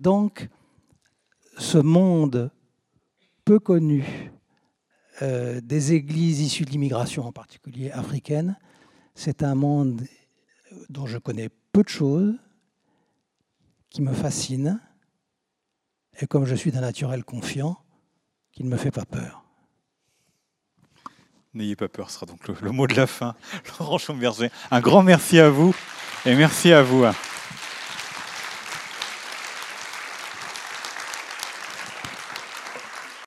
Donc, 0.00 0.48
ce 1.58 1.78
monde 1.78 2.50
peu 3.44 3.58
connu 3.58 4.29
euh, 5.22 5.60
des 5.60 5.92
églises 5.92 6.40
issues 6.40 6.64
de 6.64 6.70
l'immigration, 6.70 7.26
en 7.26 7.32
particulier 7.32 7.90
africaine. 7.90 8.56
C'est 9.14 9.42
un 9.42 9.54
monde 9.54 10.02
dont 10.88 11.06
je 11.06 11.18
connais 11.18 11.48
peu 11.72 11.82
de 11.82 11.88
choses, 11.88 12.34
qui 13.90 14.02
me 14.02 14.12
fascine, 14.12 14.80
et 16.20 16.26
comme 16.26 16.44
je 16.46 16.54
suis 16.54 16.70
d'un 16.70 16.80
naturel 16.80 17.24
confiant, 17.24 17.78
qui 18.52 18.64
ne 18.64 18.68
me 18.68 18.76
fait 18.76 18.90
pas 18.90 19.04
peur. 19.04 19.44
N'ayez 21.52 21.74
pas 21.74 21.88
peur, 21.88 22.10
ce 22.10 22.14
sera 22.14 22.26
donc 22.26 22.46
le, 22.46 22.70
mot 22.70 22.86
de 22.86 22.94
la 22.94 23.08
fin. 23.08 23.34
Laurent 23.80 23.98
Schomberger, 23.98 24.50
un 24.70 24.80
grand 24.80 25.02
merci 25.02 25.40
à 25.40 25.50
vous, 25.50 25.74
et 26.24 26.36
merci 26.36 26.72
à 26.72 26.82
vous. 26.82 27.04